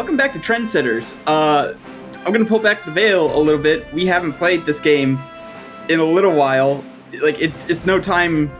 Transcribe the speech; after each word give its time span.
welcome 0.00 0.16
back 0.16 0.32
to 0.32 0.38
Trendsetters. 0.38 1.14
Uh, 1.26 1.74
I'm 2.24 2.32
gonna 2.32 2.46
pull 2.46 2.58
back 2.58 2.82
the 2.86 2.90
veil 2.90 3.36
a 3.36 3.38
little 3.38 3.60
bit. 3.60 3.84
We 3.92 4.06
haven't 4.06 4.32
played 4.32 4.64
this 4.64 4.80
game 4.80 5.20
in 5.90 6.00
a 6.00 6.04
little 6.04 6.34
while. 6.34 6.82
Like 7.22 7.38
it's 7.38 7.68
it's 7.68 7.84
no 7.84 8.00
time 8.00 8.50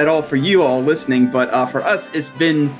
at 0.00 0.08
all 0.08 0.20
for 0.20 0.34
you 0.34 0.64
all 0.64 0.82
listening, 0.82 1.30
but 1.30 1.48
uh, 1.50 1.64
for 1.64 1.80
us, 1.82 2.12
it's 2.12 2.28
been 2.28 2.74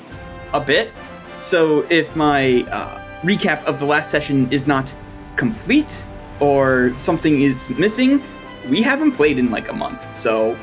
a 0.54 0.60
bit. 0.60 0.90
So 1.36 1.86
if 1.88 2.16
my 2.16 2.66
uh, 2.72 3.00
recap 3.22 3.62
of 3.64 3.78
the 3.78 3.84
last 3.84 4.10
session 4.10 4.50
is 4.50 4.66
not 4.66 4.92
complete 5.36 6.04
or 6.40 6.92
something 6.96 7.42
is 7.42 7.70
missing, 7.78 8.20
we 8.68 8.82
haven't 8.82 9.12
played 9.12 9.38
in 9.38 9.52
like 9.52 9.68
a 9.68 9.72
month. 9.72 10.16
So 10.16 10.58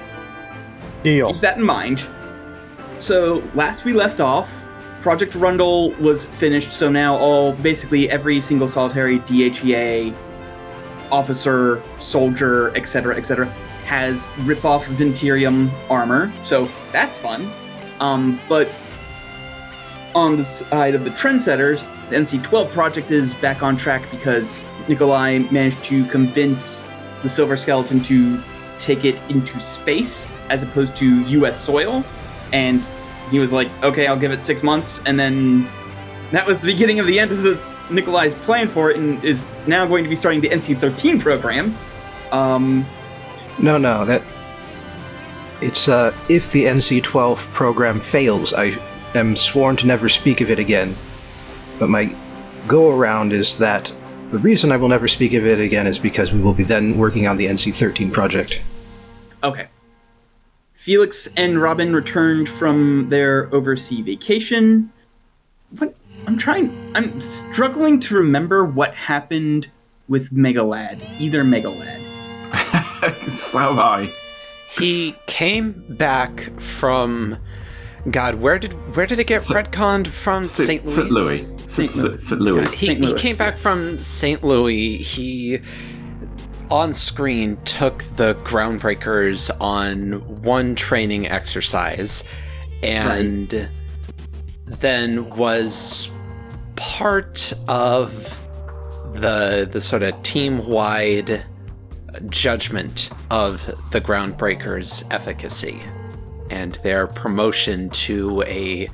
Deal. 1.02 1.32
keep 1.32 1.40
that 1.40 1.56
in 1.56 1.64
mind. 1.64 2.10
So 2.98 3.42
last 3.54 3.86
we 3.86 3.94
left 3.94 4.20
off, 4.20 4.65
Project 5.06 5.36
Rundle 5.36 5.92
was 6.00 6.26
finished. 6.26 6.74
So 6.74 6.90
now 6.90 7.16
all 7.16 7.54
basically 7.54 8.10
every 8.10 8.42
single 8.42 8.68
solitary 8.68 9.20
DHEA 9.20 10.18
officer, 11.12 11.80
soldier, 12.00 12.76
etc., 12.76 13.16
etc., 13.16 13.46
has 13.86 14.28
rip-off 14.40 14.84
Ventirium 14.88 15.70
armor. 15.92 16.34
So 16.44 16.68
that's 16.92 17.20
fun. 17.20 17.52
Um, 18.00 18.42
but 18.50 18.68
on 20.16 20.38
the 20.38 20.44
side 20.44 20.96
of 20.96 21.04
the 21.04 21.12
trendsetters, 21.12 21.88
the 22.10 22.16
NC12 22.16 22.72
project 22.72 23.12
is 23.12 23.36
back 23.36 23.62
on 23.62 23.78
track 23.78 24.10
because 24.10 24.66
Nikolai 24.88 25.38
managed 25.52 25.84
to 25.84 26.04
convince 26.08 26.84
the 27.22 27.30
Silver 27.30 27.58
Skeleton 27.58 28.02
to 28.02 28.42
take 28.80 29.06
it 29.06 29.22
into 29.30 29.60
space 29.60 30.34
as 30.50 30.64
opposed 30.64 30.96
to 30.96 31.22
U.S. 31.28 31.64
soil, 31.64 32.04
and 32.54 32.84
he 33.32 33.40
was 33.40 33.54
like, 33.54 33.70
"Okay, 33.84 34.08
I'll 34.08 34.20
give 34.20 34.32
it 34.32 34.42
six 34.42 34.64
months," 34.64 35.02
and 35.06 35.20
then 35.20 35.68
that 36.32 36.46
was 36.46 36.60
the 36.60 36.68
beginning 36.68 37.00
of 37.00 37.08
the 37.08 37.20
end 37.20 37.32
of 37.32 37.44
the 37.44 37.60
Nikolai's 37.90 38.34
plan 38.34 38.68
for 38.68 38.92
it, 38.92 38.98
and 38.98 39.24
is 39.24 39.46
now 39.68 39.86
going 39.86 40.04
to 40.04 40.10
be 40.10 40.16
starting 40.16 40.42
the 40.42 40.50
NC13 40.50 41.20
program. 41.20 41.76
Um, 42.32 42.86
No, 43.60 43.78
no, 43.78 44.06
that. 44.06 44.22
It's, 45.62 45.88
uh, 45.88 46.14
if 46.28 46.52
the 46.52 46.66
NC 46.66 47.02
12 47.02 47.48
program 47.54 48.02
fails, 48.02 48.54
I 48.54 48.78
am 49.16 49.38
sworn 49.38 49.78
to 49.78 49.88
never 49.88 50.10
speak 50.10 50.42
of 50.42 50.50
it 50.50 50.60
again. 50.60 50.96
But 51.80 51.90
my 51.90 52.14
go 52.68 52.92
around 52.92 53.32
is 53.32 53.58
that 53.60 53.92
the 54.32 54.40
reason 54.40 54.72
I 54.72 54.78
will 54.78 54.90
never 54.90 55.08
speak 55.08 55.34
of 55.34 55.46
it 55.46 55.60
again 55.60 55.88
is 55.88 55.98
because 55.98 56.34
we 56.34 56.40
will 56.40 56.54
be 56.54 56.64
then 56.64 56.98
working 56.98 57.28
on 57.28 57.38
the 57.38 57.46
NC 57.46 57.74
13 57.74 58.12
project. 58.12 58.62
Okay. 59.44 59.68
Felix 60.86 61.28
and 61.36 61.60
Robin 61.60 61.96
returned 61.96 62.48
from 62.48 63.10
their 63.10 63.52
overseas 63.52 64.06
vacation. 64.06 64.94
What? 65.80 65.98
I'm 66.28 66.38
trying. 66.38 66.70
I'm 66.94 67.22
struggling 67.22 68.00
to 68.02 68.14
remember 68.14 68.64
what 68.64 68.94
happened 68.94 69.68
with 70.08 70.30
Megalad. 70.30 71.02
Either 71.20 71.44
Megalad. 71.44 72.00
so 73.32 73.72
am 73.72 73.80
I. 73.80 74.14
He 74.78 75.16
came 75.26 75.72
back 75.90 76.52
from 76.60 77.36
God, 78.12 78.36
where 78.36 78.60
did 78.60 78.96
where 78.96 79.08
did 79.08 79.18
it 79.18 79.26
get 79.26 79.42
St- 79.42 79.72
retconned 79.72 80.06
from? 80.06 80.44
St. 80.44 80.86
Louis. 80.86 80.94
St. 80.94 81.10
Louis. 81.10 81.38
St. 81.66 81.90
St. 81.90 82.06
Louis. 82.06 82.20
St. 82.24 82.42
Louis. 82.42 82.70
He, 82.76 82.86
St. 82.86 83.04
he 83.04 83.14
came 83.16 83.36
back 83.38 83.58
from 83.58 84.00
St. 84.04 84.44
Louis. 84.44 84.98
He 84.98 85.62
on 86.72 86.94
screen 86.94 87.58
took 87.66 88.00
the 88.16 88.36
groundbreakers 88.44 89.50
on 89.60 90.42
one 90.42 90.76
training 90.76 91.28
exercise 91.28 92.24
and 92.84 93.70
then 94.66 95.30
was 95.32 96.12
part 96.76 97.54
of 97.68 98.12
the 99.14 99.68
the 99.72 99.80
sort 99.80 100.04
of 100.04 100.22
team 100.24 100.66
wide 100.66 101.46
judgment 102.30 103.10
of 103.32 103.66
the 103.92 104.02
groundbreakers 104.02 105.06
efficacy 105.14 105.82
and 106.50 106.76
their 106.84 107.08
promotion 107.08 107.90
to 107.90 108.42
a, 108.44 108.88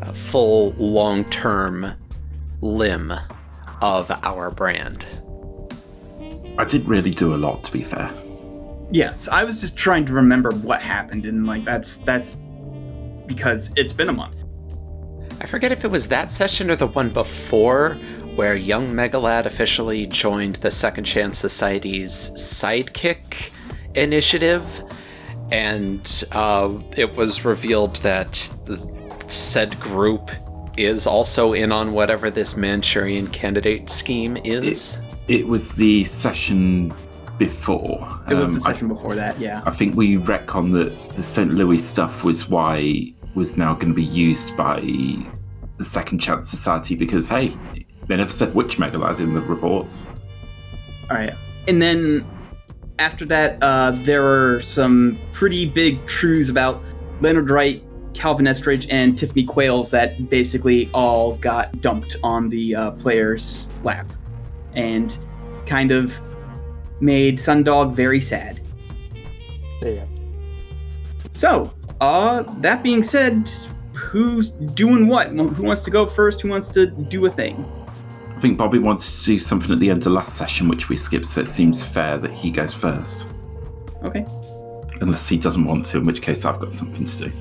a 0.00 0.12
full 0.12 0.70
long 0.72 1.24
term 1.26 1.92
limb 2.60 3.12
of 3.82 4.10
our 4.22 4.50
brand. 4.50 5.04
I 6.58 6.64
didn't 6.64 6.88
really 6.88 7.10
do 7.10 7.34
a 7.34 7.36
lot, 7.36 7.64
to 7.64 7.72
be 7.72 7.82
fair. 7.82 8.10
Yes, 8.90 9.28
I 9.28 9.44
was 9.44 9.60
just 9.60 9.76
trying 9.76 10.06
to 10.06 10.12
remember 10.12 10.52
what 10.52 10.80
happened, 10.80 11.26
and 11.26 11.46
like 11.46 11.64
that's 11.64 11.96
that's 11.98 12.36
because 13.26 13.70
it's 13.76 13.92
been 13.92 14.08
a 14.08 14.12
month. 14.12 14.44
I 15.40 15.46
forget 15.46 15.72
if 15.72 15.84
it 15.84 15.90
was 15.90 16.08
that 16.08 16.30
session 16.30 16.70
or 16.70 16.76
the 16.76 16.86
one 16.86 17.10
before 17.10 17.94
where 18.36 18.54
young 18.54 18.92
Megalad 18.92 19.46
officially 19.46 20.06
joined 20.06 20.56
the 20.56 20.70
Second 20.70 21.04
Chance 21.04 21.38
Society's 21.38 22.12
sidekick 22.12 23.52
initiative, 23.94 24.82
and 25.50 26.24
uh, 26.32 26.78
it 26.96 27.16
was 27.16 27.44
revealed 27.44 27.96
that 27.96 28.32
the 28.64 28.76
said 29.28 29.78
group 29.80 30.30
is 30.76 31.06
also 31.06 31.52
in 31.52 31.72
on 31.72 31.92
whatever 31.92 32.30
this 32.30 32.56
Manchurian 32.56 33.28
candidate 33.28 33.88
scheme 33.88 34.36
is. 34.36 34.98
It 35.28 35.46
was 35.46 35.72
the 35.72 36.04
session 36.04 36.92
before. 37.38 38.20
It 38.28 38.34
was 38.34 38.48
Um, 38.48 38.54
the 38.54 38.60
I- 38.68 38.72
session 38.72 38.88
before 38.88 39.14
that, 39.14 39.38
yeah. 39.40 39.62
I 39.64 39.70
think 39.70 39.96
we 39.96 40.16
retcon 40.18 40.72
that 40.72 41.16
the 41.16 41.22
St. 41.22 41.52
Louis 41.54 41.78
stuff 41.78 42.24
was 42.24 42.48
why 42.48 43.12
was 43.34 43.56
now 43.58 43.74
going 43.74 43.88
to 43.88 43.94
be 43.94 44.02
used 44.02 44.56
by 44.56 44.80
the 44.80 45.84
Second 45.84 46.18
Chance 46.20 46.48
Society 46.48 46.94
because 46.94 47.28
hey, 47.28 47.52
they 48.06 48.16
never 48.16 48.30
said 48.30 48.54
which 48.54 48.78
Megalad 48.78 49.18
in 49.20 49.34
the 49.34 49.40
reports. 49.40 50.06
All 51.10 51.16
right. 51.16 51.34
And 51.66 51.80
then 51.82 52.24
after 52.98 53.24
that, 53.26 53.58
uh, 53.62 53.90
there 54.02 54.22
were 54.22 54.60
some 54.60 55.18
pretty 55.32 55.66
big 55.66 56.04
truths 56.06 56.48
about 56.48 56.82
Leonard 57.20 57.50
Wright, 57.50 57.82
Calvin 58.12 58.46
Estridge, 58.46 58.86
and 58.90 59.18
Tiffany 59.18 59.42
Quails 59.44 59.90
that 59.90 60.28
basically 60.28 60.88
all 60.94 61.34
got 61.36 61.80
dumped 61.80 62.16
on 62.22 62.48
the 62.50 62.76
uh, 62.76 62.90
player's 62.92 63.68
lap 63.82 64.06
and 64.74 65.16
kind 65.66 65.92
of 65.92 66.20
made 67.00 67.38
Sundog 67.38 67.92
very 67.92 68.20
sad. 68.20 68.60
Yeah. 69.82 70.04
So, 71.30 71.72
uh, 72.00 72.42
that 72.60 72.82
being 72.82 73.02
said, 73.02 73.50
who's 73.94 74.50
doing 74.50 75.08
what? 75.08 75.28
Who 75.28 75.62
wants 75.62 75.84
to 75.84 75.90
go 75.90 76.06
first? 76.06 76.40
Who 76.40 76.48
wants 76.48 76.68
to 76.68 76.86
do 76.86 77.26
a 77.26 77.30
thing? 77.30 77.64
I 78.36 78.40
think 78.40 78.58
Bobby 78.58 78.78
wants 78.78 79.20
to 79.20 79.26
do 79.26 79.38
something 79.38 79.72
at 79.72 79.78
the 79.78 79.90
end 79.90 80.06
of 80.06 80.12
last 80.12 80.36
session, 80.36 80.68
which 80.68 80.88
we 80.88 80.96
skipped, 80.96 81.26
so 81.26 81.40
it 81.40 81.48
seems 81.48 81.84
fair 81.84 82.18
that 82.18 82.30
he 82.30 82.50
goes 82.50 82.72
first. 82.72 83.34
Okay. 84.02 84.26
Unless 85.00 85.28
he 85.28 85.38
doesn't 85.38 85.64
want 85.64 85.86
to, 85.86 85.98
in 85.98 86.04
which 86.04 86.22
case 86.22 86.44
I've 86.44 86.60
got 86.60 86.72
something 86.72 87.06
to 87.06 87.28
do. 87.28 87.32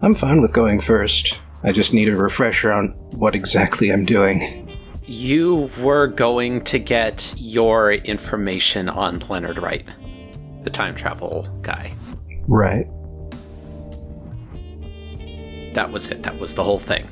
I'm 0.00 0.14
fine 0.14 0.40
with 0.40 0.52
going 0.52 0.80
first. 0.80 1.40
I 1.64 1.72
just 1.72 1.92
need 1.92 2.08
a 2.08 2.14
refresher 2.14 2.70
on 2.70 2.88
what 3.16 3.34
exactly 3.34 3.90
I'm 3.90 4.04
doing. 4.04 4.67
You 5.10 5.70
were 5.80 6.06
going 6.06 6.64
to 6.64 6.78
get 6.78 7.32
your 7.38 7.92
information 7.92 8.90
on 8.90 9.20
Leonard 9.20 9.56
Wright, 9.56 9.86
the 10.64 10.68
time 10.68 10.94
travel 10.94 11.48
guy. 11.62 11.94
Right. 12.46 12.86
That 15.72 15.90
was 15.90 16.10
it. 16.10 16.22
That 16.24 16.38
was 16.38 16.54
the 16.54 16.62
whole 16.62 16.78
thing. 16.78 17.08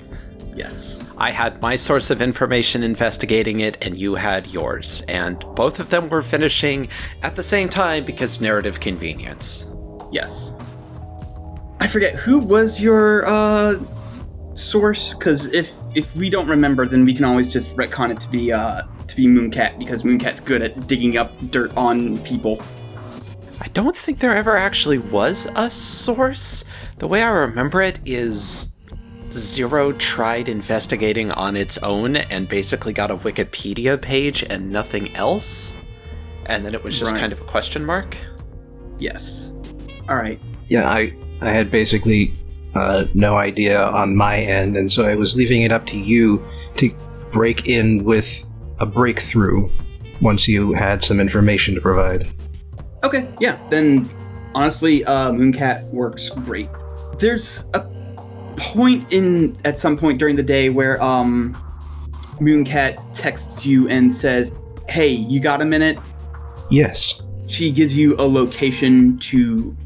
Yes. 0.54 1.08
I 1.16 1.30
had 1.30 1.62
my 1.62 1.74
source 1.74 2.10
of 2.10 2.20
information 2.20 2.82
investigating 2.82 3.60
it, 3.60 3.78
and 3.80 3.96
you 3.96 4.16
had 4.16 4.46
yours. 4.48 5.02
And 5.08 5.38
both 5.54 5.80
of 5.80 5.88
them 5.88 6.10
were 6.10 6.22
finishing 6.22 6.88
at 7.22 7.34
the 7.34 7.42
same 7.42 7.70
time 7.70 8.04
because 8.04 8.42
narrative 8.42 8.78
convenience. 8.78 9.64
Yes. 10.12 10.54
I 11.80 11.86
forget 11.86 12.14
who 12.14 12.40
was 12.40 12.78
your 12.78 13.24
uh 13.26 13.78
source 14.56 15.14
because 15.14 15.52
if 15.54 15.72
if 15.94 16.14
we 16.16 16.28
don't 16.30 16.48
remember, 16.48 16.86
then 16.86 17.04
we 17.04 17.14
can 17.14 17.24
always 17.24 17.46
just 17.46 17.76
retcon 17.76 18.10
it 18.10 18.20
to 18.20 18.28
be 18.30 18.52
uh 18.52 18.82
to 19.06 19.16
be 19.16 19.26
Mooncat 19.26 19.78
because 19.78 20.02
Mooncat's 20.02 20.40
good 20.40 20.62
at 20.62 20.86
digging 20.88 21.16
up 21.16 21.30
dirt 21.50 21.74
on 21.76 22.18
people. 22.18 22.60
I 23.60 23.68
don't 23.68 23.96
think 23.96 24.18
there 24.18 24.34
ever 24.36 24.56
actually 24.56 24.98
was 24.98 25.48
a 25.54 25.70
source. 25.70 26.64
The 26.98 27.06
way 27.08 27.22
I 27.22 27.28
remember 27.30 27.80
it 27.82 27.98
is 28.04 28.72
Zero 29.30 29.92
tried 29.92 30.48
investigating 30.48 31.30
on 31.32 31.56
its 31.56 31.78
own 31.78 32.16
and 32.16 32.48
basically 32.48 32.92
got 32.92 33.10
a 33.10 33.16
Wikipedia 33.16 34.00
page 34.00 34.42
and 34.42 34.70
nothing 34.70 35.14
else. 35.16 35.76
And 36.46 36.64
then 36.64 36.74
it 36.74 36.82
was 36.84 36.98
just 36.98 37.12
Right. 37.12 37.20
kind 37.20 37.32
of 37.32 37.40
a 37.40 37.44
question 37.44 37.84
mark. 37.84 38.16
Yes. 38.98 39.52
All 40.08 40.16
right. 40.16 40.40
Yeah, 40.68 40.88
I 40.88 41.12
I 41.40 41.50
had 41.50 41.70
basically 41.70 42.32
uh, 42.76 43.06
no 43.14 43.36
idea 43.36 43.82
on 43.82 44.16
my 44.16 44.38
end, 44.38 44.76
and 44.76 44.90
so 44.92 45.04
I 45.04 45.14
was 45.14 45.36
leaving 45.36 45.62
it 45.62 45.72
up 45.72 45.86
to 45.86 45.98
you 45.98 46.44
to 46.76 46.90
break 47.30 47.66
in 47.66 48.04
with 48.04 48.44
a 48.78 48.86
breakthrough 48.86 49.68
once 50.20 50.48
you 50.48 50.72
had 50.72 51.02
some 51.02 51.20
information 51.20 51.74
to 51.74 51.80
provide. 51.80 52.28
Okay. 53.04 53.28
Yeah. 53.40 53.58
Then 53.70 54.08
honestly, 54.54 55.04
uh, 55.04 55.32
Mooncat 55.32 55.84
works 55.90 56.30
great. 56.30 56.68
There's 57.18 57.66
a 57.74 57.80
point 58.56 59.12
in 59.12 59.56
at 59.64 59.78
some 59.78 59.96
point 59.96 60.18
during 60.18 60.34
the 60.34 60.42
day 60.42 60.70
where 60.70 61.02
um 61.02 61.56
Mooncat 62.40 62.98
texts 63.14 63.64
you 63.64 63.88
and 63.88 64.12
says, 64.12 64.58
"Hey, 64.88 65.08
you 65.08 65.40
got 65.40 65.62
a 65.62 65.64
minute?" 65.64 65.98
Yes. 66.70 67.20
She 67.46 67.70
gives 67.70 67.96
you 67.96 68.16
a 68.18 68.26
location 68.26 69.18
to 69.18 69.76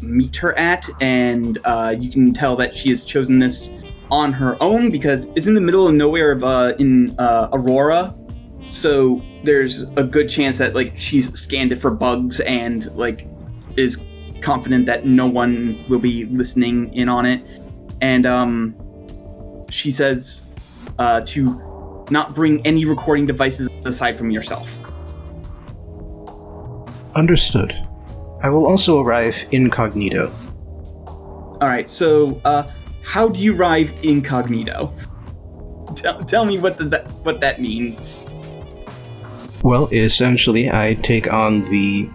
meet 0.00 0.36
her 0.36 0.56
at, 0.58 0.88
and 1.00 1.58
uh, 1.64 1.94
you 1.98 2.10
can 2.10 2.32
tell 2.32 2.56
that 2.56 2.74
she 2.74 2.88
has 2.90 3.04
chosen 3.04 3.38
this 3.38 3.70
on 4.10 4.32
her 4.32 4.56
own 4.60 4.90
because 4.90 5.26
it's 5.34 5.46
in 5.46 5.54
the 5.54 5.60
middle 5.60 5.86
of 5.86 5.94
nowhere 5.94 6.32
of 6.32 6.44
uh, 6.44 6.74
in 6.78 7.14
uh, 7.18 7.48
Aurora. 7.52 8.14
So 8.62 9.22
there's 9.44 9.82
a 9.96 10.04
good 10.04 10.28
chance 10.28 10.58
that 10.58 10.74
like 10.74 10.98
she's 10.98 11.32
scanned 11.38 11.72
it 11.72 11.76
for 11.76 11.90
bugs 11.90 12.40
and 12.40 12.94
like 12.96 13.26
is 13.76 13.98
confident 14.40 14.86
that 14.86 15.06
no 15.06 15.26
one 15.26 15.82
will 15.88 15.98
be 15.98 16.24
listening 16.26 16.92
in 16.94 17.08
on 17.08 17.26
it. 17.26 17.42
And 18.00 18.26
um, 18.26 18.74
she 19.70 19.90
says 19.90 20.42
uh, 20.98 21.22
to 21.22 22.06
not 22.10 22.34
bring 22.34 22.64
any 22.66 22.84
recording 22.84 23.26
devices 23.26 23.68
aside 23.84 24.16
from 24.16 24.30
yourself. 24.30 24.80
Understood. 27.14 27.85
I 28.42 28.50
will 28.50 28.66
also 28.66 29.00
arrive 29.00 29.46
incognito. 29.52 30.30
All 31.06 31.68
right. 31.68 31.88
So 31.88 32.40
uh, 32.44 32.64
how 33.02 33.28
do 33.28 33.40
you 33.40 33.56
arrive 33.56 33.94
incognito? 34.02 34.92
Tell, 35.94 36.24
tell 36.24 36.44
me 36.44 36.58
what 36.58 36.78
that 36.90 37.10
what 37.22 37.40
that 37.40 37.60
means. 37.60 38.26
Well, 39.62 39.88
essentially, 39.90 40.70
I 40.70 40.94
take 41.02 41.32
on 41.32 41.62
the 41.62 42.08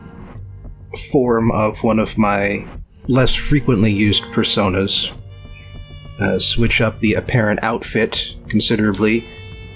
form 1.12 1.51
of 1.51 1.83
one 1.83 2.00
of 2.00 2.18
my 2.18 2.68
less 3.07 3.33
frequently 3.33 3.91
used 3.91 4.23
personas, 4.25 5.12
uh, 6.19 6.38
switch 6.38 6.81
up 6.81 7.00
the 7.00 7.15
apparent 7.15 7.63
outfit 7.63 8.35
considerably, 8.47 9.25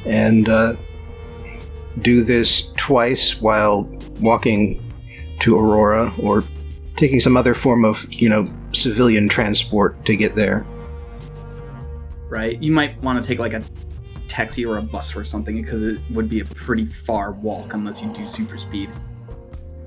and 0.05 0.47
uh, 0.47 0.75
do 2.01 2.23
this 2.23 2.69
twice 2.77 3.41
while 3.41 3.83
walking 4.19 4.81
to 5.39 5.57
Aurora 5.57 6.13
or 6.19 6.43
taking 6.95 7.19
some 7.19 7.35
other 7.35 7.53
form 7.53 7.83
of, 7.83 8.11
you 8.13 8.29
know, 8.29 8.47
civilian 8.73 9.27
transport 9.27 10.03
to 10.05 10.15
get 10.15 10.35
there. 10.35 10.65
Right. 12.29 12.61
You 12.61 12.71
might 12.71 13.01
want 13.01 13.21
to 13.21 13.27
take 13.27 13.39
like 13.39 13.53
a 13.53 13.63
taxi 14.27 14.65
or 14.65 14.77
a 14.77 14.81
bus 14.81 15.15
or 15.15 15.23
something 15.23 15.61
because 15.61 15.81
it 15.81 15.99
would 16.11 16.29
be 16.29 16.39
a 16.39 16.45
pretty 16.45 16.85
far 16.85 17.31
walk 17.31 17.73
unless 17.73 18.01
you 18.01 18.11
do 18.13 18.25
super 18.25 18.57
speed. 18.57 18.89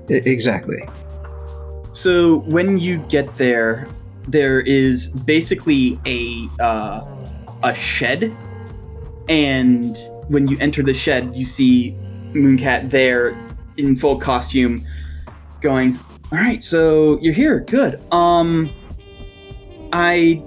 I- 0.09 0.13
exactly. 0.25 0.77
So 1.91 2.39
when 2.41 2.79
you 2.79 2.97
get 3.09 3.35
there, 3.37 3.87
there 4.27 4.61
is 4.61 5.07
basically 5.07 5.99
a 6.05 6.47
uh, 6.59 7.03
a 7.63 7.73
shed, 7.73 8.33
and 9.27 9.97
when 10.27 10.47
you 10.47 10.57
enter 10.59 10.83
the 10.83 10.93
shed, 10.93 11.35
you 11.35 11.45
see 11.45 11.95
Mooncat 12.33 12.91
there 12.91 13.35
in 13.77 13.95
full 13.95 14.17
costume, 14.17 14.85
going, 15.61 15.99
"All 16.31 16.37
right, 16.37 16.63
so 16.63 17.19
you're 17.21 17.33
here. 17.33 17.59
Good. 17.61 18.01
Um, 18.11 18.69
I 19.93 20.43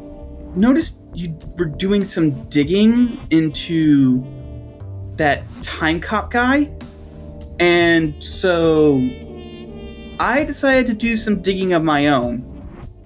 noticed 0.55 1.01
you 1.15 1.37
were 1.59 1.67
doing 1.67 2.05
some 2.05 2.31
digging 2.49 3.19
into 3.31 4.25
that 5.17 5.43
time 5.63 6.01
cop 6.01 6.31
guy, 6.31 6.71
and 7.59 8.23
so 8.23 8.99
I 10.19 10.45
decided 10.45 10.87
to 10.87 10.95
do 10.95 11.17
some 11.17 11.43
digging 11.43 11.73
of 11.73 11.83
my 11.83 12.09
own. 12.09 12.49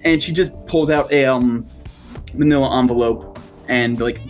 And 0.03 0.21
she 0.21 0.31
just 0.31 0.53
pulls 0.67 0.89
out 0.89 1.11
a 1.11 1.25
um, 1.25 1.65
manila 2.33 2.77
envelope 2.79 3.39
and 3.67 3.99
like 3.99 4.21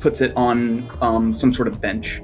puts 0.00 0.20
it 0.20 0.32
on 0.36 0.90
um, 1.00 1.34
some 1.34 1.52
sort 1.52 1.68
of 1.68 1.80
bench. 1.80 2.20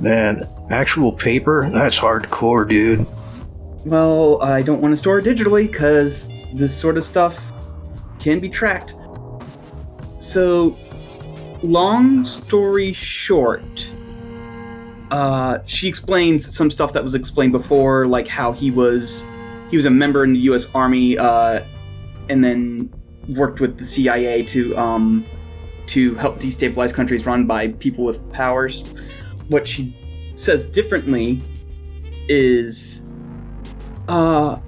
Man, 0.00 0.42
actual 0.70 1.12
paper? 1.12 1.70
That's 1.70 1.98
hardcore, 1.98 2.68
dude. 2.68 3.06
Well, 3.84 4.40
I 4.42 4.62
don't 4.62 4.80
want 4.80 4.92
to 4.92 4.96
store 4.96 5.18
it 5.18 5.24
digitally 5.24 5.70
because 5.70 6.28
this 6.54 6.76
sort 6.76 6.96
of 6.96 7.04
stuff 7.04 7.52
can 8.20 8.38
be 8.38 8.48
tracked. 8.48 8.94
So, 10.20 10.76
long 11.62 12.24
story 12.24 12.92
short, 12.92 13.90
uh, 15.10 15.58
she 15.66 15.88
explains 15.88 16.54
some 16.56 16.70
stuff 16.70 16.92
that 16.92 17.02
was 17.02 17.14
explained 17.14 17.52
before, 17.52 18.06
like 18.06 18.28
how 18.28 18.52
he 18.52 18.70
was 18.70 19.26
he 19.70 19.76
was 19.76 19.84
a 19.84 19.90
member 19.90 20.22
in 20.24 20.32
the 20.32 20.38
U.S. 20.40 20.66
Army, 20.74 21.18
uh, 21.18 21.62
and 22.28 22.44
then 22.44 22.92
worked 23.28 23.60
with 23.60 23.78
the 23.78 23.84
CIA 23.84 24.42
to 24.44 24.76
um, 24.76 25.26
to 25.86 26.14
help 26.14 26.38
destabilize 26.38 26.94
countries 26.94 27.26
run 27.26 27.46
by 27.46 27.68
people 27.68 28.04
with 28.04 28.32
powers. 28.32 28.82
What 29.48 29.66
she 29.66 29.94
says 30.36 30.64
differently 30.66 31.42
is, 32.28 33.01
uh, 34.08 34.58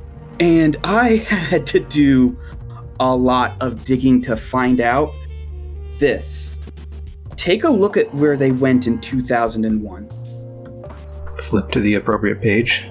and 0.40 0.76
I 0.84 1.16
had 1.28 1.66
to 1.68 1.80
do 1.80 2.38
a 3.00 3.14
lot 3.14 3.56
of 3.60 3.84
digging 3.84 4.20
to 4.22 4.36
find 4.36 4.80
out 4.80 5.12
this. 5.98 6.60
Take 7.36 7.64
a 7.64 7.68
look 7.68 7.96
at 7.96 8.12
where 8.14 8.36
they 8.36 8.52
went 8.52 8.86
in 8.86 9.00
2001 9.00 10.08
Flip 11.42 11.70
to 11.72 11.80
the 11.80 11.94
appropriate 11.94 12.40
page. 12.40 12.84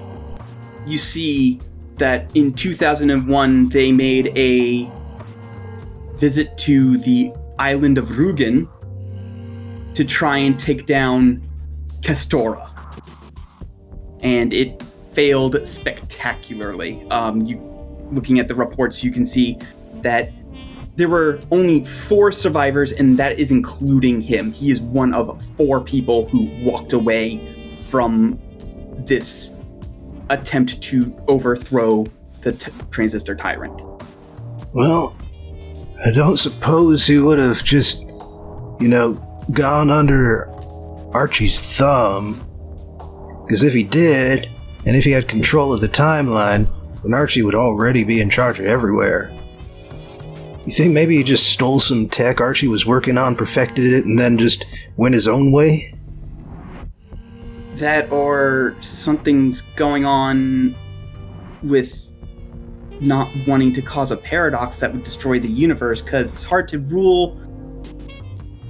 you 0.86 0.98
see 0.98 1.60
that 1.96 2.30
in 2.36 2.52
2001 2.52 3.68
they 3.70 3.90
made 3.90 4.36
a 4.36 4.88
visit 6.16 6.56
to 6.58 6.98
the 6.98 7.32
island 7.58 7.98
of 7.98 8.06
Rugen 8.18 8.68
to 9.94 10.04
try 10.04 10.38
and 10.38 10.58
take 10.58 10.86
down 10.86 11.42
Castora. 12.00 12.70
And 14.22 14.52
it 14.52 14.82
failed 15.14 15.66
spectacularly. 15.66 17.06
Um, 17.10 17.42
you 17.42 17.58
looking 18.10 18.38
at 18.38 18.48
the 18.48 18.54
reports, 18.54 19.02
you 19.02 19.10
can 19.10 19.24
see 19.24 19.58
that 20.02 20.30
there 20.96 21.08
were 21.08 21.40
only 21.50 21.84
four 21.84 22.30
survivors, 22.30 22.92
and 22.92 23.16
that 23.18 23.38
is 23.38 23.50
including 23.50 24.20
him. 24.20 24.52
He 24.52 24.70
is 24.70 24.80
one 24.82 25.12
of 25.14 25.42
four 25.56 25.80
people 25.80 26.28
who 26.28 26.44
walked 26.62 26.92
away 26.92 27.40
from 27.88 28.38
this 28.98 29.52
attempt 30.30 30.80
to 30.82 31.14
overthrow 31.28 32.06
the 32.42 32.52
t- 32.52 32.70
transistor 32.90 33.34
tyrant. 33.34 33.82
Well, 34.72 35.16
I 36.04 36.10
don't 36.10 36.36
suppose 36.36 37.06
he 37.06 37.18
would 37.18 37.38
have 37.38 37.64
just, 37.64 38.00
you 38.00 38.88
know, 38.88 39.14
gone 39.52 39.90
under 39.90 40.48
Archie's 41.12 41.60
thumb. 41.60 42.40
Because 43.46 43.62
if 43.62 43.72
he 43.72 43.82
did, 43.82 44.48
and 44.86 44.96
if 44.96 45.04
he 45.04 45.10
had 45.10 45.28
control 45.28 45.72
of 45.72 45.80
the 45.80 45.88
timeline, 45.88 46.68
then 47.02 47.14
Archie 47.14 47.42
would 47.42 47.54
already 47.54 48.04
be 48.04 48.20
in 48.20 48.30
charge 48.30 48.58
of 48.58 48.66
everywhere. 48.66 49.30
You 50.66 50.72
think 50.72 50.92
maybe 50.92 51.16
he 51.16 51.22
just 51.22 51.50
stole 51.50 51.80
some 51.80 52.08
tech 52.08 52.40
Archie 52.40 52.68
was 52.68 52.86
working 52.86 53.18
on, 53.18 53.36
perfected 53.36 53.84
it, 53.84 54.06
and 54.06 54.18
then 54.18 54.38
just 54.38 54.64
went 54.96 55.14
his 55.14 55.28
own 55.28 55.52
way? 55.52 55.94
That 57.76 58.10
or 58.10 58.74
something's 58.80 59.60
going 59.60 60.06
on 60.06 60.74
with 61.62 62.12
not 63.00 63.30
wanting 63.46 63.72
to 63.74 63.82
cause 63.82 64.10
a 64.10 64.16
paradox 64.16 64.78
that 64.78 64.92
would 64.92 65.04
destroy 65.04 65.38
the 65.38 65.48
universe 65.48 66.00
because 66.00 66.32
it's 66.32 66.44
hard 66.44 66.68
to 66.68 66.78
rule 66.78 67.38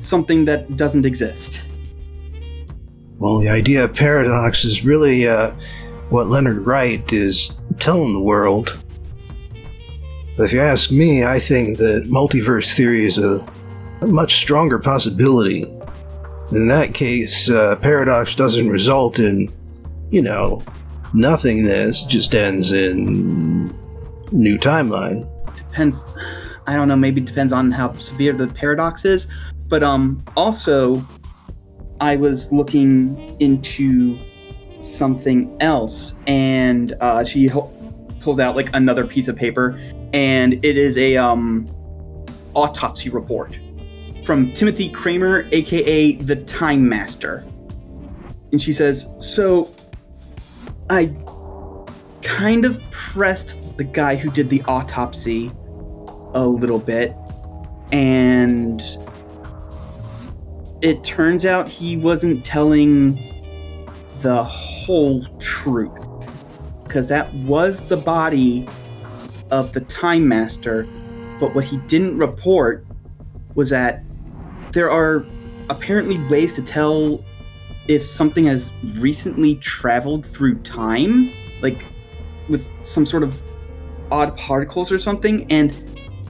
something 0.00 0.44
that 0.47 0.76
doesn't 0.76 1.06
exist. 1.06 1.68
Well, 3.18 3.38
the 3.38 3.49
idea 3.49 3.85
of 3.85 3.94
paradox 3.94 4.64
is 4.64 4.85
really 4.85 5.28
uh, 5.28 5.54
what 6.14 6.28
Leonard 6.28 6.64
Wright 6.64 7.12
is 7.12 7.59
telling 7.80 8.12
the 8.12 8.21
world. 8.21 8.78
But 10.37 10.44
if 10.44 10.52
you 10.52 10.61
ask 10.61 10.92
me, 10.92 11.25
I 11.25 11.40
think 11.40 11.78
that 11.78 12.04
multiverse 12.04 12.73
theory 12.73 13.04
is 13.04 13.18
a, 13.18 13.44
a 14.00 14.06
much 14.06 14.37
stronger 14.37 14.78
possibility. 14.78 15.62
In 16.52 16.68
that 16.68 16.94
case, 16.94 17.50
uh, 17.50 17.75
paradox 17.83 18.37
doesn't 18.37 18.68
result 18.68 19.18
in, 19.18 19.49
you 20.12 20.23
know, 20.23 20.62
nothingness, 21.14 22.04
just 22.04 22.33
ends 22.33 22.71
in 22.71 23.66
new 24.30 24.56
timeline. 24.56 25.28
Depends. 25.56 26.06
I 26.68 26.76
don't 26.76 26.87
know. 26.87 26.94
Maybe 26.94 27.23
it 27.23 27.26
depends 27.26 27.52
on 27.52 27.73
how 27.73 27.92
severe 27.94 28.35
the 28.35 28.47
paradox 28.47 29.04
is. 29.04 29.26
But 29.66 29.83
um, 29.83 30.25
also, 30.37 31.04
I 32.00 32.14
was 32.14 32.52
looking 32.52 33.37
into 33.40 34.16
something 34.84 35.56
else, 35.60 36.14
and 36.26 36.94
uh, 37.00 37.24
she 37.24 37.46
ho- 37.46 37.72
pulls 38.20 38.38
out 38.38 38.56
like 38.56 38.74
another 38.74 39.06
piece 39.06 39.28
of 39.28 39.36
paper, 39.36 39.80
and 40.12 40.54
it 40.64 40.76
is 40.76 40.96
a 40.98 41.16
um, 41.16 41.66
autopsy 42.54 43.10
report 43.10 43.58
from 44.24 44.52
Timothy 44.52 44.88
Kramer, 44.88 45.46
aka 45.52 46.12
the 46.16 46.36
Time 46.36 46.88
Master. 46.88 47.44
And 48.52 48.60
she 48.60 48.72
says, 48.72 49.08
"So, 49.18 49.74
I 50.90 51.14
kind 52.22 52.64
of 52.64 52.80
pressed 52.90 53.76
the 53.76 53.84
guy 53.84 54.16
who 54.16 54.30
did 54.30 54.48
the 54.50 54.62
autopsy 54.66 55.50
a 56.34 56.46
little 56.46 56.78
bit, 56.78 57.14
and 57.92 58.80
it 60.82 61.02
turns 61.02 61.46
out 61.46 61.68
he 61.68 61.96
wasn't 61.96 62.44
telling 62.44 63.14
the 64.22 64.44
whole 64.84 65.24
truth. 65.38 66.06
Because 66.84 67.08
that 67.08 67.32
was 67.34 67.82
the 67.88 67.96
body 67.96 68.68
of 69.50 69.72
the 69.72 69.80
Time 69.82 70.28
Master, 70.28 70.86
but 71.40 71.54
what 71.54 71.64
he 71.64 71.78
didn't 71.88 72.18
report 72.18 72.86
was 73.54 73.70
that 73.70 74.04
there 74.72 74.90
are 74.90 75.24
apparently 75.70 76.18
ways 76.28 76.52
to 76.52 76.62
tell 76.62 77.24
if 77.88 78.04
something 78.04 78.44
has 78.44 78.72
recently 78.96 79.56
traveled 79.56 80.24
through 80.26 80.58
time, 80.60 81.32
like 81.60 81.84
with 82.48 82.68
some 82.84 83.06
sort 83.06 83.22
of 83.22 83.42
odd 84.10 84.36
particles 84.36 84.92
or 84.92 84.98
something, 84.98 85.50
and 85.50 85.70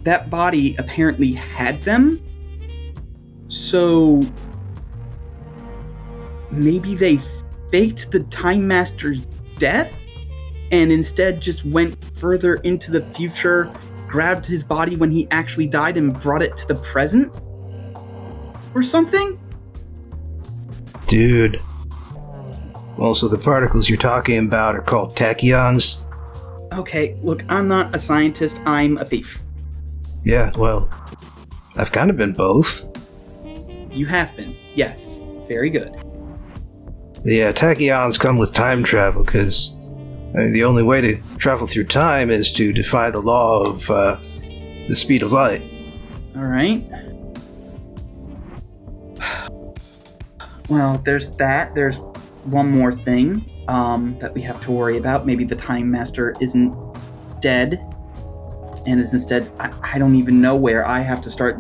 that 0.05 0.31
body 0.31 0.77
apparently 0.79 1.33
had 1.33 1.81
them. 1.83 2.21
So 3.49 4.25
maybe 6.51 6.95
they 6.95 7.19
faked 7.75 8.13
the 8.13 8.21
Time 8.31 8.69
Master's 8.69 9.19
death 9.55 10.07
and 10.71 10.93
instead 10.93 11.41
just 11.41 11.65
went 11.65 11.93
further 12.17 12.55
into 12.63 12.93
the 12.93 13.01
future, 13.07 13.69
grabbed 14.07 14.47
his 14.47 14.63
body 14.63 14.95
when 14.95 15.11
he 15.11 15.27
actually 15.33 15.67
died, 15.67 15.97
and 15.97 16.17
brought 16.21 16.41
it 16.41 16.57
to 16.57 16.69
the 16.69 16.77
present? 16.77 17.41
Or 18.77 18.83
something? 18.85 19.41
Dude. 21.09 21.61
Also, 22.97 23.27
the 23.27 23.39
particles 23.39 23.89
you're 23.89 23.99
talking 23.99 24.39
about 24.39 24.77
are 24.77 24.83
called 24.83 25.17
tachyons. 25.17 26.03
Okay, 26.75 27.19
look, 27.23 27.43
I'm 27.49 27.67
not 27.67 27.93
a 27.93 27.99
scientist, 27.99 28.61
I'm 28.67 28.99
a 28.99 29.05
thief. 29.05 29.43
Yeah, 30.23 30.53
well, 30.57 30.89
I've 31.75 31.91
kind 31.91 32.09
of 32.09 32.17
been 32.17 32.35
both. 32.35 32.85
You 33.91 34.07
have 34.07 34.37
been. 34.37 34.55
Yes. 34.77 35.25
Very 35.49 35.71
good. 35.71 36.04
Yeah, 37.25 37.53
tachyons 37.53 38.21
come 38.21 38.37
with 38.37 38.53
time 38.53 38.85
travel 38.85 39.25
because 39.25 39.73
I 40.35 40.39
mean, 40.39 40.53
the 40.53 40.65
only 40.65 40.83
way 40.83 41.01
to 41.01 41.17
travel 41.39 41.67
through 41.67 41.85
time 41.85 42.29
is 42.29 42.53
to 42.55 42.73
defy 42.73 43.11
the 43.11 43.21
law 43.21 43.63
of 43.63 43.91
uh, 43.91 44.17
the 44.89 44.95
speed 44.95 45.23
of 45.23 45.33
light. 45.33 45.63
All 46.37 46.45
right. 46.45 46.85
Well, 50.69 50.99
there's 50.99 51.31
that. 51.37 51.75
There's 51.75 51.99
one 52.45 52.71
more 52.71 52.93
thing 52.93 53.45
um, 53.69 54.19
that 54.19 54.35
we 54.35 54.41
have 54.43 54.61
to 54.63 54.73
worry 54.73 54.99
about. 54.99 55.25
Maybe 55.25 55.45
the 55.45 55.57
Time 55.57 55.91
Master 55.91 56.35
isn't 56.41 56.75
dead 57.41 57.81
and 58.87 59.01
is 59.01 59.13
instead, 59.13 59.51
I, 59.61 59.73
I 59.83 59.99
don't 59.99 60.17
even 60.17 60.41
know 60.41 60.57
where. 60.57 60.87
I 60.87 61.01
have 61.01 61.23
to 61.23 61.31
start 61.31 61.59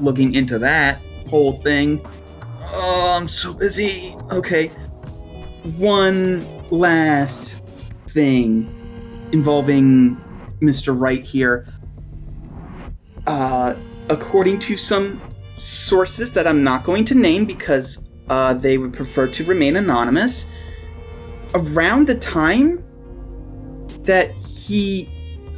looking 0.00 0.34
into 0.34 0.58
that 0.60 0.98
whole 1.28 1.52
thing. 1.52 2.04
Oh, 2.72 3.16
I'm 3.20 3.28
so 3.28 3.52
busy. 3.52 4.16
Okay. 4.32 4.70
One 5.76 6.46
last 6.70 7.62
thing 8.08 8.68
involving 9.32 10.16
Mr. 10.60 10.98
Wright 10.98 11.24
here. 11.24 11.66
Uh, 13.26 13.74
according 14.10 14.58
to 14.60 14.76
some 14.76 15.20
sources 15.56 16.30
that 16.32 16.46
I'm 16.46 16.62
not 16.62 16.84
going 16.84 17.04
to 17.06 17.14
name 17.14 17.44
because 17.44 18.04
uh, 18.28 18.54
they 18.54 18.78
would 18.78 18.92
prefer 18.92 19.26
to 19.28 19.44
remain 19.44 19.76
anonymous, 19.76 20.46
around 21.54 22.06
the 22.06 22.16
time 22.16 22.84
that 24.02 24.32
he 24.44 25.08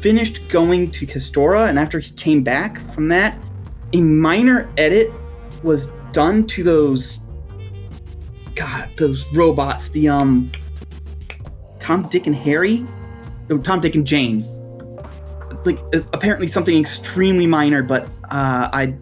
finished 0.00 0.46
going 0.48 0.90
to 0.92 1.06
Castora 1.06 1.68
and 1.68 1.78
after 1.78 1.98
he 1.98 2.12
came 2.12 2.42
back 2.42 2.78
from 2.78 3.08
that, 3.08 3.38
a 3.92 4.00
minor 4.00 4.70
edit 4.76 5.10
was 5.62 5.88
done 6.12 6.46
to 6.48 6.62
those 6.62 7.20
God, 8.56 8.88
those 8.96 9.32
robots, 9.32 9.90
the 9.90 10.08
um 10.08 10.50
Tom, 11.78 12.08
Dick, 12.08 12.26
and 12.26 12.34
Harry? 12.34 12.84
No, 13.48 13.58
Tom, 13.58 13.80
Dick, 13.80 13.94
and 13.94 14.04
Jane. 14.04 14.44
Like 15.64 15.78
apparently 16.12 16.48
something 16.48 16.76
extremely 16.78 17.46
minor, 17.46 17.82
but 17.82 18.08
uh, 18.24 18.68
I 18.72 18.96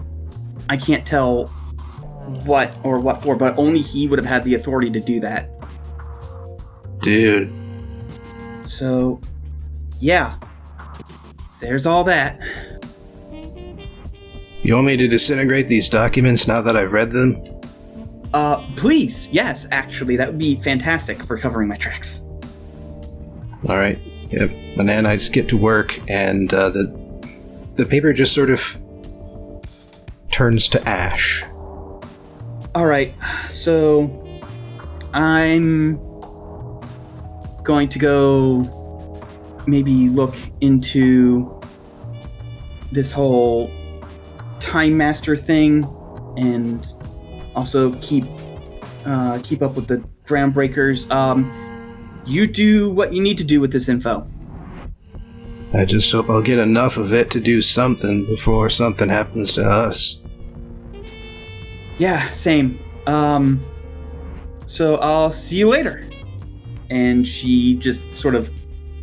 I 0.69 0.77
can't 0.77 1.07
tell 1.07 1.47
what 2.45 2.77
or 2.83 2.99
what 2.99 3.23
for, 3.23 3.37
but 3.37 3.57
only 3.59 3.81
he 3.81 4.09
would 4.09 4.19
have 4.19 4.27
had 4.27 4.45
the 4.45 4.55
authority 4.55 4.91
to 4.91 5.01
do 5.01 5.21
that. 5.21 5.51
Dude. 7.01 7.53
So, 8.63 9.21
yeah. 10.01 10.39
There's 11.61 11.87
all 11.87 12.05
that. 12.05 12.41
You 14.63 14.75
want 14.75 14.87
me 14.87 14.97
to 14.97 15.07
disintegrate 15.07 15.69
these 15.69 15.91
documents 15.91 16.49
now 16.49 16.63
that 16.63 16.77
I've 16.77 16.93
read 16.93 17.13
them? 17.13 17.43
Uh, 18.35 18.57
please, 18.75 19.31
yes, 19.31 19.67
actually, 19.71 20.17
that 20.17 20.29
would 20.29 20.39
be 20.39 20.57
fantastic 20.61 21.23
for 21.23 21.39
covering 21.39 21.69
my 21.69 21.77
tracks. 21.77 22.21
All 23.69 23.79
right. 23.79 23.99
Yep. 24.31 24.51
And 24.77 24.89
then 24.89 25.07
I 25.07 25.17
just 25.17 25.33
get 25.33 25.49
to 25.51 25.57
work, 25.57 25.99
and 26.11 26.53
uh, 26.53 26.71
the 26.71 27.05
the 27.77 27.87
paper 27.87 28.13
just 28.13 28.35
sort 28.35 28.51
of 28.51 28.77
turns 30.33 30.67
to 30.69 30.89
ash. 30.89 31.45
All 32.75 32.87
right, 32.87 33.15
so 33.49 34.11
I'm 35.13 35.95
going 37.63 37.89
to 37.91 37.99
go 38.01 39.23
maybe 39.69 40.09
look 40.09 40.35
into 40.61 41.61
this 42.91 43.13
whole 43.13 43.71
time 44.59 44.97
master 44.97 45.37
thing 45.37 45.85
and 46.37 46.93
also 47.55 47.93
keep 47.97 48.25
uh, 49.05 49.39
keep 49.43 49.63
up 49.63 49.77
with 49.77 49.87
the 49.87 50.05
groundbreakers. 50.25 51.11
Um, 51.11 51.51
you 52.27 52.47
do 52.47 52.91
what 52.91 53.13
you 53.13 53.23
need 53.23 53.39
to 53.39 53.45
do 53.45 53.61
with 53.61 53.73
this 53.73 53.89
info. 53.89 54.27
I 55.75 55.85
just 55.85 56.11
hope 56.13 56.31
I'll 56.31 56.41
get 56.43 56.59
enough 56.59 56.97
of 56.97 57.13
it 57.13 57.31
to 57.33 57.41
do 57.41 57.61
something 57.61 58.25
before 58.27 58.69
something 58.71 59.09
happens 59.09 59.53
to 59.53 59.69
us. 59.69 60.21
Yeah, 61.99 62.31
same. 62.31 62.79
Um, 63.07 63.65
so 64.67 64.97
I'll 64.97 65.31
see 65.31 65.57
you 65.57 65.69
later. 65.69 66.07
And 66.91 67.27
she 67.27 67.75
just 67.75 68.03
sort 68.17 68.35
of 68.35 68.51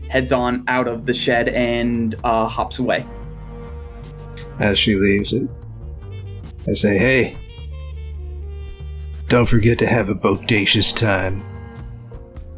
heads 0.09 0.31
on 0.31 0.63
out 0.67 0.87
of 0.87 1.05
the 1.05 1.13
shed 1.13 1.49
and 1.49 2.15
uh, 2.23 2.47
hops 2.47 2.79
away. 2.79 3.05
As 4.59 4.79
she 4.79 4.95
leaves 4.95 5.33
it, 5.33 5.47
I 6.67 6.73
say, 6.73 6.97
hey, 6.97 7.35
don't 9.31 9.45
forget 9.45 9.79
to 9.79 9.87
have 9.87 10.09
a 10.09 10.13
bodacious 10.13 10.93
time. 10.93 11.41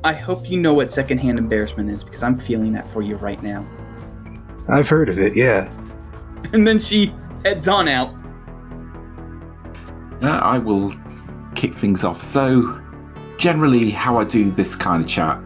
I 0.04 0.14
hope 0.14 0.50
you 0.50 0.60
know 0.60 0.74
what 0.74 0.90
secondhand 0.90 1.38
embarrassment 1.38 1.92
is 1.92 2.04
because 2.04 2.24
I'm 2.24 2.36
feeling 2.36 2.74
that 2.74 2.88
for 2.88 3.04
you 3.04 3.16
right 3.18 3.42
now. 3.44 3.64
I've 4.68 4.90
heard 4.90 5.08
of 5.08 5.20
it, 5.20 5.36
yeah. 5.36 5.72
And 6.52 6.68
then 6.68 6.80
she 6.80 7.14
heads 7.46 7.68
on 7.68 7.88
out. 7.88 8.12
Uh, 10.24 10.40
I 10.42 10.58
will 10.58 10.96
kick 11.54 11.76
things 11.76 12.04
off. 12.04 12.24
So, 12.24 12.82
generally, 13.38 13.92
how 13.92 14.18
I 14.18 14.24
do 14.24 14.50
this 14.50 14.76
kind 14.76 15.06
of 15.06 15.08
chat 15.08 15.40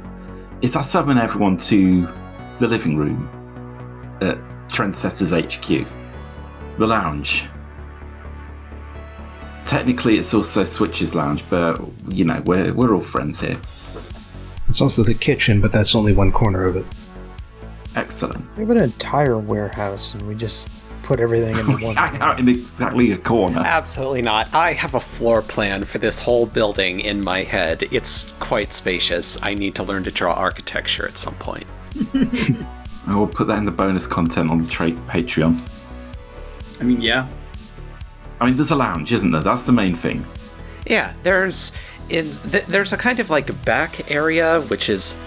is 0.62 0.78
I 0.78 0.82
summon 0.82 1.18
everyone 1.18 1.58
to 1.58 2.08
the 2.60 2.70
living 2.70 2.96
room 2.96 3.28
at 4.22 4.38
Trendsetters 4.70 5.34
HQ, 5.36 5.86
the 6.80 6.88
lounge. 6.88 7.50
Technically, 9.68 10.18
it's 10.18 10.34
also 10.34 10.64
Switch's 10.64 11.14
lounge, 11.14 11.44
but 11.50 11.78
you 12.08 12.24
know, 12.24 12.42
we're, 12.46 12.74
we're 12.74 12.96
all 12.96 13.02
friends 13.02 13.42
here. 13.42 13.60
It's 14.70 14.80
also 14.80 15.04
the 15.04 15.14
kitchen, 15.14 15.60
but 15.60 15.74
that's 15.74 15.94
only 15.94 16.14
one 16.14 16.32
corner 16.32 16.64
of 16.64 16.78
it. 16.78 16.86
Excellent. 17.96 18.46
We 18.56 18.62
have 18.62 18.70
an 18.70 18.78
entire 18.78 19.38
warehouse 19.38 20.14
and 20.14 20.26
we 20.26 20.36
just 20.36 20.70
put 21.04 21.20
everything 21.20 21.58
into 21.58 21.72
one. 21.86 21.96
Hang 21.98 22.22
out 22.22 22.40
in 22.40 22.48
exactly 22.48 23.12
a 23.12 23.18
corner. 23.18 23.60
Absolutely 23.60 24.22
not. 24.22 24.48
I 24.54 24.72
have 24.72 24.94
a 24.94 25.02
floor 25.02 25.42
plan 25.42 25.84
for 25.84 25.98
this 25.98 26.20
whole 26.20 26.46
building 26.46 27.02
in 27.02 27.24
my 27.24 27.44
head. 27.44 27.84
It's 27.92 28.32
quite 28.40 28.72
spacious. 28.72 29.38
I 29.42 29.54
need 29.54 29.76
to 29.76 29.84
learn 29.84 30.04
to 30.04 30.12
draw 30.12 30.34
architecture 30.34 31.08
at 31.08 31.18
some 31.18 31.36
point. 31.36 31.66
I 33.08 33.16
will 33.16 33.28
put 33.28 33.48
that 33.48 33.58
in 33.58 33.66
the 33.66 33.72
bonus 33.72 34.08
content 34.08 34.50
on 34.50 34.62
the 34.62 34.68
tra- 34.68 34.92
Patreon. 34.92 35.60
I 36.80 36.84
mean, 36.84 37.02
yeah. 37.02 37.28
I 38.40 38.46
mean, 38.46 38.56
there's 38.56 38.72
a 38.72 38.76
lounge, 38.76 39.12
isn't 39.12 39.32
there? 39.32 39.42
That's 39.42 39.66
the 39.66 39.72
main 39.72 39.96
thing. 39.96 40.26
Yeah, 40.86 41.14
there's 41.24 41.72
in 42.10 42.32
th- 42.50 42.66
there's 42.66 42.94
a 42.94 42.98
kind 42.98 43.20
of 43.20 43.30
like 43.30 43.66
back 43.66 44.10
area 44.10 44.62
which 44.62 44.88
is 44.88 45.18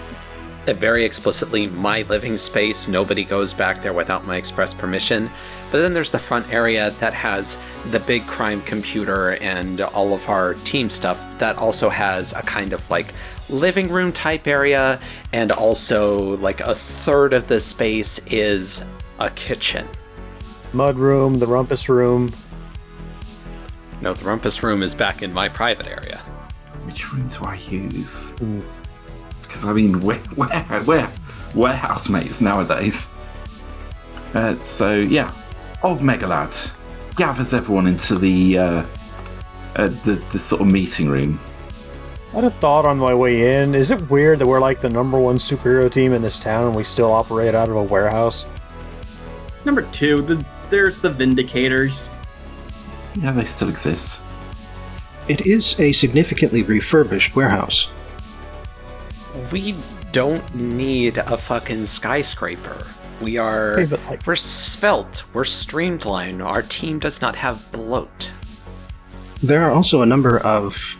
a 0.67 0.73
very 0.73 1.03
explicitly 1.03 1.67
my 1.67 2.03
living 2.03 2.37
space. 2.37 2.87
Nobody 2.87 3.23
goes 3.23 3.53
back 3.53 3.81
there 3.81 3.93
without 3.93 4.25
my 4.25 4.37
express 4.37 4.73
permission. 4.73 5.29
But 5.71 5.79
then 5.79 5.93
there's 5.93 6.11
the 6.11 6.19
front 6.19 6.51
area 6.53 6.91
that 6.99 7.13
has 7.13 7.57
the 7.89 7.99
big 7.99 8.27
crime 8.27 8.61
computer 8.61 9.37
and 9.41 9.81
all 9.81 10.13
of 10.13 10.27
our 10.29 10.53
team 10.55 10.89
stuff 10.89 11.39
that 11.39 11.57
also 11.57 11.89
has 11.89 12.33
a 12.33 12.41
kind 12.43 12.73
of 12.73 12.87
like 12.89 13.13
living 13.49 13.89
room 13.89 14.11
type 14.11 14.47
area 14.47 14.99
and 15.33 15.51
also 15.51 16.37
like 16.37 16.59
a 16.59 16.75
third 16.75 17.33
of 17.33 17.47
the 17.47 17.59
space 17.59 18.19
is 18.27 18.85
a 19.19 19.29
kitchen. 19.31 19.87
Mud 20.73 20.97
room, 20.97 21.39
the 21.39 21.47
rumpus 21.47 21.89
room. 21.89 22.31
No, 24.01 24.13
the 24.13 24.25
rumpus 24.25 24.63
room 24.63 24.81
is 24.81 24.95
back 24.95 25.21
in 25.21 25.31
my 25.31 25.47
private 25.47 25.87
area. 25.87 26.17
Which 26.85 27.13
room 27.13 27.27
do 27.27 27.45
I 27.45 27.55
use? 27.55 28.33
Because 29.41 29.63
I 29.63 29.73
mean, 29.73 29.99
we're, 29.99 30.19
we're, 30.35 30.83
we're 30.87 31.09
warehouse 31.53 32.09
mates 32.09 32.41
nowadays. 32.41 33.09
Uh, 34.33 34.57
so 34.59 34.95
yeah, 34.95 35.31
old 35.83 35.99
Megalad 35.99 36.75
gathers 37.15 37.53
everyone 37.53 37.85
into 37.85 38.17
the 38.17 38.57
uh, 38.57 38.85
uh, 39.75 39.87
the 40.03 40.23
the 40.31 40.39
sort 40.39 40.61
of 40.61 40.67
meeting 40.67 41.07
room. 41.07 41.39
I 42.31 42.35
had 42.35 42.43
a 42.45 42.49
thought 42.49 42.85
on 42.85 42.97
my 42.97 43.13
way 43.13 43.61
in. 43.61 43.75
Is 43.75 43.91
it 43.91 44.09
weird 44.09 44.39
that 44.39 44.47
we're 44.47 44.61
like 44.61 44.79
the 44.79 44.89
number 44.89 45.19
one 45.19 45.35
superhero 45.35 45.91
team 45.91 46.13
in 46.13 46.21
this 46.21 46.39
town 46.39 46.65
and 46.65 46.75
we 46.75 46.85
still 46.85 47.11
operate 47.11 47.53
out 47.53 47.67
of 47.67 47.75
a 47.75 47.83
warehouse? 47.83 48.45
Number 49.65 49.81
two, 49.81 50.21
the, 50.21 50.43
there's 50.69 50.97
the 50.97 51.11
Vindicators. 51.11 52.09
Yeah, 53.15 53.31
they 53.31 53.43
still 53.43 53.69
exist. 53.69 54.21
It 55.27 55.45
is 55.45 55.79
a 55.79 55.91
significantly 55.91 56.63
refurbished 56.63 57.35
warehouse. 57.35 57.89
We 59.51 59.75
don't 60.11 60.55
need 60.55 61.17
a 61.17 61.37
fucking 61.37 61.85
skyscraper. 61.85 62.85
We 63.21 63.37
are. 63.37 63.77
Hey, 63.77 63.85
but, 63.85 63.99
like- 64.09 64.25
we're 64.25 64.35
svelte. 64.35 65.23
We're 65.33 65.43
streamlined. 65.43 66.41
Our 66.41 66.61
team 66.61 66.99
does 66.99 67.21
not 67.21 67.35
have 67.37 67.71
bloat. 67.71 68.33
There 69.43 69.63
are 69.63 69.71
also 69.71 70.01
a 70.01 70.05
number 70.05 70.39
of 70.39 70.97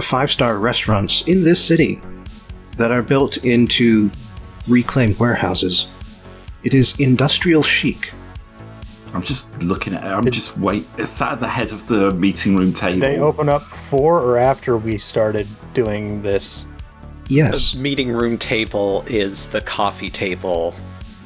five 0.00 0.30
star 0.30 0.58
restaurants 0.58 1.22
in 1.26 1.44
this 1.44 1.64
city 1.64 2.00
that 2.76 2.90
are 2.90 3.02
built 3.02 3.38
into 3.38 4.10
reclaimed 4.66 5.18
warehouses. 5.18 5.88
It 6.64 6.74
is 6.74 6.98
industrial 7.00 7.62
chic. 7.62 8.12
I'm 9.14 9.22
just 9.22 9.62
looking 9.62 9.94
at 9.94 10.04
it. 10.04 10.08
I'm 10.08 10.24
just 10.30 10.56
wait. 10.56 10.86
It's 10.96 11.10
sat 11.10 11.32
at 11.32 11.40
the 11.40 11.48
head 11.48 11.72
of 11.72 11.86
the 11.86 12.12
meeting 12.12 12.56
room 12.56 12.72
table. 12.72 13.00
They 13.00 13.18
open 13.18 13.48
up 13.48 13.68
before 13.68 14.20
or 14.20 14.38
after 14.38 14.76
we 14.76 14.96
started 14.98 15.46
doing 15.74 16.22
this? 16.22 16.66
Yes, 17.28 17.72
The 17.72 17.78
meeting 17.78 18.10
room 18.10 18.36
table 18.36 19.04
is 19.06 19.48
the 19.48 19.60
coffee 19.60 20.10
table 20.10 20.74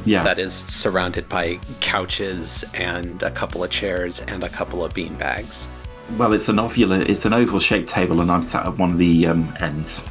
yeah, 0.04 0.22
that 0.22 0.38
is 0.38 0.54
surrounded 0.54 1.28
by 1.28 1.58
couches 1.80 2.64
and 2.74 3.22
a 3.22 3.30
couple 3.30 3.64
of 3.64 3.70
chairs 3.70 4.20
and 4.22 4.44
a 4.44 4.48
couple 4.48 4.84
of 4.84 4.94
bean 4.94 5.14
bags. 5.16 5.68
Well, 6.16 6.32
it's 6.32 6.48
an 6.48 6.56
ovular, 6.56 7.08
it's 7.08 7.24
an 7.24 7.32
oval-shaped 7.32 7.88
table, 7.88 8.20
and 8.20 8.30
I'm 8.30 8.42
sat 8.42 8.64
at 8.66 8.78
one 8.78 8.92
of 8.92 8.98
the 8.98 9.26
um, 9.26 9.52
ends, 9.58 10.08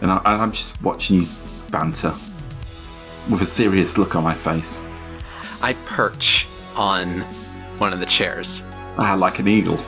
and, 0.00 0.12
I, 0.12 0.18
and 0.18 0.42
I'm 0.42 0.52
just 0.52 0.80
watching 0.80 1.22
you 1.22 1.28
banter 1.70 2.14
with 3.28 3.42
a 3.42 3.46
serious 3.46 3.98
look 3.98 4.14
on 4.14 4.22
my 4.22 4.34
face, 4.34 4.84
I 5.60 5.72
perch 5.86 6.46
on 6.76 7.20
one 7.78 7.92
of 7.92 8.00
the 8.00 8.06
chairs. 8.06 8.62
ah, 8.98 9.14
like 9.18 9.38
an 9.38 9.48
eagle. 9.48 9.78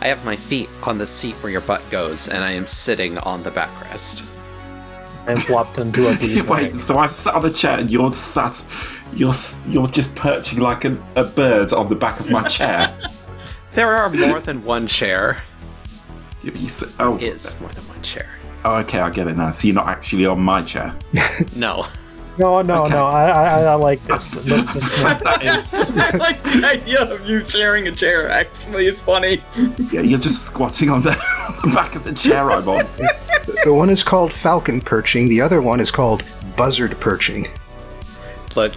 I 0.00 0.08
have 0.08 0.24
my 0.24 0.36
feet 0.36 0.68
on 0.82 0.98
the 0.98 1.06
seat 1.06 1.34
where 1.36 1.50
your 1.50 1.60
butt 1.62 1.82
goes, 1.90 2.28
and 2.28 2.44
I 2.44 2.52
am 2.52 2.66
sitting 2.66 3.16
on 3.18 3.42
the 3.42 3.50
backrest. 3.50 4.28
And 5.28 5.42
flopped 5.42 5.78
into 5.78 6.06
a 6.08 6.14
bean 6.16 6.46
Wait, 6.48 6.76
so 6.76 6.98
I'm 6.98 7.10
sat 7.12 7.34
on 7.34 7.42
the 7.42 7.50
chair, 7.50 7.78
and 7.78 7.90
you're 7.90 8.12
sat, 8.12 8.62
you're 9.14 9.32
you're 9.68 9.88
just 9.88 10.14
perching 10.14 10.60
like 10.60 10.84
a, 10.84 10.96
a 11.16 11.24
bird 11.24 11.72
on 11.72 11.88
the 11.88 11.96
back 11.96 12.20
of 12.20 12.30
my 12.30 12.42
chair. 12.48 12.94
There 13.74 13.94
are 13.94 14.08
more 14.08 14.40
than 14.40 14.64
one 14.64 14.86
chair. 14.86 15.42
You- 16.42 16.52
you 16.54 16.66
s- 16.66 16.94
oh, 16.98 17.18
Is 17.18 17.60
more 17.60 17.68
than 17.70 17.86
one 17.88 18.00
chair. 18.00 18.26
oh, 18.64 18.76
okay, 18.76 19.00
I 19.00 19.10
get 19.10 19.26
it 19.28 19.36
now. 19.36 19.50
So 19.50 19.68
you're 19.68 19.74
not 19.74 19.86
actually 19.88 20.24
on 20.26 20.40
my 20.40 20.62
chair. 20.62 20.94
No. 21.56 21.86
No, 22.38 22.60
no, 22.62 22.84
Okay. 22.84 22.92
no. 22.94 23.06
I, 23.06 23.30
I, 23.30 23.62
I 23.62 23.74
like 23.74 24.02
this. 24.04 24.36
Let's 24.48 24.74
just 24.74 24.94
I 25.04 26.10
like 26.18 26.42
the 26.42 26.62
idea 26.70 27.00
of 27.02 27.26
you 27.28 27.42
sharing 27.42 27.88
a 27.88 27.92
chair, 27.92 28.28
actually. 28.28 28.86
It's 28.86 29.00
funny. 29.00 29.42
yeah, 29.90 30.02
you're 30.02 30.18
just 30.18 30.42
squatting 30.44 30.90
on 30.90 31.02
the, 31.02 31.10
on 31.48 31.68
the 31.70 31.74
back 31.74 31.94
of 31.94 32.04
the 32.04 32.12
chair 32.12 32.50
I'm 32.50 32.68
on. 32.68 32.84
the 33.64 33.72
one 33.72 33.88
is 33.90 34.02
called 34.02 34.32
falcon 34.32 34.80
perching, 34.80 35.28
the 35.28 35.40
other 35.40 35.62
one 35.62 35.80
is 35.80 35.90
called 35.90 36.22
buzzard 36.56 36.98
perching. 37.00 37.46
Look, 38.54 38.72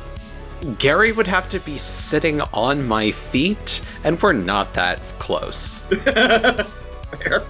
Gary 0.77 1.11
would 1.11 1.27
have 1.27 1.47
to 1.49 1.59
be 1.59 1.77
sitting 1.77 2.41
on 2.53 2.85
my 2.87 3.11
feet, 3.11 3.81
and 4.03 4.21
we're 4.21 4.33
not 4.33 4.73
that 4.73 4.99
close. 5.19 5.79
Fair. 5.89 7.43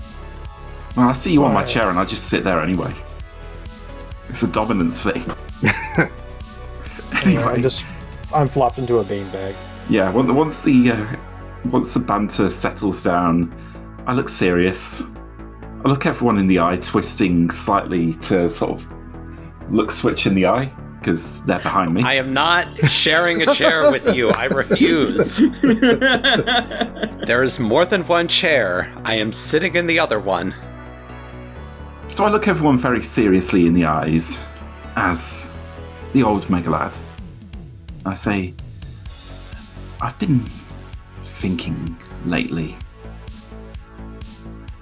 Well, 0.95 1.10
I 1.10 1.13
see 1.13 1.34
you 1.34 1.43
on 1.45 1.54
my 1.54 1.63
chair, 1.63 1.89
and 1.89 2.00
I 2.00 2.06
just 2.06 2.26
sit 2.30 2.43
there 2.43 2.60
anyway. 2.62 2.93
It's 4.30 4.43
a 4.43 4.48
dominance 4.52 5.02
thing. 5.04 5.24
anyway, 7.24 7.43
I'm 7.43 7.62
just 7.62 7.86
I'm 8.34 8.48
flopped 8.48 8.78
into 8.78 9.00
a 9.00 9.04
bean 9.04 9.28
bag. 9.30 9.56
yeah. 9.89 10.10
Once 10.12 10.63
the 10.63 10.91
uh, 10.91 11.15
once 11.65 11.93
the 11.93 12.00
banter 12.00 12.50
settles 12.50 13.04
down, 13.04 13.54
I 14.08 14.13
look 14.13 14.30
serious. 14.30 15.04
I 15.84 15.88
look 15.88 16.06
everyone 16.06 16.38
in 16.38 16.48
the 16.48 16.60
eye, 16.60 16.78
twisting 16.78 17.50
slightly 17.50 18.13
to 18.15 18.50
sort 18.50 18.72
of 18.72 18.88
look 19.72 19.91
Switch 19.91 20.26
in 20.26 20.36
the 20.36 20.45
eye 20.45 20.72
because 21.00 21.43
they're 21.45 21.60
behind 21.60 21.93
me. 21.93 22.04
I 22.04 22.15
am 22.15 22.34
not 22.34 22.67
sharing 22.89 23.41
a 23.41 23.54
chair 23.54 23.89
with 23.91 24.13
you. 24.13 24.30
I 24.30 24.45
refuse. 24.45 25.41
There 27.30 27.43
is 27.43 27.60
more 27.60 27.86
than 27.86 28.08
one 28.08 28.28
chair. 28.28 28.91
I 29.06 29.13
am 29.13 29.32
sitting 29.32 29.76
in 29.76 29.86
the 29.86 30.00
other 30.00 30.19
one. 30.19 30.56
So 32.08 32.26
I 32.26 32.30
look 32.30 32.48
everyone 32.48 32.80
very 32.80 33.04
seriously 33.04 33.67
in 33.67 33.74
the 33.74 33.86
eyes 33.86 34.43
as 34.99 35.53
the 36.12 36.21
old 36.23 36.43
Megalad. 36.47 36.99
I 38.05 38.13
say, 38.13 38.53
I've 40.01 40.19
been 40.19 40.39
thinking 41.23 41.97
lately. 42.25 42.75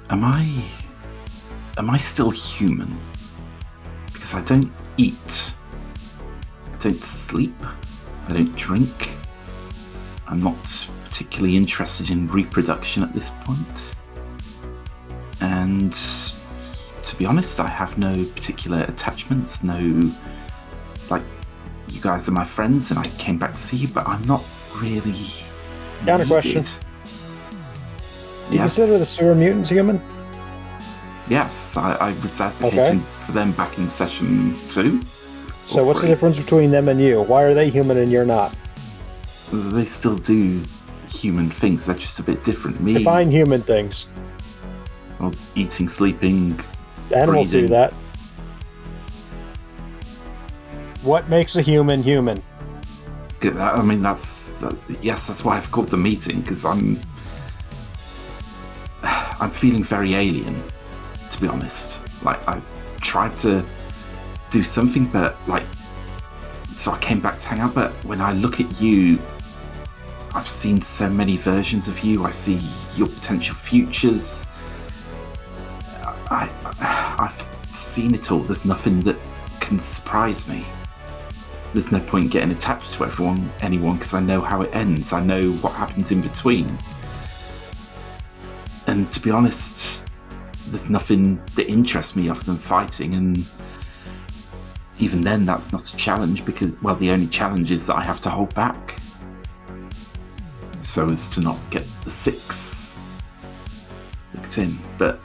Am 0.10 0.24
I. 0.24 0.64
Am 1.78 1.90
I 1.92 1.98
still 1.98 2.32
human? 2.32 2.98
Because 4.12 4.34
I 4.34 4.42
don't 4.42 4.72
eat. 4.98 5.56
I 6.74 6.78
don't 6.80 7.04
sleep. 7.04 7.56
I 8.28 8.34
don't 8.34 8.56
drink. 8.56 9.16
I'm 10.28 10.42
not 10.42 10.90
particularly 11.06 11.56
interested 11.56 12.10
in 12.10 12.28
reproduction 12.28 13.04
at 13.04 13.14
this 13.14 13.30
point. 13.46 13.96
And 15.42 15.94
to 17.08 17.16
be 17.18 17.26
honest, 17.26 17.60
I 17.60 17.68
have 17.68 17.98
no 17.98 18.14
particular 18.14 18.82
attachments, 18.84 19.64
no. 19.64 20.12
Like, 21.10 21.24
you 21.88 22.02
guys 22.02 22.28
are 22.28 22.34
my 22.34 22.44
friends 22.46 22.92
and 22.92 23.00
I 23.00 23.08
came 23.18 23.38
back 23.38 23.52
to 23.52 23.58
see 23.58 23.78
you, 23.78 23.88
but 23.88 24.06
I'm 24.08 24.22
not 24.24 24.44
really. 24.76 25.16
Counter 26.06 26.26
question. 26.26 26.62
Do 26.64 26.70
you 28.56 28.60
Yes. 28.62 28.76
consider 28.76 29.00
the 29.00 29.06
sewer 29.06 29.36
mutants 29.36 29.70
human? 29.70 30.02
Yes, 31.30 31.76
I, 31.76 31.94
I 31.96 32.10
was 32.22 32.40
advocating 32.40 33.02
for 33.22 33.32
them 33.34 33.52
back 33.54 33.78
in 33.78 33.90
session 33.90 34.56
two. 34.70 35.02
So 35.66 35.84
what's 35.86 36.02
the 36.02 36.08
difference 36.08 36.40
between 36.40 36.72
them 36.72 36.88
and 36.88 37.00
you? 37.02 37.22
Why 37.24 37.44
are 37.44 37.54
they 37.54 37.70
human 37.70 37.98
and 37.98 38.10
you're 38.12 38.26
not? 38.26 38.56
They 39.52 39.84
still 39.86 40.16
do 40.18 40.64
human 41.10 41.50
things, 41.50 41.86
they're 41.86 41.96
just 41.96 42.20
a 42.20 42.24
bit 42.24 42.44
different. 42.44 42.80
Me, 42.82 42.94
Define 42.94 43.30
human 43.32 43.62
things. 43.62 44.08
well, 45.20 45.34
eating, 45.56 45.90
sleeping, 45.90 46.58
Animals 47.16 47.52
do 47.52 47.68
that. 47.68 47.94
What 51.04 51.30
makes 51.30 51.56
a 51.56 51.62
human 51.62 52.04
human? 52.04 52.44
I 53.44 53.82
mean, 53.82 54.02
that's 54.02 54.60
that, 54.62 54.78
yes, 55.02 55.28
that's 55.28 55.46
why 55.46 55.58
I've 55.58 55.72
called 55.72 55.90
the 55.90 55.98
meeting 55.98 56.42
because 56.42 56.66
I'm 56.66 57.00
I'm 59.04 59.52
feeling 59.52 59.84
very 59.84 60.16
alien, 60.16 60.62
to 61.32 61.42
be 61.42 61.48
honest. 61.48 62.02
Like 62.24 62.46
I've 62.48 62.66
tried 63.00 63.38
to 63.38 63.64
do 64.50 64.64
something, 64.64 65.06
but 65.06 65.38
like, 65.48 65.64
so 66.74 66.92
I 66.92 66.98
came 67.00 67.20
back 67.20 67.40
to 67.40 67.48
hang 67.48 67.60
out. 67.60 67.76
But 67.76 67.92
when 68.04 68.22
I 68.22 68.34
look 68.34 68.60
at 68.60 68.82
you, 68.82 69.20
I've 70.34 70.50
seen 70.50 70.82
so 70.82 71.10
many 71.10 71.38
versions 71.38 71.88
of 71.88 72.00
you. 72.02 72.26
I 72.26 72.32
see 72.32 72.60
your 72.96 73.08
potential 73.08 73.56
futures. 73.56 74.48
I 76.30 76.50
I've 76.80 77.48
seen 77.72 78.14
it 78.14 78.32
all. 78.32 78.40
There's 78.40 78.66
nothing 78.66 79.02
that 79.02 79.18
can 79.60 79.80
surprise 79.80 80.48
me 80.48 80.66
there's 81.74 81.92
no 81.92 82.00
point 82.00 82.32
getting 82.32 82.52
attached 82.52 82.94
to 82.94 83.04
everyone, 83.04 83.52
anyone, 83.62 83.94
because 83.94 84.14
I 84.14 84.20
know 84.20 84.42
how 84.42 84.62
it 84.62 84.76
ends. 84.76 85.14
I 85.14 85.24
know 85.24 85.52
what 85.62 85.74
happens 85.74 86.12
in 86.12 86.22
between. 86.22 86.66
And 88.88 89.12
to 89.12 89.20
be 89.20 89.32
honest, 89.32 90.08
there's 90.70 90.90
nothing 90.90 91.42
that 91.56 91.68
interests 91.68 92.16
me 92.16 92.30
other 92.30 92.44
than 92.44 92.58
fighting. 92.58 93.14
And 93.14 93.46
even 94.98 95.22
then, 95.22 95.46
that's 95.46 95.72
not 95.72 95.88
a 95.94 95.96
challenge 95.98 96.46
because, 96.46 96.72
well, 96.82 96.96
the 96.96 97.12
only 97.12 97.28
challenge 97.28 97.72
is 97.72 97.86
that 97.88 97.96
I 97.96 98.02
have 98.02 98.22
to 98.22 98.30
hold 98.30 98.56
back 98.56 98.98
so 100.82 101.08
as 101.10 101.28
to 101.30 101.42
not 101.42 101.60
get 101.70 101.86
the 102.04 102.10
six 102.10 102.98
looked 104.34 104.58
in. 104.58 104.78
But 104.98 105.20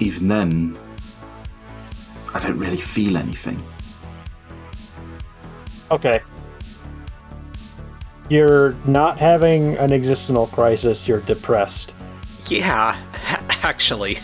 even 0.00 0.26
then, 0.26 0.78
I 2.34 2.38
don't 2.40 2.58
really 2.58 2.76
feel 2.76 3.16
anything. 3.16 3.62
Okay. 5.90 6.20
You're 8.28 8.74
not 8.84 9.18
having 9.18 9.76
an 9.76 9.92
existential 9.92 10.46
crisis, 10.46 11.06
you're 11.06 11.20
depressed. 11.20 11.94
Yeah, 12.46 13.00
actually. 13.62 14.18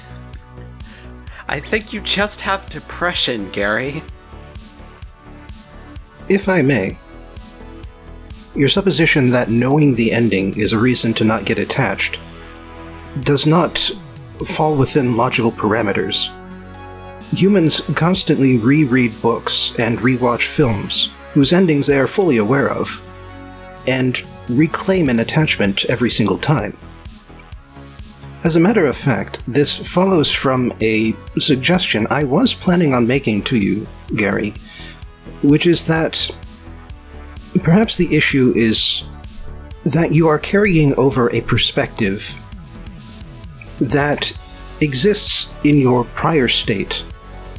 I 1.48 1.60
think 1.60 1.92
you 1.92 2.00
just 2.00 2.40
have 2.40 2.68
depression, 2.68 3.50
Gary. 3.50 4.02
If 6.28 6.48
I 6.48 6.62
may, 6.62 6.98
your 8.54 8.68
supposition 8.68 9.30
that 9.30 9.50
knowing 9.50 9.94
the 9.94 10.12
ending 10.12 10.58
is 10.58 10.72
a 10.72 10.78
reason 10.78 11.12
to 11.14 11.24
not 11.24 11.44
get 11.44 11.58
attached 11.58 12.18
does 13.20 13.46
not 13.46 13.90
fall 14.44 14.76
within 14.76 15.16
logical 15.16 15.52
parameters. 15.52 16.30
Humans 17.32 17.80
constantly 17.94 18.58
reread 18.58 19.20
books 19.20 19.74
and 19.78 19.98
rewatch 19.98 20.46
films 20.46 21.12
whose 21.36 21.52
endings 21.52 21.86
they 21.86 21.98
are 21.98 22.06
fully 22.06 22.38
aware 22.38 22.70
of, 22.70 23.02
and 23.86 24.22
reclaim 24.48 25.08
an 25.08 25.20
attachment 25.20 25.84
every 25.86 26.10
single 26.10 26.38
time. 26.38 26.76
As 28.44 28.56
a 28.56 28.60
matter 28.60 28.86
of 28.86 28.96
fact, 28.96 29.42
this 29.46 29.76
follows 29.76 30.30
from 30.30 30.72
a 30.80 31.14
suggestion 31.38 32.06
I 32.10 32.24
was 32.24 32.54
planning 32.54 32.94
on 32.94 33.06
making 33.06 33.42
to 33.44 33.58
you, 33.58 33.86
Gary, 34.14 34.54
which 35.42 35.66
is 35.66 35.84
that 35.84 36.30
perhaps 37.62 37.96
the 37.96 38.14
issue 38.14 38.52
is 38.56 39.02
that 39.84 40.12
you 40.12 40.28
are 40.28 40.38
carrying 40.38 40.94
over 40.94 41.28
a 41.34 41.40
perspective 41.42 42.34
that 43.80 44.32
exists 44.80 45.48
in 45.64 45.76
your 45.76 46.04
prior 46.04 46.48
state, 46.48 47.04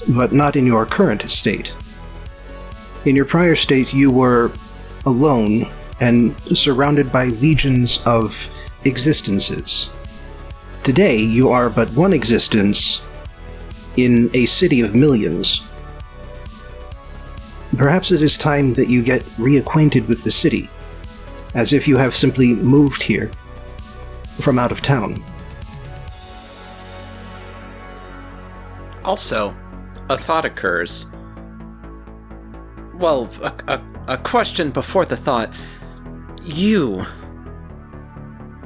but 0.10 0.34
not 0.34 0.56
in 0.56 0.66
your 0.66 0.86
current 0.86 1.30
state. 1.30 1.74
In 3.06 3.16
your 3.16 3.26
prior 3.26 3.56
state, 3.56 3.94
you 3.94 4.12
were 4.12 4.52
alone 5.06 5.72
and 6.00 6.40
surrounded 6.56 7.12
by 7.12 7.26
legions 7.26 8.02
of 8.06 8.50
existences. 8.86 9.90
Today, 10.84 11.18
you 11.18 11.50
are 11.50 11.70
but 11.70 11.90
one 11.92 12.14
existence 12.14 13.02
in 13.98 14.30
a 14.34 14.46
city 14.46 14.82
of 14.82 14.96
millions. 14.96 15.68
Perhaps 17.76 18.12
it 18.12 18.22
is 18.22 18.38
time 18.38 18.74
that 18.76 18.90
you 18.90 19.04
get 19.04 19.24
reacquainted 19.38 20.08
with 20.08 20.24
the 20.24 20.32
city, 20.32 20.70
as 21.54 21.74
if 21.74 21.88
you 21.88 21.98
have 21.98 22.16
simply 22.16 22.54
moved 22.56 23.02
here 23.04 23.32
from 24.40 24.58
out 24.58 24.72
of 24.72 24.82
town. 24.82 25.24
Also, 29.08 29.56
a 30.10 30.18
thought 30.18 30.44
occurs. 30.44 31.06
Well, 32.94 33.30
a, 33.42 33.54
a, 33.70 34.14
a 34.16 34.18
question 34.18 34.70
before 34.70 35.06
the 35.06 35.16
thought. 35.16 35.50
You. 36.44 37.06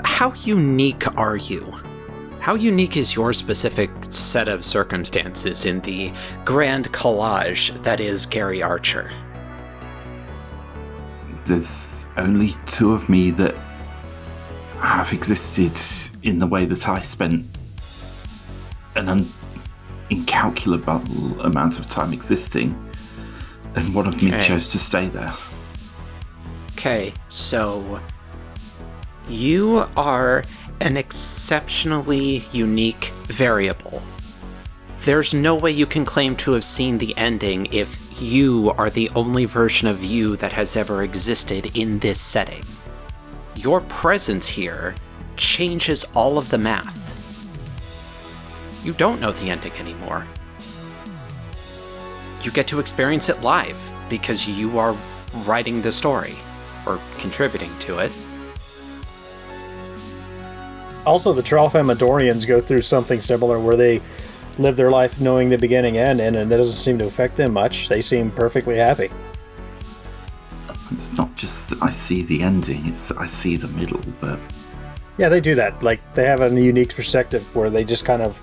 How 0.04 0.34
unique 0.34 1.06
are 1.15 1.36
you? 1.36 1.62
How 2.39 2.56
unique 2.56 2.97
is 2.97 3.13
your 3.13 3.34
specific 3.34 3.91
set 4.01 4.47
of 4.47 4.65
circumstances 4.65 5.63
in 5.67 5.80
the 5.82 6.12
grand 6.43 6.91
collage 6.91 7.80
that 7.84 7.99
is 7.99 8.25
Gary 8.25 8.63
Archer? 8.63 9.13
There's 11.45 12.08
only 12.17 12.54
two 12.65 12.93
of 12.93 13.08
me 13.10 13.30
that 13.30 13.54
have 14.80 15.13
existed 15.13 15.71
in 16.23 16.39
the 16.39 16.47
way 16.47 16.65
that 16.65 16.89
I 16.89 17.01
spent 17.01 17.45
an 18.95 19.08
un- 19.08 19.30
incalculable 20.12 21.41
amount 21.41 21.80
of 21.80 21.89
time 21.89 22.13
existing, 22.13 22.69
and 23.76 23.95
one 23.95 24.06
of 24.06 24.21
me 24.21 24.32
chose 24.41 24.67
to 24.67 24.78
stay 24.78 25.08
there. 25.08 25.34
Okay, 26.74 27.13
so 27.30 28.00
you 29.28 29.88
are 29.97 30.43
an 30.82 30.97
exceptionally 30.97 32.43
unique 32.52 33.13
variable. 33.26 34.02
There's 35.06 35.34
no 35.34 35.56
way 35.56 35.71
you 35.71 35.88
can 35.88 36.06
claim 36.06 36.36
to 36.38 36.52
have 36.52 36.63
seen 36.63 36.97
the 37.00 37.15
ending 37.17 37.67
if 37.71 37.97
you 38.21 38.74
are 38.78 38.89
the 38.89 39.10
only 39.15 39.45
version 39.45 39.88
of 39.88 40.04
you 40.04 40.36
that 40.38 40.54
has 40.54 40.76
ever 40.76 41.02
existed 41.02 41.76
in 41.76 42.00
this 42.00 42.19
setting. 42.21 42.63
Your 43.56 43.82
presence 43.82 44.50
here 44.50 44.93
changes 45.38 46.04
all 46.13 46.38
of 46.38 46.50
the 46.50 46.58
math. 46.58 47.00
You 48.83 48.93
don't 48.93 49.21
know 49.21 49.31
the 49.31 49.49
ending 49.49 49.73
anymore. 49.73 50.25
You 52.43 52.51
get 52.51 52.67
to 52.67 52.79
experience 52.79 53.29
it 53.29 53.41
live 53.41 53.79
because 54.09 54.47
you 54.47 54.79
are 54.79 54.97
writing 55.45 55.81
the 55.81 55.91
story 55.91 56.35
or 56.87 56.99
contributing 57.19 57.71
to 57.79 57.99
it. 57.99 58.11
Also, 61.05 61.33
the 61.33 61.41
Tralfamadorians 61.41 62.47
go 62.47 62.59
through 62.59 62.81
something 62.81 63.21
similar 63.21 63.59
where 63.59 63.75
they 63.75 64.01
live 64.57 64.75
their 64.75 64.91
life 64.91 65.19
knowing 65.21 65.49
the 65.49 65.57
beginning 65.57 65.97
and 65.97 66.19
end, 66.19 66.35
and 66.35 66.51
that 66.51 66.57
doesn't 66.57 66.73
seem 66.73 66.97
to 66.99 67.05
affect 67.05 67.35
them 67.35 67.53
much. 67.53 67.89
They 67.89 68.01
seem 68.01 68.31
perfectly 68.31 68.77
happy. 68.77 69.09
It's 70.91 71.13
not 71.13 71.35
just 71.35 71.69
that 71.69 71.81
I 71.81 71.89
see 71.89 72.23
the 72.23 72.41
ending; 72.41 72.85
it's 72.85 73.07
that 73.07 73.17
I 73.17 73.25
see 73.25 73.55
the 73.55 73.69
middle. 73.69 74.01
But 74.19 74.39
Yeah, 75.17 75.29
they 75.29 75.39
do 75.39 75.55
that. 75.55 75.81
Like 75.81 76.01
they 76.13 76.25
have 76.25 76.41
a 76.41 76.49
unique 76.49 76.95
perspective 76.95 77.55
where 77.55 77.69
they 77.69 77.83
just 77.83 78.05
kind 78.05 78.21
of 78.21 78.41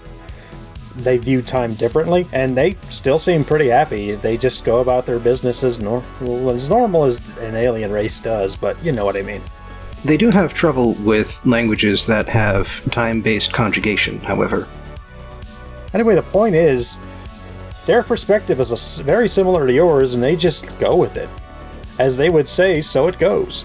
they 0.99 1.17
view 1.17 1.43
time 1.43 1.75
differently, 1.75 2.27
and 2.33 2.57
they 2.57 2.77
still 2.91 3.19
seem 3.19 3.45
pretty 3.45 3.69
happy. 3.69 4.15
They 4.15 4.37
just 4.37 4.65
go 4.65 4.79
about 4.79 5.07
their 5.07 5.19
business 5.19 5.65
as, 5.65 5.79
nor- 5.79 6.05
as 6.51 6.69
normal 6.69 7.05
as 7.05 7.37
an 7.39 7.55
alien 7.55 7.91
race 7.91 8.19
does, 8.19 8.57
but 8.57 8.83
you 8.85 8.93
know 8.93 9.05
what 9.05 9.17
I 9.17 9.23
mean. 9.23 9.43
They 10.05 10.17
do 10.17 10.31
have 10.31 10.55
trouble 10.55 10.95
with 10.95 11.45
languages 11.45 12.07
that 12.07 12.29
have 12.29 12.89
time 12.93 13.21
based 13.21 13.53
conjugation, 13.53 14.19
however. 14.21 14.69
Anyway, 15.95 16.15
the 16.15 16.23
point 16.23 16.55
is, 16.55 16.99
their 17.87 18.03
perspective 18.03 18.61
is 18.61 18.71
a 18.71 18.75
s 18.75 19.01
very 19.01 19.29
similar 19.29 19.67
to 19.67 19.73
yours, 19.73 20.15
and 20.15 20.23
they 20.23 20.37
just 20.37 20.79
go 20.79 20.95
with 20.97 21.17
it. 21.17 21.29
As 21.99 22.17
they 22.17 22.31
would 22.31 22.49
say, 22.49 22.81
so 22.81 23.09
it 23.09 23.19
goes. 23.19 23.65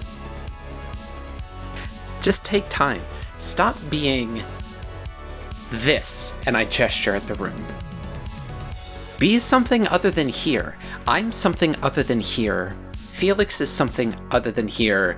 Just 2.22 2.46
take 2.46 2.68
time. 2.70 3.02
Stop 3.38 3.76
being 3.90 4.42
this, 5.74 6.36
and 6.46 6.56
I 6.56 6.66
gesture 6.66 7.16
at 7.16 7.28
the 7.28 7.36
room. 7.36 7.66
Be 9.20 9.40
something 9.40 9.88
other 9.88 10.12
than 10.12 10.30
here. 10.30 10.78
I'm 11.08 11.32
something 11.32 11.76
other 11.82 12.04
than 12.04 12.20
here. 12.20 12.76
Felix 12.96 13.60
is 13.62 13.70
something 13.70 14.16
other 14.32 14.52
than 14.52 14.68
here. 14.68 15.18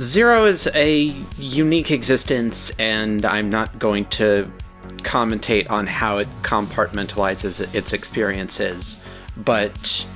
Zero 0.00 0.44
is 0.44 0.68
a 0.74 1.14
unique 1.38 1.90
existence, 1.90 2.70
and 2.78 3.24
I'm 3.24 3.50
not 3.50 3.78
going 3.78 4.06
to 4.06 4.50
commentate 4.98 5.70
on 5.70 5.86
how 5.86 6.18
it 6.18 6.28
compartmentalizes 6.42 7.74
its 7.74 7.92
experiences, 7.92 9.02
but 9.36 10.06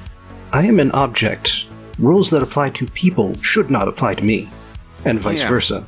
I 0.53 0.67
am 0.67 0.79
an 0.81 0.91
object. 0.93 1.67
Rules 1.99 2.31
that 2.31 2.43
apply 2.43 2.71
to 2.71 2.87
people 2.87 3.35
should 3.43 3.71
not 3.71 3.89
apply 3.89 4.15
to 4.15 4.25
me, 4.25 4.49
and 5.05 5.21
vice 5.21 5.41
Yeah. 5.41 5.49
versa. 5.49 5.87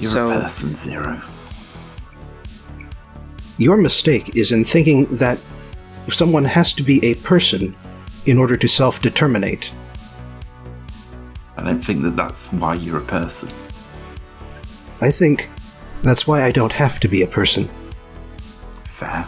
you're 0.00 0.10
So- 0.10 0.30
a 0.32 0.40
person, 0.40 0.74
Zero. 0.74 1.20
Your 3.56 3.76
mistake 3.76 4.36
is 4.36 4.50
in 4.50 4.64
thinking 4.64 5.04
that 5.16 5.38
someone 6.08 6.44
has 6.44 6.72
to 6.72 6.82
be 6.82 7.04
a 7.04 7.14
person 7.16 7.76
in 8.26 8.36
order 8.36 8.56
to 8.56 8.66
self 8.66 9.00
determinate. 9.00 9.70
I 11.56 11.62
don't 11.62 11.80
think 11.80 12.02
that 12.02 12.16
that's 12.16 12.52
why 12.52 12.74
you're 12.74 12.98
a 12.98 13.04
person. 13.04 13.48
I 15.00 15.12
think 15.12 15.48
that's 16.02 16.26
why 16.26 16.42
I 16.42 16.50
don't 16.50 16.72
have 16.72 16.98
to 17.00 17.08
be 17.08 17.22
a 17.22 17.26
person. 17.28 17.68
Fair. 18.84 19.24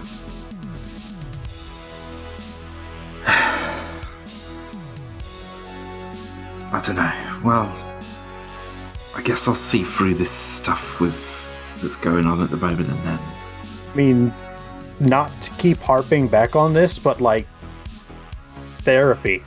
I 6.73 6.83
don't 6.85 6.97
know. 6.97 7.13
Well, 7.45 7.73
I 9.15 9.23
guess 9.23 9.47
I'll 9.47 9.55
see 9.55 9.85
through 9.85 10.15
this 10.15 10.31
stuff 10.31 11.01
with 11.01 11.57
that's 11.81 11.97
going 11.97 12.27
on 12.27 12.43
at 12.43 12.51
the 12.51 12.57
moment, 12.57 12.89
and 12.89 12.99
then 13.01 13.19
mean, 13.97 14.33
not 15.01 15.33
to 15.43 15.51
keep 15.53 15.79
harping 15.79 16.29
back 16.29 16.55
on 16.55 16.73
this, 16.73 16.99
but 16.99 17.21
like 17.21 17.47
therapy, 18.81 19.43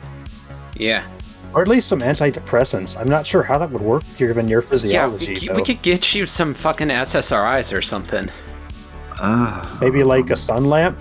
yeah. 0.76 1.08
or 1.54 1.62
at 1.62 1.68
least 1.68 1.88
some 1.88 2.00
antidepressants. 2.02 3.00
I'm 3.00 3.08
not 3.08 3.26
sure 3.26 3.44
how 3.44 3.58
that 3.60 3.72
would 3.72 3.82
work 3.82 4.04
given 4.16 4.48
your 4.50 4.62
Yeah, 4.62 4.68
physiology. 4.70 5.48
we, 5.50 5.56
we 5.56 5.64
could 5.64 5.82
get 5.82 6.14
you 6.14 6.26
some 6.26 6.54
fucking 6.54 6.90
SSRIs 6.90 7.76
or 7.76 7.82
something. 7.82 8.30
uh, 9.20 9.78
Maybe 9.82 10.04
like 10.04 10.30
a 10.30 10.36
sun 10.36 10.66
lamp. 10.66 10.98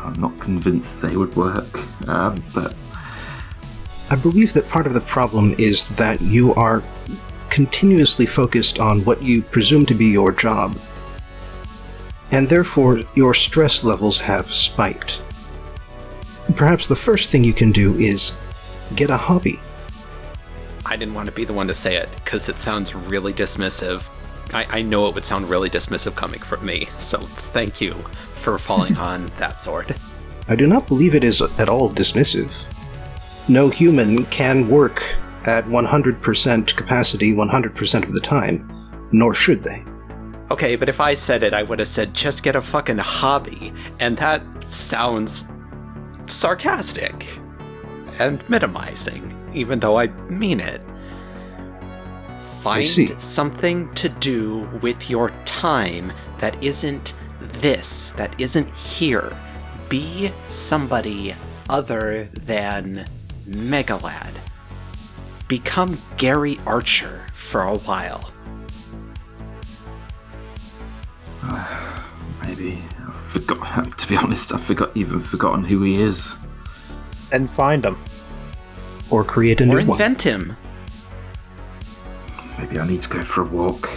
I'm 0.00 0.20
not 0.20 0.38
convinced 0.38 1.02
they 1.02 1.16
would 1.16 1.34
work. 1.34 1.78
Um, 2.08 2.42
but 2.54 2.74
I 4.10 4.16
believe 4.16 4.52
that 4.52 4.68
part 4.68 4.86
of 4.86 4.94
the 4.94 5.00
problem 5.00 5.54
is 5.58 5.88
that 5.96 6.20
you 6.20 6.54
are 6.54 6.82
continuously 7.50 8.26
focused 8.26 8.78
on 8.78 9.04
what 9.04 9.22
you 9.22 9.42
presume 9.42 9.84
to 9.86 9.94
be 9.94 10.06
your 10.06 10.30
job, 10.30 10.76
and 12.30 12.48
therefore 12.48 13.00
your 13.14 13.34
stress 13.34 13.84
levels 13.84 14.20
have 14.20 14.52
spiked. 14.52 15.20
Perhaps 16.54 16.86
the 16.86 16.96
first 16.96 17.30
thing 17.30 17.44
you 17.44 17.52
can 17.52 17.72
do 17.72 17.94
is 17.94 18.38
get 18.94 19.10
a 19.10 19.16
hobby. 19.16 19.60
I 20.84 20.96
didn't 20.96 21.14
want 21.14 21.26
to 21.26 21.32
be 21.32 21.44
the 21.44 21.52
one 21.52 21.66
to 21.66 21.74
say 21.74 21.96
it 21.96 22.08
because 22.16 22.48
it 22.48 22.58
sounds 22.58 22.94
really 22.94 23.32
dismissive. 23.32 24.08
I, 24.54 24.78
I 24.78 24.82
know 24.82 25.08
it 25.08 25.14
would 25.14 25.24
sound 25.24 25.50
really 25.50 25.68
dismissive 25.68 26.14
coming 26.14 26.40
from 26.40 26.64
me, 26.64 26.88
so 26.98 27.18
thank 27.18 27.80
you 27.80 27.92
for 27.92 28.58
falling 28.58 28.96
on 28.98 29.26
that 29.38 29.58
sword. 29.58 29.96
I 30.48 30.54
do 30.54 30.66
not 30.66 30.86
believe 30.86 31.14
it 31.14 31.24
is 31.24 31.42
at 31.42 31.68
all 31.68 31.90
dismissive. 31.90 32.64
No 33.48 33.68
human 33.68 34.24
can 34.26 34.68
work 34.68 35.16
at 35.44 35.64
100% 35.66 36.76
capacity 36.76 37.32
100% 37.32 38.02
of 38.02 38.12
the 38.12 38.20
time, 38.20 39.08
nor 39.12 39.34
should 39.34 39.62
they. 39.62 39.84
Okay, 40.50 40.76
but 40.76 40.88
if 40.88 41.00
I 41.00 41.14
said 41.14 41.42
it, 41.42 41.52
I 41.52 41.62
would 41.64 41.80
have 41.80 41.88
said 41.88 42.14
just 42.14 42.42
get 42.42 42.54
a 42.54 42.62
fucking 42.62 42.98
hobby, 42.98 43.72
and 43.98 44.16
that 44.18 44.62
sounds 44.62 45.50
sarcastic 46.26 47.26
and 48.18 48.48
minimizing, 48.48 49.34
even 49.52 49.80
though 49.80 49.98
I 49.98 50.06
mean 50.30 50.60
it. 50.60 50.80
Find 52.60 53.20
something 53.20 53.92
to 53.94 54.08
do 54.08 54.68
with 54.82 55.10
your 55.10 55.30
time 55.44 56.12
that 56.38 56.62
isn't 56.62 57.14
this, 57.40 58.12
that 58.12 58.34
isn't 58.40 58.72
here. 58.74 59.36
Be 59.88 60.32
somebody 60.44 61.34
other 61.68 62.24
than 62.24 63.06
Megalad. 63.48 64.34
Become 65.48 65.98
Gary 66.16 66.58
Archer 66.66 67.26
for 67.34 67.62
a 67.62 67.78
while. 67.78 68.32
Maybe 72.42 72.82
I 73.06 73.10
forgot. 73.12 73.98
To 73.98 74.08
be 74.08 74.16
honest, 74.16 74.54
I 74.54 74.58
forgot 74.58 74.96
even 74.96 75.20
forgotten 75.20 75.64
who 75.64 75.82
he 75.82 76.00
is. 76.00 76.36
And 77.32 77.48
find 77.48 77.84
him. 77.84 77.98
Or 79.10 79.24
create 79.24 79.60
a 79.60 79.64
Or 79.64 79.66
new 79.66 79.74
one. 79.74 79.88
Or 79.88 79.92
invent 79.92 80.22
him. 80.22 80.56
Maybe 82.58 82.78
I 82.78 82.86
need 82.86 83.02
to 83.02 83.08
go 83.08 83.22
for 83.22 83.42
a 83.42 83.48
walk. 83.48 83.88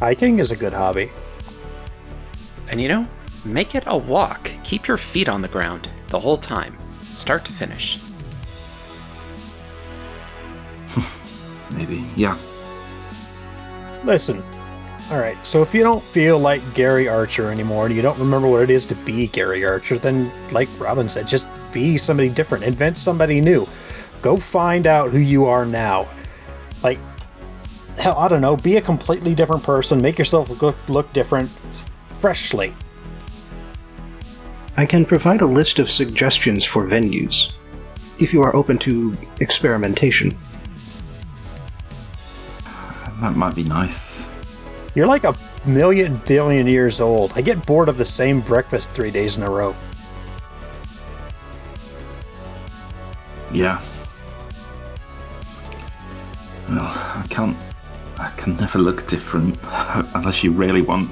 Hiking 0.00 0.38
is 0.40 0.50
a 0.50 0.56
good 0.56 0.72
hobby. 0.72 1.10
And 2.68 2.80
you 2.80 2.88
know, 2.88 3.06
make 3.44 3.74
it 3.74 3.84
a 3.86 3.96
walk. 3.96 4.50
Keep 4.64 4.88
your 4.88 4.98
feet 4.98 5.28
on 5.28 5.42
the 5.42 5.48
ground 5.48 5.88
the 6.08 6.20
whole 6.20 6.36
time, 6.36 6.76
start 7.02 7.44
to 7.44 7.52
finish. 7.52 7.98
Maybe, 11.72 12.04
yeah. 12.16 12.36
Listen. 14.04 14.42
Alright, 15.08 15.46
so 15.46 15.62
if 15.62 15.72
you 15.72 15.84
don't 15.84 16.02
feel 16.02 16.36
like 16.36 16.60
Gary 16.74 17.08
Archer 17.08 17.52
anymore 17.52 17.86
and 17.86 17.94
you 17.94 18.02
don't 18.02 18.18
remember 18.18 18.48
what 18.48 18.62
it 18.62 18.70
is 18.70 18.84
to 18.86 18.96
be 18.96 19.28
Gary 19.28 19.64
Archer, 19.64 19.98
then, 19.98 20.32
like 20.50 20.68
Robin 20.80 21.08
said, 21.08 21.28
just 21.28 21.46
be 21.70 21.96
somebody 21.96 22.28
different. 22.28 22.64
Invent 22.64 22.96
somebody 22.96 23.40
new. 23.40 23.68
Go 24.20 24.36
find 24.36 24.84
out 24.84 25.10
who 25.10 25.18
you 25.18 25.44
are 25.44 25.64
now. 25.64 26.08
Like, 26.82 26.98
hell, 27.98 28.16
I 28.18 28.26
don't 28.26 28.40
know, 28.40 28.56
be 28.56 28.78
a 28.78 28.80
completely 28.80 29.32
different 29.32 29.62
person, 29.62 30.02
make 30.02 30.18
yourself 30.18 30.60
look, 30.60 30.88
look 30.88 31.12
different, 31.12 31.50
freshly. 32.18 32.74
I 34.76 34.86
can 34.86 35.04
provide 35.04 35.40
a 35.40 35.46
list 35.46 35.78
of 35.78 35.88
suggestions 35.88 36.64
for 36.64 36.84
venues, 36.84 37.52
if 38.18 38.32
you 38.32 38.42
are 38.42 38.54
open 38.56 38.76
to 38.78 39.16
experimentation. 39.40 40.36
That 43.20 43.36
might 43.36 43.54
be 43.54 43.62
nice. 43.62 44.32
You're 44.96 45.06
like 45.06 45.24
a 45.24 45.36
million 45.66 46.16
billion 46.26 46.66
years 46.66 47.02
old. 47.02 47.34
I 47.36 47.42
get 47.42 47.66
bored 47.66 47.90
of 47.90 47.98
the 47.98 48.04
same 48.06 48.40
breakfast 48.40 48.94
three 48.94 49.10
days 49.10 49.36
in 49.36 49.42
a 49.42 49.50
row. 49.50 49.76
Yeah. 53.52 53.78
Well, 56.70 56.80
I 56.80 57.26
can't. 57.28 57.54
I 58.18 58.30
can 58.38 58.56
never 58.56 58.78
look 58.78 59.06
different 59.06 59.58
unless 60.14 60.42
you 60.42 60.50
really 60.50 60.80
want 60.80 61.10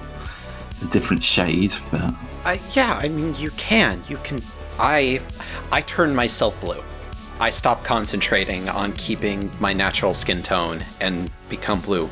a 0.80 0.86
different 0.86 1.22
shade. 1.22 1.74
But 1.90 2.14
I, 2.46 2.60
yeah, 2.72 2.94
I 2.94 3.10
mean, 3.10 3.34
you 3.34 3.50
can. 3.50 4.02
You 4.08 4.16
can. 4.24 4.40
I, 4.78 5.20
I 5.70 5.82
turn 5.82 6.14
myself 6.14 6.58
blue. 6.62 6.82
I 7.38 7.50
stop 7.50 7.84
concentrating 7.84 8.66
on 8.70 8.94
keeping 8.94 9.50
my 9.60 9.74
natural 9.74 10.14
skin 10.14 10.42
tone 10.42 10.82
and 11.02 11.30
become 11.50 11.82
blue. 11.82 12.08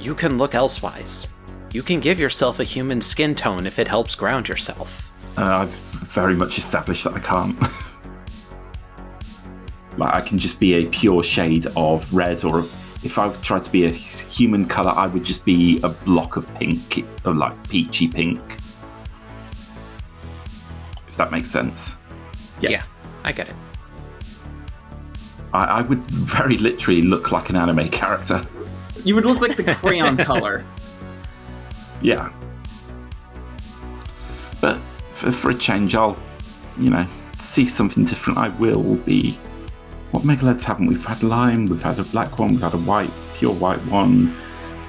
You 0.00 0.14
can 0.14 0.38
look 0.38 0.54
elsewise. 0.54 1.28
You 1.74 1.82
can 1.82 2.00
give 2.00 2.18
yourself 2.18 2.58
a 2.58 2.64
human 2.64 3.02
skin 3.02 3.34
tone 3.34 3.66
if 3.66 3.78
it 3.78 3.86
helps 3.86 4.14
ground 4.14 4.48
yourself. 4.48 5.12
uh, 5.36 5.42
I've 5.42 5.68
very 5.68 6.34
much 6.34 6.56
established 6.56 7.04
that 7.04 7.12
I 7.12 7.20
can't. 7.20 7.60
like 9.98 10.14
I 10.14 10.22
can 10.22 10.38
just 10.38 10.58
be 10.58 10.72
a 10.74 10.86
pure 10.86 11.22
shade 11.22 11.66
of 11.76 12.12
red, 12.14 12.44
or 12.44 12.60
if 13.04 13.18
I 13.18 13.30
tried 13.34 13.62
to 13.64 13.70
be 13.70 13.84
a 13.84 13.90
human 13.90 14.64
color, 14.64 14.90
I 14.90 15.06
would 15.06 15.22
just 15.22 15.44
be 15.44 15.78
a 15.82 15.90
block 15.90 16.36
of 16.36 16.52
pink, 16.54 17.04
or 17.26 17.34
like 17.34 17.68
peachy 17.68 18.08
pink. 18.08 18.40
If 21.08 21.16
that 21.18 21.30
makes 21.30 21.50
sense. 21.50 21.98
Yeah, 22.62 22.84
I 23.22 23.32
get 23.32 23.50
it. 23.50 23.56
I, 25.52 25.64
I 25.64 25.82
would 25.82 26.10
very 26.10 26.56
literally 26.56 27.02
look 27.02 27.32
like 27.32 27.50
an 27.50 27.56
anime 27.56 27.90
character. 27.90 28.42
You 29.04 29.14
would 29.14 29.24
look 29.26 29.40
like 29.40 29.56
the 29.56 29.74
crayon 29.74 30.16
color. 30.30 30.64
Yeah. 32.02 32.30
But 34.60 34.78
for, 35.12 35.30
for 35.32 35.50
a 35.50 35.54
change, 35.54 35.94
I'll, 35.94 36.18
you 36.78 36.90
know, 36.90 37.04
see 37.38 37.66
something 37.66 38.04
different. 38.04 38.38
I 38.38 38.48
will 38.50 38.96
be. 38.96 39.38
What 40.10 40.24
megalads 40.24 40.64
haven't 40.64 40.86
we? 40.86 40.94
We've 40.94 41.04
had 41.04 41.22
lime, 41.22 41.66
we've 41.66 41.82
had 41.82 41.98
a 41.98 42.04
black 42.04 42.38
one, 42.38 42.50
we've 42.50 42.60
had 42.62 42.74
a 42.74 42.78
white, 42.78 43.10
pure 43.36 43.52
white 43.54 43.84
one. 43.86 44.34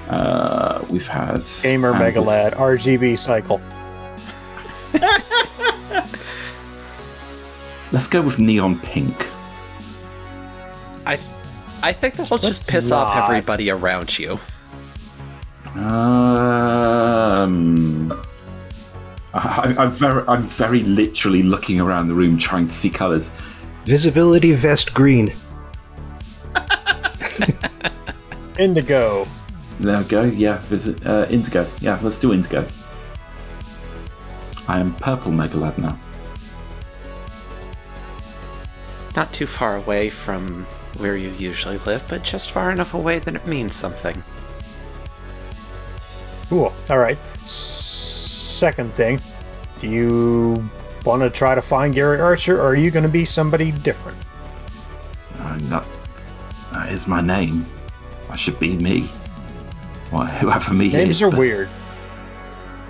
Uh, 0.08 0.84
we've 0.90 1.06
had. 1.06 1.42
Gamer 1.62 1.92
and 1.92 2.00
we've- 2.04 2.18
Megalad, 2.18 2.54
RGB 2.56 3.16
cycle. 3.16 3.60
Let's 7.92 8.08
go 8.08 8.20
with 8.22 8.38
neon 8.38 8.78
pink. 8.80 9.14
I, 11.06 11.18
I 11.82 11.92
think 11.92 12.14
that'll 12.14 12.38
just 12.38 12.62
Let's 12.62 12.70
piss 12.70 12.90
off 12.92 13.16
everybody 13.24 13.70
around 13.70 14.18
you. 14.18 14.38
Um. 15.74 17.02
I, 19.34 19.74
I'm 19.78 19.90
very, 19.90 20.22
I'm 20.28 20.48
very 20.48 20.82
literally 20.82 21.42
looking 21.42 21.80
around 21.80 22.08
the 22.08 22.14
room 22.14 22.36
trying 22.38 22.66
to 22.66 22.72
see 22.72 22.90
colors. 22.90 23.32
Visibility 23.84 24.52
vest 24.52 24.92
green. 24.94 25.32
Indigo. 28.58 29.26
There 29.80 29.98
we 29.98 30.04
go. 30.04 30.22
Yeah, 30.24 30.58
visit 30.58 31.04
uh, 31.06 31.26
indigo. 31.30 31.66
Yeah, 31.80 31.98
let's 32.02 32.18
do 32.18 32.32
indigo. 32.32 32.66
I 34.68 34.78
am 34.78 34.94
purple 34.94 35.32
megalad 35.32 35.78
now. 35.78 35.98
Not 39.16 39.32
too 39.32 39.46
far 39.46 39.76
away 39.76 40.10
from 40.10 40.66
where 40.98 41.16
you 41.16 41.30
usually 41.30 41.78
live, 41.78 42.04
but 42.08 42.22
just 42.22 42.50
far 42.50 42.70
enough 42.70 42.94
away 42.94 43.18
that 43.20 43.34
it 43.34 43.46
means 43.46 43.74
something. 43.74 44.22
Cool. 46.48 46.72
Alright. 46.90 47.18
Second 47.46 48.92
thing. 48.94 49.20
Do 49.78 49.88
you 49.88 50.68
want 51.04 51.22
to 51.22 51.30
try 51.30 51.54
to 51.54 51.62
find 51.62 51.94
Gary 51.94 52.20
Archer, 52.20 52.58
or 52.58 52.66
are 52.68 52.74
you 52.76 52.90
going 52.90 53.04
to 53.04 53.08
be 53.08 53.24
somebody 53.24 53.72
different? 53.72 54.18
I 55.40 55.56
mean, 55.56 55.68
that, 55.70 55.84
that 56.72 56.92
is 56.92 57.08
my 57.08 57.20
name. 57.20 57.64
I 58.30 58.36
should 58.36 58.58
be 58.60 58.76
me. 58.76 59.08
Well, 60.12 60.26
whoever 60.40 60.72
me 60.74 60.92
Names 60.92 61.16
is. 61.16 61.22
are 61.22 61.30
but- 61.30 61.38
weird. 61.38 61.70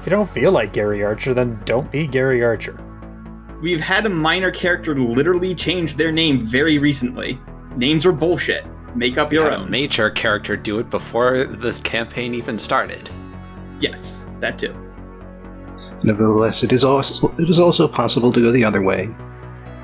If 0.00 0.06
you 0.06 0.10
don't 0.10 0.28
feel 0.28 0.50
like 0.50 0.72
Gary 0.72 1.04
Archer, 1.04 1.32
then 1.32 1.60
don't 1.64 1.88
be 1.92 2.08
Gary 2.08 2.42
Archer. 2.44 2.76
We've 3.62 3.80
had 3.80 4.04
a 4.04 4.08
minor 4.08 4.50
character 4.50 4.96
literally 4.96 5.54
change 5.54 5.94
their 5.94 6.10
name 6.10 6.40
very 6.40 6.78
recently. 6.78 7.38
Names 7.76 8.04
are 8.06 8.12
bullshit. 8.12 8.64
Make 8.94 9.16
up 9.18 9.32
your 9.32 9.44
Had 9.44 9.52
a 9.54 9.58
own. 9.62 9.70
major 9.70 10.10
character 10.10 10.56
do 10.56 10.78
it 10.78 10.90
before 10.90 11.44
this 11.44 11.80
campaign 11.80 12.34
even 12.34 12.58
started. 12.58 13.08
yes, 13.80 14.28
that 14.40 14.58
too. 14.58 14.74
Nevertheless, 16.02 16.62
it 16.62 16.72
is 16.72 16.84
also 16.84 17.34
it 17.38 17.48
is 17.48 17.58
also 17.60 17.86
possible 17.88 18.32
to 18.32 18.40
go 18.40 18.50
the 18.50 18.64
other 18.64 18.82
way, 18.82 19.06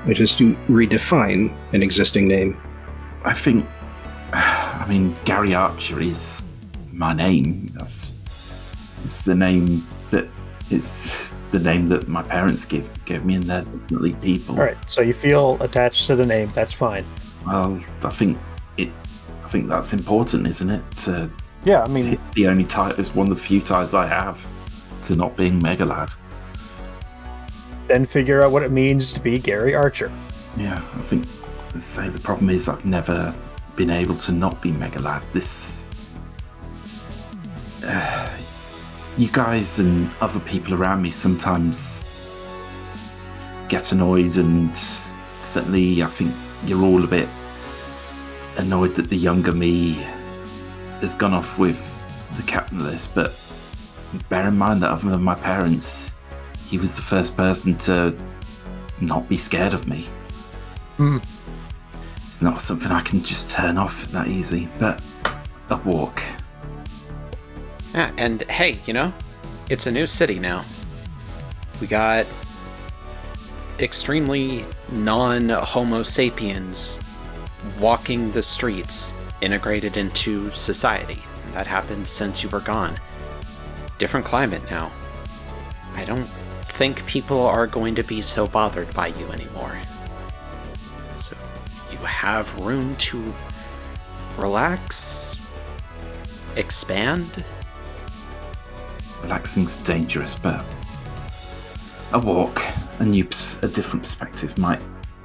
which 0.05 0.19
is 0.19 0.35
to 0.35 0.53
redefine 0.69 1.51
an 1.73 1.81
existing 1.81 2.27
name. 2.27 2.57
I 3.25 3.33
think. 3.33 3.65
I 4.33 4.85
mean, 4.87 5.15
Gary 5.25 5.53
Archer 5.55 5.99
is 6.01 6.47
my 6.91 7.13
name. 7.13 7.67
That's 7.73 8.13
it's 9.05 9.25
the 9.25 9.35
name 9.35 9.85
that 10.11 10.27
is 10.69 11.31
the 11.51 11.59
name 11.59 11.87
that 11.87 12.07
my 12.07 12.21
parents 12.21 12.65
gave 12.65 12.89
gave 13.05 13.23
me, 13.25 13.35
and 13.35 13.43
they're 13.43 13.63
definitely 13.63 14.13
people. 14.13 14.55
Alright, 14.59 14.77
so 14.89 15.01
you 15.01 15.13
feel 15.13 15.57
attached 15.63 16.05
to 16.07 16.15
the 16.15 16.25
name, 16.25 16.49
that's 16.49 16.73
fine. 16.73 17.05
Well, 17.45 17.81
I 18.03 18.09
think 18.09 18.37
it. 18.77 18.89
I 19.43 19.47
think 19.49 19.67
that's 19.67 19.93
important, 19.93 20.47
isn't 20.47 20.69
it? 20.69 20.91
To, 21.05 21.29
Yeah, 21.65 21.83
I 21.83 21.87
mean, 21.87 22.07
it's 22.13 22.29
the 22.31 22.47
only 22.47 22.65
tie. 22.65 22.93
It's 22.97 23.15
one 23.15 23.31
of 23.31 23.35
the 23.37 23.41
few 23.43 23.61
ties 23.61 23.93
I 23.93 24.05
have 24.05 24.45
to 25.03 25.15
not 25.15 25.35
being 25.35 25.59
Megalad. 25.59 26.15
then 27.87 28.05
figure 28.05 28.43
out 28.43 28.51
what 28.51 28.61
it 28.63 28.71
means 28.71 29.11
to 29.13 29.19
be 29.19 29.39
Gary 29.39 29.73
Archer. 29.73 30.11
Yeah, 30.57 30.75
I 30.77 31.01
think. 31.01 31.25
Let's 31.73 31.85
say 31.85 32.09
the 32.09 32.19
problem 32.19 32.49
is 32.49 32.67
I've 32.67 32.85
never 32.85 33.33
been 33.75 33.89
able 33.91 34.15
to 34.17 34.31
not 34.31 34.61
be 34.61 34.71
Megalad. 34.71 35.21
This. 35.33 35.91
Uh, 37.85 38.29
you 39.17 39.29
guys 39.31 39.79
and 39.79 40.11
other 40.21 40.39
people 40.41 40.73
around 40.73 41.01
me 41.01 41.09
sometimes 41.11 42.05
get 43.69 43.91
annoyed, 43.91 44.37
and 44.37 44.75
certainly 44.75 46.03
I 46.03 46.07
think 46.07 46.33
you're 46.65 46.83
all 46.83 47.03
a 47.03 47.07
bit 47.07 47.29
annoyed 48.57 48.95
that 48.95 49.09
the 49.09 49.15
younger 49.15 49.51
me 49.51 49.93
has 51.01 51.15
gone 51.15 51.33
off 51.33 51.57
with 51.57 51.79
the 52.37 52.43
capitalist, 52.43 53.15
but 53.15 53.39
bear 54.27 54.47
in 54.47 54.57
mind 54.57 54.81
that 54.81 54.91
other 54.91 55.09
than 55.09 55.21
my 55.21 55.35
parents, 55.35 56.17
he 56.67 56.77
was 56.77 56.95
the 56.95 57.01
first 57.01 57.37
person 57.37 57.75
to 57.77 58.15
not 59.01 59.27
be 59.29 59.37
scared 59.37 59.73
of 59.73 59.87
me. 59.87 60.05
Hmm. 60.97 61.17
It's 62.27 62.41
not 62.41 62.61
something 62.61 62.91
I 62.91 63.01
can 63.01 63.23
just 63.23 63.49
turn 63.49 63.77
off 63.77 64.07
that 64.11 64.27
easy, 64.27 64.67
but 64.77 65.01
a 65.69 65.77
walk. 65.77 66.21
Yeah, 67.93 68.11
and 68.17 68.43
hey, 68.43 68.79
you 68.85 68.93
know, 68.93 69.13
it's 69.69 69.87
a 69.87 69.91
new 69.91 70.05
city 70.05 70.37
now. 70.37 70.63
We 71.81 71.87
got 71.87 72.25
extremely 73.81 74.65
non 74.91 75.49
Homo 75.49 76.03
sapiens 76.03 76.99
walking 77.79 78.31
the 78.31 78.41
streets, 78.41 79.15
integrated 79.41 79.97
into 79.97 80.51
society. 80.51 81.21
That 81.53 81.67
happened 81.67 82.07
since 82.07 82.43
you 82.43 82.49
were 82.49 82.59
gone. 82.59 82.97
Different 83.97 84.25
climate 84.25 84.61
now. 84.69 84.91
I 85.95 86.05
don't 86.05 86.27
think 86.79 87.05
people 87.05 87.45
are 87.45 87.67
going 87.67 87.95
to 87.95 88.03
be 88.03 88.21
so 88.21 88.47
bothered 88.47 88.93
by 88.93 89.07
you 89.07 89.27
anymore. 89.27 89.77
So 91.17 91.35
you 91.91 91.97
have 91.97 92.57
room 92.59 92.95
to 92.97 93.33
relax, 94.37 95.37
expand. 96.55 97.43
Relaxing's 99.21 99.75
dangerous, 99.77 100.35
but 100.35 100.63
a 102.11 102.19
walk, 102.19 102.61
a 102.99 103.05
new, 103.05 103.23
a 103.61 103.67
different 103.67 104.03
perspective 104.03 104.57
might 104.57 104.81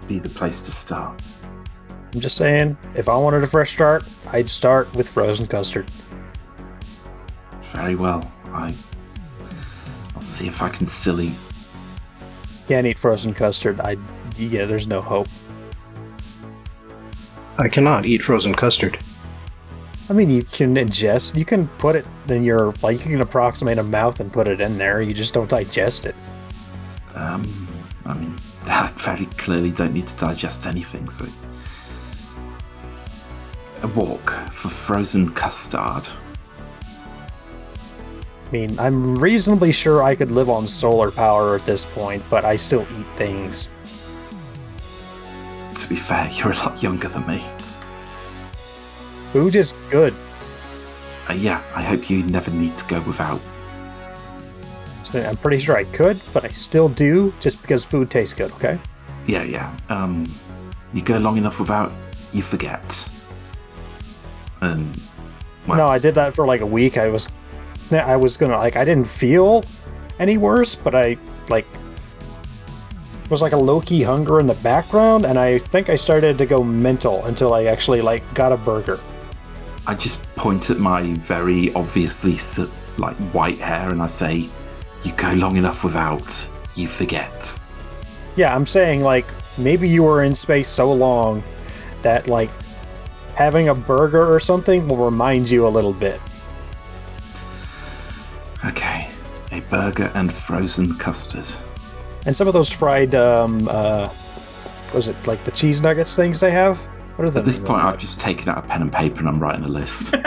be 0.06 0.18
the 0.18 0.28
place 0.28 0.60
to 0.62 0.70
start. 0.70 1.20
I'm 2.12 2.20
just 2.20 2.36
saying, 2.36 2.76
if 2.94 3.08
I 3.08 3.16
wanted 3.16 3.42
a 3.42 3.46
fresh 3.46 3.72
start, 3.72 4.04
I'd 4.28 4.48
start 4.48 4.94
with 4.94 5.08
frozen 5.08 5.46
custard. 5.46 5.90
Very 7.62 7.96
well. 7.96 8.30
I. 8.52 8.72
I'll 10.14 10.20
see 10.20 10.46
if 10.46 10.62
I 10.62 10.68
can 10.68 10.86
still 10.86 11.20
eat. 11.20 11.34
Can't 12.68 12.86
eat 12.86 12.98
frozen 12.98 13.34
custard. 13.34 13.80
I 13.80 13.96
yeah, 14.36 14.64
there's 14.64 14.86
no 14.86 15.00
hope. 15.00 15.28
I 17.58 17.68
cannot 17.68 18.04
eat 18.04 18.22
frozen 18.22 18.54
custard. 18.54 18.98
I 20.08 20.12
mean, 20.12 20.30
you 20.30 20.44
can 20.44 20.74
ingest. 20.74 21.34
You 21.36 21.44
can 21.44 21.66
put 21.78 21.96
it 21.96 22.06
in 22.28 22.44
your 22.44 22.72
like. 22.82 23.04
You 23.04 23.10
can 23.10 23.20
approximate 23.22 23.78
a 23.78 23.82
mouth 23.82 24.20
and 24.20 24.32
put 24.32 24.48
it 24.48 24.60
in 24.60 24.78
there. 24.78 25.02
You 25.02 25.14
just 25.14 25.34
don't 25.34 25.48
digest 25.48 26.06
it. 26.06 26.14
Um, 27.14 27.68
I 28.04 28.14
mean, 28.14 28.34
I 28.66 28.88
very 28.88 29.26
clearly 29.26 29.70
don't 29.70 29.92
need 29.92 30.08
to 30.08 30.16
digest 30.16 30.66
anything, 30.66 31.08
so. 31.08 31.26
A 33.82 33.88
walk 33.88 34.30
for 34.50 34.68
frozen 34.68 35.30
custard. 35.32 36.08
I 38.46 38.50
mean, 38.52 38.78
I'm 38.78 39.18
reasonably 39.18 39.72
sure 39.72 40.02
I 40.02 40.14
could 40.14 40.30
live 40.30 40.48
on 40.48 40.66
solar 40.66 41.10
power 41.10 41.54
at 41.54 41.64
this 41.66 41.84
point, 41.84 42.22
but 42.30 42.44
I 42.44 42.56
still 42.56 42.86
eat 42.98 43.06
things. 43.16 43.68
To 45.74 45.88
be 45.88 45.96
fair, 45.96 46.30
you're 46.32 46.52
a 46.52 46.56
lot 46.56 46.82
younger 46.82 47.08
than 47.08 47.26
me. 47.26 47.42
Food 49.32 49.56
is 49.56 49.74
good. 49.90 50.14
Uh, 51.28 51.32
yeah, 51.32 51.62
I 51.74 51.82
hope 51.82 52.08
you 52.08 52.22
never 52.24 52.50
need 52.50 52.76
to 52.76 52.86
go 52.86 53.00
without. 53.02 53.40
I'm 55.14 55.36
pretty 55.36 55.58
sure 55.58 55.76
I 55.76 55.84
could, 55.84 56.20
but 56.32 56.44
I 56.44 56.48
still 56.48 56.88
do 56.88 57.32
just 57.40 57.60
because 57.62 57.84
food 57.84 58.10
tastes 58.10 58.34
good, 58.34 58.50
okay? 58.52 58.78
Yeah, 59.26 59.42
yeah. 59.44 59.76
Um, 59.88 60.26
you 60.92 61.02
go 61.02 61.16
long 61.18 61.36
enough 61.36 61.60
without, 61.60 61.92
you 62.32 62.42
forget. 62.42 63.08
And 64.60 64.98
well, 65.66 65.78
No, 65.78 65.86
I 65.88 65.98
did 65.98 66.14
that 66.14 66.34
for 66.34 66.46
like 66.46 66.60
a 66.60 66.66
week. 66.66 66.96
I 66.96 67.08
was 67.08 67.28
I 67.92 68.16
was 68.16 68.36
gonna 68.36 68.56
like 68.56 68.76
I 68.76 68.84
didn't 68.84 69.06
feel 69.06 69.64
any 70.18 70.38
worse, 70.38 70.74
but 70.74 70.94
I 70.94 71.16
like 71.48 71.66
was 73.30 73.42
like 73.42 73.52
a 73.52 73.56
low 73.56 73.80
key 73.80 74.02
hunger 74.02 74.40
in 74.40 74.46
the 74.46 74.54
background, 74.56 75.24
and 75.24 75.38
I 75.38 75.58
think 75.58 75.88
I 75.88 75.96
started 75.96 76.38
to 76.38 76.46
go 76.46 76.62
mental 76.62 77.24
until 77.24 77.54
I 77.54 77.64
actually 77.64 78.00
like 78.00 78.22
got 78.34 78.52
a 78.52 78.56
burger. 78.56 78.98
I 79.86 79.94
just 79.94 80.22
point 80.36 80.70
at 80.70 80.78
my 80.78 81.02
very 81.14 81.72
obviously 81.74 82.36
like 82.96 83.16
white 83.32 83.58
hair 83.58 83.90
and 83.90 84.02
I 84.02 84.06
say, 84.06 84.48
"You 85.04 85.12
go 85.12 85.32
long 85.34 85.56
enough 85.56 85.84
without, 85.84 86.48
you 86.74 86.88
forget." 86.88 87.58
Yeah, 88.36 88.54
I'm 88.54 88.66
saying 88.66 89.02
like 89.02 89.26
maybe 89.56 89.88
you 89.88 90.02
were 90.02 90.24
in 90.24 90.34
space 90.34 90.68
so 90.68 90.92
long 90.92 91.42
that 92.02 92.28
like 92.28 92.50
having 93.34 93.68
a 93.68 93.74
burger 93.74 94.26
or 94.26 94.40
something 94.40 94.88
will 94.88 95.04
remind 95.04 95.50
you 95.50 95.66
a 95.66 95.68
little 95.68 95.92
bit. 95.92 96.20
Okay, 98.64 99.08
a 99.52 99.60
burger 99.60 100.10
and 100.14 100.32
frozen 100.32 100.94
custard. 100.96 101.46
And 102.26 102.36
some 102.36 102.48
of 102.48 102.54
those 102.54 102.72
fried 102.72 103.14
um 103.14 103.68
uh 103.70 104.08
what 104.08 104.94
was 104.94 105.08
it 105.08 105.26
like 105.26 105.44
the 105.44 105.50
cheese 105.50 105.80
nuggets 105.80 106.16
things 106.16 106.40
they 106.40 106.50
have? 106.50 106.78
What 107.16 107.26
are 107.26 107.30
the 107.30 107.40
At 107.40 107.46
this 107.46 107.58
point, 107.58 107.82
I've 107.82 107.98
just 107.98 108.18
taken 108.18 108.48
out 108.48 108.58
a 108.58 108.62
pen 108.62 108.82
and 108.82 108.92
paper 108.92 109.20
and 109.20 109.28
I'm 109.28 109.40
writing 109.40 109.64
a 109.64 109.68
list. 109.68 110.14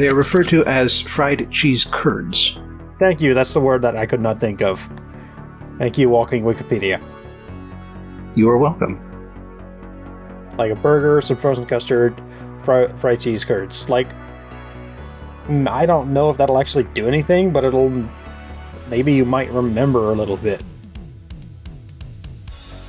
They 0.00 0.08
are 0.08 0.14
referred 0.14 0.48
to 0.48 0.64
as 0.64 0.98
fried 0.98 1.50
cheese 1.50 1.84
curds. 1.84 2.56
Thank 3.00 3.22
you. 3.22 3.32
That's 3.32 3.54
the 3.54 3.60
word 3.60 3.80
that 3.80 3.96
I 3.96 4.04
could 4.04 4.20
not 4.20 4.38
think 4.38 4.60
of. 4.60 4.86
Thank 5.78 5.96
you, 5.96 6.10
Walking 6.10 6.44
Wikipedia. 6.44 7.00
You 8.34 8.46
are 8.50 8.58
welcome. 8.58 9.00
Like 10.58 10.70
a 10.70 10.74
burger, 10.74 11.22
some 11.22 11.38
frozen 11.38 11.64
custard, 11.64 12.14
fri- 12.62 12.88
fried 12.88 13.18
cheese 13.18 13.42
curds. 13.42 13.88
Like, 13.88 14.06
mm, 15.46 15.66
I 15.66 15.86
don't 15.86 16.12
know 16.12 16.28
if 16.28 16.36
that'll 16.36 16.58
actually 16.58 16.84
do 16.92 17.08
anything, 17.08 17.54
but 17.54 17.64
it'll. 17.64 17.90
Maybe 18.90 19.14
you 19.14 19.24
might 19.24 19.50
remember 19.50 20.10
a 20.10 20.14
little 20.14 20.36
bit. 20.36 20.62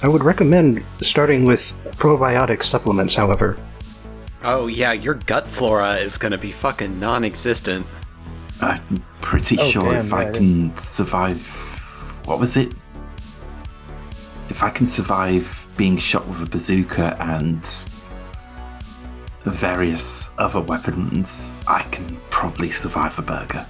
I 0.04 0.10
would 0.10 0.26
recommend 0.26 0.84
starting 1.02 1.46
with 1.46 1.74
probiotic 1.92 2.66
supplements, 2.66 3.16
however. 3.16 3.56
Oh, 4.44 4.68
yeah, 4.68 4.92
your 4.92 5.14
gut 5.14 5.48
flora 5.48 5.96
is 5.96 6.18
gonna 6.18 6.38
be 6.38 6.52
fucking 6.52 7.00
non 7.00 7.24
existent. 7.24 7.88
I'm 8.62 9.04
pretty 9.22 9.58
Oh, 9.60 9.64
sure 9.64 9.92
damn, 9.92 10.06
if 10.06 10.14
I 10.14 10.24
yeah, 10.24 10.30
I 10.30 10.32
can 10.32 10.76
survive. 10.76 11.46
What 12.26 12.40
was 12.40 12.58
it? 12.58 12.74
If 14.50 14.64
I 14.64 14.70
can 14.70 14.86
survive 14.86 15.70
being 15.78 15.98
shot 15.98 16.28
with 16.28 16.42
a 16.42 16.46
bazooka 16.46 17.16
and 17.20 17.66
various 19.46 20.32
other 20.38 20.62
weapons, 20.62 21.54
I 21.68 21.84
can 21.84 22.20
probably 22.30 22.70
survive 22.70 23.18
a 23.18 23.22
burger. 23.24 23.66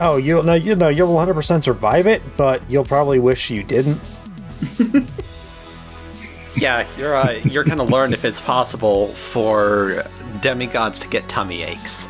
Oh, 0.00 0.16
you'll 0.16 0.42
no, 0.42 0.54
you 0.54 0.74
know, 0.74 0.88
you'll 0.88 1.14
100% 1.14 1.64
survive 1.64 2.06
it, 2.06 2.22
but 2.36 2.62
you'll 2.70 2.84
probably 2.84 3.18
wish 3.18 3.50
you 3.50 3.62
didn't. 3.62 4.00
Yeah, 6.54 6.86
you're 6.98 7.16
uh, 7.16 7.32
you're 7.44 7.64
gonna 7.64 7.82
learn 7.82 8.12
if 8.12 8.26
it's 8.26 8.40
possible 8.40 9.08
for 9.08 10.04
demigods 10.42 10.98
to 11.00 11.08
get 11.08 11.26
tummy 11.28 11.62
aches. 11.62 12.08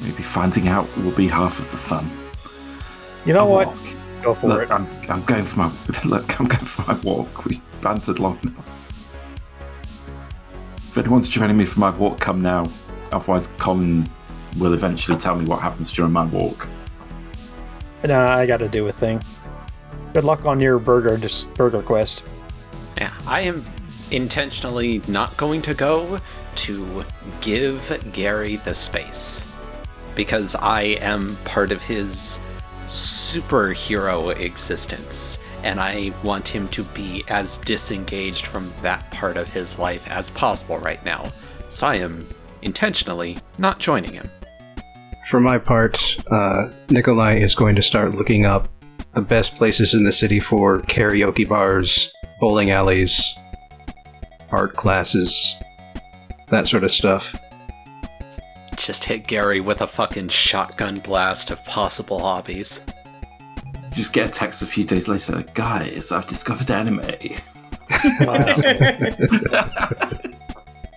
Maybe 0.00 0.22
finding 0.22 0.68
out 0.68 0.86
will 0.98 1.10
be 1.12 1.28
half 1.28 1.58
of 1.58 1.70
the 1.70 1.76
fun. 1.76 2.08
You 3.26 3.34
know 3.34 3.46
A 3.46 3.50
what? 3.50 3.66
walk. 3.68 3.78
Go 4.22 4.34
for 4.34 4.48
Look, 4.48 4.62
it. 4.62 4.70
I'm, 4.70 4.88
I'm 5.08 5.22
going 5.24 5.44
for 5.44 5.58
my 5.58 5.72
look. 6.04 6.40
I'm 6.40 6.46
going 6.46 6.64
for 6.64 6.92
my 6.92 6.98
walk. 7.00 7.44
We 7.44 7.60
bantered 7.80 8.18
long 8.18 8.38
enough. 8.42 8.74
If 10.76 10.98
anyone's 10.98 11.28
joining 11.28 11.56
me 11.56 11.64
for 11.64 11.80
my 11.80 11.90
walk, 11.90 12.18
come 12.20 12.40
now. 12.42 12.66
Otherwise, 13.12 13.48
Colin 13.58 14.08
will 14.58 14.74
eventually 14.74 15.18
tell 15.18 15.36
me 15.36 15.44
what 15.44 15.60
happens 15.60 15.92
during 15.92 16.12
my 16.12 16.24
walk. 16.24 16.68
Nah, 18.04 18.36
I 18.36 18.46
gotta 18.46 18.68
do 18.68 18.86
a 18.86 18.92
thing. 18.92 19.20
Good 20.14 20.24
luck 20.24 20.46
on 20.46 20.60
your 20.60 20.78
burger, 20.78 21.16
just 21.18 21.52
burger 21.54 21.82
quest. 21.82 22.24
Yeah, 22.96 23.12
I 23.26 23.42
am 23.42 23.64
intentionally 24.10 25.02
not 25.06 25.36
going 25.36 25.62
to 25.62 25.74
go 25.74 26.18
to 26.56 27.04
give 27.40 28.02
Gary 28.12 28.56
the 28.56 28.74
space 28.74 29.47
because 30.18 30.56
I 30.56 30.82
am 31.00 31.36
part 31.44 31.70
of 31.70 31.80
his 31.80 32.40
superhero 32.88 34.36
existence 34.36 35.38
and 35.62 35.78
I 35.78 36.12
want 36.24 36.48
him 36.48 36.66
to 36.70 36.82
be 36.82 37.22
as 37.28 37.58
disengaged 37.58 38.44
from 38.44 38.72
that 38.82 39.08
part 39.12 39.36
of 39.36 39.52
his 39.52 39.78
life 39.78 40.10
as 40.10 40.28
possible 40.28 40.78
right 40.78 41.02
now. 41.04 41.30
So 41.68 41.86
I 41.86 41.96
am 41.96 42.26
intentionally 42.62 43.38
not 43.58 43.78
joining 43.78 44.12
him. 44.12 44.28
For 45.30 45.38
my 45.38 45.56
part, 45.56 46.16
uh, 46.32 46.70
Nikolai 46.90 47.36
is 47.36 47.54
going 47.54 47.76
to 47.76 47.82
start 47.82 48.16
looking 48.16 48.44
up 48.44 48.68
the 49.14 49.22
best 49.22 49.54
places 49.54 49.94
in 49.94 50.02
the 50.02 50.10
city 50.10 50.40
for 50.40 50.80
karaoke 50.80 51.48
bars, 51.48 52.12
bowling 52.40 52.72
alleys, 52.72 53.36
art 54.50 54.74
classes, 54.74 55.54
that 56.48 56.66
sort 56.66 56.82
of 56.82 56.90
stuff. 56.90 57.36
Just 58.78 59.04
hit 59.04 59.26
Gary 59.26 59.60
with 59.60 59.80
a 59.80 59.86
fucking 59.86 60.28
shotgun 60.28 61.00
blast 61.00 61.50
of 61.50 61.62
possible 61.64 62.20
hobbies. 62.20 62.80
Just 63.92 64.12
get 64.12 64.28
a 64.28 64.30
text 64.30 64.62
a 64.62 64.66
few 64.66 64.84
days 64.84 65.08
later. 65.08 65.44
Guys, 65.52 66.12
I've 66.12 66.26
discovered 66.26 66.70
anime. 66.70 67.00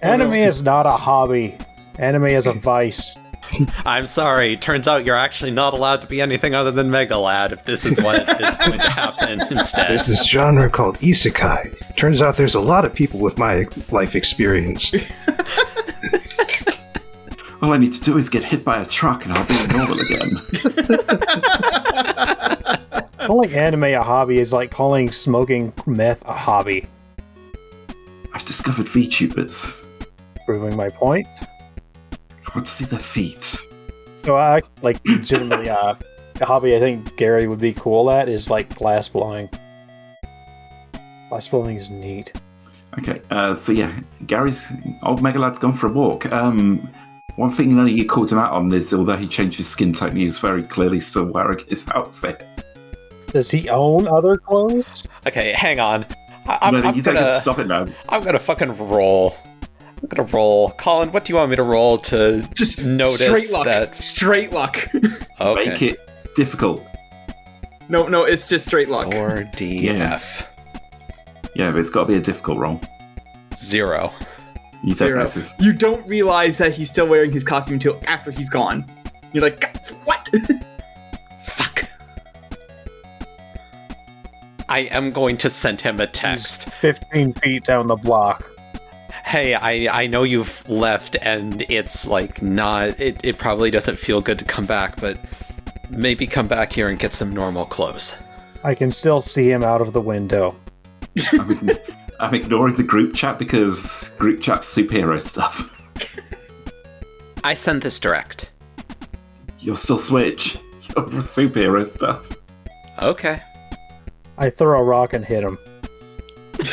Anime 0.03 0.33
is 0.33 0.61
not 0.63 0.85
a 0.85 0.91
hobby. 0.91 1.57
Anime 1.97 2.25
is 2.25 2.45
a 2.45 2.53
vice. 2.53 3.17
I'm 3.85 4.07
sorry. 4.07 4.57
Turns 4.57 4.87
out 4.87 5.05
you're 5.05 5.15
actually 5.15 5.51
not 5.51 5.73
allowed 5.73 6.01
to 6.01 6.07
be 6.07 6.21
anything 6.21 6.53
other 6.53 6.71
than 6.71 6.91
Mega 6.91 7.17
Lad 7.17 7.51
if 7.51 7.63
this 7.63 7.85
is 7.85 7.99
what 7.99 8.29
is 8.41 8.57
going 8.65 8.79
to 8.79 8.91
happen 8.91 9.41
instead. 9.49 9.89
There's 9.89 10.05
this 10.05 10.25
genre 10.25 10.69
called 10.69 10.97
isekai. 10.99 11.95
Turns 11.95 12.21
out 12.21 12.37
there's 12.37 12.55
a 12.55 12.61
lot 12.61 12.85
of 12.85 12.93
people 12.93 13.19
with 13.19 13.37
my 13.37 13.65
life 13.89 14.15
experience. 14.15 14.91
All 17.61 17.73
I 17.73 17.77
need 17.77 17.93
to 17.93 18.01
do 18.01 18.17
is 18.17 18.27
get 18.27 18.43
hit 18.43 18.65
by 18.65 18.81
a 18.81 18.85
truck 18.85 19.25
and 19.25 19.33
I'll 19.33 19.45
be 19.45 19.53
normal 19.71 19.97
again. 19.99 20.27
Calling 23.19 23.53
anime 23.53 23.83
a 23.83 24.01
hobby 24.01 24.39
is 24.39 24.51
like 24.51 24.71
calling 24.71 25.11
smoking 25.11 25.71
meth 25.85 26.27
a 26.27 26.33
hobby. 26.33 26.87
I've 28.33 28.43
discovered 28.45 28.87
VTubers. 28.87 29.85
Proving 30.47 30.75
my 30.75 30.89
point. 30.89 31.27
I 32.11 32.55
want 32.55 32.65
to 32.65 32.71
see 32.71 32.85
their 32.85 32.97
feet. 32.97 33.59
So 34.23 34.35
I 34.37 34.63
like 34.81 34.99
legitimately 35.05 35.69
uh, 35.69 35.93
a 36.41 36.45
hobby 36.45 36.75
I 36.75 36.79
think 36.79 37.15
Gary 37.15 37.47
would 37.47 37.59
be 37.59 37.73
cool 37.73 38.09
at 38.09 38.27
is 38.27 38.49
like 38.49 38.73
glass 38.75 39.07
blowing. 39.07 39.49
Glass 41.29 41.47
blowing 41.47 41.75
is 41.75 41.91
neat. 41.91 42.33
Okay, 42.97 43.21
uh, 43.29 43.53
so 43.53 43.71
yeah, 43.71 43.93
Gary's 44.25 44.71
old 45.03 45.21
Megalad's 45.21 45.59
gone 45.59 45.73
for 45.73 45.87
a 45.87 45.91
walk. 45.91 46.31
Um, 46.33 46.89
one 47.41 47.49
thing 47.49 47.75
none 47.75 47.85
of 47.87 47.91
you 47.91 48.05
called 48.05 48.31
him 48.31 48.37
out 48.37 48.51
on 48.53 48.71
is 48.71 48.93
although 48.93 49.17
he 49.17 49.27
changed 49.27 49.57
his 49.57 49.67
skin 49.67 49.91
tone, 49.93 50.15
he 50.15 50.25
is 50.25 50.37
very 50.37 50.61
clearly 50.61 50.99
still 50.99 51.25
wearing 51.25 51.57
his 51.67 51.87
outfit. 51.95 52.45
Does 53.33 53.49
he 53.49 53.67
own 53.67 54.07
other 54.07 54.37
clothes? 54.37 55.07
Okay, 55.25 55.51
hang 55.51 55.79
on. 55.79 56.05
I- 56.47 56.59
I'm, 56.61 56.73
no, 56.75 56.81
I'm 56.81 56.95
you 56.95 57.01
don't 57.01 57.15
gonna, 57.15 57.27
to 57.29 57.33
stop 57.33 57.57
it 57.57 57.67
now. 57.67 57.87
I'm 58.09 58.23
gonna 58.23 58.37
fucking 58.37 58.77
roll. 58.77 59.35
I'm 60.03 60.07
gonna 60.07 60.29
roll. 60.31 60.69
Colin, 60.77 61.11
what 61.11 61.25
do 61.25 61.33
you 61.33 61.37
want 61.37 61.49
me 61.49 61.55
to 61.55 61.63
roll 61.63 61.97
to 61.97 62.47
Just 62.53 62.77
notice 62.79 63.25
straight 63.25 63.51
luck. 63.51 63.65
that? 63.65 63.97
Straight 63.97 64.51
luck. 64.51 64.87
Okay. 65.41 65.69
Make 65.69 65.81
it 65.81 65.99
difficult. 66.35 66.85
no, 67.89 68.07
no, 68.07 68.23
it's 68.25 68.47
just 68.47 68.67
straight 68.67 68.89
luck. 68.89 69.07
Or 69.15 69.49
DF. 69.55 70.45
Yeah, 71.55 71.71
but 71.71 71.79
it's 71.79 71.89
got 71.89 72.01
to 72.01 72.07
be 72.07 72.17
a 72.17 72.21
difficult 72.21 72.59
roll. 72.59 72.79
Zero. 73.55 74.13
You 74.83 74.95
don't 74.95 75.07
Zero. 75.09 75.23
notice. 75.23 75.55
You 75.59 75.73
don't 75.73 76.05
realize 76.07 76.57
that 76.57 76.73
he's 76.73 76.89
still 76.89 77.07
wearing 77.07 77.31
his 77.31 77.43
costume 77.43 77.75
until 77.75 77.99
after 78.07 78.31
he's 78.31 78.49
gone. 78.49 78.85
You're 79.31 79.43
like, 79.43 79.77
what? 80.05 80.27
Fuck. 81.43 81.83
I 84.67 84.79
am 84.91 85.11
going 85.11 85.37
to 85.37 85.49
send 85.49 85.81
him 85.81 85.99
a 85.99 86.07
text. 86.07 86.71
15 86.73 87.33
feet 87.33 87.63
down 87.63 87.87
the 87.87 87.95
block. 87.95 88.49
Hey, 89.25 89.53
I 89.53 90.01
I 90.03 90.07
know 90.07 90.23
you've 90.23 90.67
left 90.67 91.15
and 91.21 91.61
it's 91.69 92.07
like 92.07 92.41
not 92.41 92.99
it, 92.99 93.23
it 93.23 93.37
probably 93.37 93.69
doesn't 93.71 93.97
feel 93.99 94.19
good 94.19 94.39
to 94.39 94.45
come 94.45 94.65
back, 94.65 94.99
but 94.99 95.17
maybe 95.89 96.25
come 96.25 96.47
back 96.47 96.73
here 96.73 96.89
and 96.89 96.97
get 96.97 97.13
some 97.13 97.31
normal 97.31 97.65
clothes. 97.65 98.17
I 98.63 98.73
can 98.75 98.91
still 98.91 99.21
see 99.21 99.49
him 99.51 99.63
out 99.63 99.81
of 99.81 99.93
the 99.93 100.01
window. 100.01 100.55
I'm, 101.33 101.49
ign- 101.49 101.79
I'm 102.21 102.35
ignoring 102.35 102.75
the 102.75 102.83
group 102.83 103.15
chat 103.15 103.39
because 103.39 104.09
group 104.19 104.41
chat's 104.41 104.71
superhero 104.71 105.19
stuff. 105.19 105.75
I 107.43 107.55
send 107.55 107.81
this 107.81 107.99
direct. 107.99 108.51
You're 109.59 109.75
still 109.75 109.97
Switch. 109.97 110.55
You're 110.83 111.07
superhero 111.23 111.83
stuff. 111.83 112.29
Okay. 113.01 113.41
I 114.37 114.51
throw 114.51 114.79
a 114.79 114.83
rock 114.83 115.13
and 115.13 115.25
hit 115.25 115.43
him. 115.43 115.57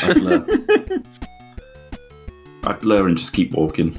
I 0.03 0.13
blur. 0.13 0.47
I 2.65 2.73
blur 2.75 3.07
and 3.07 3.17
just 3.17 3.33
keep 3.33 3.55
walking. 3.55 3.99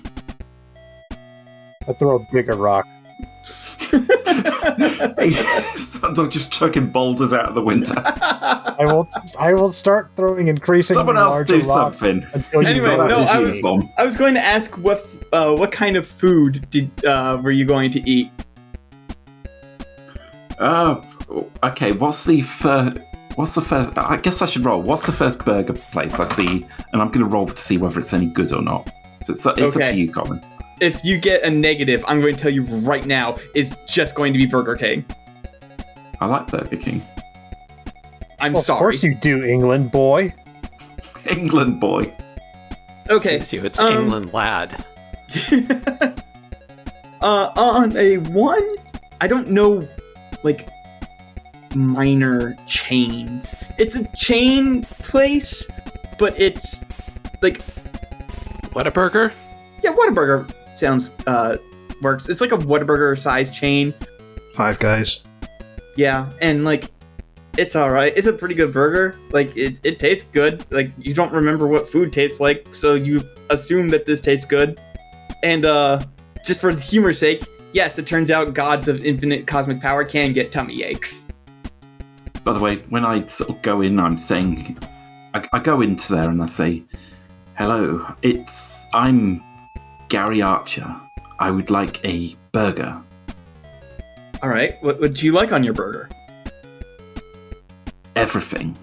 I 1.88 1.93
throw 1.93 2.18
a 2.18 2.28
bigger 2.32 2.56
rock. 2.56 2.86
Hey, 3.92 5.32
Sundog 5.76 6.32
just 6.32 6.52
chucking 6.52 6.88
boulders 6.92 7.34
out 7.34 7.46
of 7.46 7.56
the 7.56 7.62
window. 7.62 7.94
I 7.96 8.86
will 8.86 9.08
I 9.40 9.54
will 9.54 9.72
start 9.72 10.12
throwing 10.16 10.48
increasingly 10.48 11.00
Someone 11.00 11.18
else 11.18 11.32
larger 11.36 11.60
do 11.62 11.70
rocks 11.70 12.00
something. 12.00 12.26
until 12.34 12.66
Anyway, 12.66 12.96
no, 12.96 13.04
I 13.20 13.40
was- 13.40 13.64
I 13.98 14.04
was 14.04 14.16
going 14.16 14.34
to 14.36 14.42
ask 14.44 14.78
what 14.78 15.02
uh, 15.34 15.56
what 15.56 15.72
kind 15.72 15.96
of 15.98 16.08
food 16.08 16.68
did 16.70 16.90
uh, 17.06 17.40
were 17.44 17.52
you 17.52 17.66
going 17.66 17.92
to 17.92 18.10
eat? 18.10 18.32
Uh, 20.60 21.02
okay. 21.64 21.92
What's 21.94 22.26
the 22.26 22.42
first? 22.42 22.98
What's 23.36 23.56
the 23.56 23.62
first? 23.62 23.98
I 23.98 24.18
guess 24.18 24.42
I 24.42 24.46
should 24.46 24.66
roll. 24.66 24.82
What's 24.82 25.06
the 25.06 25.12
first 25.14 25.46
burger 25.46 25.74
place 25.74 26.20
I 26.20 26.26
see? 26.26 26.66
And 26.92 27.02
I'm 27.02 27.08
going 27.10 27.20
to 27.26 27.26
roll 27.26 27.46
to 27.48 27.56
see 27.58 27.78
whether 27.78 28.00
it's 28.00 28.14
any 28.14 28.26
good 28.28 28.52
or 28.52 28.62
not. 28.62 28.90
So 29.24 29.34
it's, 29.34 29.46
it's 29.46 29.76
up 29.76 29.82
to 29.82 29.96
you, 29.98 30.12
Colin. 30.12 30.42
If 30.82 31.03
you 31.03 31.17
get 31.17 31.43
a 31.43 31.49
negative, 31.49 32.03
I'm 32.07 32.21
going 32.21 32.36
to 32.36 32.41
tell 32.41 32.51
you 32.51 32.63
right 32.80 33.05
now, 33.05 33.38
it's 33.53 33.75
just 33.86 34.15
going 34.15 34.34
to 34.34 34.39
be 34.39 34.45
Burger 34.45 34.75
King. 34.75 35.05
I 36.21 36.25
like 36.25 36.47
Burger 36.47 36.77
King. 36.77 37.01
I'm 38.39 38.53
Well, 38.53 38.61
of 38.61 38.67
course 38.67 39.03
you 39.03 39.13
do, 39.15 39.43
England 39.43 39.91
boy. 39.91 40.34
England 41.25 41.82
boy. 41.82 42.11
okay. 43.09 43.39
Seems 43.39 43.53
you, 43.53 43.65
it's 43.65 43.80
um, 43.80 44.03
England 44.03 44.34
lad. 44.34 44.86
uh, 47.21 47.51
on 47.57 47.95
a 47.97 48.17
one, 48.17 48.67
I 49.19 49.27
don't 49.27 49.49
know, 49.49 49.88
like 50.43 50.69
minor 51.75 52.55
chains. 52.67 53.53
It's 53.77 53.95
a 53.95 54.07
chain 54.15 54.84
place, 54.84 55.67
but 56.17 56.39
it's 56.39 56.82
like 57.41 57.61
What 58.73 58.88
a 58.88 58.91
burger? 58.91 59.34
yeah, 59.84 59.93
Whataburger 59.93 60.49
sounds 60.80 61.11
uh 61.27 61.57
works. 62.01 62.30
It's 62.30 62.41
like 62.41 62.51
a 62.51 62.57
Whataburger 62.57 63.19
size 63.19 63.49
chain. 63.49 63.93
Five 64.53 64.80
guys. 64.80 65.21
Yeah, 65.95 66.30
and 66.41 66.65
like 66.65 66.86
it's 67.57 67.75
all 67.75 67.89
right. 67.89 68.13
It's 68.15 68.27
a 68.27 68.34
pretty 68.34 68.55
good 68.55 68.71
burger. 68.71 69.17
Like 69.32 69.55
it, 69.57 69.80
it 69.84 69.99
tastes 69.99 70.23
good. 70.32 70.65
Like 70.71 70.91
you 70.97 71.13
don't 71.13 71.34
remember 71.34 71.67
what 71.67 71.88
food 71.88 72.13
tastes 72.13 72.39
like, 72.39 72.73
so 72.73 72.93
you 72.93 73.21
assume 73.49 73.89
that 73.89 74.05
this 74.05 74.21
tastes 74.21 74.45
good. 74.45 74.80
And 75.43 75.65
uh 75.65 76.01
just 76.45 76.61
for 76.61 76.73
the 76.73 76.82
humor's 76.82 77.19
sake, 77.19 77.45
yes, 77.73 77.97
it 77.99 78.07
turns 78.07 78.32
out 78.32 78.53
gods 78.53 78.88
of 78.88 79.03
infinite 79.03 79.45
cosmic 79.45 79.82
power 79.82 80.03
can 80.03 80.34
get 80.34 80.51
tummy 80.51 80.84
aches. 80.84 81.27
By 82.43 82.53
the 82.53 82.59
way, 82.59 82.77
when 82.89 83.05
I 83.05 83.25
sort 83.25 83.49
of 83.49 83.61
go 83.61 83.82
in, 83.82 83.99
I'm 83.99 84.17
saying, 84.17 84.77
I, 85.34 85.43
I 85.51 85.59
go 85.59 85.82
into 85.82 86.13
there 86.13 86.30
and 86.30 86.41
I 86.41 86.45
say, 86.45 86.84
"Hello, 87.57 88.05
it's 88.21 88.88
I'm 88.93 89.43
Gary 90.10 90.41
Archer. 90.41 90.93
I 91.39 91.51
would 91.51 91.70
like 91.70 92.03
a 92.05 92.36
burger." 92.51 93.01
All 94.41 94.49
right, 94.49 94.76
what 94.82 94.99
would 94.99 95.22
you 95.22 95.32
like 95.32 95.51
on 95.51 95.64
your 95.64 95.74
burger? 95.74 96.10
Everything, 98.16 98.76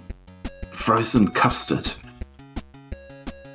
frozen 0.70 1.29
custard. 1.29 1.91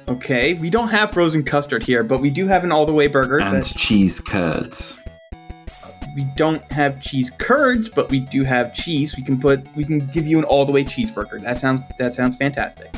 Okay, 0.08 0.54
we 0.56 0.70
don't 0.70 0.90
have 0.90 1.12
frozen 1.12 1.44
custard 1.44 1.84
here, 1.84 2.04
but 2.04 2.20
we 2.20 2.30
do 2.30 2.48
have 2.48 2.64
an 2.64 2.72
all 2.72 2.86
the 2.86 2.94
way 2.94 3.08
burger. 3.08 3.40
and 3.40 3.54
that 3.56 3.64
cheese 3.78 4.20
curds. 4.20 4.98
we 6.16 6.26
don't 6.36 6.62
have 6.72 7.02
cheese 7.02 7.32
curds, 7.38 7.88
but 7.88 8.10
we 8.10 8.20
do 8.20 8.44
have 8.44 8.74
cheese. 8.74 9.16
We 9.16 9.24
can 9.24 9.40
put 9.40 9.66
we 9.76 9.86
can 9.86 10.00
give 10.08 10.28
you 10.28 10.38
an 10.38 10.44
all 10.44 10.66
the 10.66 10.72
way 10.74 10.84
cheeseburger. 10.84 11.42
That 11.42 11.58
sounds 11.58 11.82
that 11.98 12.14
sounds 12.14 12.36
fantastic. 12.36 12.90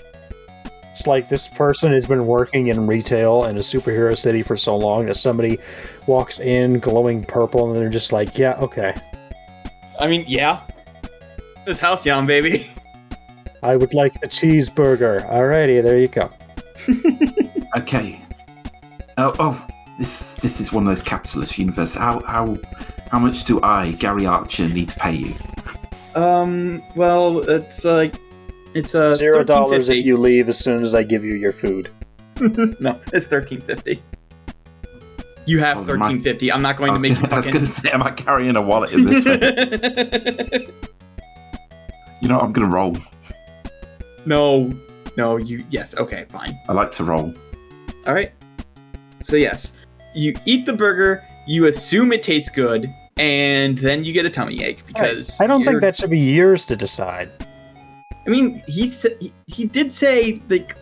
It's 0.94 1.08
like 1.08 1.28
this 1.28 1.48
person 1.48 1.92
has 1.92 2.06
been 2.06 2.28
working 2.28 2.68
in 2.68 2.86
retail 2.86 3.46
in 3.46 3.58
a 3.58 3.62
superhero 3.62 4.16
city 4.16 4.44
for 4.44 4.56
so 4.56 4.78
long 4.78 5.08
that 5.08 5.16
somebody 5.16 5.58
walks 6.06 6.40
in 6.40 6.78
glowing 6.78 7.24
purple 7.26 7.66
and 7.66 7.82
they're 7.82 7.90
just 7.90 8.12
like, 8.12 8.38
yeah, 8.38 8.54
okay. 8.60 8.94
I 10.00 10.06
mean, 10.06 10.24
yeah. 10.28 10.62
This 11.66 11.80
house 11.80 12.06
yum, 12.06 12.28
baby. 12.28 12.70
I 13.64 13.76
would 13.76 13.96
like 13.96 14.22
the 14.22 14.28
cheeseburger. 14.28 15.28
Alrighty, 15.32 15.82
there 15.82 15.98
you 15.98 16.10
go. 16.10 16.30
Okay. 17.76 18.22
Oh, 19.18 19.34
oh, 19.40 19.68
this 19.98 20.36
this 20.36 20.60
is 20.60 20.72
one 20.72 20.84
of 20.84 20.90
those 20.90 21.02
capitalist 21.02 21.58
universe. 21.58 21.96
How 21.96 22.22
how 22.28 22.56
how 23.10 23.18
much 23.18 23.46
do 23.46 23.60
I, 23.64 23.94
Gary 23.94 24.28
Archer, 24.28 24.70
need 24.70 24.90
to 24.90 25.00
pay 25.00 25.14
you? 25.14 25.34
Um, 26.14 26.84
well, 26.96 27.40
it's 27.50 27.84
like 27.84 28.14
it's 28.74 28.96
uh 28.96 29.14
Zero 29.14 29.44
dollars 29.44 29.90
if 29.90 30.06
you 30.06 30.18
leave 30.18 30.50
as 30.50 30.58
soon 30.60 30.82
as 30.84 30.94
I 30.96 31.04
give 31.04 31.24
you 31.24 31.36
your 31.36 31.52
food. 31.52 31.90
no, 32.80 33.00
it's 33.14 33.28
thirteen 33.28 33.62
fifty. 33.62 34.02
You 35.46 35.60
have 35.60 35.78
Oh, 35.78 35.82
my- 35.82 35.88
thirteen 36.08 36.22
fifty. 36.22 36.52
I'm 36.52 36.62
not 36.62 36.78
going 36.78 36.90
to 36.90 36.94
was, 36.94 37.02
make 37.02 37.16
gonna, 37.16 37.28
I 37.34 37.36
was 37.36 37.48
going 37.48 37.60
to 37.60 37.68
say, 37.68 37.90
am 37.92 38.02
I 38.04 38.12
carrying 38.12 38.56
a 38.56 38.62
wallet 38.62 38.92
in 38.94 39.06
this 39.06 39.24
thing? 39.24 40.70
You 42.22 42.30
know, 42.30 42.40
I'm 42.40 42.54
gonna 42.54 42.70
roll. 42.70 42.96
no, 44.26 44.72
No, 45.18 45.36
you. 45.36 45.66
Yes. 45.70 45.94
Okay. 45.98 46.26
Fine. 46.30 46.58
I 46.70 46.72
like 46.72 46.90
to 46.92 47.04
roll. 47.04 47.34
All 48.08 48.14
right. 48.14 48.32
So 49.26 49.36
yes, 49.36 49.74
you 50.16 50.34
eat 50.46 50.66
the 50.66 50.72
burger. 50.72 51.22
You 51.48 51.66
assume 51.68 52.14
it 52.14 52.24
tastes 52.24 52.48
good, 52.50 52.90
and 53.18 53.78
then 53.78 54.06
you 54.06 54.14
get 54.14 54.26
a 54.26 54.30
tummy 54.30 54.64
ache 54.64 54.86
because 54.88 55.38
I 55.42 55.48
don't 55.48 55.60
think 55.66 55.72
you're- 55.74 55.82
that 55.82 55.98
should 55.98 56.12
be 56.12 56.20
yours 56.20 56.66
to 56.68 56.78
decide. 56.78 57.30
I 58.26 58.30
mean, 58.30 58.64
he 58.68 58.88
he, 59.20 59.34
he 59.48 59.66
did 59.66 59.92
say 59.92 60.42
like 60.50 60.76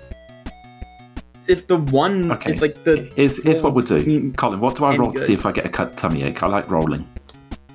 if 1.47 1.67
the 1.67 1.77
one 1.77 2.31
Okay. 2.31 2.53
if 2.53 2.61
like 2.61 2.83
the 2.83 3.11
Here's, 3.15 3.43
here's 3.43 3.61
what 3.61 3.73
we'll 3.73 3.85
do. 3.85 4.31
Colin, 4.33 4.59
what 4.59 4.75
do 4.75 4.85
I 4.85 4.95
roll 4.95 5.11
to 5.11 5.19
see 5.19 5.33
if 5.33 5.45
I 5.45 5.51
get 5.51 5.65
a 5.65 5.69
cut 5.69 5.97
tummy 5.97 6.23
ache? 6.23 6.43
I 6.43 6.47
like 6.47 6.69
rolling. 6.69 7.07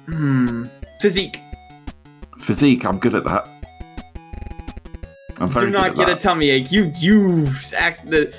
hmm 0.06 0.66
physique 1.00 1.40
Physique, 2.38 2.86
I'm 2.86 2.98
good 2.98 3.14
at 3.14 3.24
that. 3.24 3.48
I'm 5.38 5.48
very 5.48 5.66
do 5.66 5.72
good 5.72 5.78
not 5.78 5.94
get 5.96 6.08
a 6.08 6.16
tummy 6.16 6.50
ache. 6.50 6.70
You 6.70 6.92
you 6.96 7.48
act 7.76 8.08
the. 8.10 8.32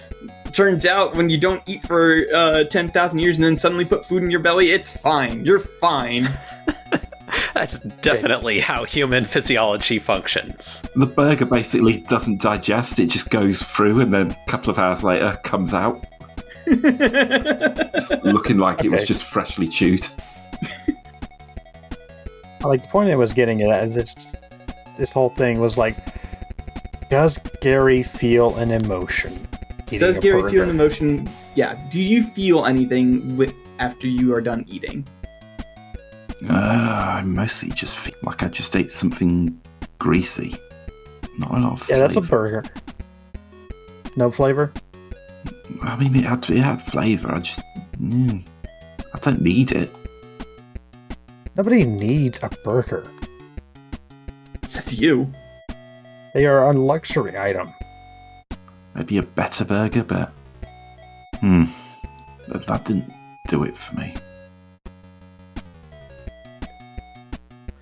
Turns 0.54 0.86
out 0.86 1.14
when 1.16 1.30
you 1.30 1.38
don't 1.38 1.62
eat 1.68 1.84
for 1.84 2.26
uh, 2.34 2.64
ten 2.66 2.90
thousand 2.90 3.20
years 3.20 3.36
and 3.38 3.44
then 3.44 3.58
suddenly 3.58 3.86
put 3.86 4.06
food 4.06 4.24
in 4.24 4.32
your 4.32 4.40
belly, 4.40 4.68
it's 4.68 4.96
fine. 4.96 5.46
You're 5.46 5.60
fine. 5.60 6.30
That's 7.54 7.80
definitely 7.80 8.60
how 8.60 8.86
human 8.86 9.26
physiology 9.26 10.00
functions. 10.00 10.82
the 10.96 11.06
burger 11.06 11.46
basically 11.46 11.98
doesn't 12.02 12.42
digest, 12.42 13.00
it 13.00 13.08
just 13.08 13.30
goes 13.30 13.62
through 13.62 14.00
and 14.02 14.14
then 14.14 14.32
a 14.32 14.38
couple 14.48 14.70
of 14.70 14.80
hours 14.80 15.04
later 15.04 15.38
comes 15.44 15.74
out, 15.74 16.06
just 16.68 18.14
looking 18.24 18.58
like 18.58 18.86
it 18.86 18.92
was 18.92 19.04
just 19.04 19.24
freshly 19.24 19.68
chewed. 19.68 20.08
I 22.64 22.68
like 22.68 22.84
the 22.84 22.90
point 22.90 23.12
I 23.12 23.16
was 23.16 23.34
getting 23.34 23.62
at 23.62 23.84
is 23.84 23.96
this 23.96 24.36
this 24.98 25.12
whole 25.12 25.30
thing 25.30 25.60
was 25.60 25.78
like 25.78 25.96
does 27.10 27.38
Gary 27.62 28.04
feel 28.04 28.56
an 28.58 28.72
emotion? 28.72 29.48
Does 29.86 30.18
Gary 30.18 30.42
burger? 30.42 30.50
feel 30.50 30.64
an 30.64 30.70
emotion? 30.70 31.30
Yeah. 31.56 31.78
Do 31.90 32.02
you 32.02 32.24
feel 32.24 32.66
anything 32.66 33.38
with 33.38 33.54
after 33.80 34.08
you 34.08 34.34
are 34.34 34.42
done 34.42 34.66
eating? 34.68 35.08
Uh, 36.48 37.20
I 37.20 37.22
mostly 37.24 37.70
just 37.70 37.96
feel 37.98 38.16
like 38.24 38.44
I 38.44 38.48
just 38.48 38.76
ate 38.76 38.92
something 38.92 39.60
greasy. 39.98 40.56
Not 41.38 41.52
a 41.52 41.60
lot 41.60 41.74
of 41.74 41.90
Yeah, 41.90 41.98
that's 41.98 42.16
a 42.16 42.22
burger. 42.22 42.64
No 44.16 44.32
flavor? 44.32 44.72
I 45.82 45.96
mean, 45.96 46.16
it 46.16 46.26
had, 46.26 46.50
it 46.50 46.62
had 46.62 46.82
flavour. 46.82 47.34
I 47.34 47.40
just. 47.40 47.62
Mm, 48.00 48.44
I 49.14 49.20
don't 49.20 49.42
need 49.42 49.72
it. 49.72 49.98
Nobody 51.56 51.86
needs 51.86 52.40
a 52.44 52.50
burger. 52.64 53.08
Says 54.64 55.00
you. 55.00 55.32
They 56.34 56.46
are 56.46 56.70
a 56.70 56.74
luxury 56.74 57.38
item. 57.38 57.70
Maybe 58.96 59.18
a 59.18 59.24
better 59.24 59.66
burger, 59.66 60.04
but. 60.04 60.32
Hmm. 61.40 61.66
That, 62.48 62.66
that 62.68 62.86
didn't 62.86 63.12
do 63.48 63.64
it 63.64 63.78
for 63.78 63.96
me. 63.96 64.14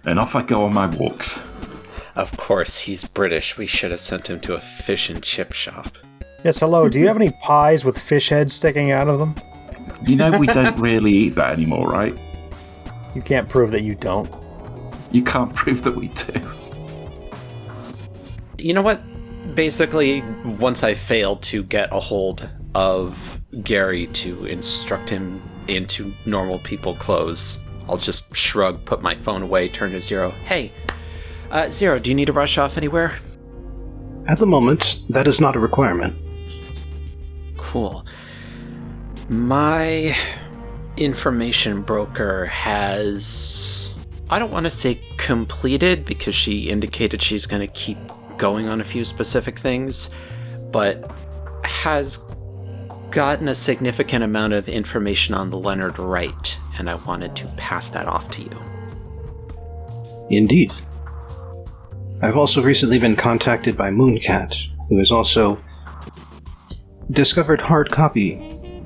And 0.05 0.19
off 0.19 0.35
I 0.35 0.43
go 0.43 0.65
on 0.65 0.73
my 0.73 0.87
walks. 0.87 1.41
Of 2.15 2.37
course, 2.37 2.77
he's 2.77 3.03
British. 3.03 3.57
We 3.57 3.67
should 3.67 3.91
have 3.91 3.99
sent 3.99 4.29
him 4.29 4.39
to 4.41 4.55
a 4.55 4.61
fish 4.61 5.09
and 5.09 5.21
chip 5.21 5.51
shop. 5.51 5.97
Yes, 6.43 6.59
hello. 6.59 6.87
Do 6.87 6.99
you 6.99 7.07
have 7.07 7.15
any 7.15 7.31
pies 7.41 7.83
with 7.83 7.97
fish 7.97 8.29
heads 8.29 8.53
sticking 8.53 8.91
out 8.91 9.07
of 9.07 9.17
them? 9.17 9.35
You 10.05 10.15
know, 10.15 10.37
we 10.37 10.47
don't 10.47 10.77
really 10.79 11.11
eat 11.11 11.35
that 11.35 11.53
anymore, 11.53 11.89
right? 11.89 12.15
You 13.15 13.21
can't 13.21 13.49
prove 13.49 13.71
that 13.71 13.81
you 13.81 13.95
don't. 13.95 14.31
You 15.11 15.23
can't 15.23 15.53
prove 15.55 15.83
that 15.83 15.95
we 15.95 16.09
do. 16.09 16.39
You 18.63 18.73
know 18.73 18.83
what? 18.83 19.01
Basically, 19.55 20.21
once 20.59 20.83
I 20.83 20.93
failed 20.93 21.41
to 21.43 21.63
get 21.63 21.91
a 21.91 21.99
hold 21.99 22.47
of 22.75 23.39
Gary 23.63 24.07
to 24.07 24.45
instruct 24.45 25.09
him 25.09 25.41
into 25.67 26.13
normal 26.25 26.59
people 26.59 26.95
clothes, 26.95 27.64
I'll 27.87 27.97
just 27.97 28.35
shrug, 28.35 28.85
put 28.85 29.01
my 29.01 29.15
phone 29.15 29.41
away, 29.41 29.69
turn 29.69 29.91
to 29.91 30.01
Zero. 30.01 30.31
Hey, 30.31 30.71
uh, 31.51 31.69
Zero, 31.69 31.99
do 31.99 32.09
you 32.09 32.15
need 32.15 32.25
to 32.25 32.33
rush 32.33 32.57
off 32.57 32.77
anywhere? 32.77 33.17
At 34.27 34.39
the 34.39 34.47
moment, 34.47 35.03
that 35.09 35.27
is 35.27 35.39
not 35.39 35.55
a 35.55 35.59
requirement. 35.59 36.17
Cool. 37.57 38.05
My 39.29 40.15
information 40.97 41.81
broker 41.81 42.45
has. 42.45 43.93
I 44.29 44.39
don't 44.39 44.51
want 44.51 44.65
to 44.65 44.71
say 44.71 44.99
completed 45.17 46.05
because 46.05 46.33
she 46.33 46.69
indicated 46.69 47.21
she's 47.21 47.45
going 47.45 47.61
to 47.61 47.71
keep 47.73 47.97
going 48.37 48.67
on 48.67 48.81
a 48.81 48.83
few 48.83 49.03
specific 49.03 49.59
things, 49.59 50.09
but 50.71 51.11
has 51.63 52.17
gotten 53.11 53.47
a 53.47 53.55
significant 53.55 54.23
amount 54.23 54.53
of 54.53 54.67
information 54.67 55.35
on 55.35 55.51
Leonard 55.51 55.99
Wright, 55.99 56.57
and 56.77 56.89
I 56.89 56.95
wanted 56.95 57.35
to 57.37 57.47
pass 57.57 57.89
that 57.91 58.07
off 58.07 58.29
to 58.31 58.41
you. 58.41 58.61
Indeed. 60.29 60.71
I've 62.21 62.37
also 62.37 62.61
recently 62.63 62.97
been 62.99 63.15
contacted 63.15 63.77
by 63.77 63.91
Mooncat, 63.91 64.55
who 64.89 64.97
has 64.97 65.11
also 65.11 65.61
discovered 67.11 67.61
hard 67.61 67.91
copy 67.91 68.33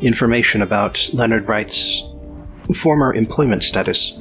information 0.02 0.62
about 0.62 1.10
Leonard 1.14 1.48
Wright's 1.48 2.04
former 2.76 3.14
employment 3.14 3.64
status. 3.64 4.18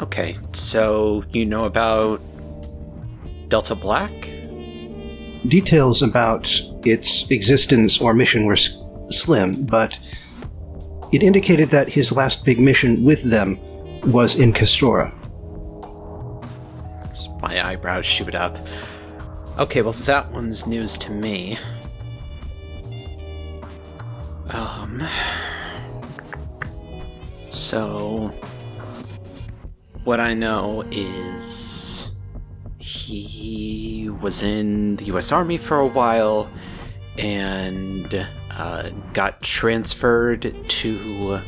Okay, 0.00 0.36
so 0.52 1.24
you 1.32 1.44
know 1.44 1.64
about 1.64 2.20
Delta 3.48 3.74
Black? 3.74 4.12
Details 5.48 6.02
about 6.02 6.60
its 6.84 7.28
existence 7.30 8.00
or 8.00 8.14
mission 8.14 8.44
were 8.44 8.52
s- 8.52 8.76
slim, 9.10 9.64
but 9.64 9.96
it 11.12 11.22
indicated 11.22 11.70
that 11.70 11.88
his 11.88 12.12
last 12.12 12.44
big 12.44 12.60
mission 12.60 13.02
with 13.02 13.22
them 13.22 13.58
was 14.10 14.36
in 14.36 14.52
Castora. 14.52 15.12
My 17.40 17.66
eyebrows 17.66 18.04
shoot 18.04 18.34
up. 18.34 18.58
Okay, 19.58 19.82
well, 19.82 19.92
that 19.92 20.30
one's 20.30 20.66
news 20.66 20.98
to 20.98 21.10
me. 21.12 21.58
Um. 24.50 25.06
So. 27.50 28.32
What 30.04 30.20
I 30.20 30.34
know 30.34 30.82
is. 30.90 32.12
He 32.78 34.10
was 34.20 34.42
in 34.42 34.96
the 34.96 35.06
US 35.06 35.32
Army 35.32 35.56
for 35.56 35.78
a 35.78 35.86
while 35.86 36.48
and 37.18 38.26
uh, 38.58 38.90
got 39.12 39.40
transferred 39.40 40.54
to 40.68 41.40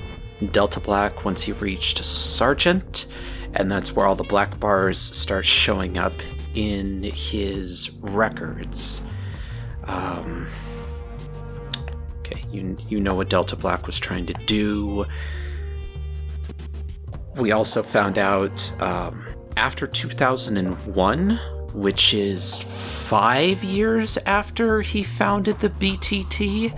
Delta 0.53 0.81
Black 0.81 1.25
once 1.25 1.43
he 1.43 1.53
reached 1.53 2.05
Sergeant 2.05 3.07
and 3.55 3.71
that's 3.71 3.95
where 3.95 4.07
all 4.07 4.15
the 4.15 4.25
black 4.25 4.59
bars 4.61 4.99
start 4.99 5.45
showing 5.45 5.99
up 5.99 6.13
in 6.55 7.03
his 7.03 7.91
records. 8.01 9.03
Um, 9.85 10.47
okay, 12.19 12.45
you 12.51 12.77
you 12.89 13.01
know 13.01 13.15
what 13.15 13.29
Delta 13.29 13.57
Black 13.57 13.87
was 13.87 13.99
trying 13.99 14.27
to 14.27 14.35
do. 14.47 15.05
We 17.37 17.53
also 17.53 17.83
found 17.83 18.19
out 18.19 18.73
um, 18.81 19.25
after 19.57 19.87
2001, 19.87 21.41
which 21.75 22.15
is 22.15 22.65
five 22.65 23.63
years 23.65 24.19
after 24.27 24.83
he 24.83 25.03
founded 25.03 25.59
the 25.61 25.71
BTT, 25.71 26.77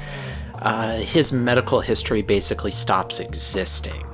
uh, 0.61 0.97
his 0.99 1.32
medical 1.32 1.80
history 1.80 2.22
basically 2.22 2.70
stops 2.70 3.20
existing. 3.20 4.05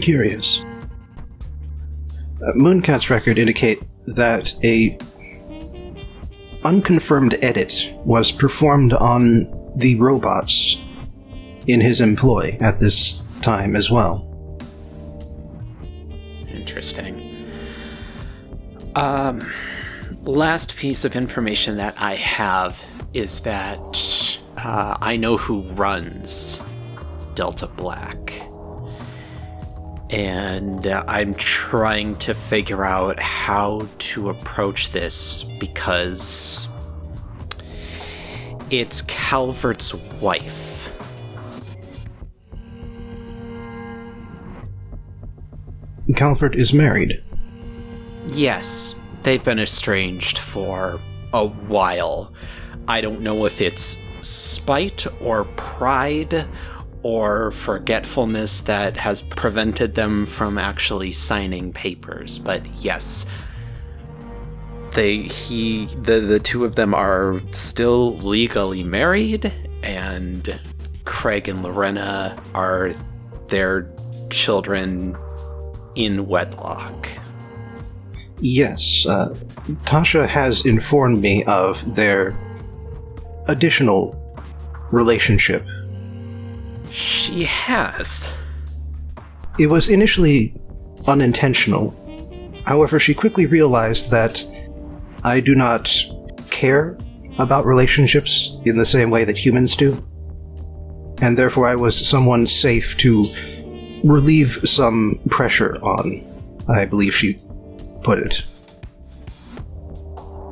Curious. 0.00 0.60
Uh, 2.40 2.52
Mooncat's 2.54 3.10
record 3.10 3.38
indicate 3.38 3.82
that 4.06 4.54
a 4.64 4.96
unconfirmed 6.64 7.38
edit 7.42 7.92
was 8.04 8.32
performed 8.32 8.92
on 8.92 9.46
the 9.76 9.94
robots 9.96 10.76
in 11.66 11.80
his 11.80 12.00
employ 12.00 12.56
at 12.60 12.78
this 12.80 13.22
time 13.42 13.76
as 13.76 13.90
well. 13.90 14.24
Interesting. 16.48 17.27
Um, 18.98 19.48
last 20.22 20.74
piece 20.74 21.04
of 21.04 21.14
information 21.14 21.76
that 21.76 21.94
I 22.00 22.14
have 22.14 22.82
is 23.14 23.42
that 23.42 24.40
uh, 24.56 24.96
I 25.00 25.14
know 25.14 25.36
who 25.36 25.62
runs 25.74 26.60
Delta 27.36 27.68
Black. 27.68 28.32
And 30.10 30.84
uh, 30.84 31.04
I'm 31.06 31.34
trying 31.34 32.16
to 32.16 32.34
figure 32.34 32.84
out 32.84 33.20
how 33.20 33.86
to 33.98 34.30
approach 34.30 34.90
this 34.90 35.44
because 35.44 36.66
it's 38.68 39.02
Calvert's 39.02 39.94
wife. 39.94 40.90
Calvert 46.16 46.56
is 46.56 46.74
married. 46.74 47.22
Yes, 48.28 48.94
they've 49.22 49.42
been 49.42 49.58
estranged 49.58 50.38
for 50.38 51.00
a 51.32 51.46
while. 51.46 52.32
I 52.86 53.00
don't 53.00 53.20
know 53.20 53.44
if 53.44 53.60
it's 53.60 53.98
spite 54.20 55.06
or 55.20 55.44
pride 55.44 56.46
or 57.02 57.50
forgetfulness 57.52 58.62
that 58.62 58.96
has 58.96 59.22
prevented 59.22 59.94
them 59.94 60.26
from 60.26 60.58
actually 60.58 61.12
signing 61.12 61.72
papers, 61.72 62.38
but 62.38 62.66
yes. 62.82 63.26
They 64.92 65.22
he 65.22 65.86
the 65.86 66.20
the 66.20 66.40
two 66.40 66.64
of 66.64 66.74
them 66.74 66.94
are 66.94 67.40
still 67.50 68.16
legally 68.16 68.82
married 68.82 69.52
and 69.82 70.60
Craig 71.04 71.48
and 71.48 71.62
Lorena 71.62 72.42
are 72.54 72.94
their 73.48 73.90
children 74.30 75.16
in 75.94 76.26
wedlock. 76.26 77.08
Yes, 78.40 79.04
uh, 79.06 79.34
Tasha 79.84 80.26
has 80.26 80.64
informed 80.64 81.20
me 81.20 81.44
of 81.44 81.94
their 81.96 82.36
additional 83.46 84.14
relationship. 84.92 85.66
She 86.90 87.44
has. 87.44 88.32
It 89.58 89.66
was 89.66 89.88
initially 89.88 90.54
unintentional. 91.06 91.94
However, 92.64 92.98
she 92.98 93.14
quickly 93.14 93.46
realized 93.46 94.10
that 94.10 94.44
I 95.24 95.40
do 95.40 95.54
not 95.54 95.92
care 96.50 96.96
about 97.38 97.66
relationships 97.66 98.56
in 98.64 98.76
the 98.76 98.86
same 98.86 99.10
way 99.10 99.24
that 99.24 99.38
humans 99.38 99.74
do. 99.74 100.04
And 101.20 101.36
therefore, 101.36 101.66
I 101.66 101.74
was 101.74 101.96
someone 101.96 102.46
safe 102.46 102.96
to 102.98 103.26
relieve 104.04 104.60
some 104.64 105.20
pressure 105.28 105.76
on, 105.82 106.24
I 106.68 106.84
believe 106.84 107.14
she 107.14 107.38
put 108.08 108.20
it. 108.20 108.42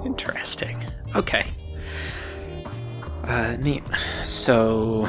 Interesting. 0.04 0.76
Okay. 1.14 1.46
Uh, 3.24 3.56
neat. 3.60 3.82
So, 4.24 5.08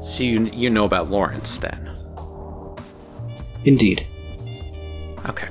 so 0.00 0.24
you 0.24 0.44
you 0.46 0.70
know 0.70 0.86
about 0.86 1.10
Lawrence 1.10 1.58
then? 1.58 1.90
Indeed. 3.64 4.06
Okay. 5.28 5.48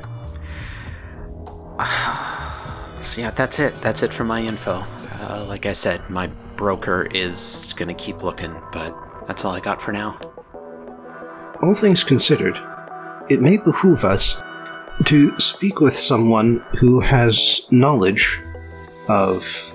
So 2.99 3.21
yeah, 3.21 3.29
that's 3.29 3.59
it. 3.59 3.79
That's 3.79 4.01
it 4.03 4.11
for 4.11 4.25
my 4.25 4.41
info. 4.41 4.83
Uh, 5.21 5.45
like 5.47 5.65
I 5.67 5.73
said, 5.73 6.09
my 6.09 6.27
broker 6.57 7.07
is 7.13 7.73
gonna 7.77 7.93
keep 7.93 8.23
looking, 8.23 8.53
but 8.73 8.93
that's 9.27 9.45
all 9.45 9.53
I 9.53 9.59
got 9.59 9.79
for 9.81 9.91
now. 9.91 10.19
All 11.61 11.75
things 11.75 12.03
considered, 12.03 12.59
it 13.29 13.39
may 13.39 13.57
behoove 13.57 14.03
us 14.03 14.41
to 15.05 15.39
speak 15.39 15.79
with 15.79 15.97
someone 15.97 16.65
who 16.79 16.99
has 16.99 17.61
knowledge 17.71 18.41
of 19.07 19.73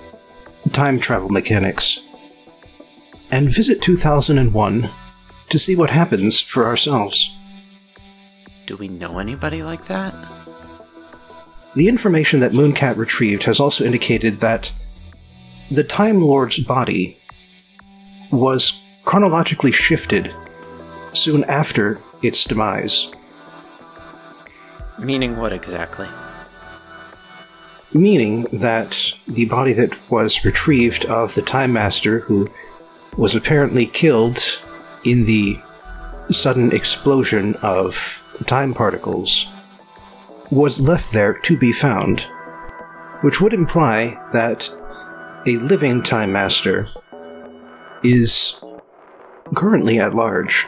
time 0.72 0.98
travel 0.98 1.28
mechanics 1.28 2.00
and 3.30 3.48
visit 3.48 3.80
2001 3.80 4.90
to 5.48 5.58
see 5.58 5.74
what 5.76 5.90
happens 5.90 6.40
for 6.40 6.66
ourselves. 6.66 7.30
Do 8.66 8.76
we 8.76 8.88
know 8.88 9.18
anybody 9.18 9.62
like 9.62 9.86
that? 9.86 10.14
The 11.74 11.88
information 11.88 12.40
that 12.40 12.52
Mooncat 12.52 12.96
retrieved 12.96 13.44
has 13.44 13.58
also 13.58 13.84
indicated 13.84 14.40
that 14.40 14.72
the 15.70 15.84
Time 15.84 16.20
Lord's 16.20 16.58
body 16.58 17.18
was 18.30 18.78
chronologically 19.04 19.72
shifted 19.72 20.34
soon 21.14 21.44
after 21.44 21.98
its 22.22 22.44
demise, 22.44 23.10
Meaning 25.02 25.36
what 25.36 25.52
exactly? 25.52 26.08
meaning 27.94 28.42
that 28.52 29.12
the 29.28 29.46
body 29.46 29.72
that 29.72 30.10
was 30.10 30.44
retrieved 30.44 31.04
of 31.06 31.34
the 31.34 31.42
Time 31.42 31.72
Master, 31.72 32.20
who 32.20 32.50
was 33.16 33.34
apparently 33.34 33.86
killed 33.86 34.58
in 35.04 35.24
the 35.24 35.58
sudden 36.30 36.72
explosion 36.72 37.54
of 37.56 38.22
time 38.46 38.72
particles, 38.72 39.46
was 40.50 40.80
left 40.80 41.12
there 41.12 41.34
to 41.34 41.56
be 41.56 41.72
found, 41.72 42.26
which 43.20 43.40
would 43.40 43.52
imply 43.52 44.18
that 44.32 44.70
a 45.46 45.56
living 45.58 46.02
Time 46.02 46.32
Master 46.32 46.86
is 48.02 48.56
currently 49.54 49.98
at 49.98 50.14
large. 50.14 50.66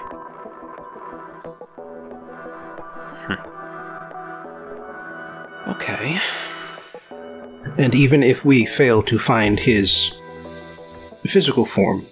Okay. 5.68 6.20
And 7.78 7.94
even 7.94 8.22
if 8.22 8.44
we 8.44 8.66
fail 8.66 9.02
to 9.04 9.18
find 9.18 9.58
his 9.58 10.12
physical 11.26 11.64
form, 11.64 12.06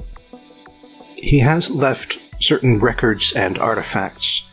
he 1.17 1.39
has 1.41 1.71
left 1.71 2.19
certain 2.41 2.81
records 2.81 3.33
and 3.33 3.59
artifacts 3.59 4.45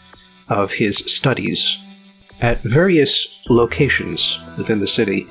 of 0.49 0.73
his 0.73 0.97
studies 0.97 1.77
at 2.41 2.61
various 2.61 3.43
locations 3.49 4.39
within 4.57 4.79
the 4.79 4.87
city. 4.87 5.27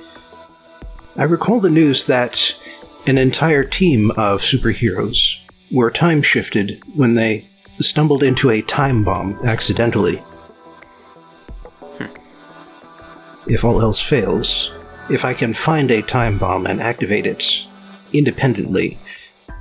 I 1.16 1.24
recall 1.24 1.60
the 1.60 1.70
news 1.70 2.04
that 2.06 2.54
an 3.06 3.18
entire 3.18 3.64
team 3.64 4.10
of 4.12 4.42
superheroes 4.42 5.38
were 5.70 5.90
time 5.90 6.22
shifted 6.22 6.82
when 6.94 7.14
they 7.14 7.46
stumbled 7.80 8.22
into 8.22 8.50
a 8.50 8.62
time 8.62 9.04
bomb 9.04 9.38
accidentally. 9.44 10.22
If 13.48 13.64
all 13.64 13.80
else 13.80 13.98
fails, 13.98 14.70
if 15.08 15.24
I 15.24 15.32
can 15.32 15.54
find 15.54 15.90
a 15.90 16.02
time 16.02 16.38
bomb 16.38 16.66
and 16.66 16.82
activate 16.82 17.26
it 17.26 17.64
independently, 18.12 18.98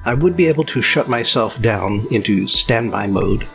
I 0.03 0.13
would 0.13 0.35
be 0.35 0.47
able 0.47 0.65
to 0.65 0.81
shut 0.81 1.07
myself 1.07 1.61
down 1.61 2.05
into 2.11 2.49
standby 2.49 3.07
mode 3.07 3.47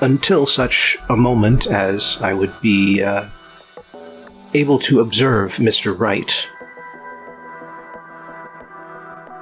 until 0.00 0.46
such 0.46 0.96
a 1.10 1.16
moment 1.16 1.66
as 1.66 2.16
I 2.22 2.32
would 2.32 2.58
be 2.62 3.02
uh, 3.02 3.28
able 4.54 4.78
to 4.80 5.00
observe 5.00 5.56
Mr. 5.56 5.98
Wright. 5.98 6.48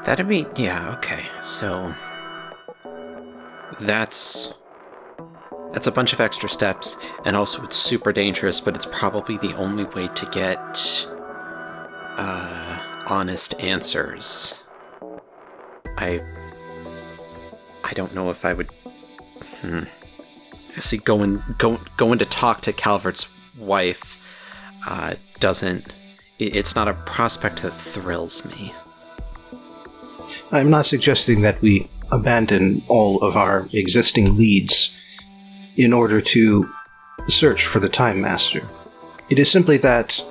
That'd 0.04 0.28
be 0.28 0.46
yeah, 0.56 0.94
okay. 0.96 1.26
So 1.40 1.94
that's 3.80 4.52
that's 5.78 5.86
a 5.86 5.92
bunch 5.92 6.12
of 6.12 6.20
extra 6.20 6.48
steps 6.48 6.96
and 7.24 7.36
also 7.36 7.62
it's 7.62 7.76
super 7.76 8.12
dangerous, 8.12 8.58
but 8.60 8.74
it's 8.74 8.86
probably 8.86 9.36
the 9.36 9.54
only 9.54 9.84
way 9.84 10.08
to 10.08 10.26
get 10.26 11.06
uh 12.16 12.82
honest 13.06 13.54
answers. 13.60 14.54
I 15.96 16.20
I 17.84 17.92
don't 17.92 18.12
know 18.12 18.28
if 18.30 18.44
I 18.44 18.54
would 18.54 18.68
hmm. 19.60 19.84
See 20.80 20.96
going 20.96 21.44
go, 21.58 21.78
going 21.96 22.18
to 22.18 22.24
talk 22.24 22.60
to 22.62 22.72
Calvert's 22.72 23.28
wife 23.56 24.20
uh 24.84 25.14
doesn't 25.38 25.86
it- 26.40 26.56
it's 26.56 26.74
not 26.74 26.88
a 26.88 26.94
prospect 26.94 27.62
that 27.62 27.70
thrills 27.70 28.44
me. 28.44 28.74
I'm 30.50 30.70
not 30.70 30.86
suggesting 30.86 31.42
that 31.42 31.62
we 31.62 31.88
abandon 32.10 32.82
all 32.88 33.22
of 33.22 33.36
our 33.36 33.68
existing 33.72 34.36
leads 34.36 34.92
in 35.78 35.92
order 35.92 36.20
to 36.20 36.68
search 37.28 37.64
for 37.64 37.78
the 37.78 37.88
Time 37.88 38.20
Master. 38.20 38.66
It 39.30 39.38
is 39.38 39.50
simply 39.50 39.76
that 39.78 40.22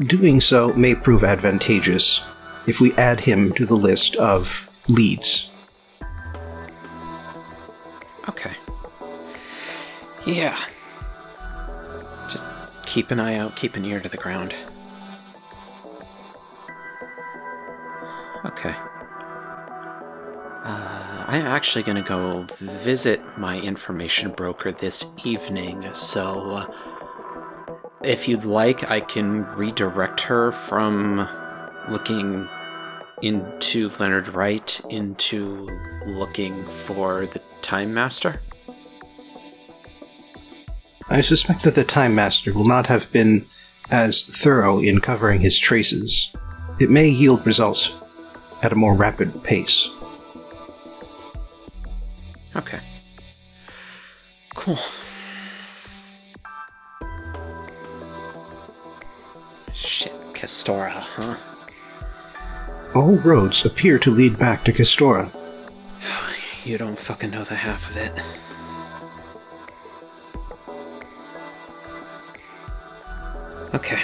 doing 0.00 0.40
so 0.40 0.72
may 0.72 0.94
prove 0.94 1.22
advantageous 1.22 2.20
if 2.66 2.80
we 2.80 2.92
add 2.94 3.20
him 3.20 3.52
to 3.52 3.64
the 3.64 3.76
list 3.76 4.16
of 4.16 4.68
leads. 4.88 5.48
Okay. 8.28 8.52
Yeah. 10.26 10.58
Just 12.28 12.46
keep 12.86 13.12
an 13.12 13.20
eye 13.20 13.36
out, 13.36 13.54
keep 13.54 13.76
an 13.76 13.84
ear 13.84 14.00
to 14.00 14.08
the 14.08 14.16
ground. 14.16 14.54
Okay. 18.44 18.74
Uh, 20.64 21.26
I'm 21.28 21.44
actually 21.44 21.84
gonna 21.84 22.00
go 22.00 22.46
visit 22.58 23.20
my 23.36 23.60
information 23.60 24.30
broker 24.30 24.72
this 24.72 25.04
evening, 25.22 25.86
so 25.92 26.50
uh, 26.52 26.66
if 28.02 28.26
you'd 28.26 28.46
like, 28.46 28.90
I 28.90 29.00
can 29.00 29.44
redirect 29.56 30.22
her 30.22 30.52
from 30.52 31.28
looking 31.90 32.48
into 33.20 33.90
Leonard 34.00 34.28
Wright 34.28 34.80
into 34.88 35.68
looking 36.06 36.64
for 36.64 37.26
the 37.26 37.42
Time 37.60 37.92
Master. 37.92 38.40
I 41.10 41.20
suspect 41.20 41.62
that 41.64 41.74
the 41.74 41.84
Time 41.84 42.14
Master 42.14 42.54
will 42.54 42.66
not 42.66 42.86
have 42.86 43.12
been 43.12 43.44
as 43.90 44.24
thorough 44.24 44.78
in 44.78 45.00
covering 45.00 45.40
his 45.40 45.58
traces. 45.58 46.34
It 46.80 46.88
may 46.88 47.08
yield 47.08 47.46
results 47.46 47.92
at 48.62 48.72
a 48.72 48.76
more 48.76 48.94
rapid 48.94 49.44
pace. 49.44 49.90
Okay. 52.56 52.78
Cool. 54.54 54.78
Shit, 59.72 60.12
Kestora, 60.32 60.90
huh? 60.90 61.36
All 62.94 63.16
roads 63.16 63.64
appear 63.64 63.98
to 63.98 64.10
lead 64.10 64.38
back 64.38 64.64
to 64.64 64.72
Kestora. 64.72 65.30
You 66.64 66.78
don't 66.78 66.98
fucking 66.98 67.30
know 67.30 67.44
the 67.44 67.56
half 67.56 67.90
of 67.90 67.96
it. 67.96 68.12
Okay. 73.74 74.00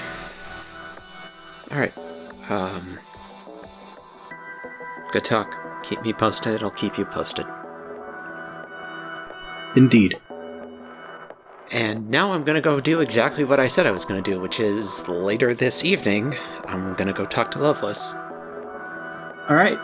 Alright. 1.70 1.96
Um. 2.48 2.98
Good 5.12 5.24
talk. 5.24 5.56
Keep 5.84 6.02
me 6.02 6.12
posted, 6.12 6.62
I'll 6.62 6.70
keep 6.70 6.98
you 6.98 7.04
posted. 7.04 7.46
Indeed. 9.76 10.18
And 11.70 12.10
now 12.10 12.32
I'm 12.32 12.42
gonna 12.42 12.60
go 12.60 12.80
do 12.80 13.00
exactly 13.00 13.44
what 13.44 13.60
I 13.60 13.68
said 13.68 13.86
I 13.86 13.92
was 13.92 14.04
gonna 14.04 14.20
do, 14.22 14.40
which 14.40 14.58
is 14.58 15.08
later 15.08 15.54
this 15.54 15.84
evening, 15.84 16.34
I'm 16.66 16.94
gonna 16.94 17.12
go 17.12 17.24
talk 17.24 17.52
to 17.52 17.60
Loveless. 17.60 18.14
All 19.48 19.56
right. 19.56 19.78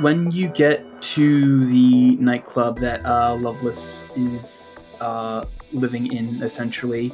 When 0.00 0.30
you 0.30 0.48
get 0.48 0.84
to 1.14 1.64
the 1.66 2.16
nightclub 2.16 2.78
that 2.80 3.04
uh, 3.06 3.34
Lovelace 3.36 4.06
is 4.14 4.88
uh, 5.00 5.46
living 5.72 6.12
in, 6.12 6.42
essentially, 6.42 7.12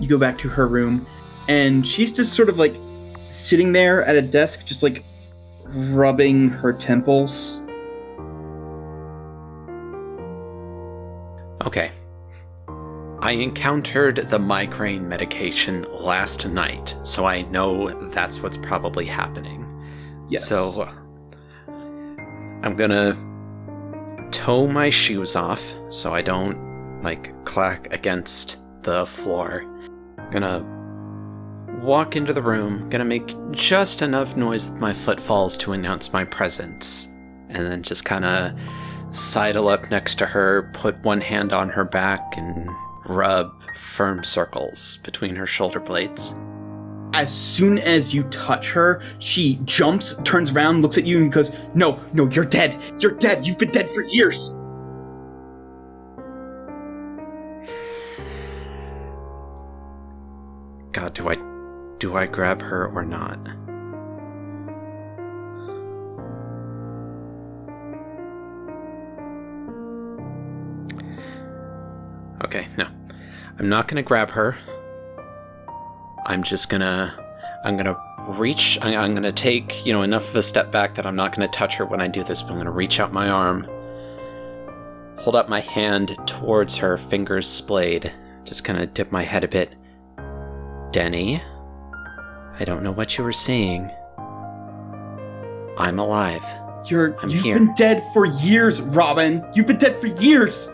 you 0.00 0.08
go 0.08 0.18
back 0.18 0.36
to 0.38 0.48
her 0.48 0.66
room, 0.66 1.06
and 1.48 1.86
she's 1.86 2.10
just 2.10 2.32
sort 2.32 2.48
of 2.48 2.58
like 2.58 2.74
sitting 3.28 3.72
there 3.72 4.02
at 4.04 4.16
a 4.16 4.22
desk, 4.22 4.66
just 4.66 4.82
like 4.82 5.04
rubbing 5.92 6.48
her 6.48 6.72
temples. 6.72 7.62
Okay. 11.64 11.90
I 13.20 13.32
encountered 13.32 14.28
the 14.28 14.38
migraine 14.38 15.08
medication 15.08 15.84
last 15.92 16.46
night, 16.46 16.94
so 17.02 17.24
I 17.24 17.42
know 17.42 18.08
that's 18.10 18.40
what's 18.40 18.56
probably 18.56 19.06
happening. 19.06 19.64
Yes. 20.28 20.46
So 20.46 20.88
I'm 22.62 22.76
gonna 22.76 23.16
toe 24.30 24.68
my 24.68 24.90
shoes 24.90 25.34
off 25.34 25.72
so 25.88 26.14
I 26.14 26.22
don't 26.22 27.00
like 27.02 27.44
clack 27.44 27.92
against 27.92 28.58
the 28.82 29.04
floor. 29.06 29.64
I'm 30.16 30.30
gonna 30.30 30.64
walk 31.82 32.14
into 32.14 32.32
the 32.32 32.42
room, 32.42 32.88
gonna 32.88 33.04
make 33.04 33.34
just 33.50 34.00
enough 34.00 34.36
noise 34.36 34.70
with 34.70 34.80
my 34.80 34.92
footfalls 34.92 35.56
to 35.58 35.72
announce 35.72 36.12
my 36.12 36.24
presence, 36.24 37.08
and 37.48 37.66
then 37.66 37.82
just 37.82 38.04
kind 38.04 38.24
of 38.24 38.52
sidle 39.10 39.68
up 39.68 39.90
next 39.90 40.16
to 40.16 40.26
her, 40.26 40.70
put 40.74 40.98
one 41.00 41.20
hand 41.20 41.52
on 41.52 41.68
her 41.70 41.84
back, 41.84 42.36
and 42.36 42.68
rub 43.06 43.52
firm 43.76 44.22
circles 44.24 44.98
between 44.98 45.36
her 45.36 45.46
shoulder 45.46 45.80
blades. 45.80 46.34
as 47.14 47.32
soon 47.34 47.78
as 47.78 48.14
you 48.14 48.22
touch 48.24 48.70
her, 48.70 49.02
she 49.18 49.58
jumps, 49.64 50.14
turns 50.24 50.52
around, 50.52 50.82
looks 50.82 50.98
at 50.98 51.04
you, 51.06 51.18
and 51.18 51.32
goes, 51.32 51.50
No, 51.74 51.98
no, 52.12 52.28
you're 52.30 52.44
dead. 52.44 52.76
You're 53.00 53.12
dead. 53.12 53.46
You've 53.46 53.58
been 53.58 53.70
dead 53.70 53.88
for 53.90 54.02
years. 54.02 54.52
God, 60.92 61.14
do 61.14 61.28
I 61.28 61.36
do 61.98 62.16
I 62.16 62.26
grab 62.26 62.60
her 62.62 62.86
or 62.88 63.04
not? 63.04 63.38
Okay, 72.44 72.66
no. 72.76 72.86
I'm 73.58 73.68
not 73.68 73.88
gonna 73.88 74.02
grab 74.02 74.30
her. 74.30 74.56
I'm 76.26 76.42
just 76.42 76.68
gonna 76.68 77.14
I'm 77.64 77.76
gonna 77.76 77.96
reach 78.28 78.78
I- 78.82 78.94
I'm 78.96 79.14
gonna 79.14 79.32
take, 79.32 79.84
you 79.84 79.92
know, 79.92 80.02
enough 80.02 80.30
of 80.30 80.36
a 80.36 80.42
step 80.42 80.70
back 80.70 80.94
that 80.94 81.06
I'm 81.06 81.16
not 81.16 81.34
gonna 81.34 81.48
touch 81.48 81.76
her 81.76 81.84
when 81.86 82.00
I 82.00 82.08
do 82.08 82.22
this, 82.22 82.42
but 82.42 82.52
I'm 82.52 82.58
gonna 82.58 82.70
reach 82.70 83.00
out 83.00 83.12
my 83.12 83.28
arm, 83.28 83.66
hold 85.18 85.34
up 85.34 85.48
my 85.48 85.60
hand 85.60 86.16
towards 86.26 86.76
her, 86.76 86.96
fingers 86.96 87.48
splayed, 87.48 88.12
just 88.44 88.64
kinda 88.64 88.86
dip 88.86 89.10
my 89.10 89.24
head 89.24 89.42
a 89.44 89.48
bit. 89.48 89.74
Denny, 90.92 91.42
I 92.60 92.64
don't 92.64 92.82
know 92.82 92.92
what 92.92 93.18
you 93.18 93.24
were 93.24 93.32
seeing. 93.32 93.90
I'm 95.76 95.98
alive. 95.98 96.44
You're 96.86 97.16
I'm 97.22 97.30
you've 97.30 97.42
here. 97.42 97.54
been 97.54 97.72
dead 97.74 98.02
for 98.12 98.24
years, 98.26 98.80
Robin. 98.80 99.44
You've 99.54 99.66
been 99.66 99.76
dead 99.78 99.96
for 100.00 100.06
years. 100.06 100.68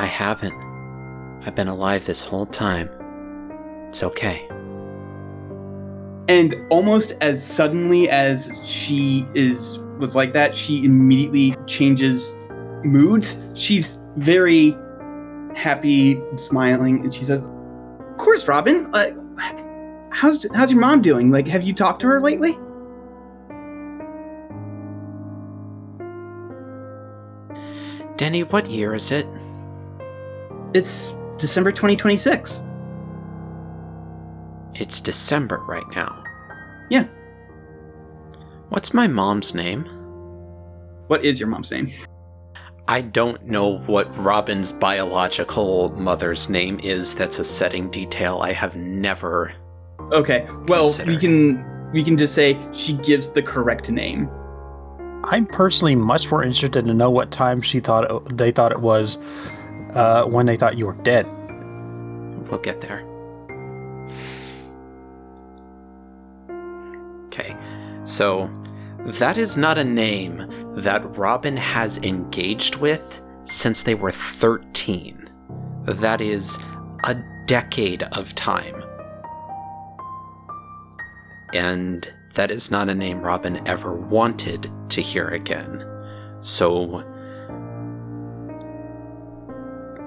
I 0.00 0.06
haven't. 0.06 0.54
I've 1.46 1.54
been 1.54 1.68
alive 1.68 2.06
this 2.06 2.22
whole 2.22 2.46
time. 2.46 2.88
It's 3.90 4.02
okay. 4.02 4.48
And 6.26 6.56
almost 6.70 7.12
as 7.20 7.44
suddenly 7.44 8.08
as 8.08 8.62
she 8.64 9.26
is 9.34 9.78
was 9.98 10.16
like 10.16 10.32
that, 10.32 10.54
she 10.54 10.86
immediately 10.86 11.54
changes 11.66 12.34
moods. 12.82 13.38
She's 13.52 14.00
very 14.16 14.74
happy, 15.54 16.18
smiling, 16.36 17.04
and 17.04 17.14
she 17.14 17.22
says, 17.22 17.42
"Of 17.42 18.16
course, 18.16 18.48
Robin. 18.48 18.88
Uh, 18.94 19.10
how's 20.08 20.46
how's 20.54 20.72
your 20.72 20.80
mom 20.80 21.02
doing? 21.02 21.30
Like, 21.30 21.46
have 21.46 21.62
you 21.62 21.74
talked 21.74 22.00
to 22.00 22.06
her 22.06 22.22
lately?" 22.22 22.58
Denny, 28.16 28.44
what 28.44 28.70
year 28.70 28.94
is 28.94 29.10
it? 29.10 29.26
It's 30.72 31.16
December 31.36 31.72
2026. 31.72 32.62
It's 34.74 35.00
December 35.00 35.58
right 35.66 35.88
now. 35.96 36.22
Yeah. 36.90 37.06
What's 38.68 38.94
my 38.94 39.08
mom's 39.08 39.52
name? 39.52 39.84
What 41.08 41.24
is 41.24 41.40
your 41.40 41.48
mom's 41.48 41.72
name? 41.72 41.90
I 42.86 43.00
don't 43.00 43.44
know 43.46 43.78
what 43.86 44.16
Robin's 44.16 44.70
biological 44.70 45.90
mother's 45.96 46.48
name 46.48 46.78
is. 46.80 47.16
That's 47.16 47.40
a 47.40 47.44
setting 47.44 47.90
detail 47.90 48.38
I 48.38 48.52
have 48.52 48.76
never. 48.76 49.52
Okay. 50.12 50.46
Well, 50.66 50.94
we 51.04 51.16
can 51.16 51.64
we 51.92 52.04
can 52.04 52.16
just 52.16 52.34
say 52.34 52.56
she 52.72 52.92
gives 52.92 53.28
the 53.28 53.42
correct 53.42 53.90
name. 53.90 54.30
I'm 55.24 55.46
personally 55.46 55.96
much 55.96 56.30
more 56.30 56.44
interested 56.44 56.86
to 56.86 56.94
know 56.94 57.10
what 57.10 57.32
time 57.32 57.60
she 57.60 57.80
thought 57.80 58.08
it, 58.08 58.36
they 58.36 58.52
thought 58.52 58.70
it 58.72 58.80
was 58.80 59.18
uh, 59.94 60.24
when 60.24 60.46
they 60.46 60.56
thought 60.56 60.78
you 60.78 60.86
were 60.86 61.02
dead. 61.02 61.26
We'll 62.48 62.60
get 62.60 62.80
there. 62.80 63.06
Okay, 67.26 67.56
so 68.04 68.50
that 69.04 69.38
is 69.38 69.56
not 69.56 69.78
a 69.78 69.84
name 69.84 70.46
that 70.76 71.16
Robin 71.16 71.56
has 71.56 71.98
engaged 71.98 72.76
with 72.76 73.20
since 73.44 73.82
they 73.82 73.94
were 73.94 74.10
13. 74.10 75.30
That 75.84 76.20
is 76.20 76.58
a 77.04 77.16
decade 77.46 78.02
of 78.02 78.34
time. 78.34 78.82
And 81.52 82.12
that 82.34 82.50
is 82.50 82.70
not 82.70 82.88
a 82.88 82.94
name 82.94 83.22
Robin 83.22 83.66
ever 83.66 83.98
wanted 83.98 84.70
to 84.90 85.00
hear 85.00 85.28
again. 85.28 85.84
So 86.42 87.04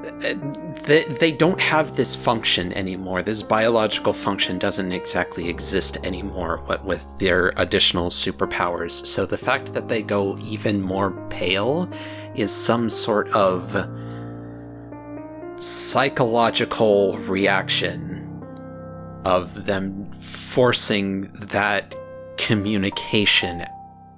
they, 0.04 1.06
they 1.06 1.32
don't 1.32 1.60
have 1.60 1.96
this 1.96 2.16
function 2.16 2.74
anymore. 2.74 3.22
This 3.22 3.42
biological 3.42 4.14
function 4.14 4.60
doesn't 4.60 4.92
exactly 4.92 5.48
exist 5.48 5.98
anymore 6.04 6.62
what 6.66 6.84
with 6.84 7.06
their 7.20 7.54
additional 7.56 8.10
superpowers. 8.10 9.06
So 9.06 9.26
the 9.26 9.38
fact 9.38 9.74
that 9.74 9.88
they 9.88 10.02
go 10.02 10.38
even 10.40 10.82
more 10.82 11.12
pale 11.30 11.90
is 12.36 12.52
some 12.52 12.90
sort 12.90 13.30
of 13.30 13.72
psychological 15.56 17.18
reaction 17.20 18.20
of 19.24 19.66
them 19.66 20.12
forcing 20.20 21.32
that 21.34 21.96
communication 22.38 23.66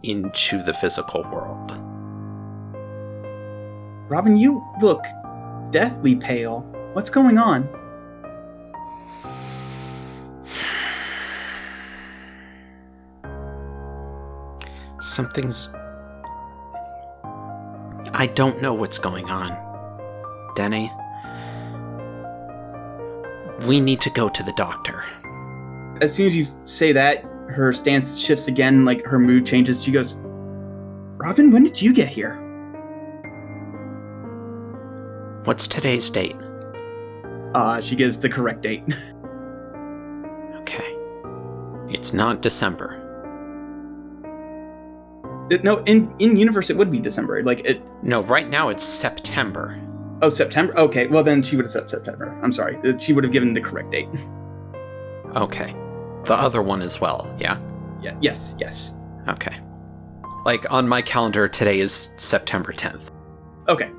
into 0.01 0.63
the 0.63 0.73
physical 0.73 1.23
world. 1.23 1.71
Robin, 4.09 4.37
you 4.37 4.63
look 4.81 5.03
deathly 5.75 6.15
pale. 6.15 6.61
What's 6.93 7.09
going 7.09 7.37
on? 7.37 7.67
Something's. 15.01 15.69
I 18.13 18.31
don't 18.35 18.61
know 18.61 18.73
what's 18.73 18.97
going 18.97 19.29
on. 19.29 19.51
Denny. 20.55 20.89
We 23.67 23.81
need 23.81 23.99
to 23.99 24.09
go 24.11 24.29
to 24.29 24.43
the 24.43 24.53
doctor. 24.53 25.03
As 25.99 26.13
soon 26.13 26.27
as 26.27 26.37
you 26.37 26.45
say 26.63 26.93
that, 26.93 27.23
her 27.49 27.73
stance 27.73 28.17
shifts 28.17 28.47
again, 28.47 28.85
like 28.85 29.03
her 29.03 29.19
mood 29.19 29.45
changes. 29.45 29.83
She 29.83 29.91
goes, 29.91 30.15
Robin, 31.17 31.51
when 31.51 31.65
did 31.65 31.81
you 31.81 31.91
get 31.91 32.07
here? 32.07 32.44
What's 35.45 35.67
today's 35.67 36.09
date? 36.09 36.35
Uh, 37.53 37.79
she 37.79 37.95
gives 37.95 38.19
the 38.19 38.29
correct 38.29 38.61
date. 38.61 38.83
Okay. 40.67 40.95
It's 41.89 42.11
not 42.11 42.41
December. 42.41 42.99
It- 45.51 45.63
no, 45.63 45.77
in 45.83 46.11
in 46.17 46.35
universe 46.37 46.71
it 46.71 46.75
would 46.77 46.89
be 46.91 46.99
December. 46.99 47.43
Like 47.43 47.59
it. 47.65 47.83
No, 48.03 48.21
right 48.23 48.49
now 48.49 48.69
it's 48.69 48.81
September. 48.83 49.79
Oh, 50.23 50.29
September. 50.29 50.75
Okay, 50.79 51.05
well 51.05 51.21
then 51.23 51.43
she 51.43 51.55
would 51.55 51.65
have 51.65 51.71
said 51.71 51.87
September. 51.87 52.35
I'm 52.41 52.51
sorry. 52.51 52.77
Uh, 52.83 52.97
She 52.97 53.13
would 53.13 53.23
have 53.23 53.31
given 53.31 53.53
the 53.53 53.61
correct 53.61 53.91
date. 53.91 54.09
Okay. 55.35 55.75
The 56.23 56.33
other 56.33 56.61
one 56.63 56.81
as 56.81 56.99
well, 56.99 57.31
yeah? 57.39 57.59
Yeah. 58.01 58.17
Yes. 58.21 58.55
Yes. 58.57 58.95
Okay. 59.27 59.59
Like 60.45 60.71
on 60.71 60.87
my 60.87 61.01
calendar, 61.03 61.47
today 61.47 61.79
is 61.79 62.13
September 62.17 62.71
10th. 62.73 63.11
Okay. 63.67 63.85
Okay. 63.85 63.91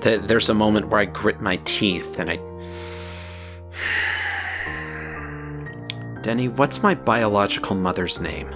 Th- 0.00 0.20
There's 0.20 0.48
a 0.48 0.54
moment 0.54 0.88
where 0.88 1.00
I 1.00 1.04
grit 1.06 1.40
my 1.40 1.56
teeth 1.64 2.18
and 2.18 2.30
I. 2.30 2.36
Denny, 6.22 6.48
what's 6.48 6.82
my 6.82 6.94
biological 6.94 7.76
mother's 7.76 8.20
name? 8.20 8.48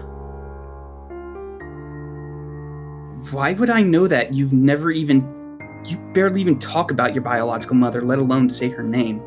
Why 3.31 3.55
would 3.55 3.71
I 3.71 3.83
know 3.83 4.07
that? 4.07 4.35
You've 4.35 4.53
never 4.53 4.91
even. 4.91 5.41
You 5.87 5.97
barely 6.13 6.41
even 6.41 6.59
talk 6.59 6.91
about 6.91 7.15
your 7.15 7.23
biological 7.23 7.75
mother, 7.75 8.03
let 8.03 8.19
alone 8.19 8.51
say 8.51 8.69
her 8.69 8.83
name. 8.83 9.21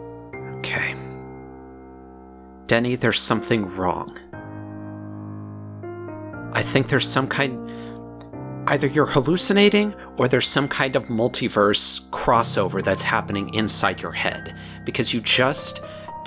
Okay. 0.58 0.96
Denny, 2.68 2.96
there's 2.96 3.20
something 3.20 3.66
wrong. 3.76 4.18
I 6.54 6.62
think 6.64 6.88
there's 6.88 7.08
some 7.08 7.28
kind. 7.28 7.65
Either 8.68 8.88
you're 8.88 9.06
hallucinating 9.06 9.94
or 10.18 10.28
there's 10.28 10.48
some 10.48 10.68
kind 10.68 10.96
of 10.96 11.06
multiverse 11.06 12.10
crossover 12.10 12.84
that's 12.84 13.04
happening 13.04 13.54
inside 13.54 14.02
your 14.02 14.12
head. 14.12 14.56
Because 14.86 15.14
you 15.14 15.22
just 15.22 15.82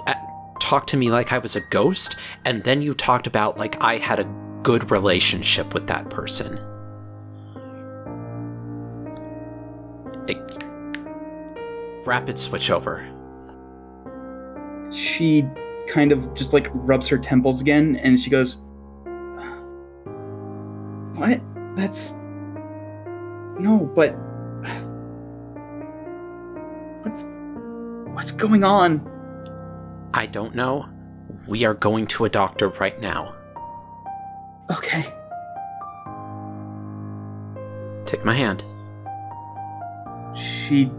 uh, 0.06 0.14
talked 0.60 0.88
to 0.90 0.96
me 0.96 1.10
like 1.10 1.32
I 1.32 1.38
was 1.38 1.56
a 1.56 1.60
ghost, 1.70 2.16
and 2.44 2.62
then 2.62 2.80
you 2.80 2.94
talked 2.94 3.26
about 3.26 3.58
like 3.58 3.82
I 3.82 3.96
had 3.98 4.20
a 4.20 4.34
good 4.62 4.90
relationship 4.90 5.74
with 5.74 5.86
that 5.88 6.10
person. 6.10 6.58
It- 10.28 10.64
rapid 12.06 12.38
switch 12.38 12.70
over. 12.70 13.06
She 14.90 15.44
kind 15.88 16.12
of 16.12 16.32
just 16.34 16.52
like 16.52 16.68
rubs 16.72 17.08
her 17.08 17.18
temples 17.18 17.60
again, 17.60 17.96
and 17.96 18.18
she 18.18 18.30
goes, 18.30 18.58
"What? 21.14 21.40
That's 21.76 22.14
no, 23.58 23.84
but 23.94 24.10
what's 27.02 27.24
what's 28.14 28.32
going 28.32 28.64
on?" 28.64 29.06
I 30.14 30.26
don't 30.26 30.54
know. 30.54 30.88
We 31.46 31.64
are 31.64 31.74
going 31.74 32.06
to 32.08 32.24
a 32.24 32.28
doctor 32.28 32.68
right 32.68 33.00
now. 33.00 33.34
Okay. 34.70 35.12
Take 38.04 38.24
my 38.24 38.34
hand. 38.34 38.64
She 40.34 40.90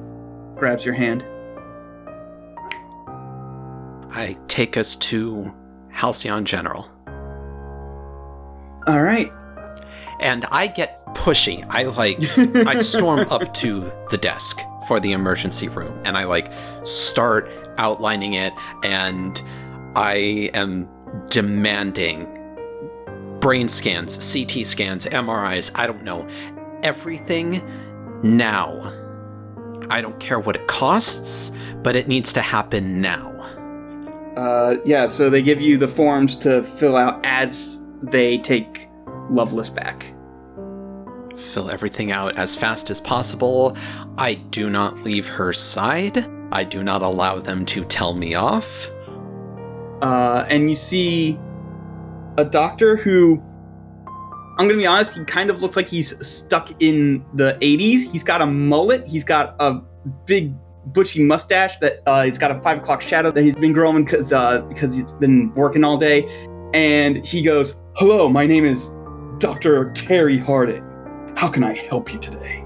grabs 0.55 0.85
your 0.85 0.93
hand. 0.93 1.25
I 4.11 4.37
take 4.47 4.77
us 4.77 4.95
to 4.97 5.53
Halcyon 5.89 6.45
General. 6.45 6.89
All 8.87 9.01
right. 9.01 9.31
And 10.19 10.45
I 10.51 10.67
get 10.67 11.05
pushy. 11.07 11.65
I 11.69 11.83
like, 11.83 12.19
I 12.67 12.79
storm 12.81 13.21
up 13.31 13.53
to 13.55 13.91
the 14.11 14.17
desk 14.17 14.59
for 14.87 14.99
the 14.99 15.11
emergency 15.11 15.67
room 15.67 16.01
and 16.05 16.17
I 16.17 16.23
like 16.23 16.51
start 16.83 17.51
outlining 17.77 18.33
it 18.33 18.53
and 18.83 19.41
I 19.95 20.49
am 20.53 20.89
demanding 21.29 22.27
brain 23.39 23.67
scans, 23.67 24.17
CT 24.17 24.65
scans, 24.65 25.05
MRIs, 25.05 25.71
I 25.75 25.87
don't 25.87 26.03
know, 26.03 26.27
everything 26.83 27.61
now. 28.21 28.93
I 29.89 30.01
don't 30.01 30.19
care 30.19 30.39
what 30.39 30.55
it 30.55 30.67
costs, 30.67 31.51
but 31.81 31.95
it 31.95 32.07
needs 32.07 32.33
to 32.33 32.41
happen 32.41 33.01
now. 33.01 33.29
Uh, 34.35 34.77
yeah. 34.85 35.07
So 35.07 35.29
they 35.29 35.41
give 35.41 35.61
you 35.61 35.77
the 35.77 35.87
forms 35.87 36.35
to 36.37 36.63
fill 36.63 36.95
out 36.95 37.19
as 37.25 37.83
they 38.01 38.37
take 38.37 38.88
Loveless 39.29 39.69
back. 39.69 40.13
fill 41.35 41.69
everything 41.71 42.11
out 42.11 42.35
as 42.37 42.55
fast 42.55 42.89
as 42.89 42.99
possible. 42.99 43.75
I 44.17 44.33
do 44.35 44.69
not 44.69 44.99
leave 45.03 45.27
her 45.27 45.53
side. 45.53 46.25
I 46.51 46.63
do 46.65 46.83
not 46.83 47.01
allow 47.01 47.39
them 47.39 47.65
to 47.67 47.85
tell 47.85 48.13
me 48.13 48.35
off. 48.35 48.89
uh, 50.01 50.45
and 50.49 50.69
you 50.69 50.75
see 50.75 51.37
a 52.37 52.45
doctor 52.45 52.95
who 52.95 53.41
I'm 54.57 54.67
gonna 54.67 54.77
be 54.77 54.85
honest, 54.85 55.13
he 55.13 55.23
kind 55.25 55.49
of 55.49 55.61
looks 55.61 55.77
like 55.77 55.87
he's 55.87 56.25
stuck 56.25 56.69
in 56.81 57.23
the 57.33 57.57
80s. 57.61 58.11
He's 58.11 58.23
got 58.23 58.41
a 58.41 58.45
mullet, 58.45 59.07
he's 59.07 59.23
got 59.23 59.55
a 59.59 59.79
big 60.25 60.53
bushy 60.87 61.23
mustache 61.23 61.77
that 61.79 62.01
uh, 62.05 62.23
he's 62.23 62.37
got 62.37 62.51
a 62.51 62.59
five 62.61 62.79
o'clock 62.79 63.01
shadow 63.01 63.31
that 63.31 63.41
he's 63.41 63.55
been 63.55 63.71
growing 63.73 64.03
because 64.03 64.33
uh, 64.33 64.59
because 64.63 64.93
he's 64.93 65.11
been 65.13 65.53
working 65.55 65.83
all 65.85 65.97
day, 65.97 66.27
and 66.73 67.25
he 67.25 67.41
goes, 67.41 67.75
"Hello, 67.95 68.27
my 68.27 68.45
name 68.45 68.65
is 68.65 68.89
Doctor 69.39 69.91
Terry 69.91 70.37
Harding. 70.37 70.83
How 71.35 71.47
can 71.49 71.63
I 71.63 71.73
help 71.75 72.13
you 72.13 72.19
today?" 72.19 72.65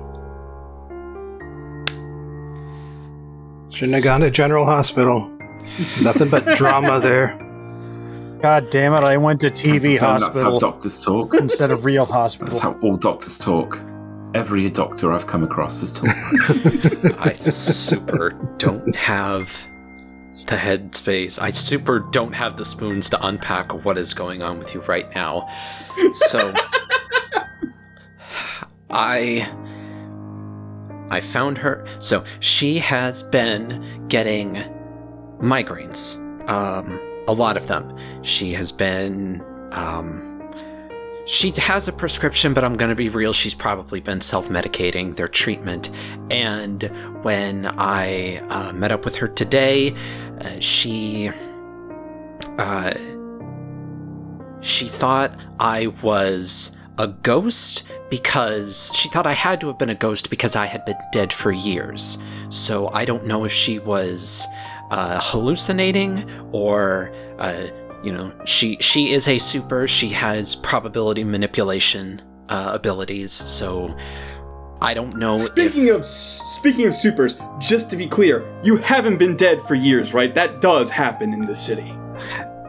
Shouldn't 3.69 3.95
have 3.95 4.03
gone 4.03 4.21
to 4.21 4.29
General 4.29 4.65
Hospital. 4.65 5.31
Nothing 6.01 6.29
but 6.29 6.45
drama 6.57 6.99
there. 6.99 7.39
God 8.41 8.69
damn 8.69 8.93
it! 8.93 9.03
I 9.03 9.17
went 9.17 9.41
to 9.41 9.47
TV 9.49 9.97
hospital. 9.97 10.51
That's 10.51 10.63
how 10.63 10.71
doctors 10.71 10.99
talk. 10.99 11.33
instead 11.35 11.71
of 11.71 11.85
real 11.85 12.05
hospital. 12.05 12.47
That's 12.47 12.59
hospital. 12.59 12.81
how 12.81 12.87
all 12.87 12.97
doctors 12.97 13.37
talk. 13.37 13.79
Every 14.35 14.69
doctor 14.69 15.13
I've 15.13 15.27
come 15.27 15.43
across 15.43 15.81
has 15.81 15.91
talked. 15.93 17.19
I 17.19 17.33
super 17.33 18.31
don't 18.57 18.95
have 18.95 19.65
the 20.53 20.59
headspace. 20.59 21.41
I 21.41 21.49
super 21.49 21.99
don't 21.99 22.33
have 22.33 22.57
the 22.57 22.65
spoons 22.65 23.09
to 23.09 23.25
unpack 23.25 23.73
what 23.83 23.97
is 23.97 24.13
going 24.13 24.43
on 24.43 24.59
with 24.59 24.75
you 24.75 24.81
right 24.81 25.13
now. 25.15 25.47
So 26.27 26.53
I 28.91 29.51
I 31.09 31.21
found 31.21 31.57
her. 31.57 31.87
So 31.97 32.23
she 32.39 32.77
has 32.77 33.23
been 33.23 34.05
getting 34.09 34.63
migraines. 35.39 36.19
Um 36.47 36.99
a 37.27 37.33
lot 37.33 37.57
of 37.57 37.65
them. 37.65 37.97
She 38.21 38.53
has 38.53 38.71
been 38.71 39.43
um 39.71 40.33
she 41.25 41.51
has 41.51 41.87
a 41.87 41.93
prescription, 41.93 42.53
but 42.53 42.63
I'm 42.65 42.75
going 42.75 42.89
to 42.89 42.95
be 42.95 43.07
real. 43.07 43.31
She's 43.31 43.55
probably 43.55 44.01
been 44.01 44.19
self 44.19 44.49
medicating 44.49 45.15
their 45.15 45.27
treatment. 45.27 45.89
And 46.29 46.83
when 47.23 47.73
I 47.77 48.37
uh, 48.49 48.73
met 48.73 48.91
up 48.91 49.05
with 49.05 49.15
her 49.15 49.29
today, 49.29 49.95
uh, 50.41 50.59
she. 50.59 51.31
Uh, 52.57 52.93
she 54.61 54.87
thought 54.87 55.37
I 55.59 55.87
was 56.01 56.75
a 56.97 57.07
ghost 57.07 57.83
because 58.09 58.91
she 58.95 59.09
thought 59.09 59.27
I 59.27 59.33
had 59.33 59.59
to 59.61 59.67
have 59.67 59.77
been 59.77 59.89
a 59.89 59.95
ghost 59.95 60.29
because 60.29 60.55
I 60.55 60.67
had 60.67 60.85
been 60.85 60.97
dead 61.11 61.33
for 61.33 61.51
years. 61.51 62.17
So 62.49 62.89
I 62.93 63.03
don't 63.03 63.25
know 63.25 63.43
if 63.43 63.51
she 63.51 63.79
was 63.79 64.45
uh, 64.91 65.19
hallucinating 65.21 66.29
or. 66.51 67.11
Uh, 67.39 67.67
you 68.03 68.11
know 68.11 68.33
she 68.45 68.77
she 68.81 69.13
is 69.13 69.27
a 69.27 69.37
super 69.39 69.87
she 69.87 70.09
has 70.09 70.55
probability 70.55 71.23
manipulation 71.23 72.21
uh, 72.49 72.71
abilities 72.73 73.31
so 73.31 73.95
i 74.83 74.93
don't 74.93 75.15
know 75.17 75.35
Speaking 75.35 75.87
if, 75.87 75.95
of 75.95 76.05
speaking 76.05 76.85
of 76.87 76.93
supers, 76.95 77.37
just 77.59 77.89
to 77.89 77.97
be 77.97 78.07
clear, 78.07 78.45
you 78.63 78.77
haven't 78.77 79.17
been 79.17 79.35
dead 79.35 79.61
for 79.63 79.75
years, 79.75 80.13
right? 80.13 80.33
That 80.33 80.61
does 80.61 80.89
happen 80.89 81.33
in 81.33 81.41
this 81.41 81.61
city. 81.65 81.91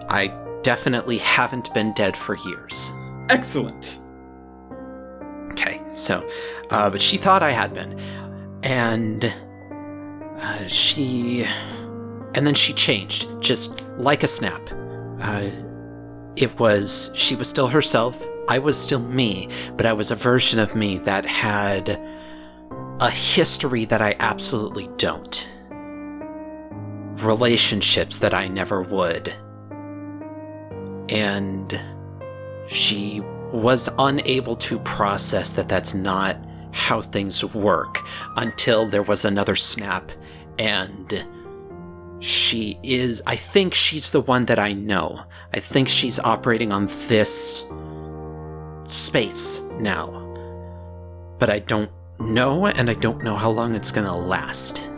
i 0.09 0.29
definitely 0.63 1.19
haven't 1.19 1.73
been 1.75 1.93
dead 1.93 2.17
for 2.17 2.37
years 2.49 2.91
Excellent. 3.29 4.01
okay 5.51 5.81
so 5.95 6.27
uh, 6.71 6.89
but 6.91 7.01
she 7.03 7.17
thought 7.19 7.43
i 7.43 7.51
had 7.51 7.73
been 7.75 7.99
and 8.63 9.33
uh, 10.39 10.67
she 10.67 11.45
and 12.35 12.47
then 12.47 12.55
she 12.55 12.73
changed 12.73 13.29
just 13.41 13.87
like 13.99 14.23
a 14.23 14.27
snap 14.27 14.63
uh, 15.21 15.51
it 16.37 16.59
was 16.59 17.11
she 17.15 17.35
was 17.37 17.49
still 17.49 17.69
herself 17.69 18.27
i 18.49 18.59
was 18.59 18.81
still 18.81 19.01
me 19.01 19.49
but 19.77 19.87
i 19.87 19.93
was 19.93 20.11
a 20.11 20.15
version 20.15 20.59
of 20.59 20.75
me 20.75 20.99
that 20.99 21.25
had 21.25 22.01
a 23.01 23.11
history 23.11 23.85
that 23.85 24.03
i 24.03 24.15
absolutely 24.19 24.89
don't 24.97 25.49
relationships 27.23 28.19
that 28.19 28.35
i 28.35 28.47
never 28.49 28.83
would 28.83 29.33
and 31.09 31.81
she 32.67 33.21
was 33.53 33.89
unable 33.99 34.57
to 34.57 34.79
process 34.81 35.51
that 35.51 35.69
that's 35.69 35.95
not 35.95 36.37
how 36.73 37.01
things 37.01 37.45
work 37.55 38.01
until 38.37 38.87
there 38.87 39.03
was 39.03 39.25
another 39.25 39.55
snap 39.55 40.11
and 40.59 41.25
she 42.25 42.79
is. 42.83 43.23
I 43.27 43.37
think 43.37 43.75
she's 43.75 44.11
the 44.11 44.21
one 44.21 44.47
that 44.47 44.59
I 44.59 44.73
know. 44.73 45.25
I 45.53 45.61
think 45.61 45.89
she's 45.89 46.19
operating 46.19 46.73
on 46.73 46.89
this 47.07 47.67
space 48.87 49.61
now. 49.79 50.21
But 51.39 51.51
I 51.51 51.59
don't 51.61 51.91
know, 52.19 52.67
and 52.67 52.89
I 52.89 52.95
don't 52.95 53.23
know 53.23 53.37
how 53.37 53.51
long 53.51 53.75
it's 53.75 53.91
gonna 53.91 54.17
last. 54.17 54.89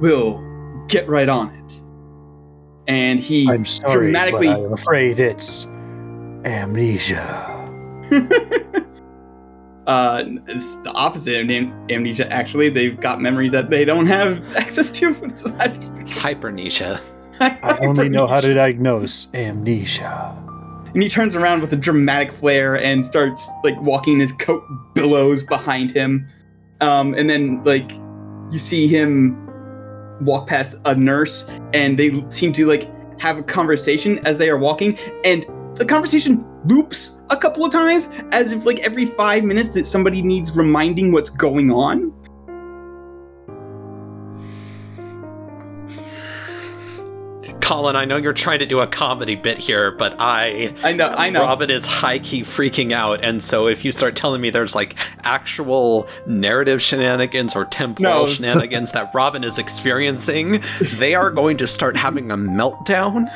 We'll 0.00 0.42
get 0.88 1.08
right 1.08 1.28
on 1.28 1.54
it. 1.54 1.80
And 2.88 3.20
he 3.20 3.48
I'm 3.48 3.64
sorry, 3.64 4.06
dramatically 4.06 4.48
but 4.48 4.64
I'm 4.64 4.72
afraid 4.72 5.20
it's 5.20 5.66
amnesia. 6.44 7.48
uh 9.86 10.24
it's 10.46 10.76
the 10.76 10.92
opposite 10.92 11.40
of 11.42 11.50
am- 11.50 11.72
amnesia 11.90 12.30
actually 12.32 12.68
they've 12.68 13.00
got 13.00 13.20
memories 13.20 13.50
that 13.50 13.68
they 13.68 13.84
don't 13.84 14.06
have 14.06 14.40
access 14.56 14.90
to 14.90 15.12
Hypernesia. 15.14 17.00
I 17.40 17.78
only 17.80 18.08
know 18.08 18.26
how 18.26 18.40
to 18.40 18.54
diagnose 18.54 19.28
amnesia. 19.34 20.36
And 20.94 21.02
he 21.02 21.08
turns 21.08 21.34
around 21.34 21.60
with 21.60 21.72
a 21.72 21.76
dramatic 21.76 22.32
flair 22.32 22.76
and 22.76 23.04
starts 23.04 23.50
like 23.64 23.80
walking 23.80 24.18
his 24.18 24.32
coat 24.32 24.62
billows 24.94 25.42
behind 25.42 25.90
him. 25.90 26.26
Um 26.80 27.14
and 27.14 27.28
then 27.30 27.62
like 27.64 27.90
you 28.50 28.58
see 28.58 28.86
him 28.88 29.38
walk 30.20 30.46
past 30.46 30.76
a 30.84 30.94
nurse 30.94 31.48
and 31.72 31.98
they 31.98 32.24
seem 32.28 32.52
to 32.52 32.66
like 32.66 32.90
have 33.20 33.38
a 33.38 33.42
conversation 33.42 34.18
as 34.26 34.38
they 34.38 34.50
are 34.50 34.58
walking. 34.58 34.98
And 35.24 35.46
the 35.74 35.84
conversation 35.84 36.44
loops 36.66 37.16
a 37.30 37.36
couple 37.36 37.64
of 37.64 37.72
times 37.72 38.08
as 38.30 38.52
if 38.52 38.64
like 38.64 38.78
every 38.80 39.06
five 39.06 39.44
minutes 39.44 39.70
that 39.70 39.86
somebody 39.86 40.22
needs 40.22 40.56
reminding 40.56 41.12
what's 41.12 41.30
going 41.30 41.72
on 41.72 42.12
Colin, 47.72 47.96
I 47.96 48.04
know 48.04 48.18
you're 48.18 48.34
trying 48.34 48.58
to 48.58 48.66
do 48.66 48.80
a 48.80 48.86
comedy 48.86 49.34
bit 49.34 49.56
here, 49.56 49.92
but 49.92 50.16
I 50.18 50.74
i 50.84 50.92
know 50.92 51.08
i 51.08 51.30
know 51.30 51.40
Robin 51.40 51.70
is 51.70 51.86
high 51.86 52.18
key 52.18 52.42
freaking 52.42 52.92
out, 52.92 53.24
and 53.24 53.42
so 53.42 53.66
if 53.66 53.82
you 53.82 53.92
start 53.92 54.14
telling 54.14 54.42
me 54.42 54.50
there's 54.50 54.74
like 54.74 54.94
actual 55.24 56.06
narrative 56.26 56.82
shenanigans 56.82 57.56
or 57.56 57.64
temporal 57.64 58.02
No. 58.02 58.26
shenanigans 58.32 58.92
that 58.92 59.10
Robin 59.14 59.42
is 59.42 59.58
experiencing, 59.58 60.62
they 60.96 61.14
are 61.14 61.30
going 61.30 61.56
to 61.56 61.66
start 61.66 61.96
having 61.96 62.30
a 62.30 62.36
meltdown 62.36 63.26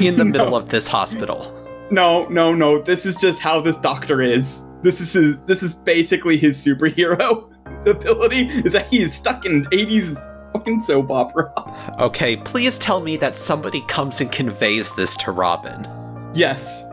in 0.00 0.16
the 0.16 0.24
middle 0.34 0.54
of 0.54 0.68
this 0.68 0.86
hospital. 0.86 1.52
No, 1.90 2.28
no, 2.28 2.54
no. 2.54 2.80
This 2.80 3.04
is 3.04 3.16
just 3.16 3.40
how 3.40 3.60
this 3.60 3.76
doctor 3.76 4.22
is. 4.22 4.64
This 4.82 5.00
is 5.00 5.12
his, 5.14 5.40
this 5.40 5.64
is 5.64 5.74
basically 5.74 6.36
his 6.36 6.64
superhero 6.64 7.52
ability. 7.88 8.46
Is 8.64 8.72
that 8.72 8.86
he 8.86 9.02
is 9.02 9.12
stuck 9.12 9.44
in 9.46 9.64
80s 9.64 10.29
fucking 10.52 10.80
soap 10.82 11.10
opera. 11.10 11.52
Okay, 11.98 12.36
please 12.36 12.78
tell 12.78 13.00
me 13.00 13.16
that 13.18 13.36
somebody 13.36 13.80
comes 13.82 14.20
and 14.20 14.30
conveys 14.32 14.94
this 14.96 15.16
to 15.18 15.32
Robin. 15.32 15.88
Yes. 16.34 16.84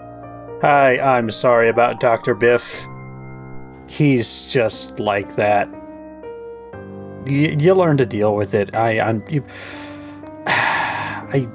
Hi, 0.61 0.99
I'm 0.99 1.29
sorry 1.29 1.69
about 1.69 1.99
Dr. 1.99 2.33
Biff. 2.35 2.85
He's 3.87 4.51
just 4.51 4.99
like 4.99 5.35
that. 5.35 5.69
Y- 7.27 7.55
you 7.59 7.73
learn 7.73 7.97
to 7.97 8.05
deal 8.05 8.35
with 8.35 8.53
it. 8.53 8.73
I, 8.75 8.99
I'm. 8.99 9.23
You, 9.29 9.43
I 10.47 11.47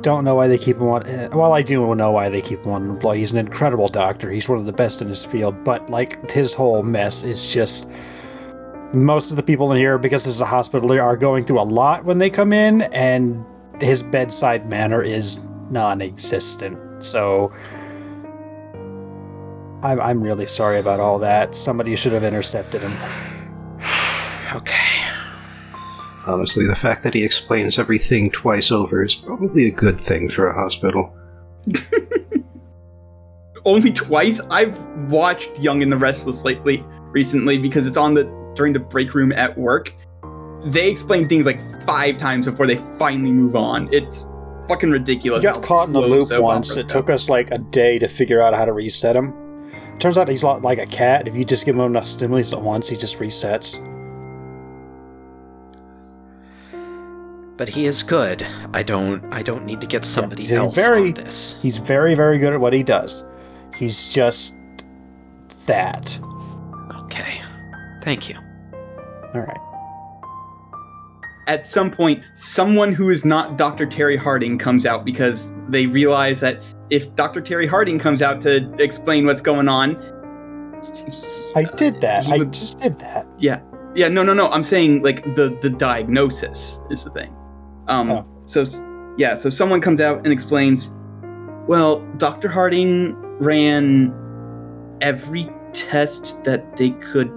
don't 0.00 0.24
know 0.24 0.34
why 0.34 0.48
they 0.48 0.58
keep 0.58 0.76
him 0.76 0.88
on. 0.88 1.06
eh, 1.06 1.28
Well, 1.32 1.52
I 1.52 1.62
do 1.62 1.94
know 1.94 2.10
why 2.10 2.28
they 2.28 2.40
keep 2.40 2.64
him 2.64 2.72
on 2.72 2.88
employee. 2.90 3.18
He's 3.20 3.32
an 3.32 3.38
incredible 3.38 3.88
doctor. 3.88 4.30
He's 4.30 4.48
one 4.48 4.58
of 4.58 4.66
the 4.66 4.72
best 4.72 5.02
in 5.02 5.08
his 5.08 5.24
field. 5.24 5.62
But 5.64 5.88
like 5.90 6.28
his 6.30 6.54
whole 6.54 6.82
mess 6.82 7.22
is 7.24 7.52
just. 7.52 7.88
Most 8.94 9.30
of 9.30 9.36
the 9.36 9.42
people 9.42 9.70
in 9.72 9.78
here, 9.78 9.98
because 9.98 10.24
this 10.24 10.34
is 10.34 10.40
a 10.40 10.46
hospital, 10.46 10.90
are 10.98 11.16
going 11.16 11.44
through 11.44 11.60
a 11.60 11.62
lot 11.62 12.04
when 12.04 12.18
they 12.18 12.30
come 12.30 12.52
in, 12.52 12.82
and 12.82 13.44
his 13.80 14.02
bedside 14.02 14.68
manner 14.68 15.02
is 15.02 15.46
non-existent. 15.70 17.04
So. 17.04 17.52
I'm, 19.82 20.00
I'm 20.00 20.20
really 20.22 20.46
sorry 20.46 20.80
about 20.80 20.98
all 20.98 21.18
that. 21.20 21.54
Somebody 21.54 21.94
should 21.94 22.12
have 22.12 22.24
intercepted 22.24 22.82
him. 22.82 22.92
Okay. 24.54 25.04
Honestly, 26.26 26.66
the 26.66 26.74
fact 26.74 27.02
that 27.02 27.12
he 27.12 27.22
explains 27.22 27.78
everything 27.78 28.30
twice 28.30 28.72
over 28.72 29.04
is 29.04 29.14
probably 29.14 29.66
a 29.66 29.70
good 29.70 30.00
thing 30.00 30.30
for 30.30 30.48
a 30.48 30.54
hospital. 30.54 31.14
Only 33.66 33.92
twice. 33.92 34.40
I've 34.50 34.78
watched 35.10 35.58
Young 35.58 35.82
and 35.82 35.92
the 35.92 35.98
Restless 35.98 36.44
lately, 36.44 36.82
recently, 37.12 37.58
because 37.58 37.86
it's 37.86 37.98
on 37.98 38.14
the 38.14 38.24
during 38.58 38.74
the 38.74 38.80
break 38.80 39.14
room 39.14 39.32
at 39.32 39.56
work. 39.56 39.94
They 40.64 40.90
explain 40.90 41.28
things 41.28 41.46
like 41.46 41.60
five 41.84 42.18
times 42.18 42.44
before 42.44 42.66
they 42.66 42.76
finally 42.98 43.30
move 43.30 43.54
on. 43.56 43.88
It's 43.92 44.26
fucking 44.68 44.90
ridiculous. 44.90 45.40
He 45.40 45.44
got 45.44 45.62
caught 45.62 45.86
in 45.86 45.92
the 45.94 46.00
loop 46.00 46.28
once. 46.42 46.76
It 46.76 46.88
go. 46.88 47.00
took 47.00 47.08
us 47.08 47.30
like 47.30 47.50
a 47.52 47.58
day 47.58 47.98
to 48.00 48.08
figure 48.08 48.40
out 48.42 48.52
how 48.54 48.64
to 48.64 48.72
reset 48.72 49.14
him. 49.16 49.32
Turns 50.00 50.18
out 50.18 50.28
he's 50.28 50.44
lot 50.44 50.62
like 50.62 50.78
a 50.78 50.86
cat. 50.86 51.28
If 51.28 51.36
you 51.36 51.44
just 51.44 51.64
give 51.64 51.76
him 51.76 51.82
enough 51.82 52.04
stimulus 52.04 52.52
at 52.52 52.60
once, 52.60 52.88
he 52.88 52.96
just 52.96 53.18
resets. 53.18 53.78
But 57.56 57.68
he 57.68 57.86
is 57.86 58.02
good. 58.02 58.46
I 58.72 58.82
don't 58.82 59.24
I 59.32 59.42
don't 59.42 59.64
need 59.64 59.80
to 59.80 59.86
get 59.86 60.04
somebody 60.04 60.42
he's 60.42 60.52
a 60.52 60.56
else 60.56 60.74
very- 60.74 61.08
on 61.08 61.14
this. 61.14 61.56
He's 61.60 61.78
very, 61.78 62.14
very 62.14 62.38
good 62.38 62.52
at 62.52 62.60
what 62.60 62.72
he 62.72 62.82
does. 62.82 63.24
He's 63.76 64.12
just 64.12 64.54
that. 65.66 66.20
Okay. 67.04 67.40
Thank 68.02 68.28
you. 68.28 68.36
All 69.38 69.46
right. 69.46 69.60
at 71.46 71.66
some 71.66 71.90
point, 71.90 72.22
someone 72.34 72.92
who 72.92 73.08
is 73.10 73.24
not 73.24 73.56
Dr. 73.56 73.86
Terry 73.86 74.16
Harding 74.16 74.58
comes 74.58 74.84
out 74.84 75.04
because 75.04 75.52
they 75.68 75.86
realize 75.86 76.40
that 76.40 76.62
if 76.90 77.14
Dr. 77.14 77.40
Terry 77.40 77.66
Harding 77.66 77.98
comes 77.98 78.20
out 78.22 78.40
to 78.42 78.70
explain 78.78 79.26
what's 79.26 79.40
going 79.40 79.68
on, 79.68 79.96
I 81.56 81.64
did 81.76 82.00
that. 82.02 82.24
he 82.24 82.32
I 82.34 82.38
would- 82.38 82.52
just 82.52 82.78
did 82.78 82.98
that. 83.00 83.26
yeah, 83.38 83.60
yeah, 83.94 84.08
no, 84.08 84.22
no, 84.22 84.32
no. 84.34 84.48
I'm 84.48 84.64
saying 84.64 85.02
like 85.02 85.34
the 85.34 85.56
the 85.60 85.70
diagnosis 85.70 86.80
is 86.90 87.04
the 87.04 87.10
thing. 87.10 87.34
Um, 87.88 88.10
Oh. 88.10 88.24
so 88.44 88.64
yeah, 89.18 89.34
so 89.34 89.50
someone 89.50 89.80
comes 89.80 90.00
out 90.00 90.18
and 90.18 90.28
explains. 90.32 90.90
Well, 91.66 92.00
Dr. 92.16 92.48
Harding 92.48 93.14
ran 93.40 94.14
every 95.02 95.50
test 95.74 96.42
that 96.44 96.76
they 96.76 96.90
could 96.90 97.30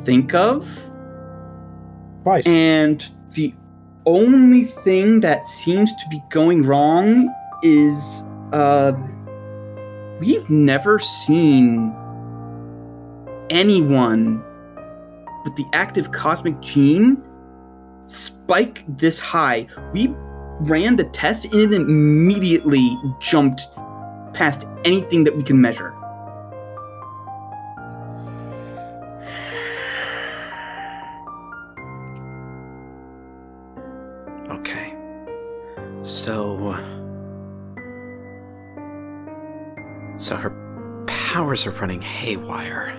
think 0.00 0.34
of. 0.34 0.90
Twice. 2.22 2.46
And 2.46 3.10
the 3.32 3.54
only 4.06 4.64
thing 4.64 5.20
that 5.20 5.46
seems 5.46 5.90
to 5.92 6.08
be 6.10 6.20
going 6.30 6.64
wrong 6.64 7.32
is 7.62 8.24
uh 8.52 8.92
we've 10.20 10.48
never 10.50 10.98
seen 10.98 11.94
anyone 13.50 14.42
with 15.44 15.54
the 15.56 15.64
active 15.72 16.10
cosmic 16.12 16.60
gene 16.60 17.22
spike 18.06 18.84
this 18.98 19.18
high. 19.18 19.66
We 19.92 20.14
ran 20.60 20.96
the 20.96 21.04
test 21.04 21.44
and 21.52 21.54
it 21.54 21.72
immediately 21.72 22.98
jumped 23.20 23.62
past 24.32 24.66
anything 24.84 25.24
that 25.24 25.36
we 25.36 25.42
can 25.42 25.60
measure. 25.60 25.94
So. 36.12 36.76
So 40.18 40.36
her 40.36 40.50
powers 41.06 41.66
are 41.66 41.70
running 41.70 42.02
haywire. 42.02 42.92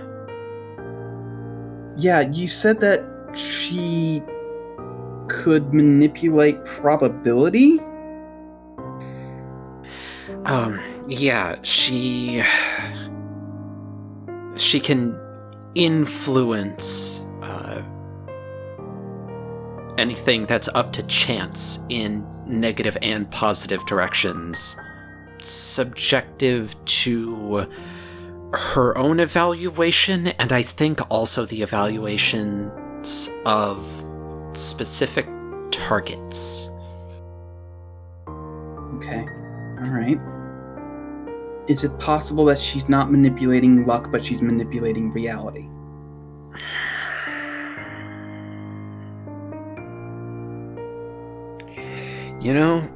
Yeah, 1.95 2.21
you 2.21 2.47
said 2.47 2.81
that 2.81 3.05
she 3.37 4.23
could 5.27 5.75
manipulate 5.75 6.65
probability? 6.65 7.79
Um, 10.45 10.79
yeah, 11.07 11.57
she. 11.61 12.43
She 14.55 14.79
can 14.79 15.19
influence 15.75 17.23
uh, 17.43 17.83
anything 19.99 20.47
that's 20.47 20.67
up 20.69 20.91
to 20.93 21.03
chance 21.03 21.79
in 21.89 22.25
negative 22.45 22.97
and 23.01 23.29
positive 23.31 23.85
directions, 23.85 24.75
subjective 25.39 26.75
to 26.85 27.67
her 28.53 28.97
own 28.97 29.19
evaluation, 29.19 30.27
and 30.27 30.51
I 30.51 30.61
think 30.61 30.99
also 31.09 31.45
the 31.45 31.61
evaluations 31.61 33.29
of 33.45 33.85
specific 34.53 35.27
targets. 35.71 36.69
Okay. 38.95 39.25
All 39.79 39.89
right. 39.89 40.19
Is 41.67 41.83
it 41.83 41.97
possible 41.97 42.45
that 42.45 42.59
she's 42.59 42.87
not 42.89 43.11
manipulating 43.11 43.85
luck, 43.85 44.11
but 44.11 44.23
she's 44.23 44.41
manipulating 44.41 45.11
reality? 45.11 45.67
You 52.43 52.53
know, 52.53 52.89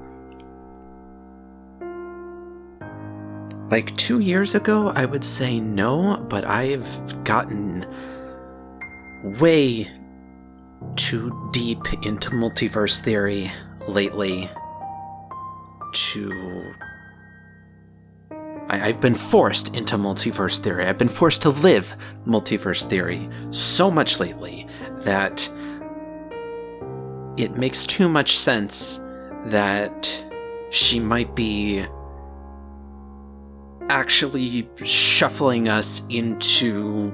like 3.72 3.95
two 3.95 4.20
years 4.20 4.56
ago, 4.56 4.89
I 4.89 5.06
would 5.06 5.24
say 5.24 5.62
no, 5.62 6.18
but 6.28 6.43
I've 6.43 7.24
gotten 7.24 7.86
way 9.39 9.89
too 10.98 11.50
deep 11.54 11.80
into 12.04 12.32
multiverse 12.32 13.00
theory 13.00 13.50
lately 13.88 14.52
to. 15.93 16.74
I, 18.68 18.89
I've 18.89 19.00
been 19.00 19.16
forced 19.16 19.74
into 19.78 19.95
multiverse 19.95 20.60
theory. 20.60 20.84
I've 20.84 20.98
been 20.98 21.08
forced 21.08 21.41
to 21.43 21.52
live 21.52 21.95
multiverse 22.26 22.84
theory 22.84 23.30
so 23.52 23.89
much 23.89 24.20
lately 24.20 24.68
that 25.04 25.50
it 27.38 27.56
makes 27.56 27.86
too 27.86 28.10
much 28.10 28.38
sense 28.38 29.00
that 29.50 30.26
she 30.70 31.00
might 31.00 31.36
be 31.36 31.86
actually 33.89 34.70
shuffling 34.84 35.70
us 35.70 36.02
into 36.10 37.12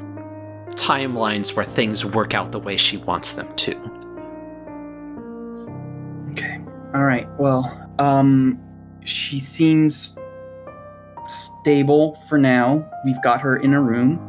timelines 0.71 1.55
where 1.55 1.65
things 1.65 2.03
work 2.03 2.33
out 2.33 2.51
the 2.51 2.59
way 2.59 2.77
she 2.77 2.97
wants 2.97 3.33
them 3.33 3.53
to. 3.55 3.75
Okay. 6.31 6.59
All 6.93 7.05
right. 7.05 7.27
Well, 7.37 7.89
um, 7.99 8.59
she 9.05 9.39
seems 9.39 10.15
stable 11.29 12.15
for 12.27 12.37
now. 12.37 12.89
We've 13.05 13.21
got 13.21 13.39
her 13.41 13.57
in 13.57 13.73
a 13.73 13.81
room. 13.81 14.19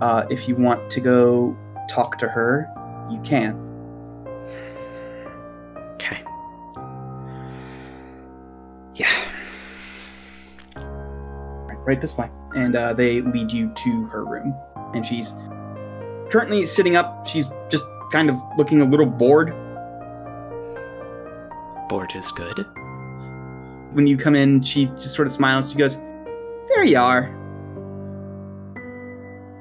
Uh, 0.00 0.24
if 0.30 0.48
you 0.48 0.56
want 0.56 0.90
to 0.90 1.00
go 1.00 1.56
talk 1.88 2.18
to 2.18 2.28
her, 2.28 2.68
you 3.10 3.20
can. 3.20 3.56
Okay. 5.94 6.22
Yeah. 9.02 9.08
Right, 10.76 11.78
right 11.86 12.00
this 12.00 12.16
way. 12.16 12.30
And 12.54 12.76
uh, 12.76 12.92
they 12.92 13.20
lead 13.20 13.52
you 13.52 13.72
to 13.74 14.06
her 14.06 14.24
room. 14.24 14.54
And 14.94 15.04
she's 15.04 15.32
currently 16.30 16.66
sitting 16.66 16.96
up. 16.96 17.26
She's 17.26 17.50
just 17.68 17.84
kind 18.10 18.30
of 18.30 18.36
looking 18.56 18.80
a 18.80 18.84
little 18.84 19.06
bored. 19.06 19.50
Bored 21.88 22.12
is 22.14 22.30
good. 22.32 22.64
When 23.92 24.06
you 24.06 24.16
come 24.16 24.34
in, 24.34 24.62
she 24.62 24.86
just 24.86 25.14
sort 25.14 25.26
of 25.26 25.32
smiles. 25.32 25.70
She 25.70 25.78
goes, 25.78 25.96
There 26.68 26.84
you 26.84 26.98
are. 26.98 27.24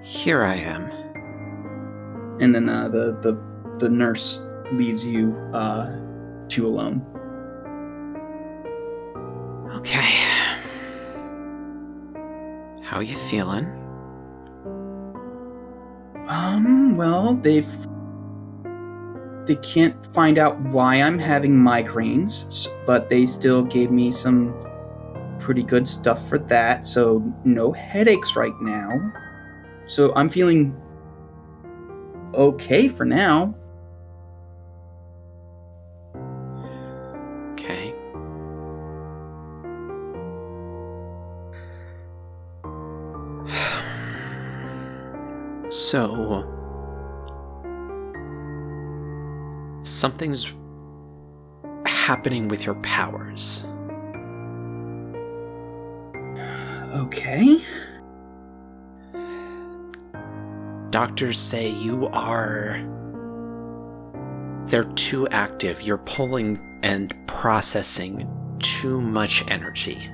Here 0.03 0.43
I 0.43 0.55
am. 0.55 0.91
And 2.39 2.53
then 2.55 2.69
uh, 2.69 2.89
the, 2.89 3.17
the, 3.21 3.77
the 3.79 3.89
nurse 3.89 4.41
leaves 4.71 5.05
you 5.05 5.35
uh, 5.53 5.91
two 6.47 6.67
alone. 6.67 7.05
Okay. 9.81 10.13
How 12.83 12.99
you 12.99 13.17
feeling? 13.17 13.65
Um, 16.27 16.95
well, 16.95 17.33
they've 17.33 17.67
they 19.47 19.55
can't 19.55 20.13
find 20.13 20.37
out 20.37 20.59
why 20.61 20.97
I'm 20.97 21.17
having 21.17 21.53
migraines, 21.53 22.67
but 22.85 23.09
they 23.09 23.25
still 23.25 23.63
gave 23.63 23.89
me 23.89 24.11
some 24.11 24.55
pretty 25.39 25.63
good 25.63 25.87
stuff 25.87 26.29
for 26.29 26.37
that. 26.37 26.85
So 26.85 27.19
no 27.43 27.71
headaches 27.71 28.35
right 28.35 28.53
now. 28.61 29.11
So 29.87 30.13
I'm 30.13 30.29
feeling 30.29 30.79
okay 32.35 32.87
for 32.87 33.03
now. 33.03 33.55
So. 45.91 46.47
Something's 49.83 50.53
happening 51.85 52.47
with 52.47 52.65
your 52.65 52.75
powers. 52.75 53.65
Okay. 56.95 57.61
Doctors 60.91 61.37
say 61.37 61.67
you 61.67 62.07
are. 62.13 62.79
They're 64.67 64.93
too 64.95 65.27
active. 65.27 65.81
You're 65.81 65.97
pulling 65.97 66.79
and 66.83 67.13
processing 67.27 68.29
too 68.59 69.01
much 69.01 69.43
energy. 69.49 70.09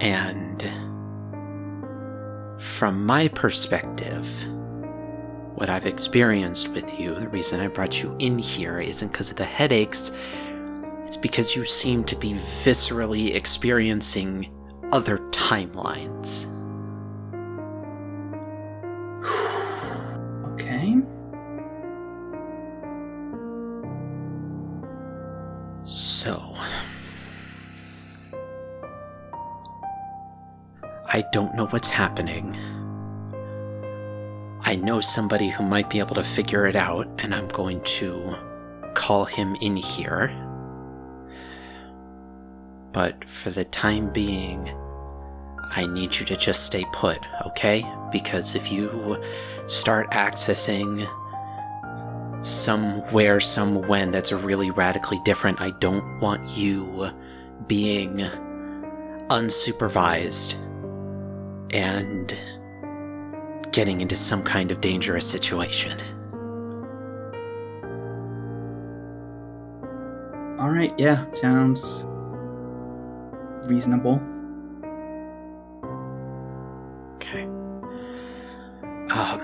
And 0.00 0.62
from 2.58 3.04
my 3.04 3.28
perspective, 3.28 4.26
what 5.54 5.68
I've 5.68 5.86
experienced 5.86 6.68
with 6.68 6.98
you, 6.98 7.14
the 7.14 7.28
reason 7.28 7.60
I 7.60 7.68
brought 7.68 8.02
you 8.02 8.16
in 8.18 8.38
here 8.38 8.80
isn't 8.80 9.12
because 9.12 9.30
of 9.30 9.36
the 9.36 9.44
headaches, 9.44 10.10
it's 11.04 11.18
because 11.18 11.54
you 11.54 11.64
seem 11.66 12.04
to 12.04 12.16
be 12.16 12.32
viscerally 12.32 13.34
experiencing 13.34 14.48
other 14.92 15.18
timelines. 15.30 16.46
Okay. 20.54 20.96
I 31.12 31.24
don't 31.32 31.56
know 31.56 31.66
what's 31.66 31.90
happening. 31.90 32.56
I 34.60 34.76
know 34.76 35.00
somebody 35.00 35.48
who 35.48 35.64
might 35.64 35.90
be 35.90 35.98
able 35.98 36.14
to 36.14 36.22
figure 36.22 36.68
it 36.68 36.76
out, 36.76 37.08
and 37.18 37.34
I'm 37.34 37.48
going 37.48 37.80
to 37.98 38.36
call 38.94 39.24
him 39.24 39.56
in 39.56 39.74
here. 39.74 40.28
But 42.92 43.28
for 43.28 43.50
the 43.50 43.64
time 43.64 44.12
being, 44.12 44.72
I 45.58 45.86
need 45.86 46.16
you 46.16 46.24
to 46.26 46.36
just 46.36 46.64
stay 46.64 46.84
put, 46.92 47.18
okay? 47.44 47.84
Because 48.12 48.54
if 48.54 48.70
you 48.70 49.20
start 49.66 50.12
accessing 50.12 51.08
somewhere, 52.44 53.40
some 53.40 53.82
when 53.88 54.12
that's 54.12 54.30
really 54.30 54.70
radically 54.70 55.18
different, 55.24 55.60
I 55.60 55.72
don't 55.80 56.20
want 56.20 56.56
you 56.56 57.10
being 57.66 58.18
unsupervised 59.28 60.54
and 61.72 62.36
getting 63.72 64.00
into 64.00 64.16
some 64.16 64.42
kind 64.42 64.70
of 64.70 64.80
dangerous 64.80 65.28
situation. 65.28 65.98
All 70.58 70.70
right. 70.70 70.92
Yeah. 70.98 71.30
Sounds 71.30 72.04
reasonable. 73.66 74.20
Okay. 77.16 77.44
Um. 79.10 79.40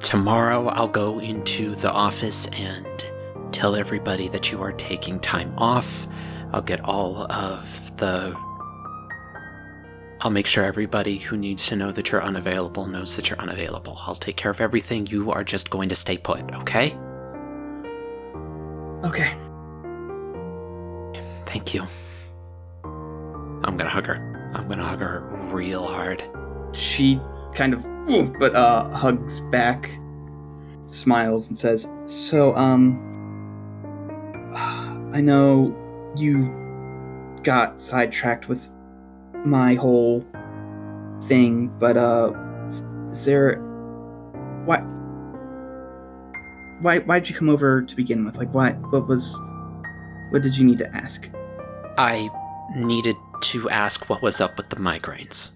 Tomorrow 0.00 0.66
I'll 0.68 0.88
go 0.88 1.20
into 1.20 1.74
the 1.74 1.90
office 1.90 2.46
and 2.48 2.86
tell 3.52 3.74
everybody 3.76 4.28
that 4.28 4.52
you 4.52 4.60
are 4.60 4.72
taking 4.72 5.18
time 5.20 5.54
off. 5.56 6.06
I'll 6.52 6.60
get 6.62 6.84
all 6.84 7.30
of 7.32 7.96
the. 7.96 8.36
I'll 10.24 10.30
make 10.30 10.46
sure 10.46 10.62
everybody 10.62 11.18
who 11.18 11.36
needs 11.36 11.66
to 11.66 11.74
know 11.74 11.90
that 11.90 12.12
you're 12.12 12.22
unavailable 12.22 12.86
knows 12.86 13.16
that 13.16 13.28
you're 13.28 13.40
unavailable. 13.40 13.98
I'll 14.06 14.14
take 14.14 14.36
care 14.36 14.52
of 14.52 14.60
everything. 14.60 15.08
You 15.08 15.32
are 15.32 15.42
just 15.42 15.68
going 15.68 15.88
to 15.88 15.96
stay 15.96 16.16
put, 16.16 16.54
okay? 16.54 16.96
Okay. 19.04 19.32
Thank 21.44 21.74
you. 21.74 21.84
I'm 22.84 23.76
gonna 23.76 23.90
hug 23.90 24.06
her. 24.06 24.52
I'm 24.54 24.68
gonna 24.68 24.84
hug 24.84 25.00
her 25.00 25.22
real 25.50 25.88
hard. 25.88 26.22
She 26.72 27.20
kind 27.52 27.74
of, 27.74 27.84
ooh, 28.08 28.32
but 28.38 28.54
uh, 28.54 28.90
hugs 28.90 29.40
back, 29.50 29.90
smiles, 30.86 31.48
and 31.48 31.58
says, 31.58 31.88
"So, 32.04 32.54
um, 32.54 33.00
I 35.12 35.20
know 35.20 35.76
you 36.16 36.48
got 37.42 37.80
sidetracked 37.80 38.48
with 38.48 38.70
my 39.44 39.74
whole 39.74 40.26
thing, 41.22 41.68
but 41.78 41.96
uh, 41.96 42.32
is- 42.68 43.24
there 43.24 43.56
why?" 44.64 44.82
Why, 46.80 46.98
why 46.98 47.20
did 47.20 47.30
you 47.30 47.36
come 47.36 47.48
over 47.48 47.82
to 47.82 47.94
begin 47.96 48.24
with? 48.24 48.36
Like, 48.36 48.52
why? 48.52 48.72
What 48.72 49.06
was? 49.06 49.40
What 50.30 50.42
did 50.42 50.56
you 50.56 50.64
need 50.64 50.78
to 50.78 50.96
ask? 50.96 51.28
I 51.96 52.28
needed 52.74 53.14
to 53.42 53.70
ask 53.70 54.08
what 54.08 54.20
was 54.20 54.40
up 54.40 54.56
with 54.56 54.68
the 54.70 54.76
migraines. 54.76 55.50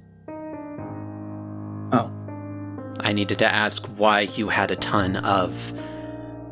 Oh. 1.92 2.12
I 3.00 3.12
needed 3.12 3.38
to 3.38 3.46
ask 3.52 3.86
why 3.96 4.20
you 4.20 4.48
had 4.48 4.70
a 4.70 4.76
ton 4.76 5.16
of 5.16 5.72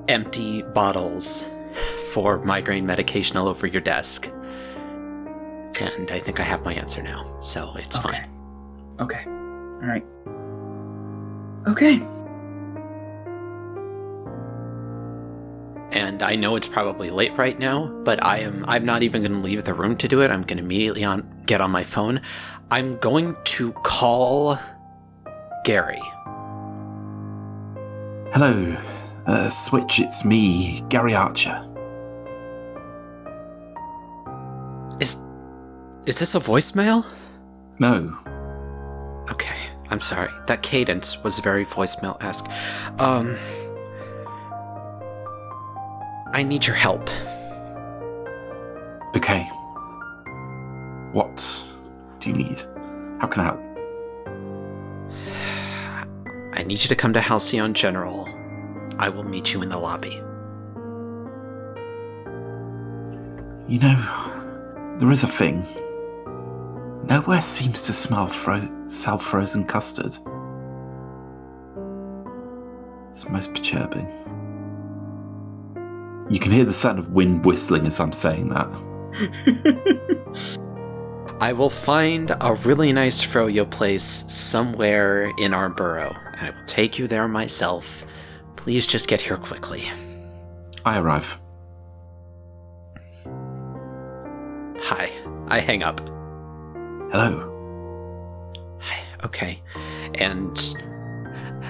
empty 0.09 0.62
bottles 0.62 1.48
for 2.12 2.39
migraine 2.44 2.86
medication 2.86 3.36
all 3.36 3.47
over 3.47 3.66
your 3.69 3.81
desk. 3.81 4.28
And 5.81 6.11
I 6.11 6.19
think 6.19 6.41
I 6.41 6.45
have 6.45 6.65
my 6.65 6.73
answer 6.75 7.03
now, 7.03 7.37
so 7.41 7.75
it's 7.77 7.97
Okay. 7.99 8.09
fine. 8.09 8.31
Okay. 9.01 9.25
All 9.27 9.89
right. 9.89 10.05
Okay. 11.67 12.01
And 15.93 16.23
I 16.23 16.35
know 16.35 16.57
it's 16.57 16.67
probably 16.67 17.11
late 17.11 17.37
right 17.37 17.59
now, 17.59 17.87
but 18.05 18.23
I 18.25 18.39
am 18.39 18.65
I'm 18.67 18.85
not 18.85 19.03
even 19.03 19.23
going 19.23 19.33
to 19.33 19.39
leave 19.39 19.65
the 19.65 19.75
room 19.75 19.97
to 19.99 20.09
do 20.09 20.23
it. 20.23 20.31
I'm 20.31 20.43
going 20.43 20.59
to 20.59 20.65
immediately 20.65 21.05
on 21.05 21.29
get 21.47 21.61
on 21.61 21.71
my 21.71 21.85
phone. 21.85 22.21
I'm 22.71 22.97
going 22.99 23.37
to 23.45 23.73
call 23.73 24.59
Gary. 25.65 26.01
Hello, 28.33 28.77
uh, 29.27 29.49
Switch, 29.49 30.01
it's 30.01 30.25
me, 30.25 30.83
Gary 30.89 31.15
Archer. 31.15 31.63
Is 35.01 35.17
is 36.06 36.18
this 36.18 36.35
a 36.35 36.39
voicemail? 36.40 37.05
No, 37.81 38.16
Okay, 39.31 39.56
I'm 39.90 40.01
sorry. 40.02 40.31
That 40.47 40.62
cadence 40.62 41.22
was 41.24 41.39
very 41.39 41.64
voicemail-esque. 41.64 42.47
Um 43.01 43.36
I 46.32 46.43
need 46.43 46.66
your 46.66 46.76
help. 46.76 47.09
okay. 49.16 49.48
What 51.12 51.36
do 52.20 52.31
you 52.31 52.36
need? 52.36 52.60
How 53.20 53.28
can 53.28 53.43
I 53.43 53.47
help? 53.47 53.60
I 56.56 56.62
need 56.64 56.82
you 56.82 56.89
to 56.89 56.97
come 56.97 57.12
to 57.12 57.20
Halcyon 57.20 57.72
General. 57.72 58.28
I 58.98 59.09
will 59.09 59.22
meet 59.24 59.52
you 59.55 59.62
in 59.62 59.68
the 59.68 59.78
lobby. 59.78 60.20
You 63.68 63.78
know, 63.81 64.97
there 64.98 65.10
is 65.12 65.22
a 65.24 65.28
thing. 65.28 65.64
Nowhere 67.09 67.43
seems 67.43 67.82
to 67.82 67.93
smell 67.93 68.28
fro- 68.28 68.89
sell 68.89 69.18
frozen 69.18 69.64
custard. 69.64 70.16
It's 73.10 73.28
most 73.28 73.52
perturbing. 73.55 74.09
You 76.31 76.40
can 76.40 76.51
hear 76.51 76.64
the 76.64 76.72
sound 76.72 76.98
of 76.98 77.10
wind 77.10 77.44
whistling 77.44 77.86
as 77.86 78.01
I'm 78.01 78.12
saying 78.12 78.48
that. 78.48 78.68
I 81.40 81.52
will 81.52 81.68
find 81.68 82.35
a 82.40 82.55
really 82.64 82.93
nice 82.93 83.20
froyo 83.20 83.70
place 83.70 84.05
somewhere 84.05 85.31
in 85.36 85.52
our 85.52 85.68
borough, 85.68 86.16
and 86.39 86.47
I 86.47 86.51
will 86.51 86.64
take 86.64 86.98
you 86.98 87.06
there 87.06 87.28
myself. 87.28 88.06
Please 88.56 88.86
just 88.86 89.09
get 89.09 89.20
here 89.20 89.36
quickly. 89.36 89.90
I 90.86 90.98
arrive. 90.98 91.39
Hi. 94.81 95.10
I 95.48 95.60
hang 95.60 95.82
up. 95.82 96.14
Hello. 97.10 98.78
Hi. 98.81 99.02
Okay. 99.24 99.62
And 100.14 100.59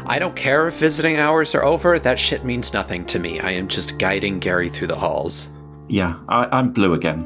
I 0.06 0.19
don't 0.19 0.36
care 0.36 0.69
if 0.69 0.78
visiting 0.78 1.16
hours 1.16 1.55
are 1.55 1.65
over, 1.65 1.98
that 1.98 2.19
shit 2.19 2.44
means 2.44 2.73
nothing 2.73 3.05
to 3.06 3.19
me. 3.19 3.40
I 3.40 3.51
am 3.52 3.69
just 3.69 3.98
guiding 3.98 4.39
Gary 4.39 4.69
through 4.69 4.89
the 4.89 4.97
halls. 4.97 5.48
Yeah, 5.89 6.15
I- 6.28 6.48
I'm 6.51 6.73
blue 6.73 6.94
again. 6.94 7.24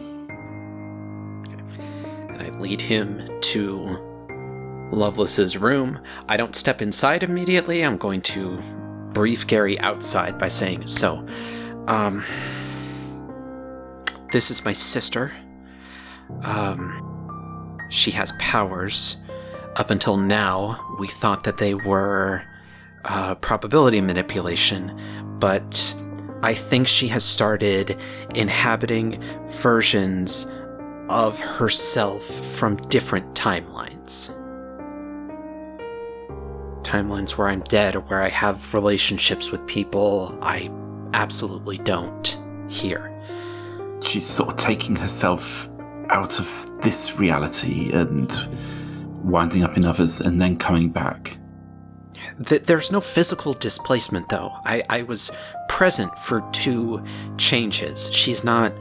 and 2.30 2.43
I 2.43 2.51
lead 2.59 2.80
him 2.80 3.28
to 3.40 3.98
Lovelace's 4.93 5.56
room. 5.56 5.98
I 6.28 6.36
don't 6.36 6.55
step 6.56 6.80
inside 6.82 7.22
immediately. 7.22 7.85
I'm 7.85 7.97
going 7.97 8.22
to 8.22 8.59
brief 9.12 9.47
Gary 9.47 9.78
outside 9.80 10.39
by 10.39 10.48
saying, 10.48 10.86
"So, 10.86 11.24
um, 11.89 12.24
this 14.32 14.51
is 14.51 14.64
my 14.64 14.72
sister. 14.72 15.32
Um, 16.43 17.07
she 17.89 18.10
has 18.12 18.32
powers. 18.39 19.16
Up 19.77 19.90
until 19.90 20.16
now, 20.16 20.97
we 20.98 21.09
thought 21.09 21.44
that 21.44 21.59
they 21.59 21.74
were 21.74 22.43
uh, 23.05 23.35
probability 23.36 24.01
manipulation, 24.01 24.98
but." 25.39 25.94
I 26.40 26.55
think 26.55 26.86
she 26.86 27.09
has 27.09 27.24
started 27.24 27.98
inhabiting 28.32 29.20
versions 29.47 30.47
of 31.09 31.40
herself 31.40 32.24
from 32.56 32.77
different 32.77 33.35
timelines. 33.35 34.35
Timelines 36.82 37.36
where 37.36 37.48
I'm 37.48 37.62
dead 37.62 37.97
or 37.97 38.01
where 38.02 38.23
I 38.23 38.28
have 38.28 38.73
relationships 38.73 39.51
with 39.51 39.66
people 39.66 40.39
I 40.40 40.70
absolutely 41.12 41.78
don't 41.78 42.40
here. 42.69 43.12
She's 44.01 44.27
sort 44.27 44.52
of 44.52 44.56
taking 44.59 44.94
herself 44.94 45.70
out 46.10 46.39
of 46.40 46.80
this 46.80 47.18
reality 47.18 47.90
and 47.93 48.30
winding 49.22 49.64
up 49.64 49.76
in 49.76 49.85
others 49.85 50.20
and 50.20 50.40
then 50.40 50.56
coming 50.56 50.90
back. 50.90 51.39
Th- 52.44 52.62
there's 52.62 52.93
no 52.93 53.01
physical 53.01 53.52
displacement, 53.52 54.28
though. 54.28 54.52
I-, 54.64 54.85
I 54.89 55.02
was 55.02 55.30
present 55.68 56.16
for 56.18 56.48
two 56.52 57.05
changes. 57.36 58.12
She's 58.12 58.44
not. 58.44 58.72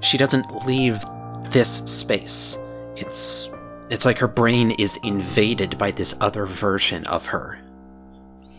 She 0.00 0.18
doesn't 0.18 0.66
leave 0.66 1.04
this 1.50 1.78
space. 1.86 2.58
It's. 2.96 3.48
It's 3.90 4.06
like 4.06 4.18
her 4.18 4.28
brain 4.28 4.70
is 4.72 4.98
invaded 5.04 5.76
by 5.76 5.90
this 5.90 6.16
other 6.20 6.46
version 6.46 7.06
of 7.06 7.26
her. 7.26 7.58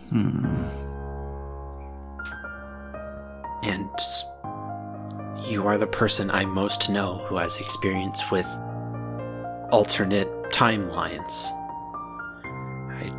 Hmm. 0.09 0.63
And 3.63 3.89
you 5.45 5.67
are 5.67 5.77
the 5.77 5.87
person 5.87 6.31
I 6.31 6.45
most 6.45 6.89
know 6.89 7.25
who 7.27 7.37
has 7.37 7.57
experience 7.57 8.31
with 8.31 8.47
alternate 9.71 10.29
timelines. 10.51 11.51
I 12.91 13.11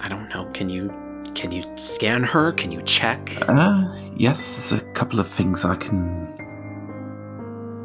I 0.00 0.08
don't 0.08 0.28
know. 0.28 0.50
Can 0.52 0.68
you 0.68 0.92
can 1.34 1.52
you 1.52 1.62
scan 1.76 2.22
her? 2.24 2.52
Can 2.52 2.72
you 2.72 2.82
check? 2.82 3.36
Uh, 3.48 3.88
yes, 4.16 4.70
there's 4.70 4.82
a 4.82 4.86
couple 4.92 5.20
of 5.20 5.26
things 5.26 5.64
I 5.64 5.76
can. 5.76 6.26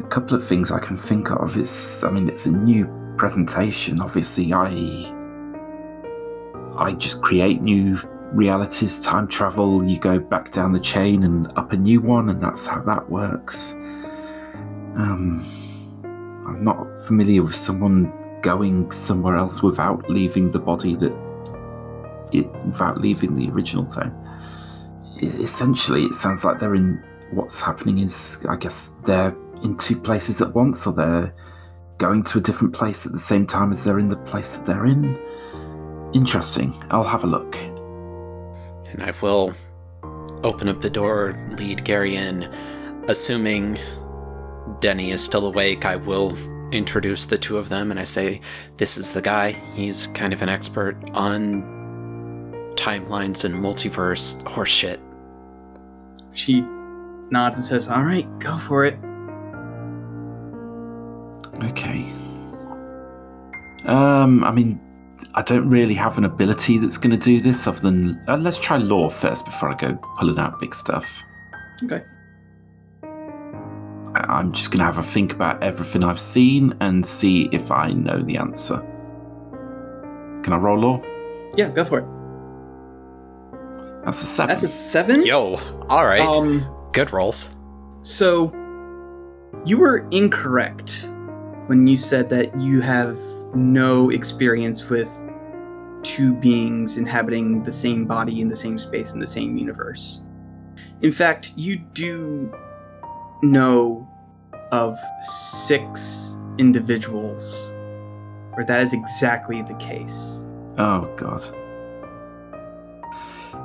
A 0.03 0.07
couple 0.07 0.35
of 0.35 0.45
things 0.45 0.71
I 0.71 0.79
can 0.79 0.97
think 0.97 1.29
of. 1.29 1.55
It's, 1.55 2.03
I 2.03 2.09
mean, 2.09 2.29
it's 2.29 2.45
a 2.45 2.51
new 2.51 2.87
presentation. 3.17 4.01
Obviously, 4.01 4.53
I. 4.53 5.19
I 6.75 6.93
just 6.93 7.21
create 7.21 7.61
new 7.61 7.97
realities, 8.33 8.99
time 8.99 9.27
travel. 9.27 9.83
You 9.83 9.99
go 9.99 10.19
back 10.19 10.51
down 10.51 10.71
the 10.71 10.79
chain 10.79 11.23
and 11.23 11.47
up 11.57 11.71
a 11.71 11.77
new 11.77 12.01
one, 12.01 12.29
and 12.29 12.39
that's 12.39 12.65
how 12.65 12.81
that 12.81 13.09
works. 13.09 13.73
Um, 14.95 15.45
I'm 16.47 16.61
not 16.61 16.99
familiar 17.07 17.41
with 17.41 17.55
someone 17.55 18.11
going 18.41 18.91
somewhere 18.91 19.37
else 19.37 19.63
without 19.63 20.09
leaving 20.09 20.51
the 20.51 20.59
body 20.59 20.95
that 20.95 21.13
it, 22.31 22.51
without 22.65 22.99
leaving 22.99 23.35
the 23.35 23.49
original 23.51 23.85
time. 23.85 24.13
E- 25.21 25.27
Essentially, 25.27 26.05
it 26.05 26.13
sounds 26.13 26.43
like 26.43 26.59
they're 26.59 26.75
in. 26.75 27.03
What's 27.31 27.61
happening 27.61 27.97
is, 27.99 28.45
I 28.47 28.55
guess, 28.55 28.93
they're 29.05 29.35
in 29.63 29.75
two 29.75 29.95
places 29.99 30.41
at 30.41 30.53
once, 30.53 30.85
or 30.85 30.93
they're 30.93 31.33
going 31.97 32.21
to 32.23 32.37
a 32.37 32.41
different 32.41 32.73
place 32.73 33.05
at 33.05 33.11
the 33.11 33.19
same 33.19 33.47
time 33.47 33.71
as 33.71 33.83
they're 33.83 33.99
in 33.99 34.07
the 34.07 34.17
place 34.17 34.57
that 34.57 34.65
they're 34.65 34.85
in. 34.85 35.17
Interesting. 36.13 36.75
I'll 36.91 37.03
have 37.03 37.23
a 37.23 37.27
look. 37.27 37.55
And 38.93 39.03
I 39.03 39.13
will 39.21 39.53
open 40.43 40.69
up 40.69 40.81
the 40.81 40.89
door, 40.89 41.37
lead 41.57 41.83
Gary 41.83 42.15
in. 42.15 42.43
Assuming 43.07 43.77
Denny 44.79 45.11
is 45.11 45.23
still 45.23 45.45
awake, 45.45 45.85
I 45.85 45.97
will 45.97 46.37
introduce 46.71 47.25
the 47.25 47.37
two 47.37 47.57
of 47.57 47.69
them 47.69 47.91
and 47.91 47.99
I 47.99 48.03
say, 48.03 48.41
This 48.77 48.97
is 48.97 49.13
the 49.13 49.21
guy. 49.21 49.51
He's 49.75 50.07
kind 50.07 50.33
of 50.33 50.41
an 50.41 50.49
expert 50.49 50.97
on 51.13 51.61
timelines 52.75 53.45
and 53.45 53.55
multiverse 53.55 54.41
horseshit. 54.43 54.99
She 56.33 56.61
nods 57.31 57.57
and 57.57 57.65
says, 57.65 57.87
"All 57.87 58.03
right, 58.03 58.27
go 58.39 58.57
for 58.57 58.85
it." 58.85 58.97
Okay. 61.63 62.05
Um, 63.85 64.43
I 64.43 64.51
mean, 64.51 64.79
I 65.35 65.41
don't 65.41 65.67
really 65.69 65.95
have 65.95 66.17
an 66.17 66.25
ability 66.25 66.77
that's 66.77 66.97
going 66.97 67.11
to 67.11 67.17
do 67.17 67.39
this 67.41 67.65
other 67.67 67.79
than. 67.79 68.21
Uh, 68.27 68.37
let's 68.37 68.59
try 68.59 68.77
lore 68.77 69.09
first 69.09 69.45
before 69.45 69.69
I 69.69 69.75
go 69.75 69.95
pulling 70.17 70.37
out 70.37 70.59
big 70.59 70.75
stuff. 70.75 71.23
Okay. 71.83 72.03
I- 73.03 74.25
I'm 74.27 74.51
just 74.51 74.69
going 74.71 74.79
to 74.79 74.85
have 74.85 74.99
a 74.99 75.03
think 75.03 75.33
about 75.33 75.61
everything 75.63 76.03
I've 76.03 76.19
seen 76.19 76.75
and 76.81 77.03
see 77.05 77.49
if 77.51 77.71
I 77.71 77.91
know 77.93 78.21
the 78.21 78.37
answer. 78.37 78.77
Can 80.43 80.53
I 80.53 80.57
roll 80.57 80.77
lore? 80.77 81.03
Yeah, 81.57 81.69
go 81.69 81.83
for 81.83 81.99
it. 81.99 82.05
That's 84.05 84.21
a 84.21 84.25
seven. 84.25 84.49
That's 84.53 84.63
a 84.63 84.67
seven. 84.69 85.25
Yo, 85.25 85.55
alright. 85.89 86.21
Um. 86.21 86.67
Good 86.91 87.11
rolls. 87.11 87.55
So, 88.03 88.51
you 89.65 89.77
were 89.77 90.07
incorrect 90.11 91.09
when 91.67 91.87
you 91.87 91.95
said 91.95 92.29
that 92.29 92.59
you 92.61 92.81
have 92.81 93.17
no 93.55 94.09
experience 94.11 94.89
with 94.89 95.09
two 96.03 96.33
beings 96.35 96.97
inhabiting 96.97 97.63
the 97.63 97.71
same 97.71 98.05
body 98.05 98.41
in 98.41 98.49
the 98.49 98.55
same 98.55 98.77
space 98.77 99.13
in 99.13 99.19
the 99.19 99.27
same 99.27 99.57
universe. 99.57 100.21
In 101.01 101.11
fact, 101.11 101.53
you 101.55 101.77
do 101.77 102.53
know 103.41 104.07
of 104.71 104.97
six 105.21 106.37
individuals 106.57 107.73
where 108.53 108.65
that 108.65 108.79
is 108.79 108.93
exactly 108.93 109.61
the 109.63 109.73
case. 109.75 110.45
Oh 110.77 111.09
god. 111.15 111.41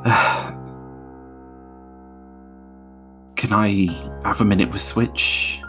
Can 3.37 3.53
I 3.53 3.87
have 4.25 4.41
a 4.41 4.45
minute 4.45 4.71
with 4.71 4.81
Switch? 4.81 5.61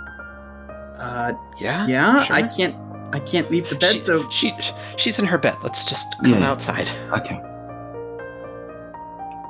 Uh, 0.98 1.34
Yeah. 1.60 1.86
yeah, 1.88 2.24
sure. 2.24 2.36
I 2.36 2.42
can't. 2.44 2.76
I 3.12 3.20
can't 3.20 3.50
leave 3.50 3.68
the 3.70 3.76
bed, 3.76 3.94
she, 3.94 4.02
so 4.02 4.30
she 4.30 4.54
she's 4.98 5.18
in 5.20 5.26
her 5.26 5.38
bed. 5.38 5.56
Let's 5.64 5.86
just 5.86 6.08
come 6.24 6.42
Yeah. 6.42 6.50
outside. 6.52 6.88
Okay. 7.12 7.40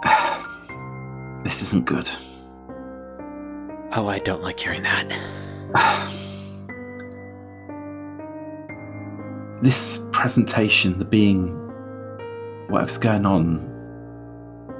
this 1.43 1.61
isn't 1.63 1.85
good. 1.85 2.09
Oh, 3.95 4.07
I 4.07 4.19
don't 4.19 4.41
like 4.43 4.59
hearing 4.59 4.83
that. 4.83 5.07
this 9.61 10.07
presentation, 10.11 10.97
the 10.99 11.05
being, 11.05 11.47
whatever's 12.67 12.97
going 12.97 13.25
on, 13.25 13.57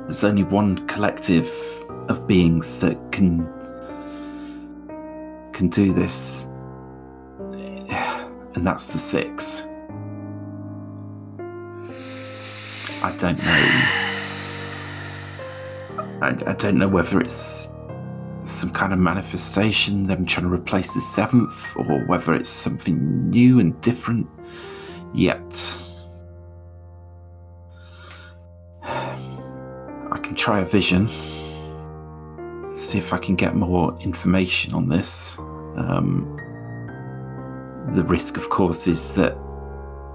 there's 0.08 0.24
only 0.24 0.44
one 0.44 0.88
collective 0.88 1.50
of 2.08 2.26
beings 2.28 2.80
that 2.80 2.98
can 3.12 3.46
can 5.54 5.68
do 5.70 5.92
this, 5.94 6.48
and 8.56 8.66
that's 8.66 8.92
the 8.92 9.00
six. 9.00 9.66
I 13.02 13.16
don't 13.18 13.38
know. 13.38 14.00
I, 16.22 16.36
I 16.48 16.54
don't 16.54 16.78
know 16.78 16.88
whether 16.88 17.20
it's 17.22 17.74
some 18.44 18.72
kind 18.72 18.94
of 18.94 19.00
manifestation, 19.00 20.04
them 20.04 20.26
trying 20.26 20.48
to 20.48 20.54
replace 20.54 20.94
the 20.94 21.02
seventh, 21.02 21.76
or 21.78 22.06
whether 22.06 22.34
it's 22.34 22.50
something 22.50 23.24
new 23.24 23.60
and 23.60 23.80
different 23.82 24.28
yet. 25.14 25.44
I 28.84 30.18
can 30.22 30.36
try 30.36 30.60
a 30.60 30.66
vision, 30.66 31.08
see 32.76 32.98
if 32.98 33.14
I 33.14 33.18
can 33.18 33.36
get 33.36 33.56
more 33.56 33.98
information 34.02 34.74
on 34.74 34.90
this. 34.90 35.40
Um, 35.78 36.39
the 37.94 38.04
risk, 38.04 38.38
of 38.38 38.50
course, 38.50 38.88
is 38.88 39.16
that 39.16 39.38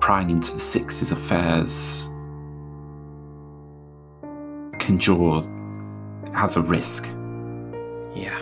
prying 0.01 0.31
into 0.31 0.53
the 0.53 0.61
Six's 0.61 1.13
affairs 1.13 2.09
can 4.79 4.99
draw, 4.99 5.41
has 6.35 6.57
a 6.57 6.63
risk. 6.63 7.07
Yeah. 8.15 8.39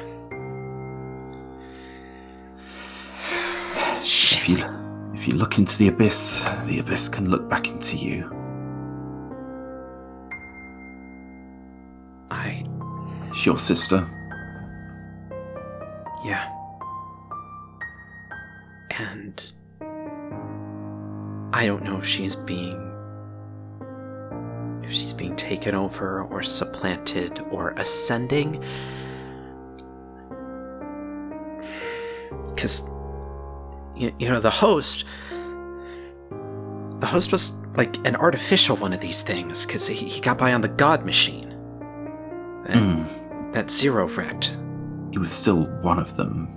If 4.04 4.48
you, 4.48 4.56
if 5.14 5.28
you 5.28 5.36
look 5.36 5.58
into 5.58 5.78
the 5.78 5.88
abyss, 5.88 6.44
the 6.66 6.80
abyss 6.80 7.08
can 7.08 7.30
look 7.30 7.48
back 7.48 7.68
into 7.68 7.96
you. 7.96 8.28
I 12.30 12.66
It's 13.28 13.46
your 13.46 13.58
sister. 13.58 14.04
yeah. 16.24 16.51
I 21.52 21.66
don't 21.66 21.82
know 21.84 21.98
if 21.98 22.06
she's 22.06 22.34
being 22.34 22.88
if 24.82 24.92
she's 24.92 25.12
being 25.12 25.36
taken 25.36 25.74
over 25.74 26.22
or 26.24 26.42
supplanted 26.42 27.38
or 27.50 27.70
ascending. 27.76 28.62
Cuz 32.56 32.88
you, 33.96 34.12
you 34.18 34.28
know 34.28 34.40
the 34.40 34.50
host 34.50 35.04
the 37.00 37.06
host 37.06 37.32
was 37.32 37.52
like 37.76 37.96
an 38.06 38.16
artificial 38.16 38.76
one 38.76 38.92
of 38.92 39.00
these 39.00 39.22
things 39.22 39.66
cuz 39.66 39.86
he, 39.88 40.06
he 40.08 40.20
got 40.20 40.38
by 40.38 40.52
on 40.52 40.60
the 40.60 40.68
god 40.68 41.04
machine. 41.04 41.48
That, 42.64 42.76
Mm, 42.76 43.52
that 43.52 43.70
zero 43.70 44.08
wrecked. 44.08 44.56
he 45.10 45.18
was 45.18 45.30
still 45.32 45.64
one 45.82 45.98
of 45.98 46.14
them. 46.14 46.48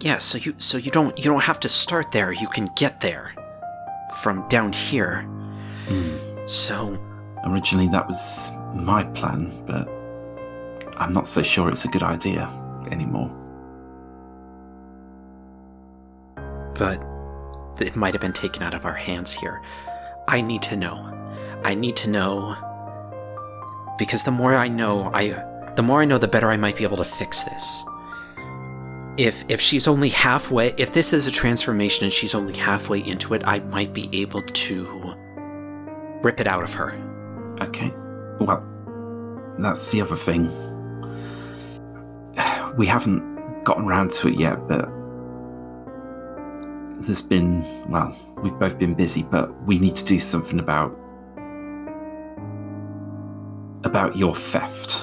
Yeah, 0.00 0.18
so 0.18 0.38
you 0.38 0.54
so 0.58 0.78
you 0.78 0.90
don't 0.90 1.16
you 1.18 1.24
don't 1.24 1.42
have 1.44 1.58
to 1.60 1.68
start 1.68 2.12
there. 2.12 2.32
You 2.32 2.48
can 2.48 2.68
get 2.76 3.00
there 3.00 3.34
from 4.16 4.46
down 4.48 4.72
here. 4.72 5.26
Mm. 5.86 6.48
So 6.48 6.98
Originally, 7.44 7.88
that 7.88 8.06
was 8.06 8.50
my 8.74 9.04
plan, 9.04 9.52
but 9.64 9.88
I'm 10.96 11.12
not 11.12 11.26
so 11.26 11.42
sure 11.42 11.70
it's 11.70 11.84
a 11.84 11.88
good 11.88 12.02
idea 12.02 12.50
anymore. 12.90 13.30
but 16.78 17.02
it 17.80 17.96
might 17.96 18.14
have 18.14 18.20
been 18.20 18.32
taken 18.32 18.62
out 18.62 18.72
of 18.72 18.86
our 18.86 18.94
hands 18.94 19.32
here. 19.32 19.60
I 20.28 20.40
need 20.40 20.62
to 20.62 20.76
know. 20.76 21.14
I 21.64 21.74
need 21.74 21.96
to 21.96 22.08
know 22.08 22.56
because 23.98 24.22
the 24.22 24.30
more 24.30 24.54
I 24.54 24.68
know, 24.68 25.10
I 25.12 25.44
the 25.74 25.82
more 25.82 26.00
I 26.00 26.04
know 26.04 26.18
the 26.18 26.28
better 26.28 26.48
I 26.48 26.56
might 26.56 26.76
be 26.76 26.84
able 26.84 26.96
to 26.98 27.04
fix 27.04 27.42
this. 27.42 27.84
If 29.18 29.44
if 29.48 29.60
she's 29.60 29.88
only 29.88 30.10
halfway, 30.10 30.74
if 30.76 30.92
this 30.92 31.12
is 31.12 31.26
a 31.26 31.32
transformation 31.32 32.04
and 32.04 32.12
she's 32.12 32.36
only 32.36 32.56
halfway 32.56 33.00
into 33.00 33.34
it, 33.34 33.42
I 33.44 33.58
might 33.58 33.92
be 33.92 34.08
able 34.12 34.42
to 34.42 35.14
rip 36.22 36.40
it 36.40 36.46
out 36.46 36.62
of 36.62 36.72
her. 36.74 36.94
Okay. 37.60 37.92
Well, 38.38 38.64
that's 39.58 39.90
the 39.90 40.00
other 40.00 40.14
thing. 40.14 40.48
We 42.76 42.86
haven't 42.86 43.64
gotten 43.64 43.86
around 43.86 44.12
to 44.12 44.28
it 44.28 44.38
yet, 44.38 44.68
but 44.68 44.88
there's 47.00 47.22
been, 47.22 47.64
well, 47.88 48.16
we've 48.40 48.56
both 48.58 48.78
been 48.78 48.94
busy, 48.94 49.24
but 49.24 49.52
we 49.64 49.80
need 49.80 49.96
to 49.96 50.04
do 50.04 50.20
something 50.20 50.60
about 50.60 50.96
about 53.82 54.16
your 54.16 54.34
theft. 54.34 55.02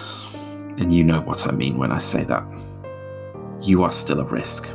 And 0.77 0.91
you 0.93 1.03
know 1.03 1.19
what 1.19 1.47
I 1.47 1.51
mean 1.51 1.77
when 1.77 1.91
I 1.91 1.97
say 1.97 2.23
that. 2.23 2.43
You 3.65 3.83
are 3.83 3.91
still 3.91 4.19
a 4.19 4.25
risk. 4.25 4.71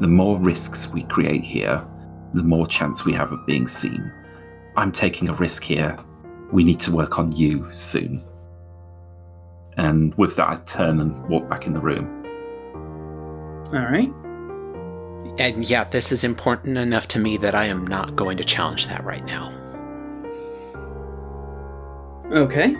The 0.00 0.08
more 0.08 0.38
risks 0.38 0.88
we 0.88 1.02
create 1.02 1.42
here, 1.42 1.84
the 2.34 2.42
more 2.42 2.66
chance 2.66 3.04
we 3.04 3.12
have 3.14 3.32
of 3.32 3.44
being 3.46 3.66
seen. 3.66 4.12
I'm 4.76 4.92
taking 4.92 5.28
a 5.28 5.34
risk 5.34 5.64
here 5.64 5.98
we 6.52 6.62
need 6.62 6.78
to 6.80 6.92
work 6.92 7.18
on 7.18 7.32
you 7.32 7.66
soon. 7.72 8.22
And 9.76 10.14
with 10.14 10.36
that, 10.36 10.48
I 10.48 10.54
turn 10.64 11.00
and 11.00 11.28
walk 11.28 11.48
back 11.48 11.66
in 11.66 11.72
the 11.72 11.80
room. 11.80 12.06
all 13.66 13.82
right. 13.82 14.12
And 15.38 15.68
yeah, 15.68 15.84
this 15.84 16.12
is 16.12 16.24
important 16.24 16.78
enough 16.78 17.08
to 17.08 17.18
me 17.18 17.36
that 17.38 17.54
I 17.54 17.66
am 17.66 17.86
not 17.86 18.16
going 18.16 18.38
to 18.38 18.44
challenge 18.44 18.86
that 18.86 19.04
right 19.04 19.24
now. 19.24 19.52
Okay. 22.30 22.76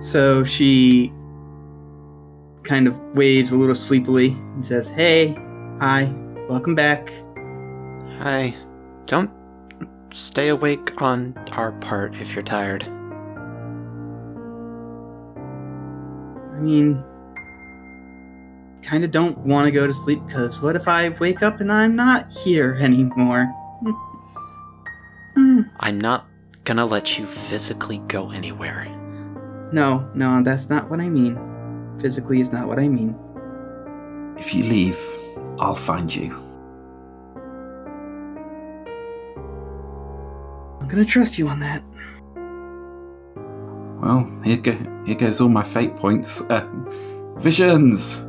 So 0.00 0.44
she 0.44 1.12
kind 2.68 2.86
of 2.86 3.00
waves 3.14 3.50
a 3.50 3.56
little 3.56 3.74
sleepily 3.74 4.28
and 4.28 4.62
says, 4.62 4.88
Hey, 4.88 5.32
hi, 5.80 6.12
welcome 6.50 6.74
back. 6.74 7.10
Hi. 8.18 8.54
Don't 9.06 9.30
stay 10.12 10.48
awake 10.48 11.00
on 11.00 11.34
our 11.52 11.72
part 11.72 12.14
if 12.16 12.34
you're 12.34 12.42
tired. 12.42 12.84
I 16.52 16.60
mean, 16.60 17.02
kind 18.82 19.02
of 19.02 19.12
don't 19.12 19.38
want 19.38 19.64
to 19.64 19.70
go 19.70 19.86
to 19.86 19.92
sleep 19.92 20.20
because 20.26 20.60
what 20.60 20.76
if 20.76 20.86
I 20.88 21.08
wake 21.08 21.42
up 21.42 21.60
and 21.60 21.72
I'm 21.72 21.96
not 21.96 22.30
here 22.30 22.76
anymore? 22.78 23.50
I'm 25.80 25.98
not 25.98 26.26
gonna 26.64 26.84
let 26.84 27.18
you 27.18 27.24
physically 27.24 28.02
go 28.08 28.30
anywhere. 28.30 28.84
No, 29.72 30.10
no, 30.14 30.42
that's 30.42 30.68
not 30.68 30.90
what 30.90 31.00
I 31.00 31.08
mean. 31.08 31.48
Physically 32.00 32.40
is 32.40 32.52
not 32.52 32.68
what 32.68 32.78
I 32.78 32.88
mean. 32.88 33.16
If 34.38 34.54
you 34.54 34.64
leave, 34.64 34.98
I'll 35.58 35.74
find 35.74 36.14
you. 36.14 36.32
I'm 40.80 40.86
gonna 40.86 41.04
trust 41.04 41.38
you 41.38 41.48
on 41.48 41.58
that. 41.60 41.82
Well, 44.00 44.40
here, 44.44 44.58
go, 44.58 44.72
here 45.04 45.16
goes 45.16 45.40
all 45.40 45.48
my 45.48 45.64
fate 45.64 45.96
points. 45.96 46.40
Uh, 46.42 46.66
visions! 47.36 48.26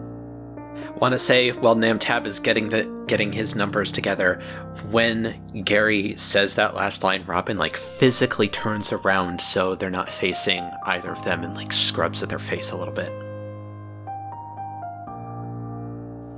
Want 1.00 1.14
to 1.14 1.20
say 1.20 1.52
while 1.52 1.76
Namtab 1.76 2.26
is 2.26 2.40
getting 2.42 2.70
the 2.70 2.84
getting 3.08 3.32
his 3.32 3.56
numbers 3.56 3.92
together, 3.92 4.42
when 4.90 5.40
Gary 5.64 6.16
says 6.18 6.56
that 6.56 6.76
last 6.76 7.04
line, 7.04 7.24
Robin 7.26 7.58
like 7.58 7.78
physically 7.78 8.50
turns 8.50 8.92
around 8.92 9.40
so 9.40 9.76
they're 9.76 9.90
not 9.90 10.10
facing 10.10 10.70
either 10.86 11.12
of 11.12 11.24
them 11.24 11.44
and 11.44 11.56
like 11.56 11.72
scrubs 11.72 12.22
at 12.22 12.30
their 12.30 12.40
face 12.40 12.72
a 12.72 12.76
little 12.78 12.94
bit. 12.94 13.29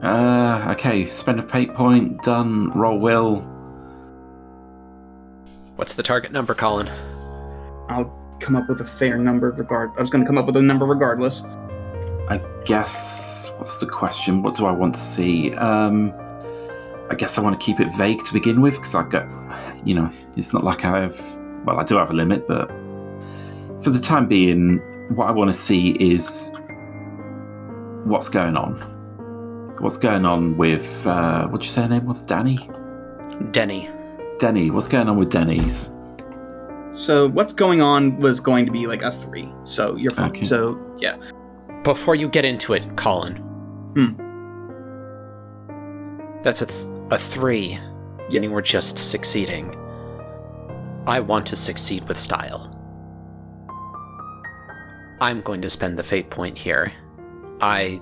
Uh, 0.02 0.68
okay, 0.72 1.06
spend 1.06 1.40
a 1.40 1.44
fate 1.44 1.74
point, 1.74 2.22
done, 2.24 2.72
roll 2.72 2.98
will. 2.98 3.42
What's 5.76 5.94
the 5.94 6.04
target 6.04 6.32
number, 6.32 6.54
Colin? 6.54 6.90
I'll 7.88 8.38
come 8.40 8.56
up 8.56 8.68
with 8.68 8.82
a 8.82 8.86
fair 8.86 9.18
number 9.18 9.52
regard. 9.52 9.92
I 9.98 10.02
was 10.02 10.10
going 10.10 10.24
to 10.24 10.28
come 10.28 10.38
up 10.38 10.48
with 10.48 10.58
a 10.58 10.62
number 10.62 10.86
regardless. 10.86 11.44
I 12.30 12.42
guess 12.66 13.52
what's 13.58 13.78
the 13.80 13.86
question? 13.86 14.42
What 14.42 14.56
do 14.56 14.66
I 14.66 14.72
want 14.72 14.96
to 14.96 15.00
see? 15.00 15.54
Um, 15.56 16.14
I 17.10 17.16
guess 17.16 17.38
I 17.38 17.42
want 17.42 17.60
to 17.60 17.64
keep 17.64 17.80
it 17.80 17.90
vague 17.96 18.24
to 18.26 18.34
begin 18.34 18.62
with 18.62 18.76
because 18.76 18.96
I 18.96 19.04
go, 19.08 19.28
you 19.84 19.94
know, 19.94 20.10
it's 20.36 20.54
not 20.54 20.64
like 20.64 20.86
I 20.86 21.02
have. 21.02 21.22
Well, 21.66 21.80
I 21.80 21.84
do 21.84 21.98
have 21.98 22.10
a 22.10 22.14
limit, 22.14 22.48
but 22.48 22.70
for 23.84 23.92
the 23.92 24.00
time 24.00 24.28
being, 24.28 24.78
what 25.16 25.28
I 25.28 25.32
want 25.32 25.50
to 25.50 25.54
see 25.54 25.92
is 26.00 26.52
what's 28.06 28.30
going 28.30 28.58
on. 28.58 28.80
What's 29.82 29.98
going 29.98 30.26
on 30.26 30.58
with 30.58 31.08
uh, 31.08 31.48
what'd 31.48 31.66
you 31.66 31.72
say 31.72 31.82
her 31.82 31.88
name 31.88 32.06
was? 32.06 32.22
Danny. 32.22 32.60
Denny. 33.50 33.90
Denny. 34.38 34.70
What's 34.70 34.88
going 34.88 35.10
on 35.10 35.18
with 35.18 35.32
Denny's? 35.32 35.90
So 36.92 37.30
what's 37.30 37.52
going 37.52 37.82
on 37.82 38.20
was 38.20 38.40
going 38.40 38.68
to 38.68 38.72
be 38.72 38.86
like 38.86 39.02
a 39.02 39.12
three. 39.12 39.52
So 39.64 39.96
you're 39.96 40.12
fine. 40.12 40.30
Okay. 40.30 40.44
So 40.44 40.96
yeah. 41.00 41.18
Before 41.84 42.14
you 42.14 42.30
get 42.30 42.46
into 42.46 42.74
it, 42.74 42.96
Colin. 42.96 43.38
Hmm. 43.96 44.12
That's 46.44 46.62
a, 46.62 46.68
th- 46.68 46.86
a 47.10 47.18
three, 47.18 47.80
meaning 48.30 48.52
we're 48.52 48.62
just 48.62 49.00
succeeding. 49.00 49.76
I 51.08 51.20
want 51.22 51.48
to 51.48 51.56
succeed 51.56 52.08
with 52.08 52.20
style. 52.20 52.68
I'm 55.22 55.42
going 55.42 55.62
to 55.62 55.72
spend 55.72 55.98
the 55.98 56.04
fate 56.04 56.30
point 56.30 56.58
here. 56.58 56.94
I 57.62 58.00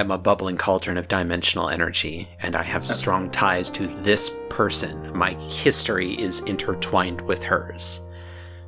am 0.00 0.10
a 0.10 0.18
bubbling 0.18 0.56
cauldron 0.56 0.96
of 0.96 1.08
dimensional 1.08 1.68
energy, 1.68 2.28
and 2.40 2.56
I 2.56 2.62
have 2.62 2.84
strong 2.84 3.30
ties 3.30 3.70
to 3.70 3.86
this 3.86 4.30
person. 4.48 5.16
My 5.16 5.34
history 5.34 6.14
is 6.20 6.40
intertwined 6.40 7.20
with 7.20 7.42
hers. 7.42 8.00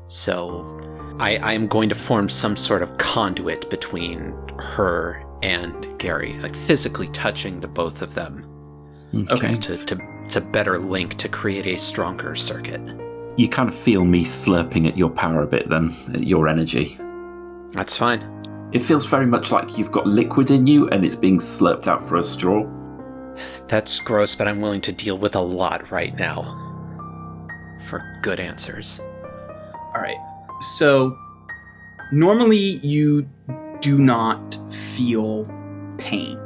So 0.06 1.16
I, 1.18 1.36
I 1.38 1.52
am 1.54 1.66
going 1.66 1.88
to 1.88 1.94
form 1.94 2.28
some 2.28 2.56
sort 2.56 2.82
of 2.82 2.96
conduit 2.98 3.68
between 3.70 4.34
her 4.58 5.24
and 5.42 5.98
Gary, 5.98 6.34
like 6.34 6.56
physically 6.56 7.08
touching 7.08 7.60
the 7.60 7.68
both 7.68 8.02
of 8.02 8.14
them 8.14 8.42
hmm. 9.10 9.24
Okay. 9.30 9.48
to, 9.48 9.86
to, 9.86 10.26
to 10.28 10.40
better 10.40 10.78
link 10.78 11.16
to 11.18 11.28
create 11.28 11.66
a 11.66 11.76
stronger 11.76 12.36
circuit. 12.36 12.80
You 13.36 13.48
kind 13.48 13.68
of 13.68 13.74
feel 13.74 14.04
me 14.04 14.24
slurping 14.24 14.86
at 14.86 14.96
your 14.96 15.10
power 15.10 15.42
a 15.42 15.46
bit, 15.46 15.68
then 15.68 15.94
at 16.12 16.26
your 16.26 16.48
energy. 16.48 16.96
That's 17.72 17.96
fine. 17.96 18.41
It 18.72 18.80
feels 18.80 19.04
very 19.04 19.26
much 19.26 19.52
like 19.52 19.76
you've 19.76 19.92
got 19.92 20.06
liquid 20.06 20.50
in 20.50 20.66
you 20.66 20.88
and 20.88 21.04
it's 21.04 21.16
being 21.16 21.38
slurped 21.38 21.86
out 21.86 22.06
for 22.08 22.16
a 22.16 22.24
straw. 22.24 22.66
That's 23.68 24.00
gross, 24.00 24.34
but 24.34 24.48
I'm 24.48 24.62
willing 24.62 24.80
to 24.82 24.92
deal 24.92 25.18
with 25.18 25.36
a 25.36 25.40
lot 25.40 25.90
right 25.90 26.14
now. 26.16 26.58
For 27.88 28.02
good 28.22 28.40
answers. 28.40 28.98
All 29.94 30.00
right. 30.00 30.16
So 30.76 31.18
normally 32.12 32.80
you 32.82 33.28
do 33.80 33.98
not 33.98 34.58
feel 34.72 35.44
pain. 35.98 36.38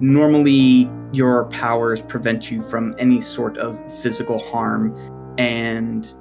Normally 0.00 0.90
your 1.12 1.46
powers 1.46 2.02
prevent 2.02 2.50
you 2.50 2.60
from 2.60 2.94
any 2.98 3.22
sort 3.22 3.56
of 3.56 3.80
physical 4.02 4.38
harm 4.38 4.94
and 5.38 6.14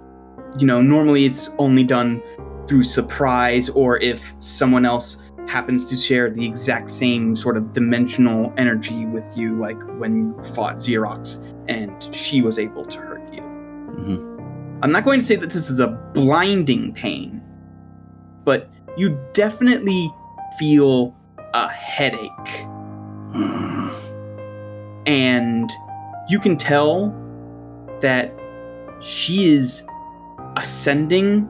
you 0.59 0.67
know 0.67 0.81
normally 0.81 1.25
it's 1.25 1.49
only 1.57 1.83
done 1.83 2.21
through 2.71 2.83
surprise 2.83 3.67
or 3.71 3.97
if 3.97 4.33
someone 4.39 4.85
else 4.85 5.17
happens 5.45 5.83
to 5.83 5.97
share 5.97 6.31
the 6.31 6.45
exact 6.45 6.89
same 6.89 7.35
sort 7.35 7.57
of 7.57 7.73
dimensional 7.73 8.53
energy 8.55 9.05
with 9.07 9.37
you 9.37 9.55
like 9.55 9.77
when 9.99 10.15
you 10.15 10.43
fought 10.53 10.77
Xerox 10.77 11.45
and 11.67 12.15
she 12.15 12.41
was 12.41 12.57
able 12.57 12.85
to 12.85 12.97
hurt 12.97 13.33
you. 13.33 13.41
hmm 13.41 14.37
I'm 14.81 14.91
not 14.93 15.03
going 15.03 15.19
to 15.19 15.25
say 15.25 15.35
that 15.35 15.51
this 15.51 15.69
is 15.69 15.81
a 15.81 15.87
blinding 16.13 16.93
pain, 16.93 17.43
but 18.45 18.69
you 18.95 19.19
definitely 19.33 20.09
feel 20.57 21.13
a 21.53 21.67
headache. 21.67 22.29
And 25.07 25.69
you 26.29 26.39
can 26.39 26.55
tell 26.55 27.09
that 28.01 28.31
she 29.01 29.51
is 29.51 29.83
ascending 30.55 31.49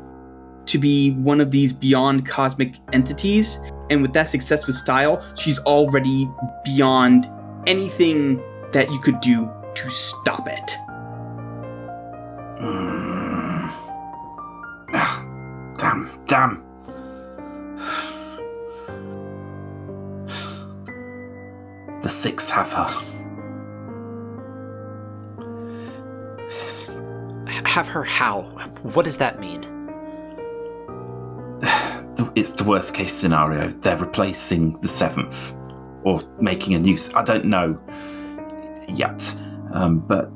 to 0.65 0.77
be 0.77 1.11
one 1.11 1.41
of 1.41 1.51
these 1.51 1.73
beyond 1.73 2.27
cosmic 2.27 2.75
entities. 2.93 3.59
And 3.89 4.01
with 4.01 4.13
that 4.13 4.29
success 4.29 4.67
with 4.67 4.75
style, 4.75 5.21
she's 5.35 5.59
already 5.59 6.29
beyond 6.63 7.29
anything 7.67 8.41
that 8.71 8.91
you 8.91 8.99
could 8.99 9.19
do 9.21 9.49
to 9.75 9.89
stop 9.89 10.47
it. 10.47 10.77
Mm. 12.61 13.69
Ah, 14.93 15.25
damn, 15.77 16.09
damn. 16.25 16.63
The 22.01 22.09
six 22.09 22.49
have 22.49 22.73
her. 22.73 22.89
Have 27.65 27.87
her 27.87 28.03
how? 28.03 28.41
What 28.81 29.05
does 29.05 29.17
that 29.19 29.39
mean? 29.39 29.70
The- 32.21 32.31
It's 32.35 32.51
the 32.53 32.63
worst 32.63 32.93
case 32.93 33.13
scenario. 33.13 33.67
They're 33.69 33.97
replacing 33.97 34.73
the 34.81 34.87
seventh 34.87 35.55
or 36.03 36.21
making 36.39 36.75
a 36.75 36.79
new. 36.79 36.95
I 37.15 37.23
don't 37.23 37.45
know 37.45 37.79
yet. 38.87 39.35
Um, 39.73 39.99
but 39.99 40.35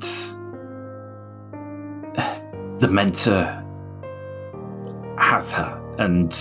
the 2.80 2.88
mentor 2.90 3.62
has 5.18 5.52
her 5.52 5.94
and 5.98 6.32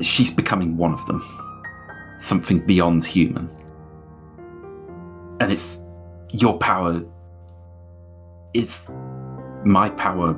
she's 0.00 0.32
becoming 0.32 0.76
one 0.76 0.92
of 0.92 1.06
them. 1.06 1.22
Something 2.16 2.66
beyond 2.66 3.04
human. 3.06 3.48
And 5.38 5.52
it's 5.52 5.86
your 6.32 6.58
power 6.58 7.00
is 8.52 8.90
my 9.64 9.90
power 9.90 10.36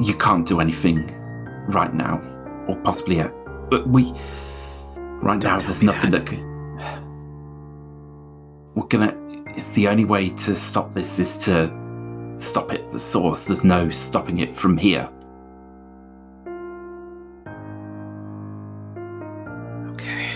you 0.00 0.14
can't 0.14 0.46
do 0.46 0.60
anything 0.60 1.06
right 1.68 1.92
now, 1.92 2.20
or 2.66 2.76
possibly 2.76 3.16
yet. 3.16 3.32
But 3.70 3.88
we, 3.88 4.12
right 4.96 5.42
now, 5.42 5.58
there's 5.58 5.82
nothing 5.82 6.10
that. 6.10 6.26
could 6.26 6.40
We're 8.74 8.86
gonna. 8.86 9.16
The 9.74 9.88
only 9.88 10.04
way 10.04 10.30
to 10.30 10.54
stop 10.54 10.92
this 10.92 11.18
is 11.18 11.36
to 11.38 12.34
stop 12.38 12.72
it 12.72 12.82
at 12.82 12.88
the 12.88 12.98
source. 12.98 13.46
There's 13.46 13.64
no 13.64 13.90
stopping 13.90 14.38
it 14.38 14.54
from 14.54 14.76
here. 14.76 15.08
Okay. 19.90 20.32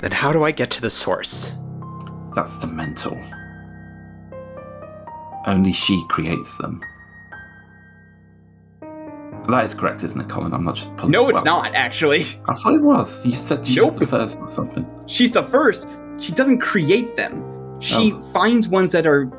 Then 0.00 0.10
how 0.10 0.32
do 0.32 0.42
I 0.42 0.50
get 0.50 0.70
to 0.72 0.80
the 0.80 0.90
source? 0.90 1.52
That's 2.34 2.56
the 2.58 2.66
mental. 2.66 3.16
Only 5.46 5.72
she 5.72 6.02
creates 6.08 6.58
them. 6.58 6.82
That 9.48 9.64
is 9.64 9.74
correct, 9.74 10.02
isn't 10.02 10.20
it, 10.20 10.28
Colin? 10.28 10.52
I'm 10.52 10.64
not 10.64 10.74
just 10.74 10.94
pulling. 10.96 11.12
No, 11.12 11.28
it's 11.28 11.36
well, 11.44 11.62
not, 11.62 11.74
actually. 11.74 12.22
I 12.48 12.52
thought 12.54 12.74
it 12.74 12.82
was. 12.82 13.24
You 13.24 13.32
said 13.32 13.64
she 13.64 13.80
was 13.80 13.96
the 13.98 14.06
first 14.06 14.38
or 14.40 14.48
something. 14.48 14.84
She's 15.06 15.30
the 15.30 15.44
first. 15.44 15.86
She 16.18 16.32
doesn't 16.32 16.58
create 16.58 17.14
them. 17.16 17.44
She 17.78 18.12
Oh. 18.12 18.20
finds 18.32 18.68
ones 18.68 18.90
that 18.92 19.06
are 19.06 19.30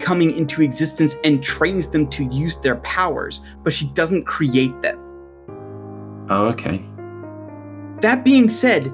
coming 0.00 0.32
into 0.36 0.62
existence 0.62 1.14
and 1.22 1.40
trains 1.42 1.86
them 1.88 2.08
to 2.08 2.24
use 2.24 2.56
their 2.56 2.76
powers, 2.76 3.40
but 3.62 3.72
she 3.72 3.86
doesn't 3.90 4.24
create 4.24 4.80
them. 4.82 4.98
Oh, 6.28 6.46
okay. 6.46 6.80
That 8.00 8.24
being 8.24 8.48
said, 8.50 8.86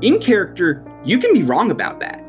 in 0.00 0.20
character, 0.20 0.84
you 1.04 1.18
can 1.18 1.32
be 1.32 1.42
wrong 1.42 1.72
about 1.72 1.98
that. 2.00 2.24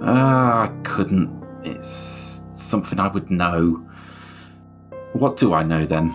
Ah, 0.00 0.70
I 0.70 0.82
couldn't. 0.84 1.30
It's 1.64 2.44
something 2.56 2.98
I 2.98 3.08
would 3.08 3.30
know. 3.30 3.82
What 5.12 5.36
do 5.36 5.54
I 5.54 5.62
know 5.62 5.86
then? 5.86 6.14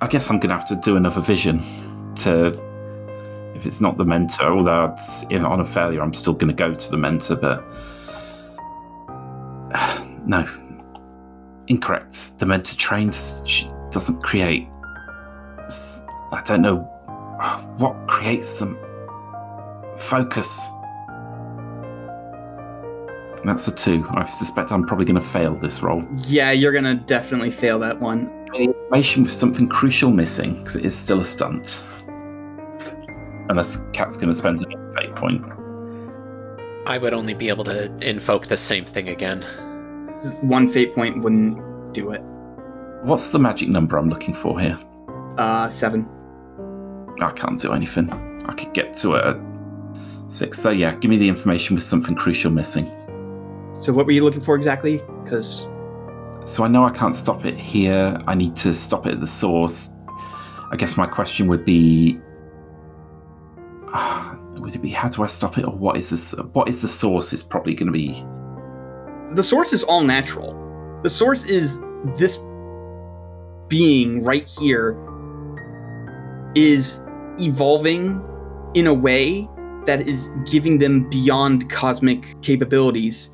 I 0.00 0.06
guess 0.06 0.30
I'm 0.30 0.38
gonna 0.38 0.54
have 0.54 0.66
to 0.66 0.76
do 0.76 0.96
another 0.96 1.20
vision 1.20 1.60
to. 2.16 2.46
If 3.54 3.66
it's 3.66 3.80
not 3.80 3.96
the 3.96 4.04
mentor, 4.04 4.46
although 4.46 4.86
it's, 4.86 5.24
you 5.30 5.38
know, 5.38 5.46
on 5.46 5.60
a 5.60 5.64
failure, 5.64 6.02
I'm 6.02 6.12
still 6.12 6.34
gonna 6.34 6.52
go 6.52 6.74
to 6.74 6.90
the 6.90 6.98
mentor, 6.98 7.36
but. 7.36 7.64
No. 10.24 10.46
Incorrect. 11.66 12.38
The 12.38 12.46
mentor 12.46 12.76
trains, 12.76 13.42
she 13.44 13.68
doesn't 13.90 14.22
create. 14.22 14.68
I 16.32 16.42
don't 16.44 16.62
know 16.62 16.78
what 17.78 18.06
creates 18.06 18.60
them. 18.60 18.78
Focus. 19.96 20.70
That's 23.44 23.66
a 23.66 23.74
two. 23.74 24.04
I 24.10 24.24
suspect 24.24 24.70
I'm 24.70 24.86
probably 24.86 25.04
going 25.04 25.20
to 25.20 25.26
fail 25.26 25.54
this 25.56 25.82
roll. 25.82 26.04
Yeah, 26.26 26.52
you're 26.52 26.72
gonna 26.72 26.94
definitely 26.94 27.50
fail 27.50 27.78
that 27.80 27.98
one. 27.98 28.26
The 28.52 28.64
information 28.64 29.22
with 29.22 29.32
something 29.32 29.68
crucial 29.68 30.10
missing, 30.10 30.54
because 30.54 30.76
it 30.76 30.84
is 30.84 30.96
still 30.96 31.20
a 31.20 31.24
stunt. 31.24 31.84
Unless 33.48 33.86
Cat's 33.92 34.16
going 34.16 34.28
to 34.28 34.34
spend 34.34 34.60
a 34.62 34.94
fate 34.94 35.14
point. 35.16 35.42
I 36.86 36.98
would 36.98 37.14
only 37.14 37.34
be 37.34 37.48
able 37.48 37.64
to 37.64 37.92
invoke 38.06 38.46
the 38.46 38.56
same 38.56 38.84
thing 38.84 39.08
again. 39.08 39.42
One 40.42 40.68
fate 40.68 40.94
point 40.94 41.22
wouldn't 41.22 41.92
do 41.94 42.12
it. 42.12 42.22
What's 43.02 43.30
the 43.30 43.38
magic 43.38 43.68
number 43.68 43.98
I'm 43.98 44.08
looking 44.08 44.34
for 44.34 44.60
here? 44.60 44.78
Uh, 45.38 45.68
seven. 45.68 46.08
I 47.20 47.30
can't 47.32 47.60
do 47.60 47.72
anything. 47.72 48.10
I 48.46 48.52
could 48.52 48.72
get 48.74 48.94
to 48.98 49.16
a 49.16 49.40
six. 50.28 50.58
So 50.58 50.70
yeah, 50.70 50.94
give 50.96 51.10
me 51.10 51.16
the 51.16 51.28
information 51.28 51.74
with 51.74 51.82
something 51.82 52.14
crucial 52.14 52.50
missing. 52.50 52.86
So 53.82 53.92
what 53.92 54.06
were 54.06 54.12
you 54.12 54.22
looking 54.22 54.40
for 54.40 54.54
exactly? 54.54 55.02
Because 55.24 55.66
So 56.44 56.62
I 56.64 56.68
know 56.68 56.84
I 56.84 56.90
can't 56.90 57.16
stop 57.16 57.44
it 57.44 57.56
here. 57.56 58.16
I 58.28 58.34
need 58.36 58.54
to 58.56 58.74
stop 58.74 59.06
it 59.06 59.14
at 59.14 59.20
the 59.20 59.26
source. 59.26 59.96
I 60.70 60.76
guess 60.76 60.96
my 60.96 61.06
question 61.06 61.48
would 61.48 61.64
be, 61.64 62.20
uh, 63.92 64.36
would 64.58 64.76
it 64.76 64.82
be 64.82 64.90
how 64.90 65.08
do 65.08 65.24
I 65.24 65.26
stop 65.26 65.58
it, 65.58 65.66
or 65.66 65.74
what 65.74 65.96
is 65.96 66.10
this? 66.10 66.32
What 66.52 66.68
is 66.68 66.80
the 66.80 66.88
source? 66.88 67.32
Is 67.32 67.42
probably 67.42 67.74
going 67.74 67.88
to 67.88 67.92
be 67.92 68.24
the 69.34 69.42
source 69.42 69.72
is 69.72 69.82
all 69.84 70.04
natural. 70.04 70.54
The 71.02 71.10
source 71.10 71.44
is 71.44 71.80
this 72.16 72.38
being 73.68 74.22
right 74.22 74.48
here 74.60 74.96
is 76.54 77.00
evolving 77.40 78.22
in 78.74 78.86
a 78.86 78.94
way 78.94 79.48
that 79.86 80.06
is 80.06 80.30
giving 80.46 80.78
them 80.78 81.08
beyond 81.10 81.68
cosmic 81.68 82.40
capabilities 82.42 83.30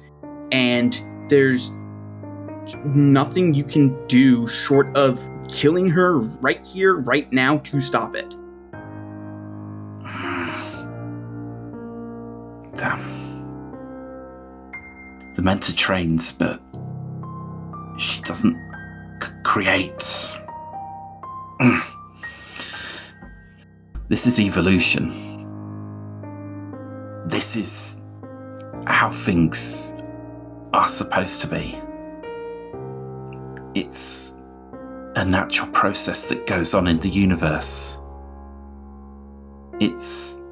and 0.52 1.02
there's 1.28 1.70
nothing 2.84 3.54
you 3.54 3.64
can 3.64 4.06
do 4.06 4.46
short 4.46 4.94
of 4.96 5.28
killing 5.48 5.88
her 5.88 6.18
right 6.18 6.66
here 6.66 6.96
right 6.96 7.32
now 7.32 7.58
to 7.58 7.80
stop 7.80 8.14
it 8.14 8.34
damn. 12.78 12.98
The 15.34 15.42
mentor 15.42 15.74
trains, 15.74 16.32
but 16.32 16.62
she 17.98 18.22
doesn't 18.22 18.56
c- 19.22 19.30
create. 19.42 20.34
this 24.08 24.26
is 24.26 24.40
evolution. 24.40 25.12
This 27.26 27.56
is 27.56 28.00
how 28.86 29.10
things 29.10 29.97
are 30.72 30.88
supposed 30.88 31.40
to 31.42 31.46
be. 31.48 31.78
It's 33.74 34.42
a 35.16 35.24
natural 35.24 35.68
process 35.68 36.28
that 36.28 36.46
goes 36.46 36.74
on 36.74 36.86
in 36.86 36.98
the 36.98 37.08
universe. 37.08 38.00
It's 39.80 40.42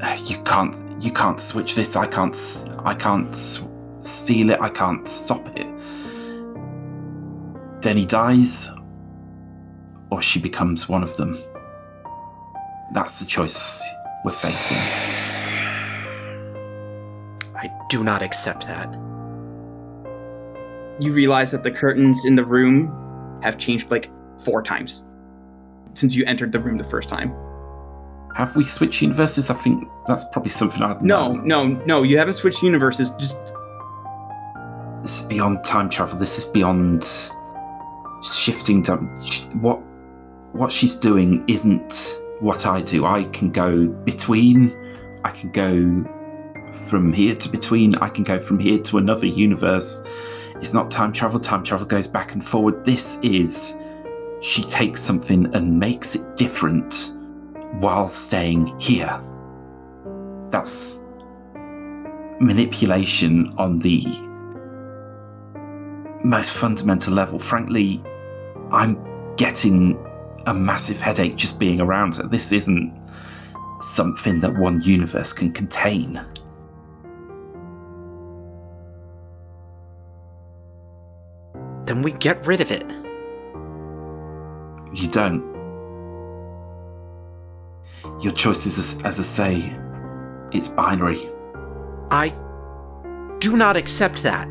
uh, 0.00 0.16
you 0.24 0.36
can't 0.44 0.76
you 1.00 1.10
can't 1.10 1.38
switch 1.38 1.74
this. 1.74 1.96
I 1.96 2.06
can't 2.06 2.36
i 2.84 2.94
can't 2.94 3.36
steal 4.00 4.50
it. 4.50 4.60
I 4.60 4.68
can't 4.68 5.06
stop 5.06 5.48
it. 5.56 5.66
Denny 7.80 8.06
dies 8.06 8.68
or 10.10 10.20
she 10.20 10.40
becomes 10.40 10.88
one 10.88 11.02
of 11.02 11.16
them. 11.16 11.38
That's 12.92 13.20
the 13.20 13.26
choice 13.26 13.82
we're 14.24 14.32
facing 14.32 14.78
do 17.90 18.04
not 18.04 18.22
accept 18.22 18.66
that. 18.66 18.88
you 21.00 21.12
realize 21.12 21.50
that 21.50 21.62
the 21.62 21.70
curtains 21.70 22.24
in 22.24 22.36
the 22.36 22.44
room 22.44 22.90
have 23.42 23.58
changed 23.58 23.90
like 23.90 24.10
four 24.38 24.62
times 24.62 25.04
since 25.94 26.14
you 26.14 26.24
entered 26.26 26.52
the 26.52 26.60
room 26.60 26.78
the 26.78 26.84
first 26.84 27.08
time 27.08 27.34
have 28.36 28.54
we 28.54 28.64
switched 28.64 29.02
universes 29.02 29.50
i 29.50 29.54
think 29.54 29.88
that's 30.06 30.24
probably 30.24 30.50
something 30.50 30.82
i'd 30.82 31.02
no 31.02 31.32
know. 31.32 31.42
no 31.42 31.84
no 31.84 32.02
you 32.02 32.16
haven't 32.16 32.34
switched 32.34 32.62
universes 32.62 33.10
just 33.10 33.38
this 35.02 35.20
is 35.20 35.22
beyond 35.22 35.64
time 35.64 35.88
travel 35.88 36.18
this 36.18 36.38
is 36.38 36.44
beyond 36.44 37.02
shifting 38.22 38.82
time. 38.82 39.08
what 39.60 39.80
what 40.52 40.70
she's 40.70 40.94
doing 40.94 41.42
isn't 41.48 42.20
what 42.40 42.66
i 42.66 42.80
do 42.82 43.04
i 43.06 43.24
can 43.24 43.50
go 43.50 43.88
between 44.04 44.70
i 45.24 45.30
can 45.30 45.50
go 45.50 46.19
from 46.72 47.12
here 47.12 47.34
to 47.34 47.48
between 47.48 47.94
i 47.96 48.08
can 48.08 48.24
go 48.24 48.38
from 48.38 48.58
here 48.58 48.78
to 48.78 48.98
another 48.98 49.26
universe 49.26 50.02
it's 50.56 50.74
not 50.74 50.90
time 50.90 51.12
travel 51.12 51.38
time 51.38 51.62
travel 51.62 51.86
goes 51.86 52.06
back 52.06 52.32
and 52.32 52.44
forward 52.44 52.84
this 52.84 53.18
is 53.22 53.76
she 54.40 54.62
takes 54.62 55.00
something 55.00 55.52
and 55.54 55.78
makes 55.78 56.14
it 56.14 56.36
different 56.36 57.14
while 57.80 58.06
staying 58.06 58.66
here 58.78 59.20
that's 60.50 61.04
manipulation 62.40 63.52
on 63.58 63.78
the 63.78 64.02
most 66.24 66.52
fundamental 66.52 67.12
level. 67.12 67.38
Frankly, 67.38 68.02
I'm 68.70 68.98
getting 69.36 69.98
a 70.46 70.54
massive 70.54 71.00
headache 71.00 71.36
just 71.36 71.58
being 71.58 71.80
around 71.80 72.16
her. 72.16 72.26
This 72.26 72.52
isn't 72.52 72.98
something 73.78 74.40
that 74.40 74.56
one 74.56 74.80
universe 74.82 75.32
can 75.32 75.52
contain. 75.52 76.20
Then 81.90 82.02
we 82.02 82.12
get 82.12 82.46
rid 82.46 82.60
of 82.60 82.70
it. 82.70 82.88
You 84.94 85.08
don't. 85.08 85.42
Your 88.22 88.32
choice 88.32 88.64
is, 88.64 88.78
as, 88.78 89.02
as 89.02 89.18
I 89.18 89.22
say, 89.24 89.76
it's 90.52 90.68
binary. 90.68 91.18
I 92.12 92.32
do 93.40 93.56
not 93.56 93.76
accept 93.76 94.22
that. 94.22 94.46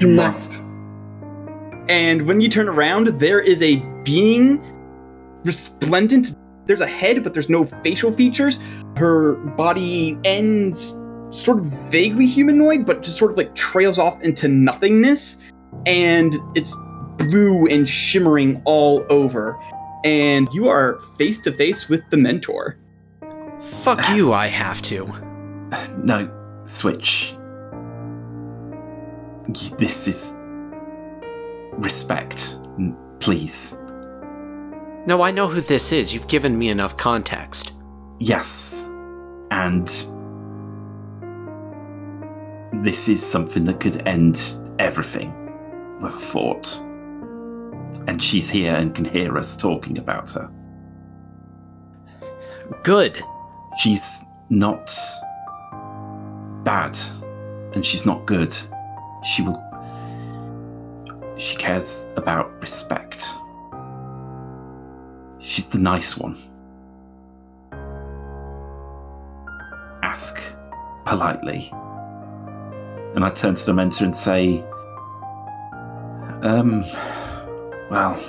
You 0.00 0.08
must. 0.08 0.62
And 1.90 2.26
when 2.26 2.40
you 2.40 2.48
turn 2.48 2.70
around, 2.70 3.08
there 3.18 3.40
is 3.40 3.60
a 3.60 3.76
being 4.04 4.58
resplendent. 5.44 6.34
There's 6.64 6.80
a 6.80 6.86
head, 6.86 7.22
but 7.22 7.34
there's 7.34 7.50
no 7.50 7.66
facial 7.82 8.10
features. 8.10 8.58
Her 8.96 9.34
body 9.34 10.16
ends 10.24 10.94
sort 11.30 11.58
of 11.58 11.66
vaguely 11.90 12.26
humanoid, 12.26 12.86
but 12.86 13.02
just 13.02 13.18
sort 13.18 13.30
of 13.30 13.36
like 13.36 13.54
trails 13.54 13.98
off 13.98 14.20
into 14.22 14.48
nothingness. 14.48 15.38
And 15.86 16.34
it's 16.54 16.76
blue 17.16 17.66
and 17.66 17.88
shimmering 17.88 18.62
all 18.64 19.04
over. 19.10 19.58
And 20.04 20.48
you 20.52 20.68
are 20.68 21.00
face 21.16 21.38
to 21.40 21.52
face 21.52 21.88
with 21.88 22.08
the 22.10 22.16
mentor. 22.16 22.78
Fuck 23.60 24.08
you, 24.10 24.32
I 24.32 24.46
have 24.46 24.80
to. 24.82 25.06
No, 25.96 26.30
switch. 26.64 27.34
This 29.78 30.06
is 30.06 30.36
respect, 31.72 32.58
please. 33.18 33.78
No, 35.06 35.22
I 35.22 35.30
know 35.30 35.48
who 35.48 35.60
this 35.60 35.90
is. 35.90 36.12
You've 36.12 36.28
given 36.28 36.58
me 36.58 36.68
enough 36.68 36.96
context. 36.96 37.72
Yes, 38.18 38.88
and 39.50 39.88
this 42.72 43.08
is 43.08 43.24
something 43.24 43.64
that 43.64 43.80
could 43.80 44.06
end 44.06 44.58
everything 44.78 45.32
with 46.00 46.14
a 46.14 46.16
thought. 46.16 46.78
And 48.06 48.22
she's 48.22 48.48
here 48.48 48.74
and 48.74 48.94
can 48.94 49.04
hear 49.04 49.36
us 49.36 49.56
talking 49.56 49.98
about 49.98 50.32
her. 50.32 50.50
Good. 52.82 53.20
She's 53.78 54.24
not 54.50 54.90
bad, 56.64 56.96
and 57.74 57.84
she's 57.84 58.04
not 58.06 58.26
good. 58.26 58.56
She 59.22 59.42
will. 59.42 59.62
She 61.36 61.56
cares 61.56 62.08
about 62.16 62.50
respect. 62.60 63.28
She's 65.38 65.66
the 65.66 65.78
nice 65.78 66.16
one. 66.16 66.36
Ask 70.02 70.54
politely. 71.04 71.70
And 73.14 73.24
I 73.24 73.30
turn 73.30 73.54
to 73.54 73.66
the 73.66 73.74
mentor 73.74 74.04
and 74.04 74.14
say, 74.14 74.64
Um, 76.42 76.82
well, 77.90 78.20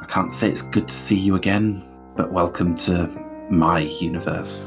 I 0.00 0.06
can't 0.08 0.32
say 0.32 0.48
it's 0.48 0.62
good 0.62 0.88
to 0.88 0.94
see 0.94 1.18
you 1.18 1.36
again, 1.36 1.86
but 2.16 2.32
welcome 2.32 2.74
to 2.76 3.06
my 3.50 3.80
universe. 3.80 4.66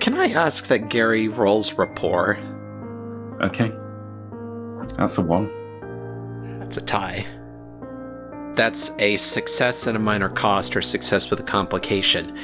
Can 0.00 0.14
I 0.14 0.28
ask 0.28 0.68
that 0.68 0.88
Gary 0.88 1.28
rolls 1.28 1.74
rapport? 1.74 2.38
Okay. 3.42 3.72
That's 4.96 5.18
a 5.18 5.22
one. 5.22 5.50
That's 6.58 6.76
a 6.76 6.80
tie. 6.80 7.26
That's 8.54 8.90
a 8.98 9.16
success 9.16 9.86
at 9.86 9.94
a 9.94 9.98
minor 9.98 10.28
cost 10.28 10.76
or 10.76 10.82
success 10.82 11.30
with 11.30 11.40
a 11.40 11.44
complication. 11.44 12.36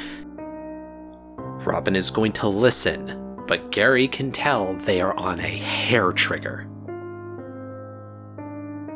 Robin 1.64 1.96
is 1.96 2.10
going 2.10 2.32
to 2.32 2.48
listen, 2.48 3.08
but 3.46 3.70
Gary 3.70 4.08
can 4.08 4.30
tell 4.30 4.74
they 4.74 5.00
are 5.00 5.16
on 5.16 5.40
a 5.40 5.48
hair 5.48 6.12
trigger. 6.12 6.66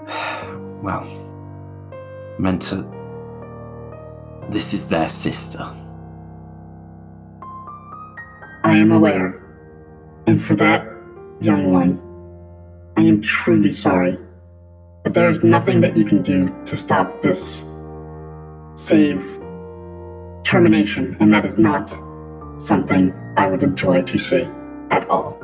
Well, 0.81 1.05
meant 2.39 2.63
to. 2.71 2.87
This 4.49 4.73
is 4.73 4.89
their 4.89 5.09
sister. 5.09 5.65
I 8.63 8.77
am 8.77 8.93
aware. 8.93 9.43
And 10.29 10.41
for 10.41 10.55
that, 10.55 10.87
young 11.41 11.73
one, 11.73 12.01
I 12.97 13.03
am 13.03 13.21
truly 13.23 13.73
sorry. 13.73 14.19
But 15.03 15.15
there 15.15 15.29
is 15.29 15.43
nothing 15.43 15.81
that 15.81 15.97
you 15.97 16.05
can 16.05 16.23
do 16.23 16.55
to 16.67 16.77
stop 16.77 17.23
this 17.23 17.67
save 18.77 19.23
termination, 20.45 21.17
and 21.19 21.33
that 21.35 21.45
is 21.45 21.59
not 21.59 21.93
something 22.59 23.15
I 23.37 23.47
would 23.49 23.63
enjoy 23.63 24.03
to 24.03 24.19
see 24.19 24.47
at 24.91 25.09
all. 25.09 25.39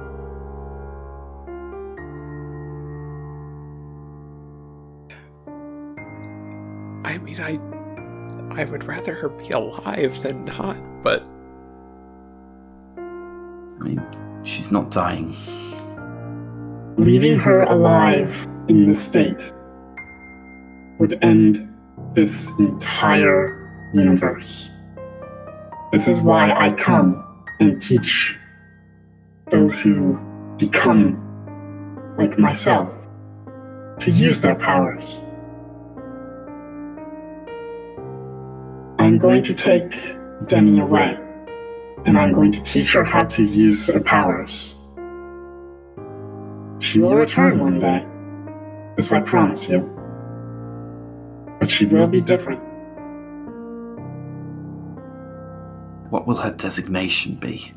I 7.04 7.18
mean, 7.18 7.40
I. 7.40 7.58
I 8.50 8.64
would 8.64 8.84
rather 8.84 9.14
her 9.14 9.30
be 9.30 9.50
alive 9.50 10.22
than 10.22 10.44
not, 10.44 10.76
but. 11.02 11.22
I 12.96 13.84
mean, 13.84 14.02
she's 14.44 14.70
not 14.70 14.90
dying. 14.90 15.34
Leaving 16.96 17.38
her 17.40 17.62
alive 17.62 18.46
in 18.68 18.84
this 18.84 19.02
state 19.02 19.52
would 20.98 21.18
end 21.22 21.68
this 22.14 22.56
entire 22.60 23.90
universe. 23.92 24.70
This 25.94 26.08
is 26.08 26.20
why 26.20 26.50
I 26.50 26.72
come 26.72 27.24
and 27.60 27.80
teach 27.80 28.36
those 29.50 29.78
who 29.80 30.18
become 30.58 31.14
like 32.18 32.36
myself 32.36 32.98
to 34.00 34.10
use 34.10 34.40
their 34.40 34.56
powers. 34.56 35.22
I'm 38.98 39.18
going 39.18 39.44
to 39.44 39.54
take 39.54 39.94
Demi 40.46 40.80
away, 40.80 41.16
and 42.06 42.18
I'm 42.18 42.32
going 42.32 42.50
to 42.50 42.62
teach 42.64 42.92
her 42.94 43.04
how 43.04 43.22
to 43.26 43.44
use 43.44 43.86
her 43.86 44.00
powers. 44.00 44.74
She 46.80 46.98
will 46.98 47.14
return 47.14 47.60
one 47.60 47.78
day. 47.78 48.04
This 48.96 49.12
I 49.12 49.20
promise 49.20 49.68
you. 49.68 49.88
But 51.60 51.70
she 51.70 51.86
will 51.86 52.08
be 52.08 52.20
different. 52.20 52.73
What 56.14 56.28
will 56.28 56.36
her 56.36 56.52
designation 56.52 57.34
be? 57.34 57.72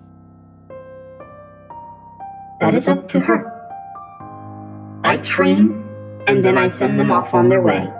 That 2.59 2.76
is 2.76 2.88
up 2.88 3.09
to 3.09 3.19
her. 3.19 3.51
I 5.03 5.18
train, 5.23 5.84
and 6.27 6.45
then 6.45 6.55
I 6.55 6.68
send 6.68 6.99
them 6.99 7.09
off 7.09 7.34
on 7.34 7.49
their 7.49 7.64
way. 7.64 7.91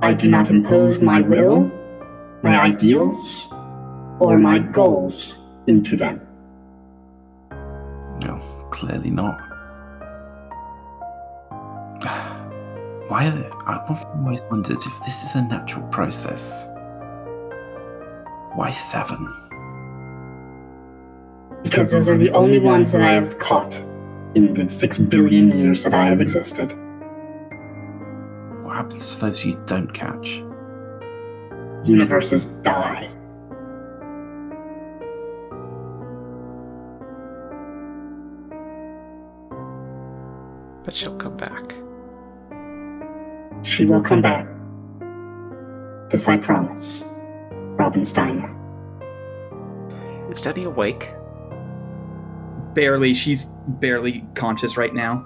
I 0.00 0.14
do 0.14 0.26
not 0.26 0.48
impose 0.48 1.00
my 1.00 1.20
will, 1.20 1.70
my 2.42 2.58
ideals, 2.58 3.46
or 4.20 4.38
my 4.38 4.58
goals 4.58 5.36
into 5.66 5.98
them. 5.98 6.26
No, 8.20 8.38
clearly 8.70 9.10
not. 9.10 9.38
Why? 13.08 13.26
Are 13.26 13.30
they, 13.32 13.50
I've 13.66 14.06
always 14.16 14.42
wondered 14.44 14.78
if 14.78 15.04
this 15.04 15.22
is 15.22 15.34
a 15.34 15.42
natural 15.42 15.86
process. 15.88 16.70
Why 18.54 18.70
seven? 18.70 19.28
Because 21.62 21.90
those 21.90 22.08
are 22.08 22.16
the 22.16 22.30
only 22.30 22.58
ones 22.58 22.92
that 22.92 23.02
I 23.02 23.12
have 23.12 23.38
caught 23.38 23.74
in 24.34 24.54
the 24.54 24.68
six 24.68 24.98
billion 24.98 25.50
years 25.50 25.84
that 25.84 25.94
I 25.94 26.06
have 26.06 26.20
existed. 26.20 26.72
What 28.62 28.76
happens 28.76 29.14
to 29.14 29.20
those 29.22 29.44
you 29.44 29.60
don't 29.66 29.92
catch? 29.92 30.42
Universes 31.84 32.46
die. 32.46 33.10
But 40.84 40.94
she'll 40.94 41.16
come 41.16 41.36
back. 41.36 41.74
She 43.62 43.84
will 43.84 44.00
come 44.00 44.22
back. 44.22 44.46
This 46.10 46.28
I 46.28 46.38
promise. 46.38 47.04
Robin 47.52 48.04
Steiner. 48.04 48.54
Is 50.30 50.40
Denny 50.40 50.64
awake? 50.64 51.12
Barely. 52.78 53.12
She's 53.12 53.46
barely 53.66 54.24
conscious 54.36 54.76
right 54.76 54.94
now. 54.94 55.24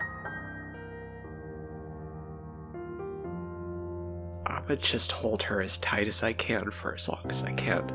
I 4.47 4.62
would 4.66 4.81
just 4.81 5.12
hold 5.12 5.43
her 5.43 5.61
as 5.61 5.77
tight 5.77 6.09
as 6.09 6.23
I 6.23 6.33
can 6.33 6.70
for 6.70 6.95
as 6.95 7.11
long 7.11 7.20
as 7.29 7.43
I 7.43 7.53
can. 7.53 7.87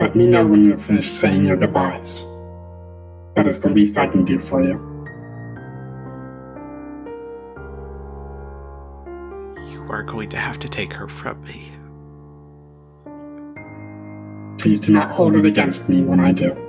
Let 0.00 0.16
me 0.16 0.26
know 0.26 0.46
when 0.46 0.64
you 0.64 0.70
have 0.70 0.82
finished 0.82 1.12
saying 1.12 1.44
your 1.44 1.58
goodbyes. 1.58 2.24
That 3.34 3.46
is 3.46 3.60
the 3.60 3.68
least 3.68 3.98
I 3.98 4.06
can 4.06 4.24
do 4.24 4.38
for 4.38 4.62
you. 4.62 4.80
You 9.70 9.84
are 9.90 10.02
going 10.02 10.30
to 10.30 10.38
have 10.38 10.58
to 10.60 10.68
take 10.68 10.94
her 10.94 11.06
from 11.06 11.42
me. 11.42 11.70
Please 14.58 14.80
do 14.80 14.90
not 14.90 15.10
hold 15.10 15.36
it 15.36 15.44
against 15.44 15.86
me 15.86 16.00
when 16.00 16.18
I 16.18 16.32
do. 16.32 16.63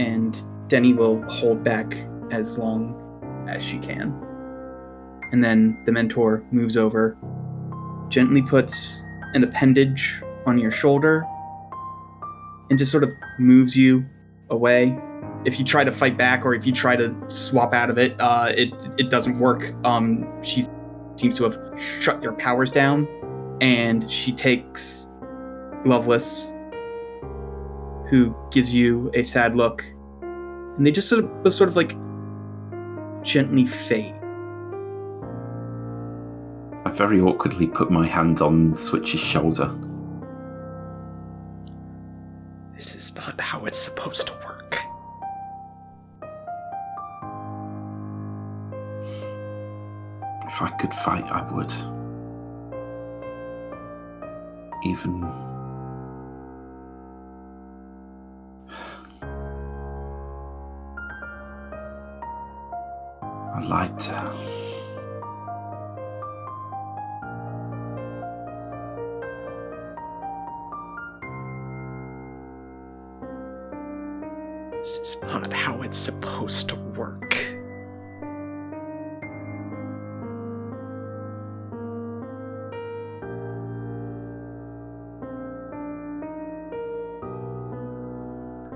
And 0.00 0.42
Denny 0.68 0.94
will 0.94 1.22
hold 1.30 1.62
back 1.62 1.94
as 2.30 2.58
long 2.58 2.96
as 3.46 3.62
she 3.62 3.78
can. 3.78 4.18
And 5.30 5.44
then 5.44 5.78
the 5.84 5.92
mentor 5.92 6.42
moves 6.50 6.76
over, 6.76 7.18
gently 8.08 8.40
puts 8.40 9.02
an 9.34 9.44
appendage 9.44 10.22
on 10.46 10.58
your 10.58 10.70
shoulder, 10.70 11.26
and 12.70 12.78
just 12.78 12.90
sort 12.90 13.04
of 13.04 13.10
moves 13.38 13.76
you 13.76 14.04
away. 14.48 14.98
If 15.44 15.58
you 15.58 15.66
try 15.66 15.84
to 15.84 15.92
fight 15.92 16.16
back 16.16 16.46
or 16.46 16.54
if 16.54 16.66
you 16.66 16.72
try 16.72 16.96
to 16.96 17.14
swap 17.28 17.74
out 17.74 17.90
of 17.90 17.98
it, 17.98 18.18
uh, 18.18 18.52
it 18.56 18.72
it 18.96 19.10
doesn't 19.10 19.38
work. 19.38 19.74
Um, 19.84 20.26
she 20.42 20.64
seems 21.16 21.36
to 21.36 21.44
have 21.44 21.58
shut 22.00 22.22
your 22.22 22.32
powers 22.32 22.70
down, 22.70 23.06
and 23.60 24.10
she 24.10 24.32
takes 24.32 25.06
Loveless 25.84 26.52
who 28.10 28.34
gives 28.50 28.74
you 28.74 29.08
a 29.14 29.22
sad 29.22 29.54
look, 29.54 29.84
and 30.20 30.84
they 30.84 30.90
just 30.90 31.08
sort 31.08 31.24
of 31.24 31.54
sort 31.54 31.68
of 31.68 31.76
like 31.76 31.96
gently 33.22 33.64
fade. 33.64 34.14
I 36.84 36.90
very 36.90 37.20
awkwardly 37.20 37.68
put 37.68 37.90
my 37.90 38.04
hand 38.06 38.40
on 38.40 38.74
Switch's 38.74 39.20
shoulder. 39.20 39.70
This 42.74 42.96
is 42.96 43.14
not 43.14 43.40
how 43.40 43.64
it's 43.66 43.78
supposed 43.78 44.26
to 44.26 44.32
work. 44.44 44.78
If 50.46 50.62
I 50.62 50.68
could 50.80 50.92
fight, 50.92 51.30
I 51.30 51.48
would. 51.52 51.72
Even. 54.84 55.49
Her. 63.70 64.34
This 74.72 74.98
is 74.98 75.18
not 75.22 75.52
how 75.52 75.82
it's 75.82 75.96
supposed 75.96 76.68
to 76.70 76.74
work. 76.74 77.36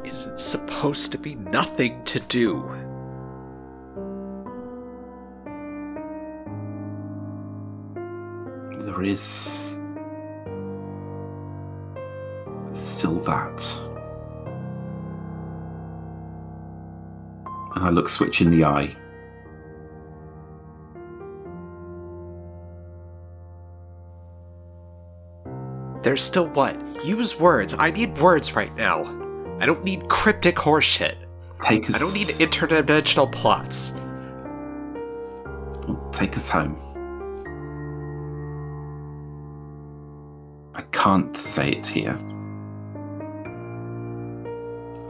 Is 0.05 0.27
it 0.29 0.39
supposed 0.39 1.11
to 1.11 1.19
be 1.19 1.35
nothing 1.35 2.05
to 2.05 2.21
do? 2.21 2.94
Is. 9.07 9.81
still 12.75 13.21
that. 13.21 13.81
And 17.75 17.85
I 17.85 17.91
look 17.91 18.09
Switch 18.09 18.41
in 18.41 18.51
the 18.51 18.65
eye. 18.65 18.95
There's 26.03 26.23
still 26.23 26.49
what? 26.49 26.79
Use 27.05 27.39
words. 27.41 27.75
I 27.79 27.91
need 27.91 28.19
words 28.19 28.55
right 28.55 28.75
now. 28.77 29.05
I 29.59 29.67
don't 29.67 29.83
need 29.85 30.09
cryptic 30.09 30.57
horseshit. 30.57 31.15
Take 31.61 31.89
us. 31.89 31.97
I 31.97 31.99
don't 31.99 32.13
need 32.13 32.29
interdimensional 32.47 33.31
plots. 33.33 33.95
Take 36.13 36.37
us 36.37 36.49
home. 36.49 36.84
Can't 41.05 41.37
say 41.37 41.69
it 41.69 41.85
here. 41.85 42.17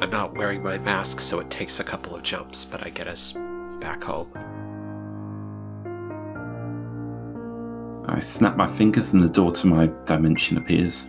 I'm 0.00 0.10
not 0.10 0.36
wearing 0.36 0.60
my 0.60 0.76
mask, 0.78 1.20
so 1.20 1.38
it 1.38 1.48
takes 1.50 1.78
a 1.78 1.84
couple 1.84 2.16
of 2.16 2.24
jumps, 2.24 2.64
but 2.64 2.84
I 2.84 2.90
get 2.90 3.06
us 3.06 3.34
back 3.80 4.02
home. 4.02 4.26
I 8.08 8.18
snap 8.18 8.56
my 8.56 8.66
fingers 8.66 9.12
and 9.12 9.22
the 9.22 9.28
door 9.28 9.52
to 9.52 9.68
my 9.68 9.88
dimension 10.04 10.58
appears. 10.58 11.08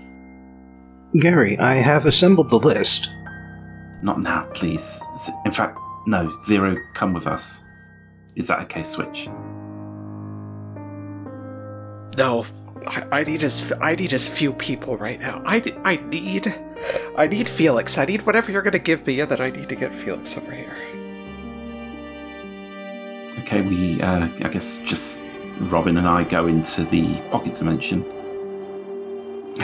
Gary, 1.18 1.57
I 1.57 1.74
have 1.74 2.06
assembled 2.06 2.52
the 2.52 2.60
list. 2.60 3.10
Not 4.03 4.20
now, 4.20 4.48
please. 4.53 5.02
In 5.45 5.52
fact, 5.52 5.80
no, 6.06 6.30
Zero, 6.44 6.78
come 6.94 7.16
with 7.16 7.26
us. 7.26 7.64
Is 8.36 8.49
that 8.49 8.60
okay, 8.66 8.84
Switch? 8.84 9.30
No, 12.20 12.45
I, 12.88 13.06
I 13.11 13.23
need 13.23 13.43
as 13.43 13.72
I 13.81 13.95
need 13.95 14.14
as 14.14 14.27
few 14.27 14.53
people 14.53 14.97
right 14.97 15.19
now. 15.19 15.41
I 15.45 15.61
I 15.84 15.95
need 15.95 16.53
I 17.18 17.27
need 17.27 17.47
Felix. 17.47 17.97
I 17.97 18.06
need 18.06 18.26
whatever 18.26 18.52
you're 18.52 18.61
gonna 18.61 18.80
give 18.80 19.06
me, 19.07 19.19
and 19.19 19.31
then 19.31 19.41
I 19.41 19.49
need 19.49 19.69
to 19.69 19.76
get 19.76 19.95
Felix 19.95 20.38
over 20.38 20.52
here. 20.52 20.76
Okay, 23.39 23.61
we, 23.61 24.02
uh, 24.02 24.27
I 24.43 24.49
guess 24.49 24.77
just 24.77 25.23
Robin 25.60 25.97
and 25.97 26.07
I 26.07 26.23
go 26.23 26.47
into 26.47 26.84
the 26.84 27.22
pocket 27.30 27.56
dimension. 27.56 28.03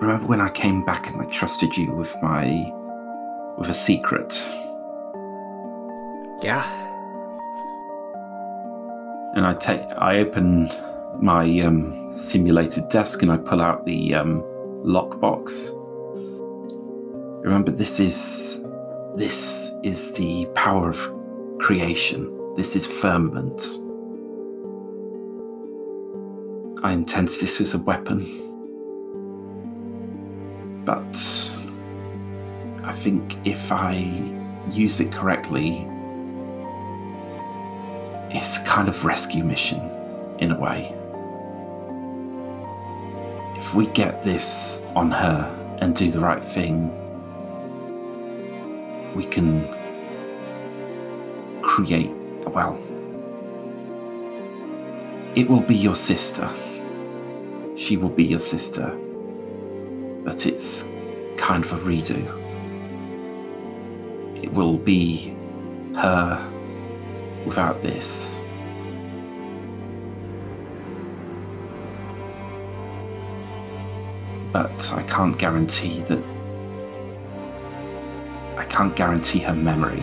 Remember 0.00 0.26
when 0.26 0.40
I 0.40 0.48
came 0.48 0.84
back 0.84 1.10
and 1.10 1.22
I 1.22 1.26
trusted 1.26 1.76
you 1.76 1.92
with 1.92 2.14
my. 2.22 2.72
with 3.56 3.70
a 3.70 3.74
secret? 3.74 4.32
Yeah. 6.42 6.64
And 9.34 9.46
I 9.46 9.54
take, 9.54 9.80
I 9.98 10.18
open 10.18 10.68
my 11.22 11.58
um, 11.60 12.10
simulated 12.10 12.88
desk 12.88 13.22
and 13.22 13.32
I 13.32 13.36
pull 13.36 13.60
out 13.60 13.84
the 13.84 14.14
um, 14.14 14.42
lockbox. 14.84 15.72
Remember, 17.44 17.70
this 17.70 18.00
is 18.00 18.64
this 19.16 19.72
is 19.82 20.12
the 20.12 20.46
power 20.54 20.88
of 20.88 21.10
creation. 21.58 22.54
This 22.54 22.76
is 22.76 22.86
firmament. 22.86 23.60
I 26.82 26.92
intended 26.92 27.40
this 27.40 27.60
as 27.60 27.74
a 27.74 27.78
weapon, 27.78 28.24
but 30.84 31.16
I 32.84 32.92
think 32.92 33.38
if 33.46 33.72
I 33.72 33.94
use 34.70 35.00
it 35.00 35.10
correctly, 35.10 35.86
it's 38.30 38.58
kind 38.64 38.88
of 38.88 39.04
rescue 39.04 39.44
mission 39.44 39.80
in 40.38 40.52
a 40.52 40.58
way. 40.58 40.94
If 43.56 43.74
we 43.74 43.86
get 43.88 44.22
this 44.22 44.86
on 44.94 45.10
her 45.10 45.78
and 45.80 45.96
do 45.96 46.10
the 46.10 46.20
right 46.20 46.44
thing, 46.44 46.90
we 49.14 49.24
can 49.24 49.66
create, 51.62 52.12
well, 52.46 52.78
it 55.34 55.48
will 55.48 55.60
be 55.62 55.74
your 55.74 55.94
sister. 55.94 56.48
She 57.76 57.96
will 57.96 58.10
be 58.10 58.24
your 58.24 58.38
sister. 58.38 58.88
But 60.24 60.46
it's 60.46 60.92
kind 61.36 61.64
of 61.64 61.72
a 61.72 61.78
redo. 61.78 62.24
It 64.42 64.52
will 64.52 64.78
be 64.78 65.34
her 65.94 66.52
without 67.46 67.82
this. 67.82 68.42
But 74.56 74.94
I 74.94 75.02
can't 75.02 75.36
guarantee 75.36 76.00
that. 76.08 76.24
I 78.56 78.64
can't 78.64 78.96
guarantee 78.96 79.40
her 79.40 79.54
memory. 79.54 80.02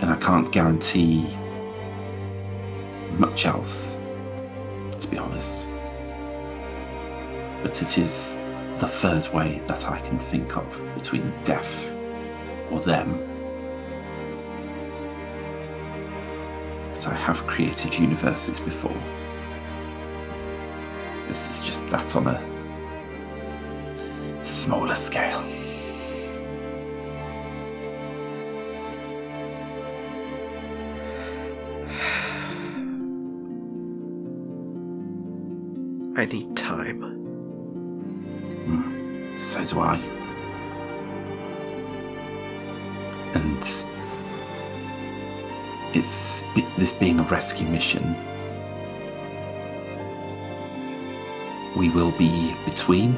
And 0.00 0.10
I 0.10 0.16
can't 0.16 0.50
guarantee 0.50 1.28
much 3.12 3.46
else, 3.46 4.02
to 4.98 5.08
be 5.08 5.16
honest. 5.16 5.68
But 7.62 7.80
it 7.80 7.96
is 7.96 8.40
the 8.78 8.88
third 8.88 9.32
way 9.32 9.62
that 9.68 9.88
I 9.88 10.00
can 10.00 10.18
think 10.18 10.56
of 10.56 10.94
between 10.96 11.32
death 11.44 11.94
or 12.68 12.80
them. 12.80 13.16
But 16.94 17.06
I 17.06 17.14
have 17.14 17.46
created 17.46 17.96
universes 17.96 18.58
before. 18.58 19.00
This 21.28 21.48
is 21.48 21.60
just 21.60 21.88
that 21.90 22.14
on 22.16 22.26
a 22.26 22.42
smaller 24.44 24.94
scale. 24.94 25.42
I 36.14 36.26
need 36.26 36.54
time. 36.56 37.02
Hmm. 38.64 39.36
So 39.36 39.64
do 39.64 39.80
I. 39.80 39.96
And 43.34 43.58
it's 45.94 46.44
this 46.76 46.92
being 46.92 47.18
a 47.18 47.24
rescue 47.24 47.66
mission. 47.66 48.14
We 51.76 51.88
will 51.90 52.12
be 52.12 52.54
between, 52.64 53.16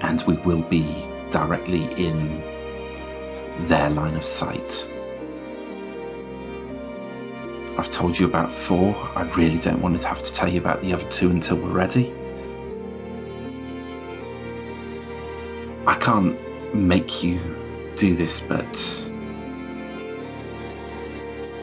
and 0.00 0.22
we 0.26 0.34
will 0.38 0.62
be 0.62 1.06
directly 1.30 1.84
in 1.94 2.42
their 3.66 3.90
line 3.90 4.14
of 4.14 4.24
sight. 4.24 4.90
I've 7.78 7.90
told 7.90 8.18
you 8.18 8.26
about 8.26 8.52
four. 8.52 8.94
I 9.14 9.22
really 9.36 9.58
don't 9.58 9.80
want 9.80 9.98
to 9.98 10.08
have 10.08 10.22
to 10.22 10.32
tell 10.32 10.48
you 10.48 10.60
about 10.60 10.82
the 10.82 10.92
other 10.92 11.08
two 11.08 11.30
until 11.30 11.56
we're 11.56 11.70
ready. 11.70 12.12
I 15.86 15.94
can't 15.94 16.38
make 16.74 17.24
you 17.24 17.40
do 17.96 18.14
this, 18.14 18.40
but 18.40 18.76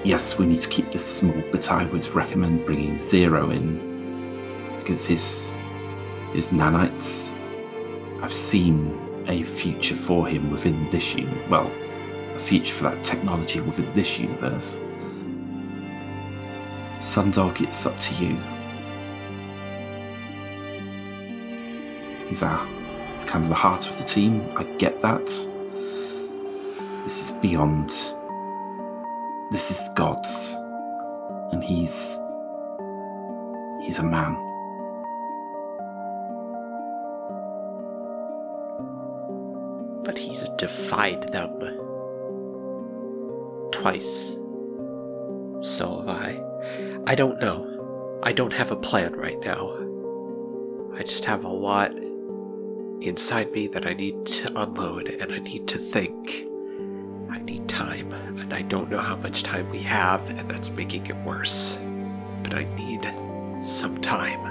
yes, 0.04 0.38
we 0.38 0.46
need 0.46 0.62
to 0.62 0.70
keep 0.70 0.90
this 0.90 1.06
small. 1.06 1.44
But 1.52 1.72
I 1.72 1.86
would 1.86 2.08
recommend 2.16 2.66
bringing 2.66 2.98
Zero 2.98 3.52
in 3.52 3.89
because 4.80 5.06
his 5.06 5.56
his 6.34 6.50
nanites. 6.50 7.36
I've 8.22 8.34
seen 8.34 9.24
a 9.28 9.44
future 9.44 9.96
for 9.96 10.28
him 10.28 10.52
within 10.52 10.90
this 10.90 11.16
unit. 11.16 11.50
Well, 11.50 11.72
a 12.36 12.40
future 12.40 12.74
for 12.74 12.84
that 12.86 13.04
technology 13.04 13.62
within 13.62 13.92
this 13.94 14.20
universe. 14.20 14.80
Sundog, 16.98 17.62
it's 17.62 17.86
up 17.86 17.98
to 18.00 18.14
you. 18.16 18.38
He's 22.28 22.44
our 22.44 22.68
He's 23.20 23.26
kind 23.26 23.44
of 23.44 23.50
the 23.50 23.56
heart 23.56 23.86
of 23.86 23.98
the 23.98 24.06
team. 24.06 24.50
I 24.56 24.64
get 24.64 25.02
that. 25.02 25.26
This 27.04 27.22
is 27.22 27.32
beyond. 27.42 27.90
This 29.52 29.72
is 29.72 29.90
God's. 29.94 30.56
And 31.52 31.62
he's. 31.62 32.18
He's 33.84 34.00
a 34.00 34.04
man. 34.04 34.49
Defied 40.60 41.32
them. 41.32 41.50
Twice. 43.72 44.32
So 45.62 46.04
have 46.06 46.06
I. 46.06 46.44
I 47.08 47.16
don't 47.16 47.40
know. 47.40 48.20
I 48.22 48.34
don't 48.34 48.52
have 48.54 48.70
a 48.70 48.76
plan 48.76 49.14
right 49.14 49.40
now. 49.40 49.74
I 50.94 51.04
just 51.04 51.24
have 51.26 51.46
a 51.46 51.50
lot 51.50 51.94
inside 53.02 53.54
me 53.54 53.68
that 53.68 53.88
I 53.88 53.94
need 53.94 54.26
to 54.26 54.62
unload 54.62 55.08
and 55.08 55.32
I 55.32 55.40
need 55.40 55.66
to 55.70 55.78
think. 55.78 56.46
I 57.30 57.40
need 57.40 57.70
time, 57.70 58.12
and 58.12 58.54
I 58.54 58.64
don't 58.64 58.90
know 58.90 59.00
how 59.00 59.16
much 59.16 59.44
time 59.44 59.70
we 59.70 59.80
have, 59.80 60.30
and 60.30 60.50
that's 60.50 60.72
making 60.72 61.06
it 61.06 61.16
worse. 61.24 61.78
But 62.44 62.56
I 62.56 62.64
need 62.76 63.08
some 63.64 63.98
time. 64.02 64.42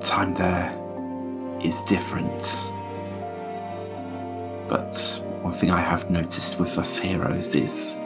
Time 0.00 0.32
there 0.32 0.81
is 1.62 1.82
different. 1.82 2.70
But 4.68 5.22
one 5.42 5.52
thing 5.52 5.70
I 5.70 5.80
have 5.80 6.10
noticed 6.10 6.58
with 6.58 6.78
us 6.78 6.98
heroes 6.98 7.54
is 7.54 8.00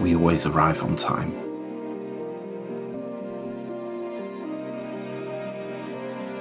we 0.00 0.14
always 0.14 0.46
arrive 0.46 0.82
on 0.82 0.96
time. 0.96 1.32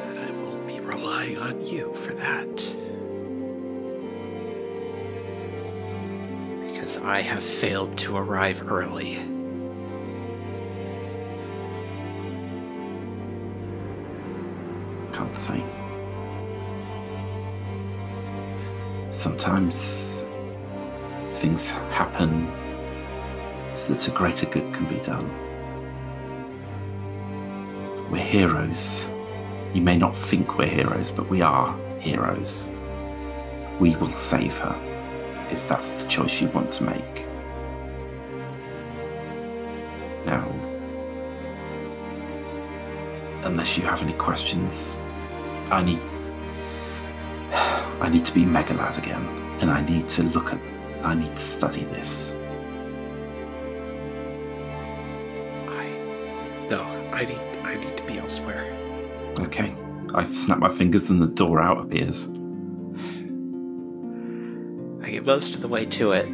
And 0.07 0.19
I 0.19 0.31
will 0.31 0.57
be 0.65 0.79
relying 0.79 1.37
on 1.37 1.65
you 1.65 1.93
for 1.95 2.13
that. 2.13 2.55
Because 6.65 6.97
I 6.97 7.21
have 7.21 7.43
failed 7.43 7.97
to 7.99 8.17
arrive 8.17 8.71
early. 8.71 9.15
Can't 15.11 15.37
say. 15.37 15.63
Sometimes 19.13 20.25
things 21.33 21.69
happen 21.91 22.51
so 23.75 23.93
that 23.93 24.07
a 24.07 24.11
greater 24.11 24.47
good 24.47 24.73
can 24.73 24.85
be 24.89 24.99
done. 25.01 25.29
We're 28.09 28.23
heroes. 28.23 29.07
You 29.71 29.83
may 29.83 29.97
not 29.97 30.17
think 30.17 30.57
we're 30.57 30.65
heroes, 30.65 31.11
but 31.11 31.29
we 31.29 31.43
are 31.43 31.77
heroes. 31.99 32.71
We 33.79 33.95
will 33.97 34.09
save 34.09 34.57
her 34.57 34.75
if 35.51 35.69
that's 35.69 36.01
the 36.01 36.09
choice 36.09 36.41
you 36.41 36.47
want 36.47 36.71
to 36.71 36.83
make. 36.83 37.27
Now, 40.25 40.43
unless 43.43 43.77
you 43.77 43.83
have 43.83 44.01
any 44.01 44.13
questions, 44.13 44.99
I 45.69 45.83
need 45.83 46.01
I 48.03 48.09
need 48.09 48.25
to 48.25 48.33
be 48.33 48.43
Megalad 48.43 48.97
again, 48.97 49.25
and 49.61 49.71
I 49.71 49.81
need 49.81 50.09
to 50.09 50.23
look 50.23 50.51
at 50.53 50.59
I 51.03 51.15
need 51.15 51.35
to 51.35 51.41
study 51.41 51.85
this. 51.85 52.35
I 55.67 55.87
no, 56.69 56.83
I 57.11 57.25
need 57.25 57.39
I 57.63 57.75
need 57.75 57.97
to 57.97 58.03
be 58.03 58.17
elsewhere. 58.17 58.71
Okay. 59.39 59.73
I 60.13 60.23
snap 60.25 60.59
my 60.59 60.69
fingers 60.69 61.09
and 61.09 61.19
the 61.19 61.27
door 61.27 61.59
out 61.61 61.79
appears. 61.79 62.27
I 65.01 65.09
get 65.09 65.25
most 65.25 65.55
of 65.55 65.61
the 65.61 65.67
way 65.67 65.85
to 65.85 66.11
it. 66.11 66.27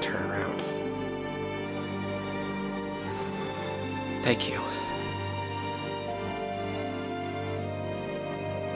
Turn 0.00 0.30
around. 0.30 0.62
Thank 4.22 4.48
you. 4.48 4.60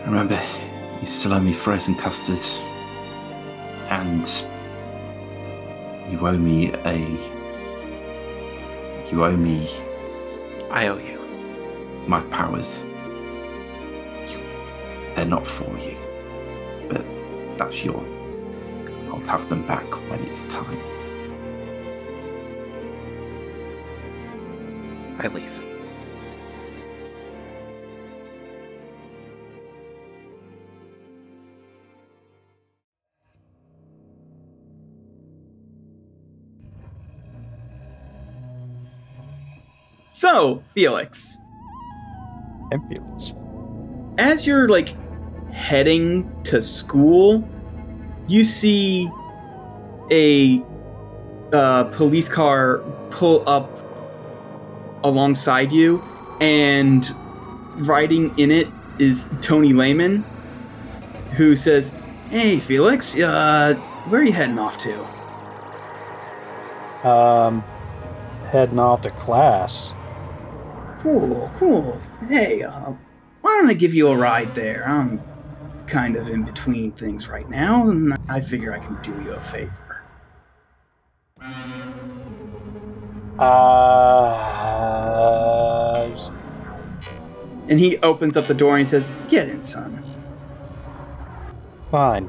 Remember, 0.05 0.39
you 1.03 1.07
still 1.09 1.35
owe 1.35 1.41
me 1.41 1.53
frozen 1.53 1.97
custard. 1.97 2.41
And 3.91 4.27
you 6.09 6.27
owe 6.27 6.39
me 6.39 6.73
a. 6.73 6.99
You 9.11 9.25
owe 9.25 9.37
me 9.37 9.69
I 10.71 10.87
owe 10.87 10.97
you. 10.97 11.19
my 12.07 12.21
powers. 12.27 12.87
You, 14.27 14.41
they're 15.15 15.27
not 15.27 15.47
for 15.47 15.77
you. 15.79 15.99
But 16.89 17.05
that's 17.59 17.85
your. 17.85 18.03
I'll 19.09 19.21
have 19.27 19.49
them 19.49 19.67
back 19.67 19.85
when 20.09 20.21
it's 20.21 20.47
time. 20.47 20.79
I 25.19 25.27
leave. 25.27 25.72
So, 40.33 40.63
Felix, 40.73 41.41
Ambulance. 42.73 43.35
as 44.17 44.47
you're 44.47 44.67
like 44.67 44.97
heading 45.51 46.27
to 46.45 46.63
school, 46.63 47.47
you 48.29 48.43
see 48.43 49.11
a 50.11 50.65
uh, 51.53 51.85
police 51.85 52.31
car 52.31 52.79
pull 53.11 53.47
up 53.47 53.85
alongside 55.05 55.71
you, 55.71 56.03
and 56.41 57.15
riding 57.87 58.33
in 58.39 58.51
it 58.51 58.69
is 58.99 59.29
Tony 59.43 59.75
Lehman, 59.75 60.25
who 61.37 61.55
says, 61.55 61.93
"Hey, 62.31 62.59
Felix, 62.59 63.15
uh, 63.19 63.75
where 64.09 64.23
are 64.23 64.25
you 64.25 64.33
heading 64.33 64.59
off 64.59 64.79
to?" 64.79 64.99
Um, 67.07 67.63
heading 68.51 68.79
off 68.79 69.03
to 69.03 69.11
class. 69.11 69.95
Cool, 71.03 71.51
cool. 71.55 72.01
Hey, 72.29 72.63
uh, 72.63 72.93
why 73.41 73.59
don't 73.61 73.69
I 73.69 73.75
give 73.75 73.93
you 73.93 74.09
a 74.09 74.17
ride 74.17 74.55
there? 74.55 74.87
I'm 74.89 75.21
kind 75.89 76.17
of 76.17 76.29
in 76.29 76.45
between 76.45 76.93
things 76.93 77.27
right 77.29 77.49
now, 77.51 77.91
and 77.91 78.17
I 78.29 78.41
figure 78.41 78.73
I 78.73 78.79
can 78.79 78.97
do 79.03 79.11
you 79.25 79.33
a 79.33 79.41
favor. 79.41 80.03
Uh, 83.39 84.39
And 87.69 87.79
he 87.81 87.97
opens 87.99 88.37
up 88.37 88.47
the 88.47 88.55
door 88.55 88.73
and 88.77 88.81
he 88.81 88.85
says, 88.85 89.11
Get 89.29 89.49
in, 89.49 89.63
son. 89.63 90.03
fine. 91.91 92.29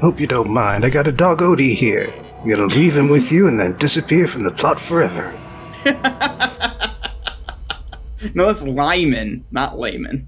Hope 0.00 0.20
you 0.20 0.26
don't 0.26 0.50
mind. 0.50 0.84
I 0.84 0.90
got 0.90 1.06
a 1.06 1.12
dog 1.12 1.40
Odie 1.40 1.74
here. 1.74 2.12
I'm 2.42 2.48
gonna 2.48 2.66
leave 2.66 2.96
him 2.96 3.08
with 3.08 3.32
you 3.32 3.48
and 3.48 3.58
then 3.58 3.76
disappear 3.78 4.26
from 4.28 4.42
the 4.44 4.50
plot 4.50 4.78
forever. 4.78 5.32
No, 8.34 8.46
that's 8.46 8.64
Lyman, 8.64 9.44
not 9.50 9.78
Layman. 9.78 10.26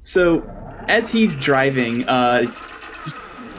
So, 0.00 0.42
as 0.88 1.10
he's 1.10 1.34
driving, 1.36 2.04
uh, 2.08 2.52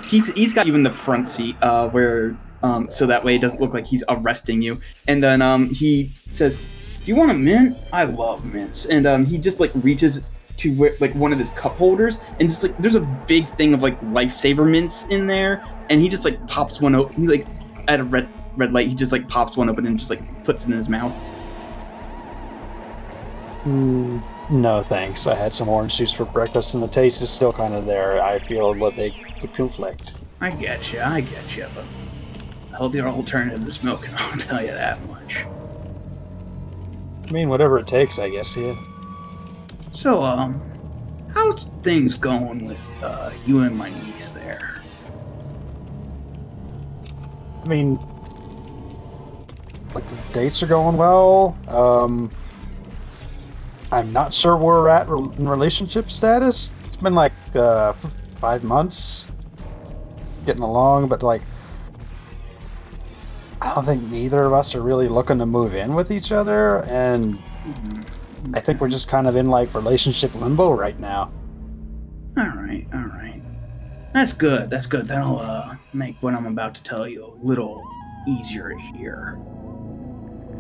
he's 0.08 0.32
he's 0.34 0.54
got 0.54 0.68
in 0.68 0.84
the 0.84 0.92
front 0.92 1.30
seat, 1.30 1.56
uh, 1.62 1.90
where 1.90 2.36
um, 2.64 2.90
so 2.92 3.06
that 3.06 3.24
way 3.24 3.36
it 3.36 3.42
doesn't 3.42 3.60
look 3.62 3.74
like 3.74 3.86
he's 3.86 4.04
arresting 4.10 4.62
you. 4.62 4.80
And 5.08 5.22
then 5.22 5.42
um, 5.42 5.70
he 5.70 6.12
says, 6.32 6.58
"Do 6.58 6.64
you 7.06 7.16
want 7.16 7.32
a 7.32 7.36
mint? 7.36 7.78
I 7.94 8.04
love 8.04 8.46
mints." 8.52 8.86
And 8.86 9.08
um, 9.08 9.26
he 9.26 9.38
just 9.38 9.60
like 9.60 9.72
reaches 9.76 10.22
to 10.58 10.74
where, 10.76 10.94
like 11.00 11.14
one 11.16 11.32
of 11.34 11.40
his 11.40 11.52
cup 11.52 11.78
holders, 11.78 12.20
and 12.40 12.50
just 12.50 12.64
like 12.64 12.78
there's 12.78 12.96
a 12.96 13.24
big 13.28 13.48
thing 13.56 13.74
of 13.74 13.82
like 13.82 14.00
lifesaver 14.02 14.70
mints 14.70 15.06
in 15.08 15.28
there, 15.28 15.66
and 15.90 16.02
he 16.02 16.10
just 16.10 16.26
like 16.26 16.46
pops 16.48 16.82
one 16.82 16.96
open. 16.96 17.16
He 17.22 17.28
like 17.28 17.48
at 17.88 18.00
a 18.00 18.04
red 18.04 18.28
red 18.58 18.74
light, 18.74 18.88
he 18.88 18.96
just 18.96 19.12
like 19.12 19.28
pops 19.28 19.58
one 19.58 19.70
open 19.70 19.86
and 19.86 19.98
just 19.98 20.10
like 20.10 20.44
puts 20.44 20.64
it 20.64 20.72
in 20.72 20.78
his 20.78 20.90
mouth. 20.90 21.14
Mm, 23.64 24.24
no, 24.50 24.82
thanks. 24.82 25.28
I 25.28 25.36
had 25.36 25.54
some 25.54 25.70
orange 25.70 25.98
juice 25.98 26.12
for 26.12 26.26
breakfast, 26.26 26.74
and 26.74 26.84
the 26.84 26.88
taste 26.88 27.22
is 27.22 27.30
still 27.30 27.54
kind 27.54 27.74
of 27.76 27.86
there. 27.86 28.22
I 28.22 28.40
feel 28.40 28.74
that 28.74 28.96
they 28.96 29.12
could 29.40 29.54
conflict. 29.54 30.16
I 30.40 30.50
get 30.50 30.92
you, 30.92 31.02
I 31.02 31.22
get 31.22 31.56
you, 31.56 31.68
but 31.76 31.86
healthier 32.76 33.06
alternative 33.06 33.68
is 33.68 33.84
milk, 33.84 34.08
and 34.08 34.16
I'll 34.18 34.38
tell 34.38 34.62
you 34.62 34.72
that 34.72 35.04
much. 35.08 35.46
I 37.28 37.32
mean, 37.32 37.50
whatever 37.50 37.78
it 37.78 37.88
takes, 37.88 38.18
I 38.18 38.30
guess. 38.30 38.58
Yeah. 38.58 38.76
So, 39.94 40.24
um, 40.24 40.60
how's 41.34 41.66
things 41.84 42.18
going 42.18 42.66
with 42.66 43.04
uh, 43.04 43.30
you 43.46 43.62
and 43.62 43.78
my 43.78 43.90
niece 44.06 44.32
there? 44.32 44.82
I 47.64 47.68
mean, 47.68 48.00
like 49.94 50.06
the 50.08 50.34
dates 50.34 50.64
are 50.64 50.68
going 50.68 50.98
well. 50.98 51.56
Um, 51.68 52.32
I'm 53.92 54.14
not 54.14 54.34
sure 54.34 54.56
where 54.56 54.76
we're 54.76 54.88
at 54.88 55.08
in 55.08 55.50
relationship 55.50 56.10
status. 56.10 56.74
It's 56.86 56.96
been 56.96 57.14
like 57.14 57.34
uh, 57.56 57.92
five 58.40 58.64
months, 58.64 59.28
getting 60.46 60.64
along, 60.64 61.10
but 61.10 61.22
like, 61.22 61.42
I 63.62 63.76
don't 63.76 63.84
think 63.84 64.10
neither 64.10 64.46
of 64.46 64.54
us 64.54 64.76
are 64.76 64.82
really 64.82 65.10
looking 65.10 65.38
to 65.40 65.46
move 65.46 65.76
in 65.76 65.94
with 65.94 66.10
each 66.10 66.32
other, 66.32 66.86
and 66.86 67.38
I 68.54 68.62
think 68.62 68.80
we're 68.80 68.90
just 68.90 69.10
kind 69.10 69.28
of 69.28 69.36
in 69.36 69.48
like 69.48 69.74
relationship 69.76 70.34
limbo 70.36 70.72
right 70.72 71.00
now. 71.00 71.32
All 72.38 72.48
right, 72.48 72.88
all 72.94 73.06
right. 73.06 73.42
That's 74.14 74.34
good. 74.34 74.70
That's 74.70 74.88
good. 74.88 75.08
That'll 75.08 75.40
uh, 75.40 75.76
make 75.94 76.16
what 76.22 76.34
I'm 76.34 76.46
about 76.46 76.74
to 76.76 76.84
tell 76.84 77.08
you 77.08 77.26
a 77.26 77.46
little 77.46 77.84
easier 78.28 78.70
to 78.70 78.80
hear. 78.98 79.38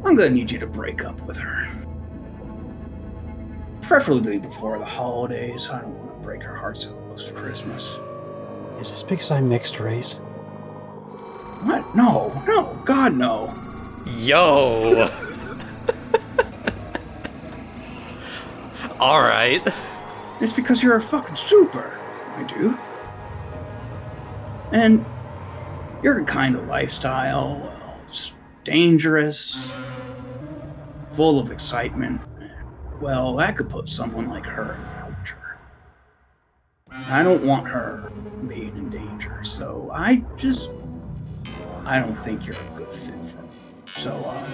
I'm 0.04 0.16
gonna 0.16 0.30
need 0.30 0.52
you 0.52 0.60
to 0.60 0.68
break 0.68 1.06
up 1.06 1.20
with 1.22 1.38
her. 1.38 1.81
Preferably 3.92 4.40
before 4.40 4.80
the 4.80 4.86
holidays. 4.86 5.70
I 5.70 5.82
don't 5.82 5.94
want 6.00 6.18
to 6.18 6.24
break 6.24 6.42
her 6.44 6.56
heart 6.56 6.78
so 6.78 6.94
close 6.94 7.28
to 7.28 7.34
Christmas. 7.34 8.00
Is 8.80 8.90
this 8.90 9.04
because 9.04 9.32
I'm 9.32 9.50
mixed 9.50 9.82
race? 9.82 10.20
What? 11.64 11.94
No, 11.94 12.42
no, 12.48 12.82
God, 12.86 13.16
no. 13.16 13.54
Yo! 14.06 15.10
Alright. 19.02 19.68
It's 20.40 20.54
because 20.54 20.82
you're 20.82 20.96
a 20.96 21.02
fucking 21.02 21.36
super, 21.36 22.00
I 22.38 22.44
do. 22.44 22.80
And 24.72 25.06
your 26.02 26.24
kind 26.24 26.56
of 26.56 26.66
lifestyle, 26.70 27.60
well, 27.62 27.98
it's 28.08 28.32
dangerous, 28.64 29.70
full 31.10 31.40
of 31.40 31.52
excitement. 31.52 32.22
Well, 33.02 33.36
that 33.38 33.58
could 33.58 33.68
put 33.68 33.90
someone 33.90 34.30
like 34.30 34.46
her 34.46 34.76
in 34.76 35.14
danger. 35.16 35.58
I 36.92 37.24
don't 37.24 37.44
want 37.44 37.68
her 37.68 38.12
being 38.48 38.78
in 38.78 38.92
danger, 38.92 39.44
so 39.44 39.90
I 39.92 40.24
just 40.38 40.70
I 41.84 41.98
don't 41.98 42.16
think 42.16 42.46
you're 42.46 42.56
a 42.56 42.78
good 42.78 42.94
fit 42.94 43.26
for 43.26 43.38
her. 43.38 43.44
So, 43.88 44.12
uh, 44.12 44.48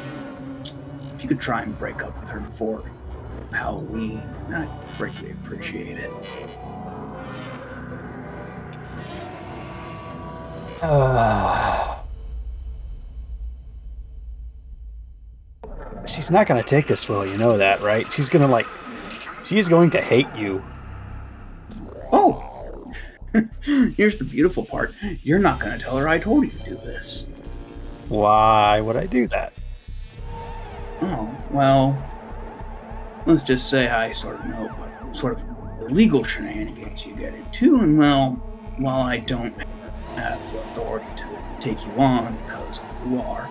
if 1.14 1.24
you 1.24 1.28
could 1.28 1.42
try 1.42 1.62
and 1.62 1.78
break 1.78 2.02
up 2.02 2.18
with 2.20 2.30
her 2.30 2.40
before 2.40 2.84
Halloween, 3.52 4.24
I'd 4.50 4.70
greatly 4.98 5.32
appreciate 5.32 5.98
it. 5.98 6.12
Uh, 10.82 11.98
she's 16.08 16.32
not 16.32 16.48
gonna 16.48 16.64
take 16.64 16.88
this 16.88 17.08
well, 17.08 17.26
you 17.26 17.38
know 17.38 17.58
that, 17.58 17.82
right? 17.82 18.12
She's 18.12 18.30
gonna 18.30 18.48
like, 18.48 18.68
she's 19.44 19.68
going 19.68 19.90
to 19.92 20.02
hate 20.02 20.34
you. 20.36 20.64
Oh, 22.12 22.48
here's 23.62 24.18
the 24.18 24.26
beautiful 24.26 24.66
part. 24.66 24.94
You're 25.24 25.40
not 25.40 25.60
going 25.60 25.78
to 25.78 25.84
tell 25.84 25.98
her 25.98 26.08
I 26.08 26.20
told 26.20 26.46
you 26.46 26.52
to 26.52 26.70
do 26.70 26.76
this. 26.76 27.28
Why 28.10 28.80
would 28.82 28.96
I 28.96 29.06
do 29.06 29.28
that? 29.28 29.54
Oh, 31.02 31.38
well, 31.52 31.98
let's 33.26 33.44
just 33.44 33.70
say 33.70 33.90
I 33.90 34.12
sort 34.12 34.40
of 34.40 34.46
know 34.46 34.68
what 34.68 35.16
sort 35.16 35.34
of 35.34 35.46
illegal 35.82 36.24
shenanigans 36.24 37.06
you 37.06 37.16
get 37.16 37.34
into, 37.34 37.78
and 37.78 37.98
well, 37.98 38.32
while 38.78 39.02
I 39.02 39.20
don't 39.20 39.54
have 40.16 40.52
the 40.52 40.60
authority 40.62 41.06
to 41.18 41.28
take 41.60 41.84
you 41.86 41.92
on 41.94 42.36
because 42.46 42.80
of 42.80 42.86
who 43.00 43.16
you 43.16 43.22
are, 43.22 43.50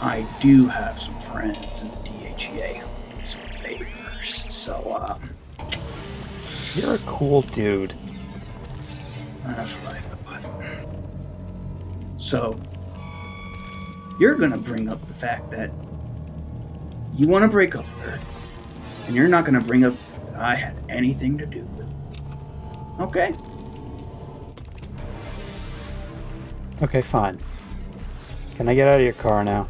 I 0.00 0.26
do 0.40 0.66
have 0.68 0.98
some 0.98 1.18
friends 1.18 1.82
in 1.82 1.90
the 1.90 1.96
DHEA 1.96 2.78
who 2.78 3.16
need 3.16 3.26
some 3.26 3.40
favors. 3.40 4.46
So, 4.52 4.96
um, 5.08 5.30
You're 6.74 6.94
a 6.94 6.98
cool 6.98 7.42
dude. 7.42 7.94
That's 9.44 9.72
what 9.72 9.94
I 9.96 10.00
thought. 10.00 10.86
So, 12.16 12.60
you're 14.20 14.34
gonna 14.34 14.58
bring 14.58 14.88
up 14.88 15.06
the 15.08 15.14
fact 15.14 15.50
that 15.50 15.70
you 17.16 17.26
want 17.26 17.42
to 17.44 17.48
break 17.48 17.74
up 17.74 17.84
with 17.84 18.00
her, 18.04 18.18
and 19.06 19.16
you're 19.16 19.28
not 19.28 19.44
gonna 19.44 19.60
bring 19.60 19.84
up 19.84 19.94
that 20.26 20.40
I 20.40 20.54
had 20.54 20.76
anything 20.88 21.38
to 21.38 21.46
do 21.46 21.62
with 21.62 21.80
it. 21.80 23.00
Okay? 23.00 23.34
Okay, 26.82 27.00
fine. 27.02 27.40
Can 28.54 28.68
I 28.68 28.74
get 28.74 28.86
out 28.86 28.96
of 28.96 29.02
your 29.04 29.14
car 29.14 29.42
now? 29.42 29.66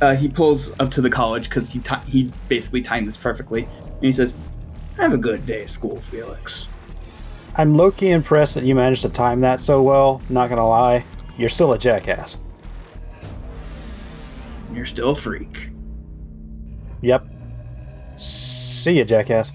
Uh, 0.00 0.14
he 0.14 0.28
pulls 0.28 0.78
up 0.78 0.90
to 0.90 1.00
the 1.00 1.08
college 1.10 1.48
because 1.48 1.70
he 1.70 1.78
ti 1.78 1.94
he 2.06 2.32
basically 2.48 2.82
timed 2.82 3.06
this 3.06 3.16
perfectly, 3.16 3.62
and 3.64 4.04
he 4.04 4.12
says, 4.12 4.34
"Have 4.96 5.12
a 5.14 5.18
good 5.18 5.46
day 5.46 5.62
at 5.62 5.70
school, 5.70 6.00
Felix." 6.00 6.66
I'm 7.56 7.74
low 7.74 7.90
key 7.90 8.10
impressed 8.10 8.54
that 8.56 8.64
you 8.64 8.74
managed 8.74 9.02
to 9.02 9.08
time 9.08 9.40
that 9.40 9.60
so 9.60 9.82
well. 9.82 10.20
Not 10.28 10.50
gonna 10.50 10.66
lie, 10.68 11.04
you're 11.38 11.48
still 11.48 11.72
a 11.72 11.78
jackass. 11.78 12.38
You're 14.74 14.84
still 14.84 15.10
a 15.12 15.14
freak. 15.14 15.70
Yep. 17.00 17.24
See 18.16 18.92
ya, 18.98 19.04
jackass. 19.04 19.52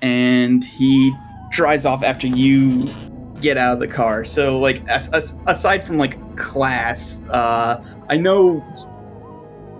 and 0.00 0.64
he 0.64 1.12
drives 1.50 1.84
off 1.86 2.02
after 2.02 2.26
you 2.26 2.92
get 3.40 3.56
out 3.58 3.74
of 3.74 3.80
the 3.80 3.88
car. 3.88 4.24
So, 4.24 4.58
like, 4.58 4.86
as, 4.88 5.08
as, 5.10 5.34
aside 5.46 5.84
from 5.84 5.98
like 5.98 6.36
class, 6.36 7.22
uh, 7.28 7.84
I 8.08 8.16
know 8.16 8.64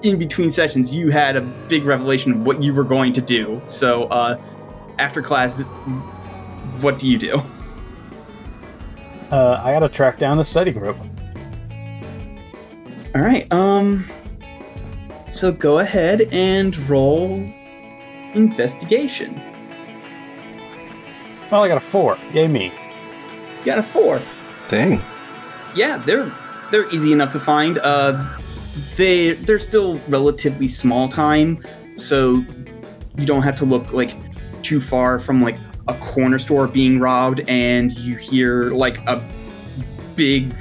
in 0.03 0.19
between 0.19 0.51
sessions 0.51 0.95
you 0.95 1.11
had 1.11 1.37
a 1.37 1.41
big 1.41 1.85
revelation 1.85 2.33
of 2.33 2.47
what 2.47 2.62
you 2.62 2.74
were 2.74 2.85
going 2.85 3.12
to 3.15 3.20
do. 3.20 3.61
So, 3.66 4.05
uh, 4.05 4.41
after 4.99 5.23
class, 5.23 5.62
what 6.81 6.99
do 6.99 7.09
you 7.09 7.19
do? 7.19 7.41
Uh, 9.31 9.61
I 9.65 9.73
gotta 9.73 9.89
track 9.89 10.19
down 10.19 10.37
the 10.37 10.45
study 10.45 10.73
group. 10.73 10.97
All 13.15 13.23
right. 13.23 13.51
Um. 13.53 14.07
So 15.31 15.51
go 15.51 15.79
ahead 15.79 16.29
and 16.31 16.77
roll 16.89 17.37
investigation. 18.35 19.41
Well, 21.51 21.62
I 21.62 21.69
got 21.69 21.79
a 21.79 21.81
four. 21.81 22.19
Yay 22.33 22.49
me. 22.49 22.73
You 23.61 23.65
got 23.65 23.79
a 23.79 23.83
four. 23.83 24.23
Dang. 24.69 25.01
Yeah, 25.74 25.97
they're 25.97 26.31
they're 26.70 26.91
easy 26.91 27.12
enough 27.12 27.31
to 27.33 27.41
find. 27.41 27.79
Uh, 27.79 28.39
they 28.97 29.32
they're 29.32 29.59
still 29.59 29.99
relatively 30.09 30.69
small 30.69 31.09
time, 31.09 31.65
so 31.94 32.44
you 33.16 33.27
don't 33.27 33.43
have 33.43 33.57
to 33.57 33.65
look 33.65 33.93
like 33.93 34.15
too 34.62 34.81
far 34.81 35.19
from 35.19 35.40
like 35.40 35.57
a 35.89 35.94
corner 35.94 36.39
store 36.39 36.66
being 36.66 36.99
robbed, 36.99 37.40
and 37.49 37.93
you 37.99 38.16
hear 38.16 38.70
like 38.70 38.99
a 39.07 39.23
big 40.16 40.55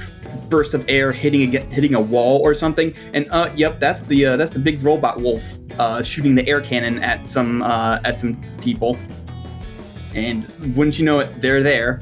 burst 0.48 0.74
of 0.74 0.84
air 0.88 1.12
hitting 1.12 1.56
a, 1.56 1.60
hitting 1.60 1.94
a 1.94 2.00
wall 2.00 2.40
or 2.40 2.54
something. 2.54 2.94
And 3.14 3.26
uh, 3.30 3.50
yep, 3.56 3.80
that's 3.80 4.00
the 4.00 4.26
uh, 4.26 4.36
that's 4.36 4.50
the 4.50 4.58
big 4.58 4.82
robot 4.82 5.20
wolf 5.20 5.58
uh, 5.78 6.02
shooting 6.02 6.34
the 6.34 6.46
air 6.46 6.60
cannon 6.60 7.02
at 7.02 7.26
some 7.26 7.62
uh, 7.62 8.00
at 8.04 8.18
some 8.18 8.40
people. 8.60 8.98
And 10.14 10.46
wouldn't 10.76 10.98
you 10.98 11.06
know 11.06 11.20
it, 11.20 11.40
they're 11.40 11.62
there 11.62 12.00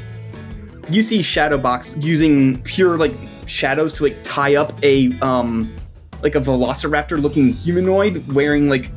you 0.90 1.02
see 1.02 1.20
Shadowbox 1.20 2.02
using 2.02 2.60
pure 2.62 2.98
like 2.98 3.14
shadows 3.46 3.92
to 3.94 4.04
like 4.04 4.16
tie 4.22 4.56
up 4.56 4.72
a 4.82 5.16
um 5.20 5.74
like 6.22 6.34
a 6.34 6.40
velociraptor 6.40 7.20
looking 7.20 7.52
humanoid 7.52 8.26
wearing 8.32 8.68
like 8.68 8.90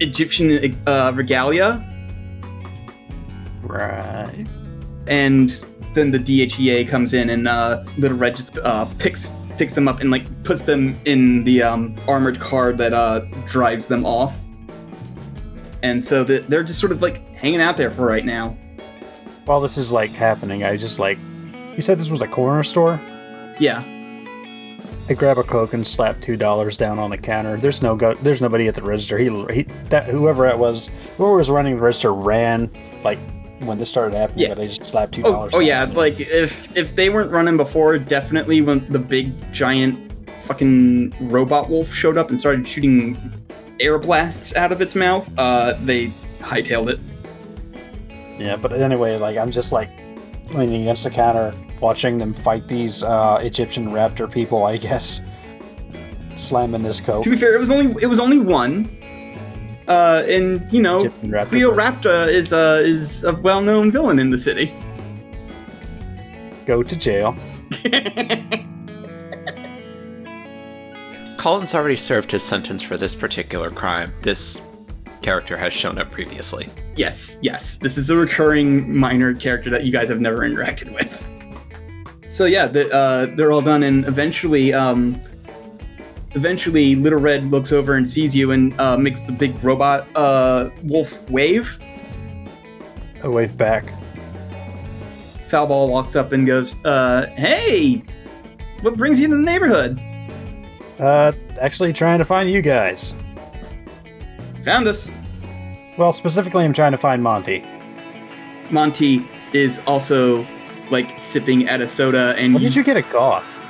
Egyptian 0.00 0.76
uh, 0.86 1.12
regalia 1.14 1.86
Right. 3.62 4.46
and 5.06 5.64
then 5.94 6.10
the 6.10 6.18
DHEA 6.18 6.88
comes 6.88 7.12
in 7.14 7.30
and 7.30 7.46
uh 7.48 7.84
Little 7.98 8.16
Red 8.16 8.36
just 8.36 8.58
uh 8.58 8.86
picks 8.98 9.32
picks 9.58 9.74
them 9.74 9.88
up 9.88 10.00
and 10.00 10.10
like 10.10 10.24
puts 10.44 10.62
them 10.62 10.96
in 11.04 11.44
the 11.44 11.62
um 11.62 11.96
armored 12.08 12.40
car 12.40 12.72
that 12.72 12.92
uh 12.92 13.20
drives 13.46 13.86
them 13.86 14.04
off. 14.06 14.40
And 15.82 16.04
so 16.04 16.24
the, 16.24 16.38
they're 16.40 16.62
just 16.62 16.78
sort 16.78 16.92
of 16.92 17.02
like 17.02 17.26
hanging 17.34 17.60
out 17.60 17.76
there 17.76 17.90
for 17.90 18.06
right 18.06 18.24
now. 18.24 18.56
While 19.46 19.60
this 19.60 19.76
is 19.76 19.90
like 19.90 20.10
happening, 20.10 20.62
I 20.64 20.76
just 20.76 20.98
like. 20.98 21.18
You 21.74 21.80
said 21.80 21.98
this 21.98 22.10
was 22.10 22.20
a 22.20 22.28
corner 22.28 22.62
store? 22.62 23.00
Yeah. 23.58 23.82
I 25.10 25.14
grab 25.14 25.38
a 25.38 25.42
coke 25.42 25.72
and 25.74 25.84
slap 25.84 26.20
two 26.20 26.36
dollars 26.36 26.76
down 26.76 27.00
on 27.00 27.10
the 27.10 27.18
counter. 27.18 27.56
There's 27.56 27.82
no 27.82 27.96
go. 27.96 28.14
There's 28.14 28.40
nobody 28.40 28.68
at 28.68 28.76
the 28.76 28.82
register. 28.82 29.18
He, 29.18 29.28
he 29.52 29.62
that 29.88 30.06
whoever 30.06 30.46
it 30.46 30.56
was, 30.56 30.88
whoever 31.16 31.34
was 31.36 31.50
running 31.50 31.76
the 31.76 31.82
register 31.82 32.14
ran 32.14 32.70
like 33.02 33.18
when 33.58 33.76
this 33.76 33.88
started 33.88 34.16
happening. 34.16 34.46
Yeah. 34.46 34.54
But 34.54 34.60
I 34.60 34.66
just 34.66 34.84
slapped 34.84 35.14
two 35.14 35.22
dollars. 35.22 35.52
Oh, 35.52 35.58
oh 35.58 35.60
yeah, 35.60 35.82
like 35.84 36.20
if 36.20 36.76
if 36.76 36.94
they 36.94 37.10
weren't 37.10 37.32
running 37.32 37.56
before, 37.56 37.98
definitely 37.98 38.62
when 38.62 38.86
the 38.92 39.00
big 39.00 39.52
giant 39.52 40.12
fucking 40.30 41.12
robot 41.28 41.68
wolf 41.68 41.92
showed 41.92 42.16
up 42.16 42.30
and 42.30 42.38
started 42.38 42.66
shooting 42.66 43.32
air 43.80 43.98
blasts 43.98 44.54
out 44.54 44.70
of 44.70 44.80
its 44.80 44.94
mouth, 44.94 45.28
uh, 45.38 45.74
they 45.82 46.06
hightailed 46.38 46.88
it. 46.88 47.00
Yeah, 48.38 48.54
but 48.54 48.72
anyway, 48.72 49.18
like 49.18 49.36
I'm 49.36 49.50
just 49.50 49.72
like 49.72 49.90
leaning 50.52 50.82
against 50.82 51.02
the 51.02 51.10
counter, 51.10 51.52
watching 51.80 52.18
them 52.18 52.34
fight 52.34 52.68
these 52.68 53.02
uh, 53.02 53.40
Egyptian 53.42 53.88
raptor 53.88 54.30
people. 54.30 54.64
I 54.64 54.76
guess 54.76 55.20
slamming 56.36 56.82
this 56.82 57.00
coat. 57.00 57.24
To 57.24 57.30
be 57.30 57.36
fair, 57.36 57.54
it 57.54 57.58
was 57.58 57.70
only 57.70 58.02
it 58.02 58.06
was 58.06 58.20
only 58.20 58.38
one, 58.38 58.90
uh, 59.88 60.22
and 60.26 60.70
you 60.72 60.82
know, 60.82 61.00
Egyptian 61.00 61.30
raptor 61.30 61.48
Cleo. 61.48 61.74
Raptor 61.74 62.28
is 62.28 62.52
uh 62.52 62.80
is 62.84 63.24
a 63.24 63.34
well 63.34 63.60
known 63.60 63.90
villain 63.90 64.18
in 64.18 64.30
the 64.30 64.38
city. 64.38 64.72
Go 66.66 66.82
to 66.82 66.96
jail. 66.96 67.36
Collins 71.36 71.74
already 71.74 71.96
served 71.96 72.30
his 72.30 72.42
sentence 72.42 72.82
for 72.82 72.98
this 72.98 73.14
particular 73.14 73.70
crime. 73.70 74.12
This 74.22 74.60
character 75.22 75.56
has 75.56 75.72
shown 75.72 75.98
up 75.98 76.10
previously. 76.10 76.68
Yes, 76.96 77.38
yes. 77.40 77.78
This 77.78 77.96
is 77.96 78.10
a 78.10 78.16
recurring 78.16 78.94
minor 78.94 79.32
character 79.34 79.70
that 79.70 79.84
you 79.84 79.92
guys 79.92 80.08
have 80.10 80.20
never 80.20 80.40
interacted 80.40 80.92
with. 80.94 81.24
So 82.30 82.44
yeah, 82.44 82.68
the, 82.68 82.88
uh, 82.94 83.26
they're 83.34 83.50
all 83.50 83.60
done, 83.60 83.82
and 83.82 84.06
eventually, 84.06 84.72
um, 84.72 85.20
eventually, 86.36 86.94
Little 86.94 87.18
Red 87.18 87.50
looks 87.50 87.72
over 87.72 87.96
and 87.96 88.08
sees 88.08 88.36
you 88.36 88.52
and 88.52 88.78
uh, 88.80 88.96
makes 88.96 89.20
the 89.22 89.32
big 89.32 89.62
robot 89.64 90.08
uh, 90.14 90.70
wolf 90.84 91.28
wave. 91.28 91.76
I 93.24 93.28
wave 93.28 93.56
back. 93.58 93.84
Foulball 95.48 95.88
walks 95.88 96.14
up 96.14 96.30
and 96.30 96.46
goes, 96.46 96.76
uh, 96.84 97.26
"Hey, 97.36 98.04
what 98.82 98.96
brings 98.96 99.20
you 99.20 99.26
to 99.26 99.34
the 99.34 99.42
neighborhood? 99.42 100.00
Uh, 101.00 101.32
actually 101.60 101.92
trying 101.92 102.20
to 102.20 102.24
find 102.24 102.48
you 102.48 102.62
guys. 102.62 103.12
Found 104.62 104.86
us." 104.86 105.10
Well, 105.98 106.12
specifically, 106.12 106.64
I'm 106.64 106.72
trying 106.72 106.92
to 106.92 106.98
find 106.98 107.24
Monty. 107.24 107.64
Monty 108.70 109.28
is 109.52 109.80
also 109.88 110.46
like 110.90 111.18
sipping 111.18 111.68
at 111.68 111.80
a 111.80 111.88
soda, 111.88 112.34
and 112.36 112.54
When 112.54 112.62
did 112.62 112.74
you 112.74 112.82
get 112.82 112.96
a 112.96 113.02
goth? 113.02 113.60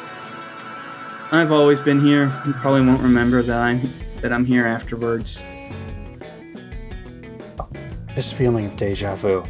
I've 1.32 1.52
always 1.52 1.78
been 1.80 2.00
here. 2.00 2.24
You 2.46 2.52
probably 2.54 2.80
won't 2.84 3.00
remember 3.02 3.42
that 3.42 3.58
I'm 3.58 3.80
that 4.20 4.32
I'm 4.32 4.44
here 4.44 4.66
afterwards. 4.66 5.42
This 8.14 8.32
feeling 8.32 8.66
of 8.66 8.76
deja 8.76 9.14
vu. 9.16 9.44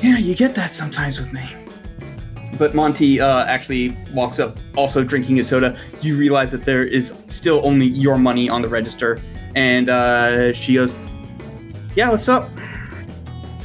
Yeah, 0.00 0.18
you 0.18 0.34
get 0.34 0.54
that 0.56 0.70
sometimes 0.70 1.18
with 1.18 1.32
me. 1.32 1.48
but 2.58 2.74
Monty 2.74 3.20
uh, 3.20 3.44
actually 3.46 3.96
walks 4.12 4.38
up, 4.38 4.58
also 4.76 5.02
drinking 5.02 5.36
his 5.36 5.48
soda. 5.48 5.78
You 6.02 6.16
realize 6.16 6.50
that 6.52 6.64
there 6.64 6.84
is 6.84 7.14
still 7.28 7.60
only 7.64 7.86
your 7.86 8.18
money 8.18 8.48
on 8.48 8.62
the 8.62 8.68
register, 8.68 9.20
and 9.54 9.88
uh, 9.88 10.52
she 10.52 10.74
goes, 10.74 10.94
"Yeah, 11.96 12.10
what's 12.10 12.28
up?" 12.28 12.50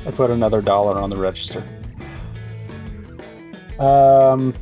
I 0.06 0.12
put 0.12 0.30
another 0.30 0.62
dollar 0.62 0.98
on 0.98 1.10
the 1.10 1.18
register. 1.18 1.62
Um. 3.80 4.54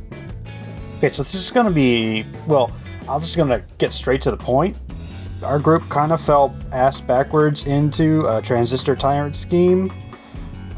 Okay, 0.98 1.08
so 1.10 1.22
this 1.22 1.34
is 1.34 1.50
gonna 1.50 1.70
be 1.70 2.24
well. 2.46 2.70
I'm 3.08 3.20
just 3.20 3.36
gonna 3.36 3.62
get 3.78 3.92
straight 3.92 4.20
to 4.22 4.30
the 4.30 4.36
point. 4.36 4.78
Our 5.44 5.58
group 5.58 5.88
kind 5.88 6.12
of 6.12 6.20
fell 6.20 6.56
ass 6.72 7.00
backwards 7.00 7.66
into 7.66 8.26
a 8.26 8.40
transistor 8.42 8.96
tyrant 8.96 9.36
scheme. 9.36 9.92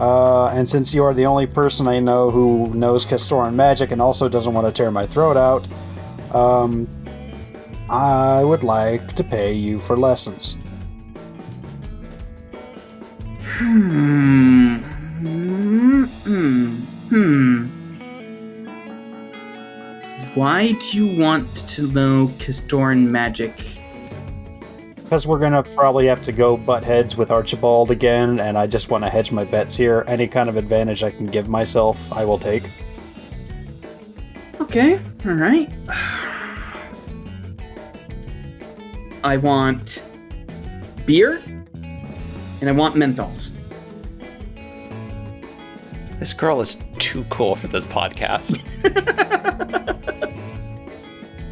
Uh, 0.01 0.49
and 0.49 0.69
since 0.69 0.95
you 0.95 1.03
are 1.03 1.15
the 1.15 1.27
only 1.27 1.47
person 1.47 1.89
I 1.89 1.99
know 1.99 2.31
who 2.31 2.73
knows 2.75 3.05
Castoran 3.05 3.55
magic 3.55 3.91
and 3.91 4.01
also 4.01 4.29
doesn't 4.29 4.53
want 4.53 4.67
to 4.67 4.73
tear 4.73 4.91
my 4.91 5.07
throat 5.07 5.37
out, 5.37 5.67
um, 6.35 6.87
I 7.91 8.45
would 8.45 8.63
like 8.63 9.15
to 9.15 9.25
pay 9.25 9.53
you 9.53 9.79
for 9.79 9.97
lessons. 9.97 10.57
Hmm. 13.41 14.77
Hmm. 14.77 16.05
Hmm. 17.09 17.78
Why 20.35 20.73
do 20.73 20.97
you 20.97 21.21
want 21.21 21.69
to 21.69 21.91
know 21.93 22.29
Castoran 22.39 23.11
magic? 23.11 23.79
Because 24.97 25.27
we're 25.27 25.39
gonna 25.39 25.63
probably 25.63 26.07
have 26.07 26.23
to 26.25 26.33
go 26.33 26.57
butt 26.57 26.85
heads 26.85 27.17
with 27.17 27.31
Archibald 27.31 27.91
again, 27.91 28.39
and 28.41 28.59
I 28.59 28.67
just 28.67 28.91
want 28.91 29.05
to 29.05 29.11
hedge 29.11 29.33
my 29.33 29.45
bets 29.45 29.75
here. 29.75 30.05
Any 30.07 30.29
kind 30.29 30.49
of 30.49 30.57
advantage 30.57 31.03
I 31.03 31.11
can 31.11 31.27
give 31.27 31.49
myself, 31.49 32.13
I 32.13 32.25
will 32.25 32.39
take. 32.39 32.71
Okay, 34.61 35.01
all 35.25 35.33
right. 35.33 35.71
I 39.25 39.39
want 39.39 40.03
beer, 41.07 41.41
and 42.61 42.69
I 42.69 42.73
want 42.73 42.95
menthols. 42.95 43.55
This 46.19 46.35
girl 46.35 46.61
is 46.61 46.77
too 46.99 47.25
cool 47.31 47.57
for 47.57 47.69
this 47.69 47.87
podcast. 47.87 49.45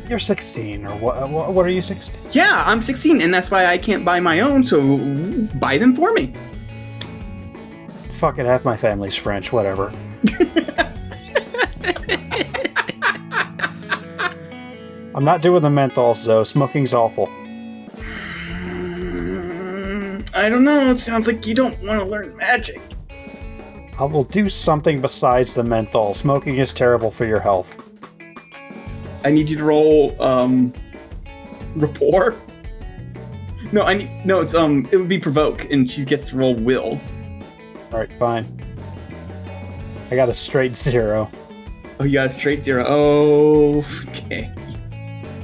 You're 0.08 0.18
16, 0.20 0.86
or 0.86 0.90
what? 0.96 1.28
What, 1.28 1.52
what 1.52 1.66
are 1.66 1.70
you 1.70 1.82
16? 1.82 2.22
Yeah, 2.30 2.62
I'm 2.64 2.80
16, 2.80 3.20
and 3.20 3.34
that's 3.34 3.50
why 3.50 3.66
I 3.66 3.76
can't 3.76 4.04
buy 4.04 4.20
my 4.20 4.40
own. 4.40 4.64
So 4.64 4.98
buy 5.58 5.78
them 5.78 5.94
for 5.96 6.12
me. 6.12 6.32
Fuck 8.12 8.38
it, 8.38 8.46
half 8.46 8.64
my 8.64 8.76
family's 8.76 9.16
French. 9.16 9.52
Whatever. 9.52 9.92
I'm 15.14 15.24
not 15.24 15.42
doing 15.42 15.62
the 15.62 15.68
menthols 15.70 16.24
though. 16.26 16.44
Smoking's 16.44 16.92
awful. 16.92 17.28
Mm, 18.60 20.36
I 20.36 20.48
don't 20.50 20.62
know. 20.62 20.90
It 20.90 21.00
sounds 21.00 21.26
like 21.26 21.46
you 21.46 21.54
don't 21.54 21.74
want 21.82 22.00
to 22.00 22.04
learn 22.04 22.36
magic. 22.36 22.80
I 23.98 24.04
will 24.04 24.24
do 24.24 24.50
something 24.50 25.00
besides 25.00 25.54
the 25.54 25.62
menthol. 25.64 26.12
Smoking 26.12 26.56
is 26.56 26.72
terrible 26.72 27.10
for 27.10 27.24
your 27.24 27.40
health. 27.40 27.85
I 29.26 29.30
need 29.32 29.50
you 29.50 29.56
to 29.56 29.64
roll 29.64 30.22
um 30.22 30.72
rapport. 31.74 32.36
No, 33.72 33.82
I 33.82 33.94
need 33.94 34.10
no. 34.24 34.40
It's 34.40 34.54
um. 34.54 34.88
It 34.92 34.98
would 34.98 35.08
be 35.08 35.18
provoke, 35.18 35.68
and 35.72 35.90
she 35.90 36.04
gets 36.04 36.30
to 36.30 36.36
roll 36.36 36.54
will. 36.54 37.00
All 37.92 37.98
right, 37.98 38.12
fine. 38.20 38.46
I 40.12 40.14
got 40.14 40.28
a 40.28 40.34
straight 40.34 40.76
zero. 40.76 41.28
Oh, 41.98 42.04
you 42.04 42.12
got 42.12 42.28
a 42.28 42.30
straight 42.30 42.62
zero. 42.62 42.84
Oh, 42.86 43.78
okay. 44.08 44.52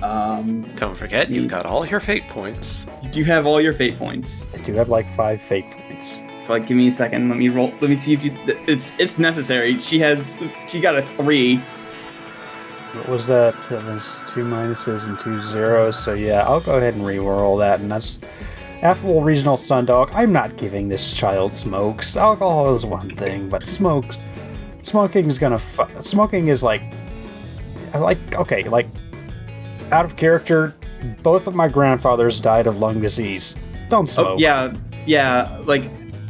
Um, 0.00 0.62
Don't 0.76 0.96
forget, 0.96 1.30
you've 1.30 1.48
got 1.48 1.66
all 1.66 1.84
your 1.84 2.00
fate 2.00 2.24
points. 2.28 2.86
you 3.02 3.08
do 3.10 3.24
have 3.24 3.46
all 3.46 3.60
your 3.60 3.72
fate 3.72 3.96
points. 3.98 4.52
I 4.54 4.58
do 4.58 4.74
have 4.74 4.88
like 4.88 5.08
five 5.10 5.40
fate 5.40 5.70
points. 5.70 6.18
Like, 6.48 6.66
give 6.66 6.76
me 6.76 6.88
a 6.88 6.92
second. 6.92 7.28
Let 7.28 7.38
me 7.38 7.48
roll. 7.48 7.72
Let 7.80 7.90
me 7.90 7.96
see 7.96 8.12
if 8.12 8.24
you. 8.24 8.36
It's 8.46 8.94
it's 9.00 9.18
necessary. 9.18 9.80
She 9.80 9.98
has. 9.98 10.36
She 10.68 10.78
got 10.78 10.94
a 10.94 11.02
three. 11.02 11.60
What 12.94 13.08
was 13.08 13.26
that? 13.28 13.60
That 13.62 13.84
was 13.84 14.20
two 14.26 14.44
minuses 14.44 15.06
and 15.06 15.18
two 15.18 15.40
zeros. 15.40 15.98
So 15.98 16.12
yeah, 16.12 16.42
I'll 16.42 16.60
go 16.60 16.76
ahead 16.76 16.94
and 16.94 17.06
re-roll 17.06 17.56
that, 17.56 17.80
and 17.80 17.90
that's 17.90 18.18
affable 18.82 19.22
regional 19.22 19.56
sundog. 19.56 20.10
I'm 20.12 20.32
not 20.32 20.56
giving 20.58 20.88
this 20.88 21.16
child 21.16 21.54
smokes. 21.54 22.16
Alcohol 22.16 22.74
is 22.74 22.84
one 22.84 23.08
thing, 23.08 23.48
but 23.48 23.66
smokes, 23.66 24.18
smoking 24.82 25.26
is 25.26 25.38
gonna. 25.38 25.58
Fu- 25.58 26.02
smoking 26.02 26.48
is 26.48 26.62
like, 26.62 26.82
like 27.94 28.36
okay, 28.36 28.64
like 28.64 28.88
out 29.90 30.04
of 30.04 30.16
character. 30.16 30.74
Both 31.22 31.46
of 31.48 31.54
my 31.54 31.66
grandfathers 31.66 32.40
died 32.40 32.66
of 32.66 32.78
lung 32.78 33.00
disease. 33.00 33.56
Don't 33.88 34.02
oh, 34.02 34.04
smoke. 34.04 34.26
Oh 34.28 34.38
yeah, 34.38 34.72
yeah. 35.06 35.60
Like 35.64 35.82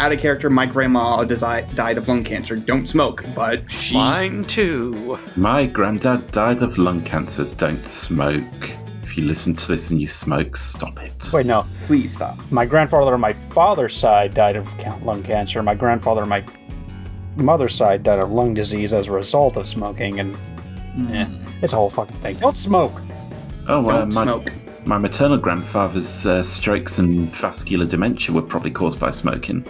out 0.02 0.12
of 0.12 0.18
character. 0.18 0.50
My 0.50 0.66
grandma 0.66 1.24
desi- 1.24 1.72
died 1.76 1.96
of 1.96 2.08
lung 2.08 2.24
cancer. 2.24 2.56
Don't 2.56 2.86
smoke, 2.86 3.24
but 3.36 3.70
she. 3.70 3.94
Mine 3.94 4.44
too. 4.44 5.18
My 5.36 5.64
granddad 5.64 6.30
died 6.32 6.62
of 6.62 6.76
lung 6.76 7.02
cancer. 7.02 7.44
Don't 7.56 7.86
smoke. 7.86 8.70
If 9.04 9.16
you 9.16 9.24
listen 9.24 9.54
to 9.54 9.68
this 9.68 9.90
and 9.90 10.00
you 10.00 10.08
smoke, 10.08 10.56
stop 10.56 11.00
it. 11.02 11.14
Wait, 11.32 11.46
no. 11.46 11.64
Please 11.84 12.14
stop. 12.14 12.38
My 12.50 12.66
grandfather 12.66 13.14
on 13.14 13.20
my 13.20 13.32
father's 13.32 13.94
side 13.94 14.34
died 14.34 14.56
of 14.56 14.66
lung 15.04 15.22
cancer. 15.22 15.62
My 15.62 15.74
grandfather 15.76 16.22
on 16.22 16.28
my 16.28 16.44
mother's 17.36 17.74
side 17.74 18.02
died 18.02 18.18
of 18.18 18.32
lung 18.32 18.54
disease 18.54 18.92
as 18.92 19.06
a 19.08 19.12
result 19.12 19.56
of 19.56 19.68
smoking, 19.68 20.18
and 20.18 20.36
yeah, 21.10 21.28
it's 21.62 21.72
a 21.72 21.76
whole 21.76 21.90
fucking 21.90 22.16
thing. 22.18 22.36
Don't 22.38 22.56
smoke. 22.56 23.00
Oh, 23.68 23.88
uh, 23.88 24.00
Don't 24.00 24.14
my, 24.14 24.22
smoke. 24.24 24.52
my 24.84 24.98
maternal 24.98 25.36
grandfather's 25.36 26.26
uh, 26.26 26.42
strokes 26.42 26.98
and 26.98 27.34
vascular 27.36 27.86
dementia 27.86 28.34
were 28.34 28.42
probably 28.42 28.72
caused 28.72 28.98
by 28.98 29.10
smoking. 29.10 29.64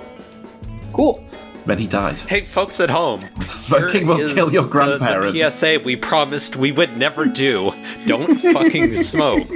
Cool. 0.92 1.24
Then 1.64 1.78
he 1.78 1.86
died. 1.86 2.18
Hey, 2.18 2.40
folks 2.40 2.80
at 2.80 2.90
home. 2.90 3.20
Smoking 3.48 4.06
will 4.06 4.16
kill 4.34 4.52
your 4.52 4.64
the- 4.64 4.68
grandparents. 4.68 5.32
The, 5.32 5.44
PSA 5.44 5.80
we 5.84 5.94
promised 5.96 6.56
we 6.56 6.72
would 6.72 6.96
never 6.96 7.24
do. 7.26 7.72
Don't 8.06 8.36
fucking 8.36 8.94
smoke. 9.10 9.46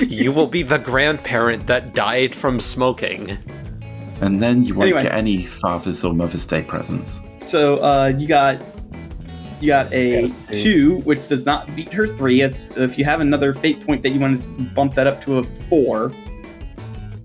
You 0.00 0.32
will 0.32 0.46
be 0.46 0.62
the 0.62 0.78
grandparent 0.78 1.66
that 1.66 1.94
died 1.94 2.34
from 2.34 2.60
smoking. 2.60 3.36
And 4.22 4.40
then 4.40 4.64
you 4.64 4.74
won't 4.74 4.86
Anyway. 4.88 5.02
get 5.02 5.12
any 5.12 5.42
Father's 5.42 6.04
or 6.04 6.14
Mother's 6.14 6.46
Day 6.46 6.62
presents. 6.62 7.20
So 7.38 7.76
uh, 7.82 8.12
you 8.16 8.26
got 8.28 8.62
you 9.60 9.66
got 9.68 9.92
a 9.92 10.22
Yeah, 10.22 10.34
two. 10.52 10.62
two, 10.62 10.96
which 11.00 11.28
does 11.28 11.44
not 11.44 11.74
beat 11.76 11.92
her 11.92 12.06
three. 12.06 12.40
If, 12.40 12.70
so 12.72 12.80
if 12.80 12.96
you 12.96 13.04
have 13.04 13.20
another 13.20 13.52
fate 13.52 13.84
point 13.84 14.02
that 14.04 14.10
you 14.10 14.20
want 14.20 14.40
to 14.40 14.64
bump 14.74 14.94
that 14.94 15.06
up 15.06 15.20
to 15.24 15.38
a 15.38 15.42
four, 15.44 16.14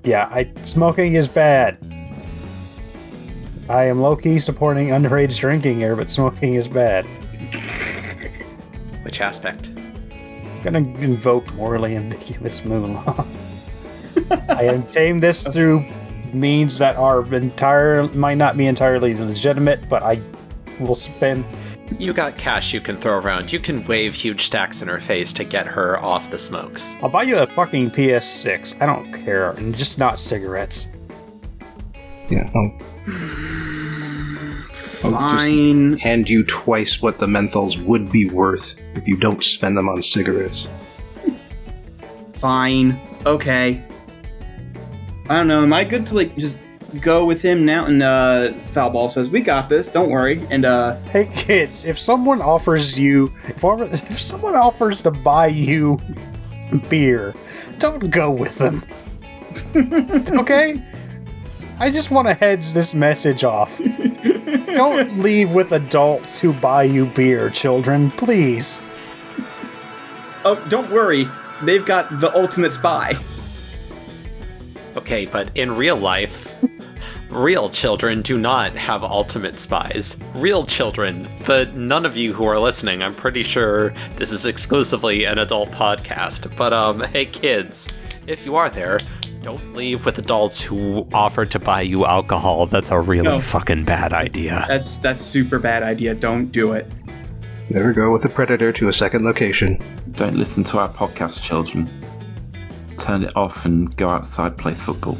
Yeah, 0.04 0.28
I 0.32 0.52
smoking 0.64 1.14
is 1.14 1.28
bad. 1.30 1.78
I 3.70 3.84
am 3.86 4.00
low 4.02 4.16
key 4.16 4.40
supporting 4.40 4.90
underage 4.90 5.38
drinking 5.40 5.80
here, 5.80 5.96
but 5.96 6.10
smoking 6.10 6.54
is 6.54 6.68
bad. 6.68 7.06
Which 9.04 9.20
aspect? 9.22 9.70
I'm 9.76 10.62
gonna 10.62 10.80
invoke 11.00 11.54
morally 11.56 11.96
ambiguous 11.96 12.64
Moolah. 12.66 13.26
I 14.50 14.64
have 14.64 14.92
tamed 14.92 15.22
this 15.22 15.46
through 15.48 15.84
means 16.34 16.78
that 16.80 16.96
are 16.98 17.22
entire 17.34 18.04
might 18.10 18.38
not 18.38 18.58
be 18.58 18.68
entirely 18.68 19.14
legitimate, 19.16 19.88
but 19.90 20.04
I 20.04 20.22
will 20.80 20.96
spend 20.96 21.46
You 22.00 22.12
got 22.14 22.38
cash 22.38 22.74
you 22.74 22.82
can 22.82 22.98
throw 22.98 23.18
around. 23.20 23.52
You 23.54 23.60
can 23.60 23.86
wave 23.86 24.14
huge 24.14 24.42
stacks 24.46 24.82
in 24.82 24.88
her 24.90 25.00
face 25.00 25.32
to 25.34 25.44
get 25.46 25.66
her 25.68 25.98
off 26.00 26.30
the 26.30 26.38
smokes. 26.38 26.96
I'll 27.02 27.10
buy 27.10 27.24
you 27.24 27.38
a 27.38 27.48
fucking 27.48 27.92
PS6. 27.92 28.82
I 28.82 28.86
don't 28.86 29.14
care, 29.14 29.52
and 29.52 29.74
just 29.76 29.98
not 29.98 30.20
cigarettes. 30.20 30.90
Yeah, 32.30 32.50
I'll 32.54 32.78
just- 32.78 32.97
fine. 34.72 35.98
hand 35.98 36.30
you 36.30 36.44
twice 36.44 37.02
what 37.02 37.18
the 37.20 37.28
menthols 37.28 37.82
would 37.84 38.12
be 38.12 38.30
worth 38.30 38.76
if 38.96 39.08
you 39.08 39.18
don't 39.18 39.44
spend 39.44 39.78
them 39.78 39.88
on 39.90 40.02
cigarettes. 40.02 40.68
Fine. 42.34 43.00
Okay. 43.26 43.84
I 45.30 45.36
don't 45.36 45.48
know. 45.48 45.64
Am 45.64 45.74
I 45.74 45.84
good 45.84 46.06
to 46.08 46.16
like 46.16 46.38
just 46.38 46.58
go 47.02 47.26
with 47.26 47.42
him 47.42 47.66
now? 47.66 47.86
And 47.86 48.02
uh, 48.04 48.52
Foulball 48.54 49.12
says, 49.12 49.30
"We 49.30 49.42
got 49.42 49.70
this. 49.70 49.90
Don't 49.90 50.10
worry." 50.10 50.46
And 50.50 50.64
uh, 50.64 50.96
Hey 51.10 51.30
kids, 51.34 51.84
if 51.84 52.00
someone 52.00 52.42
offers 52.42 52.98
you, 53.00 53.34
if, 53.46 53.64
if 53.64 54.22
someone 54.22 54.56
offers 54.56 55.02
to 55.02 55.12
buy 55.12 55.48
you 55.48 56.00
beer, 56.90 57.34
don't 57.80 58.10
go 58.10 58.32
with 58.32 58.58
them. 58.58 58.84
okay? 60.40 60.82
I 61.80 61.92
just 61.92 62.12
want 62.12 62.28
to 62.28 62.34
heads 62.34 62.74
this 62.74 62.96
message 62.96 63.44
off. 63.44 63.78
don't 64.74 65.14
leave 65.18 65.52
with 65.52 65.72
adults 65.72 66.42
who 66.42 66.54
buy 66.54 66.84
you 66.84 67.06
beer, 67.06 67.50
children, 67.50 68.12
please. 68.12 68.82
oh, 70.46 70.64
don't 70.70 70.92
worry. 70.92 71.26
They've 71.64 71.86
got 71.86 72.20
the 72.20 72.36
ultimate 72.36 72.72
spy. 72.72 73.16
Okay, 74.96 75.26
but 75.26 75.52
in 75.56 75.76
real 75.76 75.96
life, 75.98 76.52
Real 77.30 77.70
children 77.70 78.22
do 78.22 78.38
not 78.38 78.74
have 78.78 79.04
ultimate 79.04 79.60
spies. 79.60 80.18
Real 80.34 80.64
children, 80.64 81.28
the 81.46 81.66
none 81.76 82.06
of 82.06 82.16
you 82.16 82.32
who 82.32 82.46
are 82.46 82.58
listening, 82.58 83.04
I'm 83.04 83.14
pretty 83.14 83.44
sure 83.44 83.90
this 84.16 84.32
is 84.32 84.46
exclusively 84.46 85.26
an 85.26 85.38
adult 85.38 85.70
podcast. 85.72 86.56
But 86.56 86.72
um, 86.72 87.02
hey 87.02 87.26
kids, 87.26 87.90
if 88.28 88.46
you 88.46 88.56
are 88.56 88.70
there, 88.70 89.02
don't 89.42 89.74
leave 89.76 90.06
with 90.06 90.18
adults 90.18 90.60
who 90.60 91.08
offer 91.14 91.46
to 91.46 91.60
buy 91.60 91.82
you 91.82 92.06
alcohol. 92.06 92.66
That's 92.66 92.92
a 92.92 93.00
really 93.00 93.24
No. 93.24 93.40
fucking 93.40 93.84
bad 93.86 94.12
idea. 94.14 94.66
That's 94.68 94.98
that's 94.98 95.22
super 95.22 95.60
bad 95.60 95.84
idea. 95.84 96.14
Don't 96.16 96.52
do 96.52 96.74
it. 96.74 96.92
Never 97.70 97.94
go 97.94 98.12
with 98.12 98.26
a 98.26 98.30
predator 98.30 98.72
to 98.74 98.88
a 98.88 98.94
second 98.94 99.24
location. 99.26 99.80
Don't 100.12 100.36
listen 100.36 100.64
to 100.66 100.80
our 100.80 100.90
podcast, 100.90 101.44
children. 101.44 101.90
Turn 102.98 103.24
it 103.24 103.36
off 103.36 103.66
and 103.66 103.96
go 103.98 104.10
outside 104.10 104.58
play 104.58 104.74
football. 104.74 105.18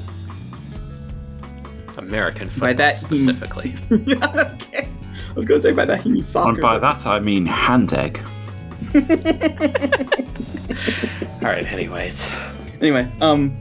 American 1.98 2.50
football 2.50 2.70
By 2.70 2.74
that 2.74 2.98
he 2.98 3.06
means- 3.10 3.22
specifically. 3.24 3.76
okay. 3.92 4.88
I 5.30 5.34
was 5.36 5.46
gonna 5.46 5.62
say 5.62 5.72
by 5.74 5.86
that 5.86 6.02
he 6.02 6.10
means 6.10 6.28
soccer. 6.28 6.50
and 6.52 6.62
by 6.62 6.80
but- 6.80 6.96
that 7.02 7.06
I 7.08 7.20
mean 7.20 7.46
hand 7.46 7.94
egg. 7.94 8.20
All 8.96 9.02
right. 11.54 11.66
Anyways, 11.72 12.30
Anyway, 12.80 13.12
um, 13.22 13.58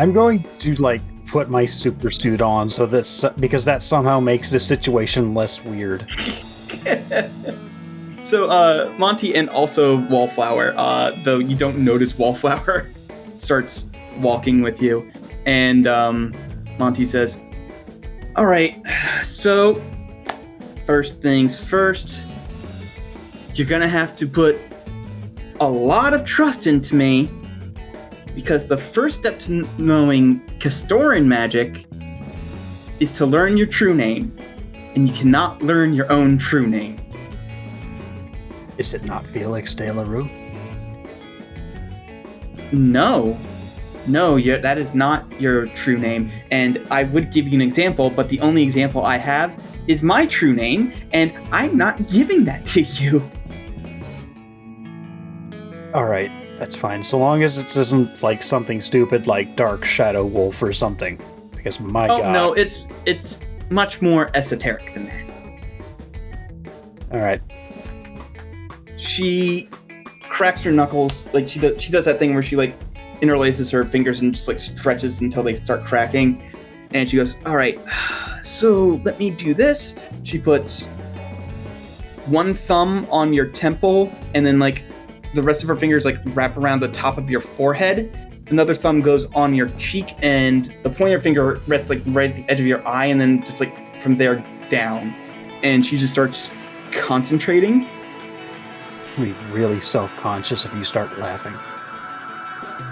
I'm 0.00 0.12
going 0.12 0.44
to 0.58 0.74
like 0.74 1.02
put 1.26 1.50
my 1.50 1.64
super 1.64 2.10
suit 2.10 2.40
on 2.40 2.68
so 2.68 2.86
this 2.86 3.24
because 3.40 3.64
that 3.64 3.82
somehow 3.82 4.20
makes 4.20 4.50
the 4.50 4.60
situation 4.60 5.34
less 5.34 5.62
weird. 5.64 6.06
so 8.22 8.48
uh, 8.48 8.94
Monty 8.96 9.34
and 9.34 9.50
also 9.50 9.96
Wallflower, 10.08 10.74
uh, 10.76 11.12
though 11.24 11.38
you 11.38 11.56
don't 11.56 11.78
notice 11.78 12.16
Wallflower, 12.16 12.90
starts 13.34 13.86
walking 14.20 14.62
with 14.62 14.80
you, 14.80 15.10
and 15.46 15.86
um, 15.86 16.32
Monty 16.78 17.04
says, 17.04 17.40
"All 18.36 18.46
right, 18.46 18.80
so 19.22 19.82
first 20.86 21.20
things 21.20 21.58
first, 21.58 22.28
you're 23.54 23.66
gonna 23.66 23.88
have 23.88 24.14
to 24.16 24.26
put 24.26 24.56
a 25.60 25.68
lot 25.68 26.14
of 26.14 26.24
trust 26.24 26.68
into 26.68 26.94
me." 26.94 27.28
Because 28.38 28.68
the 28.68 28.76
first 28.76 29.18
step 29.18 29.36
to 29.40 29.68
knowing 29.78 30.38
Castoran 30.60 31.26
magic 31.26 31.86
is 33.00 33.10
to 33.18 33.26
learn 33.26 33.56
your 33.56 33.66
true 33.66 33.92
name 33.92 34.38
and 34.94 35.08
you 35.08 35.12
cannot 35.12 35.60
learn 35.60 35.92
your 35.92 36.08
own 36.12 36.38
true 36.38 36.68
name. 36.68 37.00
Is 38.76 38.94
it 38.94 39.04
not 39.04 39.26
Felix 39.26 39.74
de 39.74 39.92
la 39.92 40.04
Rue? 40.04 40.28
No, 42.70 43.36
no, 44.06 44.38
that 44.38 44.78
is 44.78 44.94
not 44.94 45.26
your 45.40 45.66
true 45.66 45.98
name. 45.98 46.30
And 46.52 46.86
I 46.92 47.04
would 47.04 47.32
give 47.32 47.48
you 47.48 47.54
an 47.56 47.60
example, 47.60 48.08
but 48.08 48.28
the 48.28 48.38
only 48.40 48.62
example 48.62 49.02
I 49.02 49.16
have 49.16 49.60
is 49.88 50.04
my 50.04 50.26
true 50.26 50.54
name, 50.54 50.92
and 51.12 51.32
I'm 51.50 51.76
not 51.76 52.08
giving 52.08 52.44
that 52.44 52.64
to 52.66 52.82
you. 52.82 53.20
All 55.92 56.04
right, 56.04 56.30
that's 56.58 56.76
fine. 56.76 57.02
So 57.02 57.18
long 57.18 57.42
as 57.42 57.58
it 57.58 57.76
isn't 57.76 58.22
like 58.22 58.42
something 58.42 58.80
stupid 58.80 59.26
like 59.26 59.54
Dark 59.54 59.84
Shadow 59.84 60.26
Wolf 60.26 60.62
or 60.62 60.72
something. 60.72 61.20
Because 61.52 61.78
my 61.80 62.08
oh 62.08 62.18
god. 62.18 62.32
no, 62.32 62.52
it's 62.52 62.84
it's 63.06 63.40
much 63.70 64.02
more 64.02 64.30
esoteric 64.34 64.92
than 64.94 65.06
that. 65.06 65.24
All 67.12 67.20
right. 67.20 67.40
She 68.96 69.68
cracks 70.22 70.62
her 70.62 70.72
knuckles, 70.72 71.32
like 71.32 71.48
she 71.48 71.60
does. 71.60 71.82
She 71.82 71.92
does 71.92 72.04
that 72.04 72.18
thing 72.18 72.34
where 72.34 72.42
she 72.42 72.56
like 72.56 72.74
interlaces 73.20 73.70
her 73.70 73.84
fingers 73.84 74.20
and 74.20 74.34
just 74.34 74.48
like 74.48 74.58
stretches 74.58 75.20
until 75.20 75.42
they 75.42 75.54
start 75.54 75.84
cracking. 75.84 76.42
And 76.90 77.08
she 77.08 77.16
goes, 77.16 77.36
"All 77.46 77.56
right, 77.56 77.78
so 78.42 79.00
let 79.04 79.18
me 79.18 79.30
do 79.30 79.54
this." 79.54 79.94
She 80.24 80.38
puts 80.38 80.86
one 82.26 82.52
thumb 82.52 83.06
on 83.10 83.32
your 83.32 83.46
temple, 83.46 84.12
and 84.34 84.44
then 84.44 84.58
like 84.58 84.82
the 85.34 85.42
rest 85.42 85.62
of 85.62 85.68
her 85.68 85.76
fingers 85.76 86.04
like 86.04 86.18
wrap 86.26 86.56
around 86.56 86.80
the 86.80 86.88
top 86.88 87.18
of 87.18 87.30
your 87.30 87.40
forehead. 87.40 88.10
Another 88.50 88.74
thumb 88.74 89.00
goes 89.00 89.26
on 89.34 89.54
your 89.54 89.68
cheek, 89.78 90.14
and 90.22 90.74
the 90.82 90.90
pointer 90.90 91.20
finger 91.20 91.60
rests 91.66 91.90
like 91.90 92.00
right 92.06 92.30
at 92.30 92.36
the 92.36 92.50
edge 92.50 92.60
of 92.60 92.66
your 92.66 92.86
eye, 92.86 93.06
and 93.06 93.20
then 93.20 93.42
just 93.42 93.60
like 93.60 94.00
from 94.00 94.16
there 94.16 94.42
down. 94.70 95.14
And 95.62 95.84
she 95.84 95.98
just 95.98 96.12
starts 96.12 96.50
concentrating. 96.92 97.86
Be 99.16 99.32
really 99.50 99.80
self 99.80 100.14
conscious 100.16 100.64
if 100.64 100.74
you 100.74 100.84
start 100.84 101.18
laughing. 101.18 101.58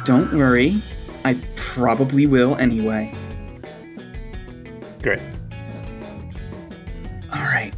Don't 0.05 0.33
worry, 0.33 0.83
I 1.25 1.41
probably 1.57 2.27
will 2.27 2.57
anyway. 2.57 3.15
Great. 5.03 5.21
All 7.33 7.45
right. 7.55 7.73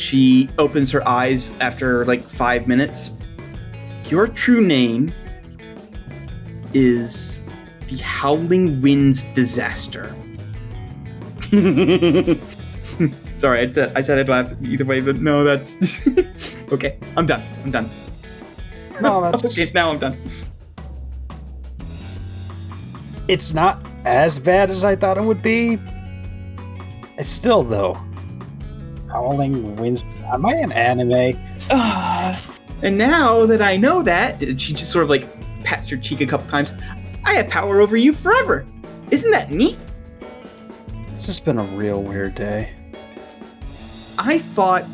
She 0.00 0.48
opens 0.58 0.90
her 0.92 1.06
eyes 1.06 1.52
after 1.60 2.06
like 2.06 2.22
five 2.22 2.66
minutes. 2.66 3.12
Your 4.08 4.26
true 4.26 4.66
name 4.66 5.12
is 6.72 7.42
the 7.88 7.98
Howling 7.98 8.80
Winds 8.80 9.24
Disaster. 9.34 10.14
Sorry, 13.36 13.60
I 13.60 13.70
said 13.70 13.92
I 13.94 14.00
said 14.00 14.18
I'd 14.18 14.30
laugh 14.30 14.50
either 14.62 14.86
way, 14.86 15.02
but 15.02 15.18
no, 15.18 15.44
that's 15.44 15.76
okay. 16.72 16.98
I'm 17.18 17.26
done. 17.26 17.42
I'm 17.64 17.70
done. 17.70 17.90
No, 19.02 19.20
that's 19.30 19.44
Okay, 19.44 19.70
now 19.74 19.90
I'm 19.90 19.98
done. 19.98 20.16
it's 23.28 23.52
not 23.52 23.84
as 24.06 24.38
bad 24.38 24.70
as 24.70 24.82
I 24.82 24.96
thought 24.96 25.18
it 25.18 25.24
would 25.24 25.42
be. 25.42 25.78
It's 27.18 27.28
still 27.28 27.62
though. 27.62 27.98
Howling 29.10 29.76
winds. 29.76 30.04
Am 30.32 30.46
I 30.46 30.52
an 30.54 30.72
anime? 30.72 31.38
Ah, 31.70 32.40
and 32.82 32.96
now 32.96 33.44
that 33.46 33.60
I 33.60 33.76
know 33.76 34.02
that, 34.02 34.40
she 34.60 34.72
just 34.72 34.90
sort 34.90 35.02
of 35.02 35.10
like 35.10 35.26
pats 35.64 35.90
your 35.90 36.00
cheek 36.00 36.20
a 36.20 36.26
couple 36.26 36.46
times. 36.48 36.72
I 37.24 37.34
have 37.34 37.48
power 37.48 37.80
over 37.80 37.96
you 37.96 38.12
forever. 38.12 38.64
Isn't 39.10 39.30
that 39.32 39.50
neat? 39.50 39.76
This 41.12 41.26
has 41.26 41.40
been 41.40 41.58
a 41.58 41.64
real 41.64 42.02
weird 42.02 42.34
day. 42.34 42.70
I 44.18 44.38
fought 44.38 44.86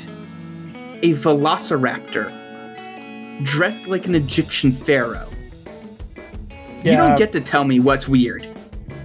a 1.03 1.13
velociraptor 1.15 2.33
dressed 3.45 3.87
like 3.87 4.07
an 4.07 4.15
Egyptian 4.15 4.73
pharaoh. 4.73 5.29
You 6.83 6.93
don't 6.93 7.19
get 7.19 7.33
to 7.33 7.41
tell 7.41 7.65
me 7.65 7.81
what's 7.81 8.09
weird. 8.09 8.49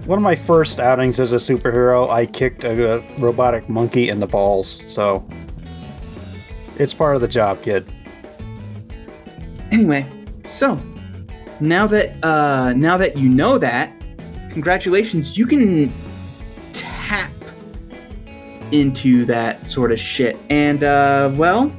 One 0.06 0.18
of 0.18 0.22
my 0.22 0.34
first 0.34 0.80
outings 0.80 1.20
as 1.20 1.32
a 1.32 1.36
superhero, 1.36 2.10
I 2.10 2.26
kicked 2.26 2.64
a, 2.64 2.96
a 2.96 3.00
robotic 3.20 3.68
monkey 3.68 4.08
in 4.08 4.18
the 4.18 4.26
balls, 4.26 4.84
so 4.92 5.24
it's 6.76 6.92
part 6.92 7.14
of 7.14 7.20
the 7.20 7.28
job, 7.28 7.62
kid. 7.62 7.90
Anyway, 9.70 10.04
so 10.44 10.80
now 11.60 11.86
that 11.86 12.22
uh 12.24 12.72
now 12.72 12.96
that 12.96 13.16
you 13.16 13.28
know 13.28 13.58
that, 13.58 13.92
congratulations, 14.50 15.38
you 15.38 15.46
can 15.46 15.92
tap 16.72 17.30
into 18.72 19.24
that 19.26 19.60
sort 19.60 19.92
of 19.92 20.00
shit. 20.00 20.36
And 20.50 20.82
uh 20.82 21.30
well, 21.34 21.72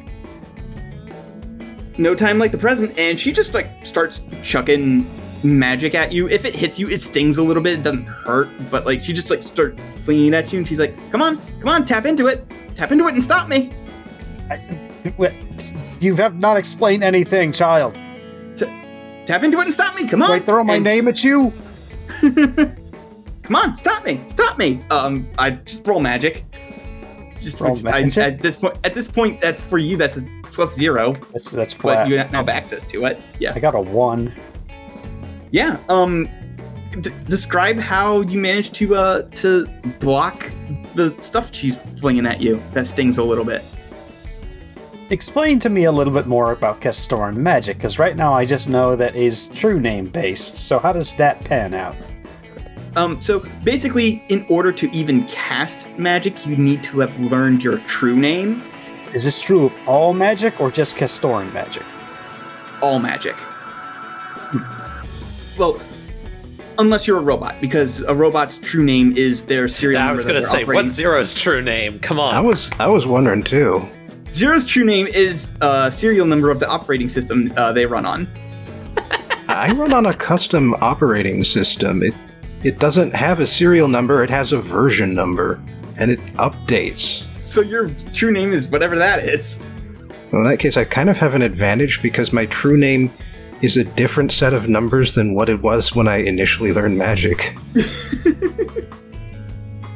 no 1.98 2.16
time 2.16 2.40
like 2.40 2.54
the 2.54 2.58
present 2.58 2.98
and 2.98 3.20
she 3.20 3.34
just 3.34 3.54
like 3.54 3.86
starts 3.86 4.22
chucking 4.41 5.06
magic 5.44 5.95
at 5.95 6.11
you. 6.11 6.28
If 6.30 6.45
it 6.45 6.56
hits 6.56 6.80
you, 6.80 6.90
it 6.90 7.02
stings 7.02 7.38
a 7.38 7.44
little 7.44 7.61
bit. 7.64 7.80
It 7.80 7.84
doesn't 7.84 8.06
hurt, 8.06 8.49
but 8.72 8.86
like 8.86 9.03
she 9.03 9.14
just 9.14 9.30
like 9.30 9.44
start 9.44 9.80
flinging 10.03 10.34
at 10.34 10.52
you 10.53 10.60
and 10.60 10.68
she's 10.68 10.80
like, 10.80 10.95
"Come 11.11 11.22
on. 11.22 11.38
Come 11.60 11.70
on, 11.70 11.86
tap 11.86 12.06
into 12.06 12.28
it. 12.28 12.45
Tap 12.76 12.91
into 12.91 13.07
it 13.07 13.14
and 13.14 13.24
stop 13.24 13.48
me." 13.48 13.72
Wait, 15.18 15.34
You 15.99 16.15
have 16.15 16.40
not 16.40 16.56
explained 16.57 17.03
anything, 17.03 17.52
child. 17.52 17.95
Tap 19.26 19.41
into 19.44 19.60
it 19.60 19.65
and 19.65 19.74
stop 19.74 19.95
me. 19.95 20.07
Come 20.07 20.22
on. 20.22 20.32
Wait, 20.32 20.45
throw 20.45 20.64
my 20.64 20.76
And- 20.76 20.84
name 20.84 21.07
at 21.07 21.24
you? 21.24 21.52
Come 22.22 23.56
on, 23.57 23.76
stop 23.76 24.06
me, 24.06 24.22
stop 24.28 24.57
me. 24.57 24.80
Um, 24.90 25.28
I 25.38 25.52
just 25.52 25.86
roll 25.86 25.99
magic. 25.99 26.45
Just 27.41 27.60
Roll 27.60 27.74
which 27.74 27.84
I- 27.86 28.02
magic? 28.03 28.18
at 28.24 28.40
this 28.41 28.56
point, 28.56 28.78
at 28.86 28.94
this 28.94 29.10
point, 29.10 29.41
that's 29.41 29.60
for 29.60 29.78
you. 29.78 29.98
That's 29.98 30.15
a 30.18 30.24
plus 30.44 30.76
zero, 30.76 31.11
That's, 31.32 31.52
that's 31.52 31.74
but 31.74 31.82
flat. 31.82 32.07
you 32.07 32.15
now 32.15 32.26
have 32.30 32.48
access 32.49 32.86
to 32.88 33.06
it. 33.06 33.20
Yeah, 33.40 33.52
I 33.56 33.60
got 33.60 33.76
a 33.76 33.82
one. 33.82 34.32
Yeah. 35.53 35.77
Um, 35.88 36.27
d- 36.99 37.11
describe 37.30 37.77
how 37.77 38.21
you 38.21 38.39
managed 38.39 38.75
to 38.75 38.95
uh 38.95 39.21
to 39.41 39.65
block 39.99 40.51
the 40.95 41.15
stuff 41.19 41.53
she's 41.53 41.77
flinging 41.99 42.25
at 42.25 42.41
you. 42.41 42.61
That 42.73 42.88
stings 42.88 43.17
a 43.17 43.23
little 43.23 43.45
bit. 43.45 43.63
Explain 45.09 45.59
to 45.59 45.69
me 45.69 45.84
a 45.84 45.91
little 45.91 46.13
bit 46.13 46.27
more 46.27 46.51
about 46.51 46.81
Castoran 46.81 47.38
magic, 47.38 47.77
because 47.77 47.99
right 47.99 48.15
now 48.15 48.34
I 48.34 48.45
just 48.45 48.67
know 48.67 48.95
that 48.95 49.15
is 49.15 49.47
true 49.49 49.80
name 49.80 50.07
based. 50.07 50.57
So 50.57 50.80
how 50.80 50.91
does 50.91 51.15
that 51.15 51.43
pan 51.45 51.73
out? 51.73 51.95
Um, 52.95 53.21
so 53.21 53.43
basically, 53.63 54.23
in 54.30 54.45
order 54.49 54.71
to 54.71 54.89
even 54.91 55.25
cast 55.27 55.89
magic, 55.97 56.45
you 56.45 56.55
need 56.57 56.84
to 56.84 56.99
have 56.99 57.19
learned 57.19 57.63
your 57.63 57.77
true 57.80 58.15
name. 58.15 58.63
Is 59.13 59.23
this 59.23 59.41
true 59.41 59.65
of 59.65 59.75
all 59.88 60.13
magic 60.13 60.59
or 60.59 60.71
just 60.71 60.97
Castoran 60.97 61.51
magic? 61.53 61.84
all 62.84 62.99
magic. 62.99 63.35
Well, 65.57 65.80
Unless 66.80 67.05
you're 67.05 67.19
a 67.19 67.21
robot, 67.21 67.55
because 67.61 68.01
a 68.01 68.15
robot's 68.15 68.57
true 68.57 68.84
name 68.84 69.15
is 69.15 69.43
their 69.43 69.67
serial 69.67 70.01
I 70.01 70.05
number. 70.05 70.13
I 70.13 70.15
was 70.15 70.25
gonna 70.25 70.41
say, 70.41 70.63
operating- 70.63 70.73
what's 70.85 70.89
Zero's 70.95 71.35
true 71.35 71.61
name? 71.61 71.99
Come 71.99 72.19
on. 72.19 72.34
I 72.34 72.39
was 72.39 72.71
I 72.80 72.88
was 72.88 73.05
wondering 73.05 73.43
too. 73.43 73.88
Zero's 74.27 74.65
true 74.65 74.84
name 74.84 75.05
is 75.05 75.47
uh, 75.61 75.91
serial 75.91 76.25
number 76.25 76.49
of 76.49 76.59
the 76.59 76.67
operating 76.67 77.09
system 77.09 77.53
uh, 77.57 77.71
they 77.71 77.85
run 77.85 78.05
on. 78.07 78.27
I 79.47 79.71
run 79.73 79.93
on 79.93 80.07
a 80.07 80.15
custom 80.15 80.73
operating 80.81 81.43
system. 81.43 82.01
It 82.01 82.15
it 82.63 82.80
doesn't 82.80 83.13
have 83.13 83.39
a 83.39 83.45
serial 83.45 83.88
number, 83.88 84.23
it 84.23 84.30
has 84.31 84.51
a 84.51 84.59
version 84.59 85.13
number 85.13 85.61
and 85.99 86.09
it 86.09 86.19
updates. 86.38 87.23
So 87.39 87.61
your 87.61 87.89
true 88.13 88.31
name 88.31 88.51
is 88.51 88.71
whatever 88.71 88.95
that 88.97 89.19
is. 89.19 89.59
Well, 90.31 90.41
in 90.41 90.47
that 90.49 90.57
case, 90.57 90.75
I 90.75 90.85
kind 90.85 91.11
of 91.11 91.17
have 91.17 91.35
an 91.35 91.43
advantage 91.43 92.01
because 92.01 92.34
my 92.34 92.47
true 92.47 92.77
name 92.77 93.11
is 93.64 93.77
a 93.77 93.84
different 93.84 94.31
set 94.31 94.53
of 94.53 94.69
numbers 94.69 95.15
than 95.15 95.34
what 95.34 95.49
it 95.49 95.64
was 95.64 95.95
when 95.95 96.07
I 96.07 96.18
initially 96.18 96.72
learned 96.72 96.98
magic. 96.98 97.56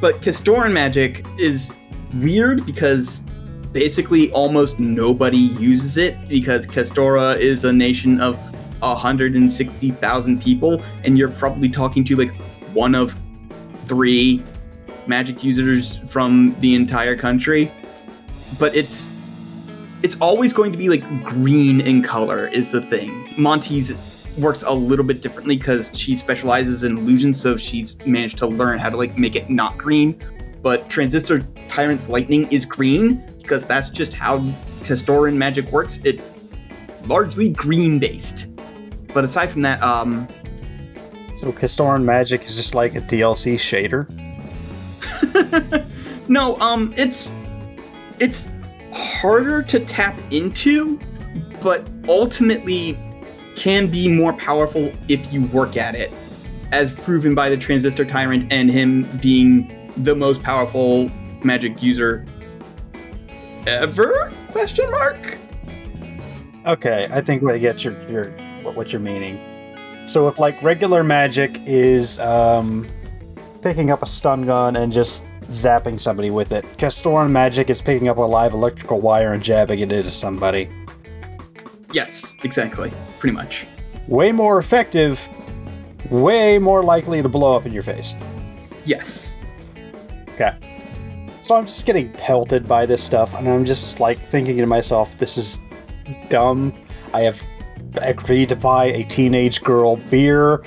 But 0.00 0.20
Castoran 0.22 0.72
magic 0.72 1.26
is 1.38 1.74
weird 2.14 2.64
because 2.64 3.20
basically 3.72 4.30
almost 4.32 4.78
nobody 4.78 5.38
uses 5.38 5.96
it 5.96 6.28
because 6.28 6.66
Castora 6.66 7.36
is 7.38 7.64
a 7.64 7.72
nation 7.72 8.20
of 8.20 8.36
160,000 8.80 10.42
people, 10.42 10.80
and 11.02 11.18
you're 11.18 11.30
probably 11.30 11.68
talking 11.68 12.04
to 12.04 12.16
like 12.16 12.32
one 12.72 12.94
of 12.94 13.18
three 13.86 14.42
magic 15.08 15.42
users 15.42 15.98
from 16.10 16.54
the 16.60 16.76
entire 16.76 17.16
country. 17.16 17.70
But 18.56 18.76
it's 18.76 19.08
it's 20.02 20.16
always 20.20 20.52
going 20.52 20.72
to 20.72 20.78
be 20.78 20.88
like 20.88 21.24
green 21.24 21.80
in 21.80 22.02
color 22.02 22.48
is 22.48 22.70
the 22.70 22.80
thing. 22.82 23.32
Monty's 23.36 23.94
works 24.36 24.62
a 24.62 24.72
little 24.72 25.04
bit 25.04 25.20
differently 25.20 25.56
because 25.56 25.90
she 25.98 26.14
specializes 26.14 26.84
in 26.84 26.96
illusions, 26.96 27.40
so 27.40 27.56
she's 27.56 27.98
managed 28.06 28.38
to 28.38 28.46
learn 28.46 28.78
how 28.78 28.88
to 28.88 28.96
like 28.96 29.18
make 29.18 29.34
it 29.34 29.50
not 29.50 29.76
green. 29.76 30.20
But 30.62 30.88
Transistor 30.88 31.40
Tyrant's 31.68 32.08
lightning 32.08 32.50
is 32.52 32.64
green 32.64 33.24
because 33.40 33.64
that's 33.64 33.90
just 33.90 34.14
how 34.14 34.38
Castoran 34.84 35.36
magic 35.36 35.70
works. 35.72 36.00
It's 36.04 36.34
largely 37.06 37.48
green 37.48 37.98
based. 37.98 38.46
But 39.12 39.24
aside 39.24 39.50
from 39.50 39.62
that, 39.62 39.82
um, 39.82 40.28
So 41.36 41.52
Castoran 41.52 42.04
magic 42.04 42.42
is 42.44 42.56
just 42.56 42.74
like 42.74 42.94
a 42.94 43.00
DLC 43.00 43.54
shader. 43.54 44.08
no, 46.28 46.56
um, 46.58 46.92
it's 46.96 47.32
it's 48.20 48.48
harder 48.98 49.62
to 49.62 49.80
tap 49.80 50.18
into, 50.30 50.98
but 51.62 51.86
ultimately 52.08 52.98
can 53.56 53.90
be 53.90 54.08
more 54.08 54.32
powerful 54.34 54.92
if 55.08 55.32
you 55.32 55.44
work 55.46 55.76
at 55.76 55.94
it, 55.94 56.12
as 56.72 56.92
proven 56.92 57.34
by 57.34 57.48
the 57.48 57.56
Transistor 57.56 58.04
Tyrant 58.04 58.52
and 58.52 58.70
him 58.70 59.02
being 59.20 59.92
the 59.96 60.14
most 60.14 60.42
powerful 60.42 61.10
magic 61.42 61.82
user 61.82 62.24
ever? 63.66 64.32
Question 64.50 64.90
mark. 64.90 65.38
Okay, 66.66 67.08
I 67.10 67.20
think 67.20 67.48
I 67.48 67.58
get 67.58 67.84
your 67.84 67.94
your 68.08 68.24
what, 68.62 68.74
what 68.74 68.92
you're 68.92 69.00
meaning. 69.00 69.38
So 70.06 70.28
if 70.28 70.38
like 70.38 70.60
regular 70.62 71.04
magic 71.04 71.60
is 71.66 72.18
um, 72.20 72.88
picking 73.62 73.90
up 73.90 74.02
a 74.02 74.06
stun 74.06 74.46
gun 74.46 74.76
and 74.76 74.92
just 74.92 75.24
zapping 75.48 75.98
somebody 75.98 76.30
with 76.30 76.52
it, 76.52 76.64
Castoran 76.76 77.30
magic 77.30 77.70
is 77.70 77.80
picking 77.82 78.08
up 78.08 78.16
a 78.16 78.22
live 78.22 78.52
electrical 78.52 79.00
wire 79.00 79.32
and 79.32 79.42
jabbing 79.42 79.80
it 79.80 79.92
into 79.92 80.10
somebody. 80.10 80.68
Yes, 81.92 82.34
exactly. 82.42 82.92
Pretty 83.18 83.34
much. 83.34 83.66
Way 84.06 84.32
more 84.32 84.58
effective, 84.58 85.28
way 86.10 86.58
more 86.58 86.82
likely 86.82 87.22
to 87.22 87.28
blow 87.28 87.56
up 87.56 87.66
in 87.66 87.72
your 87.72 87.82
face. 87.82 88.14
Yes. 88.84 89.36
Okay. 90.28 90.54
So 91.42 91.56
I'm 91.56 91.64
just 91.64 91.86
getting 91.86 92.12
pelted 92.12 92.68
by 92.68 92.84
this 92.84 93.02
stuff, 93.02 93.34
and 93.34 93.48
I'm 93.48 93.64
just 93.64 94.00
like 94.00 94.18
thinking 94.28 94.58
to 94.58 94.66
myself, 94.66 95.16
this 95.16 95.38
is 95.38 95.60
dumb. 96.28 96.72
I 97.14 97.22
have 97.22 97.42
agreed 98.02 98.50
to 98.50 98.56
buy 98.56 98.86
a 98.86 99.04
teenage 99.04 99.62
girl 99.62 99.96
beer. 100.10 100.62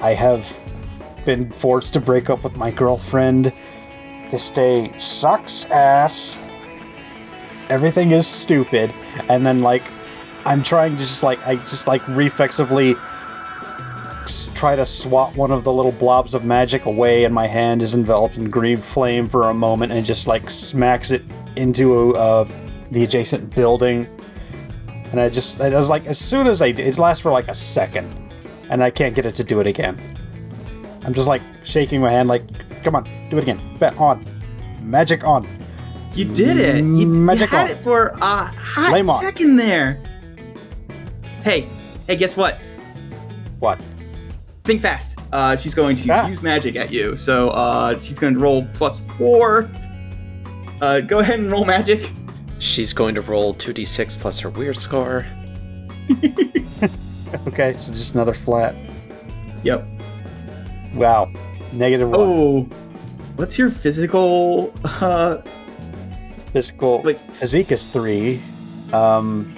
I 0.00 0.14
have 0.14 0.62
been 1.24 1.50
forced 1.50 1.92
to 1.94 2.00
break 2.00 2.30
up 2.30 2.44
with 2.44 2.56
my 2.56 2.70
girlfriend. 2.70 3.52
This 4.30 4.50
day 4.50 4.92
sucks 4.98 5.64
ass. 5.66 6.40
Everything 7.68 8.12
is 8.12 8.26
stupid. 8.26 8.94
And 9.28 9.44
then, 9.44 9.60
like, 9.60 9.90
I'm 10.44 10.62
trying 10.62 10.92
to 10.92 10.98
just, 10.98 11.22
like, 11.22 11.44
I 11.46 11.56
just, 11.56 11.86
like, 11.86 12.06
reflexively 12.08 12.94
try 14.54 14.76
to 14.76 14.86
swat 14.86 15.34
one 15.34 15.50
of 15.50 15.64
the 15.64 15.72
little 15.72 15.92
blobs 15.92 16.34
of 16.34 16.44
magic 16.44 16.84
away, 16.84 17.24
and 17.24 17.34
my 17.34 17.46
hand 17.46 17.82
is 17.82 17.94
enveloped 17.94 18.36
in 18.36 18.48
green 18.48 18.76
flame 18.76 19.26
for 19.26 19.48
a 19.48 19.54
moment, 19.54 19.90
and 19.90 20.04
just 20.04 20.26
like 20.26 20.48
smacks 20.48 21.10
it 21.10 21.24
into 21.56 22.14
uh, 22.14 22.46
the 22.90 23.02
adjacent 23.02 23.52
building. 23.56 24.06
And 25.10 25.18
I 25.18 25.28
just, 25.28 25.60
I 25.60 25.70
was 25.70 25.90
like, 25.90 26.06
as 26.06 26.18
soon 26.18 26.46
as 26.46 26.62
I, 26.62 26.70
d- 26.70 26.84
it 26.84 26.98
lasts 26.98 27.20
for 27.20 27.32
like 27.32 27.48
a 27.48 27.54
second, 27.54 28.32
and 28.68 28.82
I 28.82 28.90
can't 28.90 29.14
get 29.14 29.26
it 29.26 29.34
to 29.36 29.44
do 29.44 29.58
it 29.58 29.66
again. 29.66 29.98
I'm 31.04 31.14
just 31.14 31.26
like 31.26 31.42
shaking 31.64 32.00
my 32.00 32.10
hand, 32.10 32.28
like, 32.28 32.44
come 32.82 32.94
on, 32.96 33.04
do 33.30 33.38
it 33.38 33.42
again. 33.42 33.60
Bet 33.78 33.96
on, 33.98 34.24
magic 34.82 35.24
on. 35.26 35.46
You 36.14 36.24
did 36.24 36.56
it. 36.58 36.84
You, 36.84 37.12
you 37.12 37.26
had 37.36 37.54
on. 37.54 37.70
it 37.70 37.78
for 37.78 38.08
a 38.08 38.16
hot 38.18 38.90
Flame 38.90 39.08
on. 39.10 39.22
second 39.22 39.56
there. 39.56 40.02
Hey, 41.44 41.68
hey, 42.06 42.16
guess 42.16 42.36
what? 42.36 42.60
What? 43.60 43.80
Think 44.64 44.82
fast. 44.82 45.18
Uh, 45.32 45.56
she's 45.56 45.74
going 45.74 45.96
to 45.96 46.10
Ah. 46.10 46.26
use 46.28 46.42
magic 46.42 46.76
at 46.76 46.90
you. 46.92 47.14
So 47.16 47.48
uh, 47.50 47.98
she's 48.00 48.18
going 48.18 48.34
to 48.34 48.40
roll 48.40 48.66
plus 48.74 49.00
four. 49.16 49.70
Uh, 50.80 51.00
go 51.00 51.20
ahead 51.20 51.38
and 51.40 51.50
roll 51.50 51.64
magic. 51.64 52.10
She's 52.58 52.92
going 52.92 53.14
to 53.14 53.20
roll 53.22 53.54
2d6 53.54 54.18
plus 54.18 54.40
her 54.40 54.50
weird 54.50 54.76
score. 54.76 55.26
Okay, 57.46 57.72
so 57.74 57.92
just 57.92 58.14
another 58.14 58.34
flat. 58.34 58.74
Yep. 59.62 59.86
Wow, 60.94 61.32
negative 61.72 62.08
one. 62.10 62.20
Oh, 62.20 62.62
what's 63.36 63.58
your 63.58 63.70
physical? 63.70 64.72
Uh, 64.84 65.38
Physical 66.52 67.00
like- 67.04 67.16
physique 67.18 67.70
is 67.70 67.86
three. 67.86 68.42
Um, 68.92 69.54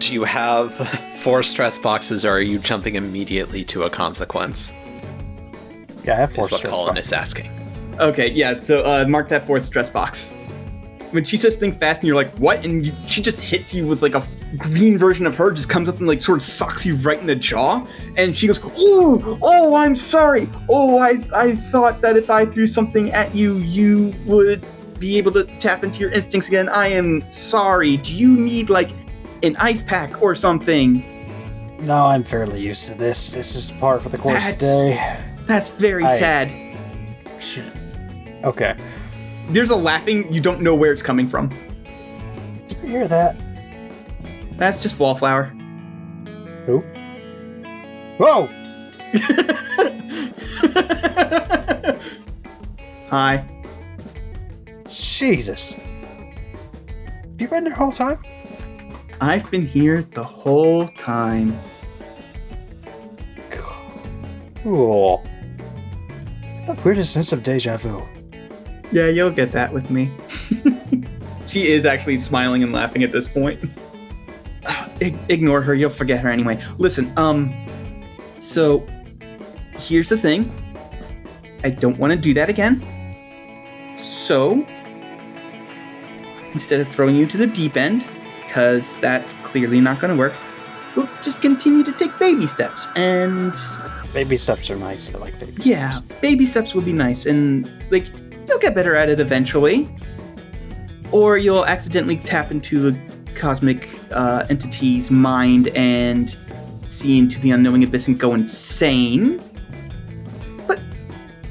Do 0.00 0.12
you 0.12 0.24
have 0.24 0.74
four 1.18 1.42
stress 1.44 1.78
boxes 1.78 2.24
or 2.24 2.30
are 2.32 2.40
you 2.40 2.58
jumping 2.58 2.96
immediately 2.96 3.62
to 3.66 3.84
a 3.84 3.90
consequence? 3.90 4.72
yeah, 6.04 6.14
I 6.14 6.16
have 6.16 6.32
four 6.32 6.46
Is 6.46 6.52
what 6.52 6.58
stress 6.58 6.72
Colin 6.74 6.94
boxes. 6.94 7.06
is 7.08 7.12
asking. 7.12 7.50
okay, 8.00 8.28
yeah. 8.30 8.60
So 8.60 8.82
uh, 8.84 9.04
mark 9.08 9.28
that 9.28 9.46
fourth 9.46 9.64
stress 9.64 9.88
box. 9.88 10.34
When 11.12 11.24
she 11.24 11.36
says 11.36 11.54
"think 11.54 11.78
fast" 11.78 12.00
and 12.00 12.06
you're 12.06 12.16
like, 12.16 12.30
"What?" 12.38 12.64
and 12.64 12.86
you, 12.86 12.92
she 13.06 13.22
just 13.22 13.40
hits 13.40 13.72
you 13.72 13.86
with 13.86 14.02
like 14.02 14.14
a 14.14 14.22
green 14.56 14.98
version 14.98 15.26
of 15.26 15.36
her, 15.36 15.50
just 15.52 15.68
comes 15.68 15.88
up 15.88 15.98
and 15.98 16.06
like 16.08 16.22
sort 16.22 16.38
of 16.38 16.42
socks 16.42 16.84
you 16.84 16.96
right 16.96 17.18
in 17.18 17.26
the 17.26 17.36
jaw, 17.36 17.86
and 18.16 18.36
she 18.36 18.46
goes, 18.46 18.60
"Oh, 18.76 19.38
oh, 19.42 19.76
I'm 19.76 19.96
sorry. 19.96 20.48
Oh, 20.68 20.98
I, 20.98 21.22
I 21.34 21.56
thought 21.56 22.00
that 22.02 22.16
if 22.16 22.28
I 22.30 22.44
threw 22.44 22.66
something 22.66 23.12
at 23.12 23.34
you, 23.34 23.54
you 23.58 24.14
would 24.24 24.64
be 24.98 25.18
able 25.18 25.32
to 25.32 25.44
tap 25.60 25.84
into 25.84 26.00
your 26.00 26.10
instincts 26.10 26.48
again. 26.48 26.68
I 26.68 26.88
am 26.88 27.22
sorry. 27.30 27.98
Do 27.98 28.14
you 28.14 28.36
need 28.36 28.70
like 28.70 28.90
an 29.42 29.56
ice 29.56 29.82
pack 29.82 30.22
or 30.22 30.34
something?" 30.34 31.02
No, 31.80 32.06
I'm 32.06 32.24
fairly 32.24 32.60
used 32.60 32.86
to 32.88 32.94
this. 32.94 33.32
This 33.34 33.54
is 33.54 33.70
par 33.72 34.00
for 34.00 34.08
the 34.08 34.18
course 34.18 34.46
That's- 34.46 34.54
today. 34.54 35.20
That's 35.46 35.70
very 35.70 36.04
I- 36.04 36.18
sad. 36.18 36.50
Okay. 38.44 38.74
There's 39.48 39.70
a 39.70 39.76
laughing. 39.76 40.32
You 40.32 40.40
don't 40.40 40.60
know 40.60 40.74
where 40.74 40.92
it's 40.92 41.02
coming 41.02 41.28
from. 41.28 41.48
Did 42.66 42.78
you 42.82 42.88
hear 42.88 43.08
that? 43.08 43.36
That's 44.56 44.80
just 44.80 44.98
wallflower. 44.98 45.44
Who? 46.66 46.80
Whoa! 48.18 48.48
Hi. 53.10 53.44
Jesus. 54.88 55.74
Have 55.74 55.84
you 57.38 57.48
been 57.48 57.64
there 57.64 57.72
the 57.72 57.76
whole 57.76 57.92
time? 57.92 58.16
I've 59.20 59.50
been 59.50 59.64
here 59.64 60.02
the 60.02 60.24
whole 60.24 60.88
time. 60.88 61.56
Cool. 63.50 65.24
The 66.66 66.78
weirdest 66.84 67.12
sense 67.12 67.32
of 67.32 67.42
deja 67.42 67.76
vu. 67.76 68.02
Yeah, 68.92 69.08
you'll 69.08 69.30
get 69.30 69.52
that 69.52 69.72
with 69.72 69.90
me. 69.90 70.10
she 71.46 71.68
is 71.68 71.84
actually 71.86 72.18
smiling 72.18 72.62
and 72.62 72.72
laughing 72.72 73.02
at 73.02 73.12
this 73.12 73.28
point. 73.28 73.58
Ig- 75.00 75.16
ignore 75.28 75.60
her, 75.62 75.74
you'll 75.74 75.90
forget 75.90 76.20
her 76.20 76.30
anyway. 76.30 76.60
Listen, 76.78 77.12
um, 77.16 77.52
so 78.38 78.86
here's 79.72 80.08
the 80.08 80.16
thing 80.18 80.50
I 81.64 81.70
don't 81.70 81.98
want 81.98 82.12
to 82.12 82.18
do 82.18 82.32
that 82.34 82.48
again. 82.48 82.82
So, 83.98 84.64
instead 86.52 86.80
of 86.80 86.88
throwing 86.88 87.16
you 87.16 87.26
to 87.26 87.36
the 87.36 87.46
deep 87.46 87.76
end, 87.76 88.06
because 88.44 88.96
that's 88.98 89.32
clearly 89.42 89.80
not 89.80 90.00
going 90.00 90.12
to 90.12 90.18
work, 90.18 90.34
we'll 90.94 91.08
just 91.22 91.40
continue 91.42 91.82
to 91.84 91.92
take 91.92 92.16
baby 92.18 92.46
steps 92.46 92.88
and 92.96 93.54
Baby 94.14 94.36
steps 94.38 94.70
are 94.70 94.76
nice. 94.76 95.14
I 95.14 95.18
like 95.18 95.38
baby 95.38 95.54
Yeah, 95.62 95.90
steps. 95.90 96.20
baby 96.20 96.46
steps 96.46 96.74
would 96.74 96.84
be 96.86 96.92
nice, 96.92 97.26
and 97.26 97.70
like 97.90 98.04
you'll 98.48 98.58
get 98.58 98.74
better 98.74 98.94
at 98.94 99.08
it 99.08 99.20
eventually. 99.20 99.88
Or 101.12 101.38
you'll 101.38 101.64
accidentally 101.64 102.16
tap 102.18 102.50
into 102.50 102.88
a 102.88 103.34
cosmic 103.34 103.88
uh, 104.12 104.46
entity's 104.48 105.10
mind 105.10 105.68
and 105.68 106.36
see 106.86 107.18
into 107.18 107.40
the 107.40 107.50
unknowing 107.50 107.84
abyss 107.84 108.08
and 108.08 108.18
go 108.18 108.34
insane. 108.34 109.40
But 110.66 110.80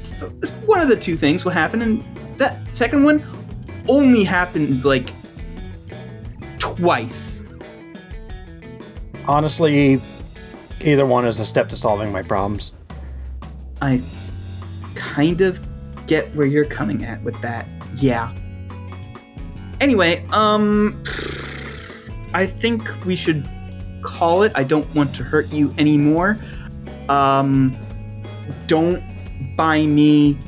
so, 0.02 0.28
one 0.66 0.80
of 0.80 0.88
the 0.88 0.96
two 0.96 1.16
things 1.16 1.44
will 1.44 1.52
happen, 1.52 1.82
and 1.82 2.04
that 2.38 2.76
second 2.76 3.04
one 3.04 3.24
only 3.88 4.24
happens 4.24 4.84
like 4.84 5.10
twice. 6.58 7.44
Honestly, 9.26 10.00
either 10.82 11.06
one 11.06 11.26
is 11.26 11.40
a 11.40 11.44
step 11.44 11.68
to 11.70 11.76
solving 11.76 12.12
my 12.12 12.22
problems. 12.22 12.72
I 13.80 14.02
kind 14.94 15.40
of 15.40 15.60
get 16.06 16.34
where 16.34 16.46
you're 16.46 16.64
coming 16.64 17.04
at 17.04 17.22
with 17.22 17.40
that. 17.42 17.66
Yeah. 17.96 18.34
Anyway, 19.80 20.24
um 20.32 21.02
I 22.34 22.46
think 22.46 23.04
we 23.04 23.16
should 23.16 23.48
call 24.02 24.42
it. 24.42 24.52
I 24.54 24.62
don't 24.62 24.92
want 24.94 25.14
to 25.16 25.22
hurt 25.22 25.48
you 25.52 25.74
anymore. 25.78 26.38
Um 27.08 27.76
don't 28.66 29.02
buy 29.56 29.86
me 29.86 30.38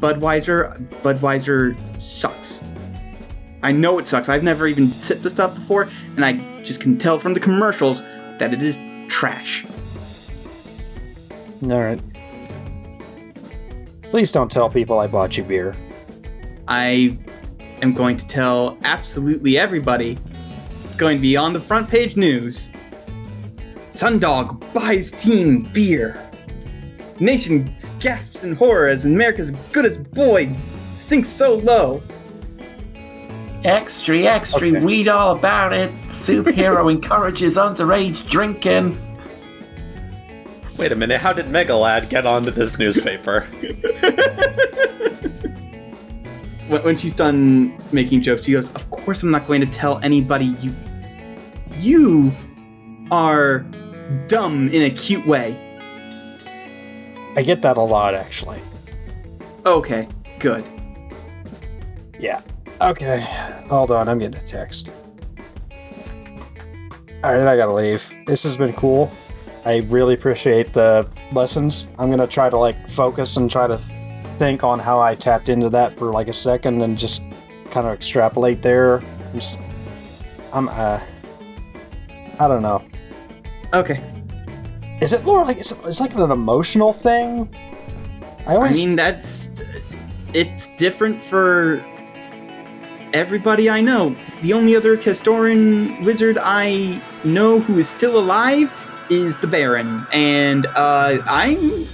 Budweiser. 0.00 0.76
Budweiser 1.02 1.76
sucks. 2.00 2.62
I 3.62 3.72
know 3.72 3.98
it 3.98 4.06
sucks. 4.06 4.28
I've 4.28 4.42
never 4.42 4.66
even 4.66 4.92
sipped 4.92 5.22
the 5.22 5.30
stuff 5.30 5.54
before, 5.54 5.88
and 6.16 6.24
I 6.24 6.62
just 6.62 6.82
can 6.82 6.98
tell 6.98 7.18
from 7.18 7.32
the 7.32 7.40
commercials 7.40 8.02
that 8.38 8.52
it 8.52 8.60
is 8.60 8.78
trash. 9.08 9.64
All 11.62 11.80
right. 11.80 12.00
Please 14.14 14.30
don't 14.30 14.48
tell 14.48 14.70
people 14.70 15.00
I 15.00 15.08
bought 15.08 15.36
you 15.36 15.42
beer. 15.42 15.74
I 16.68 17.18
am 17.82 17.92
going 17.92 18.16
to 18.16 18.24
tell 18.24 18.78
absolutely 18.84 19.58
everybody. 19.58 20.16
It's 20.84 20.94
going 20.94 21.16
to 21.16 21.20
be 21.20 21.36
on 21.36 21.52
the 21.52 21.58
front 21.58 21.90
page 21.90 22.16
news. 22.16 22.70
Sundog 23.90 24.72
buys 24.72 25.10
teen 25.10 25.64
beer. 25.72 26.16
Nation 27.18 27.74
gasps 27.98 28.44
in 28.44 28.54
horror 28.54 28.86
as 28.86 29.04
America's 29.04 29.50
goodest 29.72 30.08
boy 30.12 30.48
sinks 30.92 31.28
so 31.28 31.56
low. 31.56 32.00
Extra, 33.64 34.20
extra, 34.20 34.68
Okay. 34.68 34.78
read 34.78 35.08
all 35.08 35.34
about 35.34 35.72
it. 35.72 35.90
Superhero 36.06 36.88
encourages 36.92 37.56
underage 37.56 38.28
drinking. 38.30 38.96
Wait 40.76 40.90
a 40.90 40.96
minute, 40.96 41.20
how 41.20 41.32
did 41.32 41.46
Megalad 41.46 42.08
get 42.08 42.26
onto 42.26 42.50
this 42.50 42.78
newspaper? 42.78 43.48
When, 46.68 46.82
when 46.82 46.96
she's 46.96 47.12
done 47.12 47.76
making 47.92 48.22
jokes, 48.22 48.44
she 48.44 48.52
goes, 48.52 48.70
"Of 48.74 48.90
course, 48.90 49.22
I'm 49.22 49.30
not 49.30 49.46
going 49.46 49.60
to 49.60 49.66
tell 49.66 49.98
anybody. 49.98 50.56
You, 50.60 50.74
you 51.78 52.32
are 53.10 53.60
dumb 54.28 54.70
in 54.70 54.82
a 54.82 54.90
cute 54.90 55.26
way." 55.26 55.60
I 57.36 57.42
get 57.42 57.62
that 57.62 57.76
a 57.76 57.82
lot, 57.82 58.14
actually. 58.14 58.60
Okay, 59.66 60.08
good. 60.38 60.64
Yeah. 62.18 62.40
Okay. 62.80 63.20
Hold 63.68 63.90
on, 63.90 64.08
I'm 64.08 64.18
getting 64.18 64.40
a 64.40 64.44
text. 64.44 64.90
Alright, 67.24 67.46
I 67.46 67.56
gotta 67.56 67.72
leave. 67.72 68.10
This 68.26 68.42
has 68.44 68.56
been 68.56 68.72
cool. 68.74 69.10
I 69.64 69.78
really 69.88 70.14
appreciate 70.14 70.72
the 70.72 71.08
lessons. 71.32 71.88
I'm 71.98 72.10
gonna 72.10 72.26
try 72.26 72.50
to 72.50 72.58
like 72.58 72.88
focus 72.88 73.36
and 73.36 73.50
try 73.50 73.66
to 73.66 73.78
think 74.38 74.62
on 74.62 74.78
how 74.78 75.00
I 75.00 75.14
tapped 75.14 75.48
into 75.48 75.70
that 75.70 75.96
for 75.96 76.12
like 76.12 76.28
a 76.28 76.32
second 76.32 76.82
and 76.82 76.98
just 76.98 77.22
kind 77.70 77.86
of 77.86 77.94
extrapolate 77.94 78.60
there. 78.60 78.98
I'm 78.98 79.32
Just, 79.32 79.58
I'm 80.52 80.68
uh 80.68 81.00
I 82.38 82.48
don't 82.48 82.62
know. 82.62 82.84
Okay. 83.72 84.00
Is 85.00 85.12
it 85.12 85.24
more 85.24 85.44
like 85.44 85.58
it's, 85.58 85.72
it's 85.72 86.00
like 86.00 86.14
an 86.14 86.30
emotional 86.30 86.92
thing? 86.92 87.48
I 88.46 88.56
always. 88.56 88.72
I 88.72 88.74
mean, 88.74 88.96
that's 88.96 89.62
it's 90.34 90.68
different 90.76 91.22
for 91.22 91.84
everybody 93.14 93.70
I 93.70 93.80
know. 93.80 94.14
The 94.42 94.52
only 94.52 94.76
other 94.76 94.96
Castoran 94.96 96.04
wizard 96.04 96.36
I 96.40 97.02
know 97.24 97.60
who 97.60 97.78
is 97.78 97.88
still 97.88 98.18
alive 98.18 98.70
is 99.10 99.36
the 99.36 99.46
Baron, 99.46 100.06
and 100.12 100.66
uh, 100.74 101.18
I'm 101.26 101.88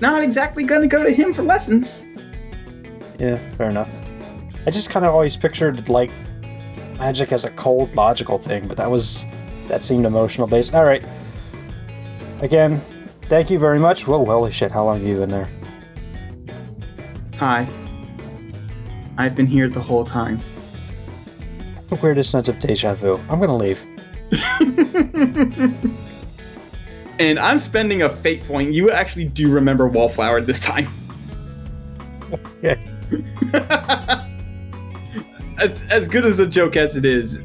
not 0.00 0.22
exactly 0.22 0.64
gonna 0.64 0.86
go 0.86 1.02
to 1.04 1.10
him 1.10 1.34
for 1.34 1.42
lessons. 1.42 2.06
Yeah, 3.18 3.36
fair 3.56 3.70
enough. 3.70 3.90
I 4.66 4.70
just 4.70 4.90
kind 4.90 5.04
of 5.04 5.12
always 5.12 5.36
pictured 5.36 5.88
like 5.88 6.10
magic 6.98 7.32
as 7.32 7.44
a 7.44 7.50
cold, 7.50 7.96
logical 7.96 8.38
thing, 8.38 8.66
but 8.68 8.76
that 8.76 8.90
was 8.90 9.26
that 9.68 9.84
seemed 9.84 10.04
emotional 10.04 10.46
based. 10.46 10.74
All 10.74 10.84
right. 10.84 11.04
Again, 12.40 12.80
thank 13.22 13.50
you 13.50 13.58
very 13.58 13.78
much. 13.78 14.06
Whoa, 14.06 14.24
holy 14.24 14.52
shit! 14.52 14.70
How 14.70 14.84
long 14.84 14.98
have 14.98 15.06
you 15.06 15.16
been 15.16 15.30
there? 15.30 15.48
Hi. 17.36 17.66
I've 19.16 19.34
been 19.34 19.46
here 19.46 19.68
the 19.68 19.80
whole 19.80 20.04
time. 20.04 20.40
The 21.88 21.96
weirdest 21.96 22.30
sense 22.30 22.48
of 22.48 22.58
deja 22.58 22.94
vu. 22.94 23.18
I'm 23.28 23.40
gonna 23.40 23.56
leave. 23.56 23.84
and 27.18 27.38
I'm 27.38 27.58
spending 27.58 28.02
a 28.02 28.08
fate 28.08 28.44
point. 28.44 28.72
You 28.72 28.90
actually 28.90 29.26
do 29.26 29.50
remember 29.50 29.86
Wallflower 29.86 30.40
this 30.40 30.60
time. 30.60 30.88
Yeah. 32.62 32.76
as, 35.60 35.86
as 35.90 36.08
good 36.08 36.24
as 36.24 36.36
the 36.36 36.46
joke 36.46 36.76
as 36.76 36.96
it 36.96 37.04
is, 37.04 37.38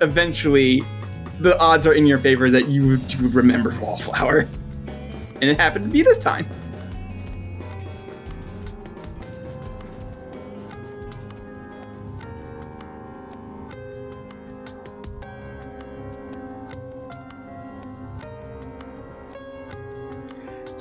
eventually 0.00 0.82
the 1.40 1.58
odds 1.58 1.86
are 1.86 1.92
in 1.92 2.06
your 2.06 2.18
favor 2.18 2.50
that 2.50 2.68
you 2.68 2.96
do 2.96 3.28
remember 3.28 3.76
Wallflower. 3.80 4.46
And 5.40 5.44
it 5.44 5.58
happened 5.58 5.84
to 5.84 5.90
be 5.90 6.02
this 6.02 6.18
time. 6.18 6.48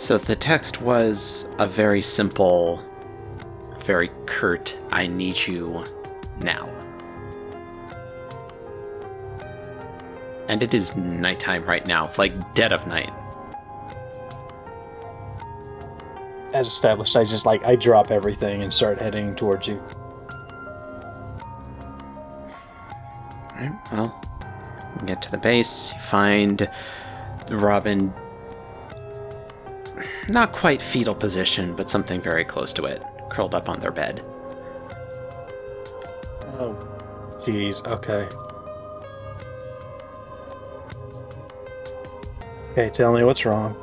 So 0.08 0.18
the 0.18 0.38
text 0.38 0.80
was 0.80 1.50
a 1.60 1.68
very 1.68 2.02
simple, 2.02 2.82
very 3.80 4.10
curt, 4.26 4.78
I 4.90 5.06
need 5.06 5.36
you 5.46 5.84
now. 6.40 6.70
And 10.48 10.64
it 10.64 10.74
is 10.74 10.96
nighttime 10.96 11.66
right 11.66 11.86
now, 11.86 12.10
like 12.18 12.54
dead 12.56 12.72
of 12.72 12.88
night. 12.88 13.12
As 16.54 16.68
established, 16.68 17.18
I 17.18 17.26
just 17.26 17.46
like 17.46 17.66
I 17.66 17.76
drop 17.76 18.10
everything 18.10 18.64
and 18.64 18.74
start 18.74 19.02
heading 19.02 19.36
towards 19.36 19.68
you. 19.68 19.84
Alright, 23.52 23.74
well, 23.92 24.26
get 25.06 25.22
to 25.24 25.32
the 25.32 25.38
base, 25.38 25.92
find 26.00 26.70
Robin 27.52 28.14
not 30.30 30.52
quite 30.52 30.82
fetal 30.82 31.16
position, 31.16 31.76
but 31.76 31.90
something 31.90 32.22
very 32.22 32.46
close 32.46 32.74
to 32.74 32.86
it, 32.86 33.04
curled 33.30 33.56
up 33.56 33.70
on 33.70 33.80
their 33.80 33.92
bed. 33.92 34.24
Oh, 36.60 36.76
jeez. 37.46 37.86
Okay. 37.86 38.28
Okay, 42.72 42.90
tell 42.90 43.14
me 43.14 43.24
what's 43.24 43.46
wrong. 43.46 43.76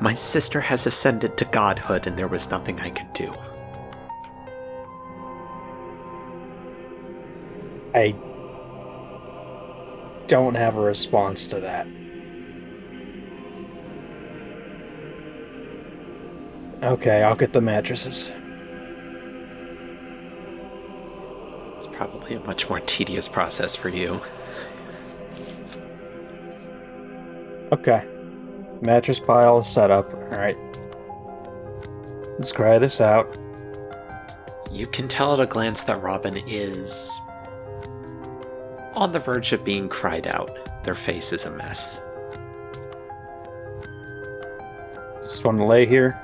My 0.00 0.14
sister 0.14 0.60
has 0.62 0.86
ascended 0.86 1.36
to 1.36 1.44
godhood, 1.44 2.06
and 2.06 2.16
there 2.16 2.28
was 2.28 2.50
nothing 2.50 2.80
I 2.80 2.88
could 2.88 3.12
do. 3.12 3.34
I 7.94 8.14
don't 10.30 10.54
have 10.54 10.76
a 10.76 10.80
response 10.80 11.48
to 11.48 11.58
that. 11.58 11.88
Okay, 16.84 17.24
I'll 17.24 17.34
get 17.34 17.52
the 17.52 17.60
mattresses. 17.60 18.30
It's 21.76 21.88
probably 21.88 22.36
a 22.36 22.40
much 22.40 22.68
more 22.70 22.78
tedious 22.78 23.26
process 23.26 23.74
for 23.74 23.88
you. 23.88 24.20
Okay. 27.72 28.06
Mattress 28.82 29.18
pile 29.18 29.58
is 29.58 29.66
set 29.66 29.90
up. 29.90 30.14
Alright. 30.14 30.56
Let's 32.38 32.52
try 32.52 32.78
this 32.78 33.00
out. 33.00 33.36
You 34.70 34.86
can 34.86 35.08
tell 35.08 35.34
at 35.34 35.40
a 35.40 35.46
glance 35.46 35.82
that 35.84 36.00
Robin 36.00 36.36
is 36.46 37.20
on 39.00 39.10
the 39.12 39.18
verge 39.18 39.52
of 39.52 39.64
being 39.64 39.88
cried 39.88 40.26
out. 40.26 40.84
Their 40.84 40.94
face 40.94 41.32
is 41.32 41.46
a 41.46 41.50
mess. 41.50 42.02
Just 45.22 45.44
want 45.44 45.58
to 45.58 45.64
lay 45.64 45.86
here. 45.86 46.20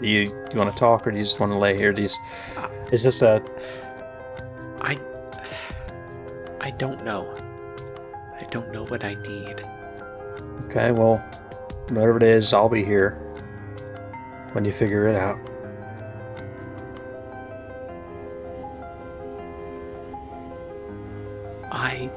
Do 0.00 0.06
you 0.06 0.20
you 0.52 0.58
want 0.58 0.72
to 0.72 0.78
talk, 0.78 1.06
or 1.06 1.10
do 1.10 1.16
you 1.16 1.24
just 1.24 1.40
want 1.40 1.50
to 1.52 1.58
lay 1.58 1.76
here? 1.76 1.92
Do 1.92 2.02
you, 2.02 2.08
is 2.92 3.02
this 3.02 3.22
a 3.22 3.42
I. 4.80 4.98
I 6.60 6.70
don't 6.70 7.04
know. 7.04 7.34
I 8.38 8.44
don't 8.50 8.70
know 8.70 8.84
what 8.86 9.04
I 9.04 9.14
need. 9.14 9.64
okay? 10.64 10.92
Well, 10.92 11.18
whatever 11.88 12.16
it 12.18 12.22
is, 12.22 12.52
I'll 12.52 12.68
be 12.68 12.84
here 12.84 13.12
when 14.52 14.64
you 14.64 14.72
figure 14.72 15.06
it 15.06 15.16
out. 15.16 15.38
I. 21.74 22.08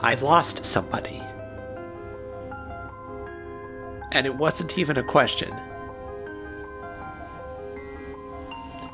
I 0.00 0.14
lost 0.16 0.64
somebody. 0.64 1.22
And 4.10 4.26
it 4.26 4.34
wasn't 4.34 4.76
even 4.76 4.98
a 4.98 5.04
question. 5.04 5.54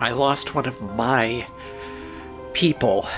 I 0.00 0.10
lost 0.12 0.54
one 0.54 0.66
of 0.66 0.80
my 0.82 1.46
people. 2.52 3.08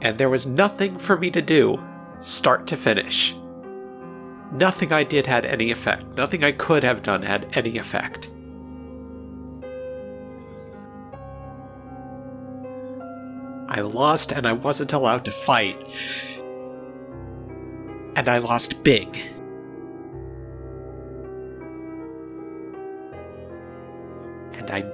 And 0.00 0.16
there 0.16 0.30
was 0.30 0.46
nothing 0.46 0.98
for 0.98 1.18
me 1.18 1.30
to 1.30 1.42
do, 1.42 1.78
start 2.18 2.66
to 2.68 2.76
finish. 2.76 3.36
Nothing 4.54 4.92
I 4.92 5.02
did 5.02 5.26
had 5.26 5.44
any 5.44 5.72
effect. 5.72 6.04
Nothing 6.16 6.44
I 6.44 6.52
could 6.52 6.84
have 6.84 7.02
done 7.02 7.22
had 7.22 7.48
any 7.54 7.76
effect. 7.76 8.30
I 13.68 13.80
lost 13.80 14.30
and 14.30 14.46
I 14.46 14.52
wasn't 14.52 14.92
allowed 14.92 15.24
to 15.24 15.32
fight. 15.32 15.76
And 18.14 18.28
I 18.28 18.38
lost 18.38 18.84
big. 18.84 19.18
And 24.52 24.70
I. 24.70 24.84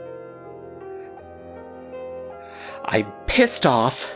I'm 2.87 3.13
pissed 3.27 3.67
off. 3.67 4.09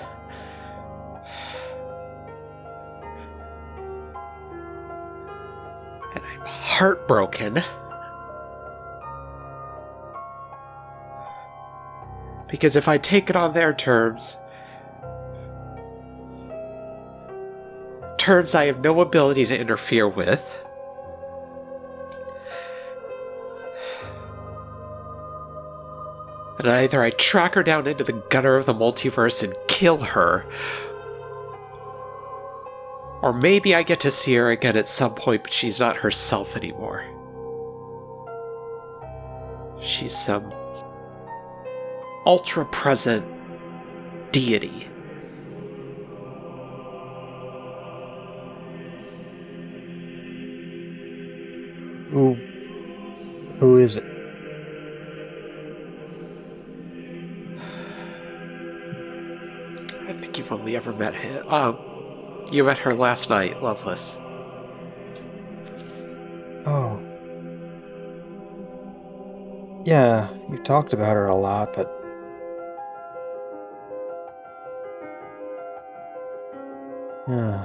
And 6.15 6.24
I'm 6.24 6.47
heartbroken. 6.47 7.62
Because 12.49 12.77
if 12.77 12.86
I 12.89 12.99
take 12.99 13.31
it 13.31 13.36
on 13.36 13.53
their 13.53 13.73
terms, 13.73 14.36
terms 18.16 18.55
I 18.55 18.66
have 18.66 18.81
no 18.81 19.01
ability 19.01 19.45
to 19.47 19.59
interfere 19.59 20.09
with, 20.09 20.65
and 26.59 26.69
either 26.69 27.03
I 27.03 27.11
track 27.11 27.55
her 27.55 27.62
down 27.62 27.86
into 27.86 28.05
the 28.05 28.12
gutter 28.31 28.57
of 28.57 28.66
the 28.66 28.73
multiverse 28.73 29.43
and 29.43 29.55
kill 29.69 29.99
her, 29.99 30.47
or 33.25 33.33
maybe 33.33 33.75
I 33.75 33.83
get 33.83 34.01
to 34.01 34.11
see 34.11 34.35
her 34.35 34.51
again 34.51 34.77
at 34.77 34.87
some 34.87 35.15
point, 35.15 35.45
but 35.45 35.53
she's 35.53 35.81
not 35.81 35.97
herself 35.97 36.59
anymore. 36.59 37.07
She's 39.81 40.15
some 40.15 40.53
ultra 42.27 42.67
present 42.67 43.25
deity. 44.31 44.89
Who 52.11 52.35
who 53.55 53.79
is 53.79 53.97
it? 53.97 54.05
I 60.07 60.13
think 60.13 60.37
you've 60.37 60.53
only 60.53 60.77
ever 60.77 60.93
met 60.93 61.15
him. 61.15 61.43
Um, 61.49 61.94
you 62.55 62.65
met 62.65 62.79
her 62.79 62.95
last 62.95 63.31
night, 63.31 63.61
Loveless. 63.63 64.17
Oh. 66.67 67.03
Yeah, 69.85 70.29
you 70.49 70.59
talked 70.59 70.93
about 70.93 71.15
her 71.15 71.27
a 71.27 71.35
lot, 71.35 71.75
but 71.75 71.91
Yeah. 77.27 77.65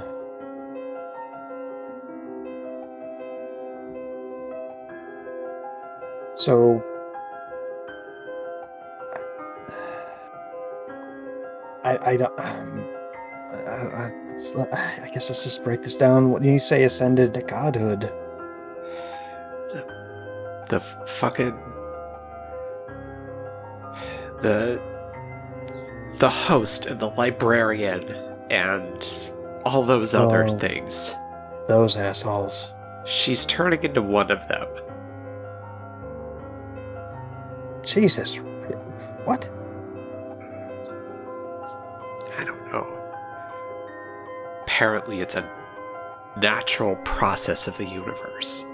So 6.34 6.82
I 11.84 11.98
I 12.02 12.16
don't 12.16 12.40
um, 12.40 12.88
I, 13.50 14.06
I, 14.06 14.29
it's, 14.40 14.56
I 14.56 15.10
guess 15.12 15.28
let's 15.28 15.44
just 15.44 15.62
break 15.64 15.82
this 15.82 15.96
down. 15.96 16.30
What 16.30 16.42
do 16.42 16.48
you 16.50 16.58
say 16.58 16.84
ascended 16.84 17.34
to 17.34 17.40
godhood? 17.42 18.10
The 20.68 20.76
f- 20.76 21.08
fucking. 21.08 21.50
The. 24.40 24.80
The 26.18 26.30
host 26.30 26.86
and 26.86 27.00
the 27.00 27.08
librarian 27.10 28.04
and 28.50 29.30
all 29.64 29.82
those 29.82 30.14
other 30.14 30.44
Oh. 30.44 30.50
things. 30.50 31.14
Those 31.66 31.96
assholes. 31.96 32.72
She's 33.06 33.46
turning 33.46 33.82
into 33.84 34.02
one 34.02 34.30
of 34.30 34.46
them. 34.48 34.66
Jesus. 37.82 38.36
What? 39.24 39.50
Apparently, 44.80 45.20
it's 45.20 45.34
a 45.34 45.46
natural 46.38 46.96
process 47.04 47.68
of 47.68 47.76
the 47.76 47.84
universe. 47.84 48.64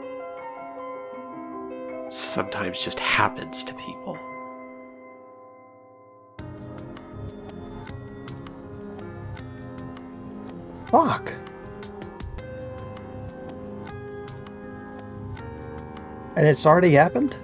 Sometimes 2.08 2.84
just 2.84 3.00
happens 3.00 3.64
to 3.64 3.74
people. 3.74 4.16
Fuck. 10.92 11.32
And 16.36 16.46
it's 16.46 16.66
already 16.66 16.92
happened? 16.92 17.36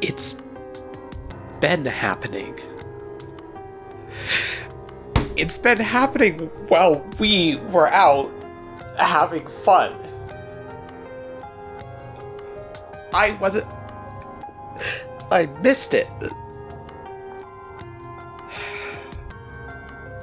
It's 0.00 0.42
been 1.60 1.86
happening. 1.86 2.58
It's 5.38 5.56
been 5.56 5.78
happening 5.78 6.50
while 6.66 7.06
we 7.20 7.54
were 7.70 7.86
out 7.86 8.28
having 8.98 9.46
fun. 9.46 9.94
I 13.14 13.30
wasn't. 13.40 13.68
I 15.30 15.46
missed 15.62 15.94
it. 15.94 16.08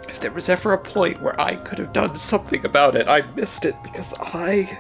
If 0.09 0.19
there 0.19 0.31
was 0.31 0.49
ever 0.49 0.73
a 0.73 0.77
point 0.77 1.21
where 1.21 1.39
I 1.39 1.55
could 1.55 1.79
have 1.79 1.93
done 1.93 2.15
something 2.15 2.65
about 2.65 2.97
it, 2.97 3.07
I 3.07 3.21
missed 3.35 3.63
it 3.63 3.75
because 3.83 4.13
I 4.19 4.77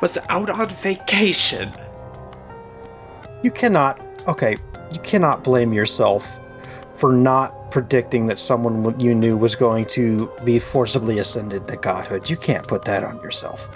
was 0.00 0.18
out 0.28 0.50
on 0.50 0.70
vacation. 0.70 1.70
You 3.44 3.52
cannot. 3.52 4.00
Okay, 4.26 4.56
you 4.90 4.98
cannot 5.00 5.44
blame 5.44 5.72
yourself 5.72 6.40
for 6.96 7.12
not 7.12 7.61
predicting 7.72 8.26
that 8.26 8.38
someone 8.38 8.98
you 9.00 9.14
knew 9.14 9.36
was 9.36 9.56
going 9.56 9.86
to 9.86 10.30
be 10.44 10.58
forcibly 10.58 11.18
ascended 11.18 11.66
to 11.66 11.76
godhood. 11.76 12.28
You 12.30 12.36
can't 12.36 12.68
put 12.68 12.84
that 12.84 13.02
on 13.02 13.16
yourself. 13.16 13.68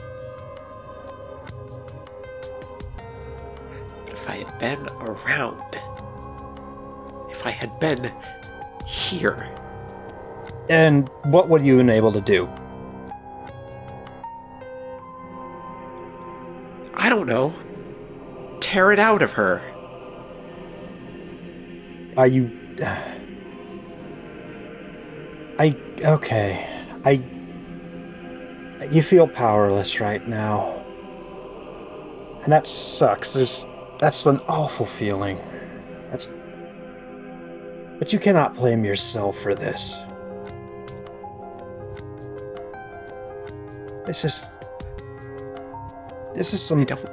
But 4.05 4.13
if 4.13 4.29
I 4.29 4.37
had 4.37 4.59
been 4.59 4.87
around, 5.01 5.81
if 7.31 7.47
I 7.47 7.51
had 7.51 7.81
been 7.81 8.13
here, 8.87 9.51
And 10.69 11.09
what 11.25 11.49
would 11.49 11.63
you 11.63 11.77
been 11.77 11.91
able 11.91 12.13
to 12.13 12.21
do? 12.21 12.49
I 16.95 17.09
don't 17.09 17.27
know, 17.27 17.55
tear 18.61 18.91
it 18.91 18.99
out 18.99 19.23
of 19.23 19.33
her. 19.33 19.63
Are 22.17 22.27
you. 22.27 22.51
I. 25.59 25.77
Okay. 26.03 26.67
I. 27.05 27.23
You 28.91 29.03
feel 29.03 29.27
powerless 29.27 30.01
right 30.01 30.27
now. 30.29 30.85
And 32.43 32.53
that 32.53 32.67
sucks. 32.67 33.35
There's 33.35 33.67
that's 33.99 34.27
an 34.27 34.41
awful 34.49 34.87
feeling. 34.87 35.39
That's 36.11 36.33
But 37.99 38.13
you 38.13 38.19
cannot 38.19 38.55
blame 38.55 38.85
yourself 38.85 39.39
for 39.39 39.55
this. 39.55 40.03
This 44.07 44.25
is 44.25 44.45
This 46.35 46.53
is 46.53 46.63
some 46.63 46.81
I 46.83 46.85
don't 46.85 47.11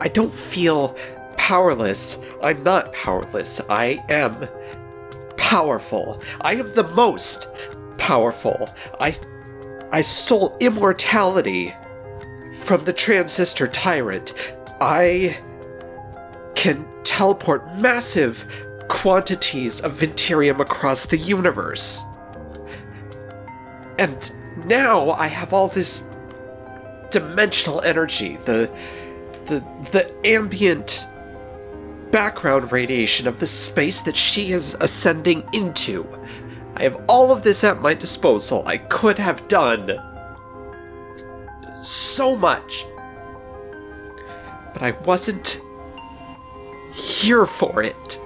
I 0.00 0.08
don't 0.08 0.32
feel 0.32 0.96
powerless. 1.36 2.22
I'm 2.42 2.62
not 2.62 2.92
powerless. 2.92 3.60
I 3.68 4.04
am 4.08 4.46
powerful. 5.50 6.22
I 6.42 6.54
am 6.54 6.70
the 6.74 6.84
most 6.84 7.48
powerful. 7.98 8.70
I 9.00 9.16
I 9.90 10.00
stole 10.00 10.56
immortality 10.60 11.74
from 12.62 12.84
the 12.84 12.92
transistor 12.92 13.66
tyrant. 13.66 14.32
I 14.80 15.36
can 16.54 16.86
teleport 17.02 17.76
massive 17.78 18.44
quantities 18.86 19.80
of 19.80 19.94
Ventirium 19.94 20.60
across 20.60 21.06
the 21.06 21.18
universe. 21.18 22.00
And 23.98 24.18
now 24.56 25.10
I 25.10 25.26
have 25.26 25.52
all 25.52 25.66
this 25.66 26.08
dimensional 27.10 27.80
energy, 27.80 28.36
the 28.44 28.70
the 29.46 29.64
the 29.90 30.14
ambient 30.24 31.08
background 32.10 32.72
radiation 32.72 33.26
of 33.26 33.38
the 33.38 33.46
space 33.46 34.02
that 34.02 34.16
she 34.16 34.52
is 34.52 34.76
ascending 34.80 35.48
into. 35.52 36.06
I 36.76 36.82
have 36.84 37.02
all 37.08 37.30
of 37.32 37.42
this 37.42 37.64
at 37.64 37.80
my 37.80 37.94
disposal. 37.94 38.62
I 38.66 38.78
could 38.78 39.18
have 39.18 39.46
done 39.48 39.98
so 41.82 42.36
much. 42.36 42.86
But 44.72 44.82
I 44.82 44.92
wasn't 45.04 45.60
here 46.92 47.46
for 47.46 47.82
it. 47.82 48.20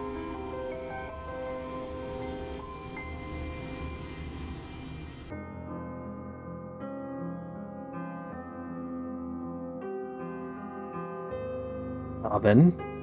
Robin. 12.23 12.94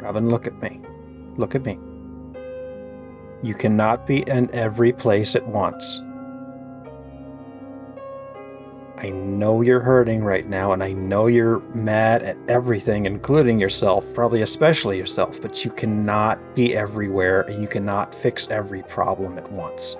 Robin, 0.00 0.28
look 0.28 0.46
at 0.46 0.60
me. 0.62 0.80
Look 1.36 1.54
at 1.54 1.64
me. 1.64 1.78
You 3.42 3.54
cannot 3.54 4.06
be 4.06 4.28
in 4.28 4.52
every 4.54 4.92
place 4.92 5.36
at 5.36 5.46
once. 5.46 6.02
I 8.96 9.10
know 9.10 9.62
you're 9.62 9.80
hurting 9.80 10.24
right 10.24 10.48
now, 10.48 10.72
and 10.72 10.82
I 10.82 10.92
know 10.92 11.28
you're 11.28 11.60
mad 11.72 12.24
at 12.24 12.36
everything, 12.48 13.06
including 13.06 13.60
yourself, 13.60 14.12
probably 14.12 14.42
especially 14.42 14.98
yourself, 14.98 15.40
but 15.40 15.64
you 15.64 15.70
cannot 15.70 16.56
be 16.56 16.76
everywhere 16.76 17.42
and 17.42 17.62
you 17.62 17.68
cannot 17.68 18.12
fix 18.12 18.48
every 18.50 18.82
problem 18.82 19.38
at 19.38 19.48
once. 19.52 19.96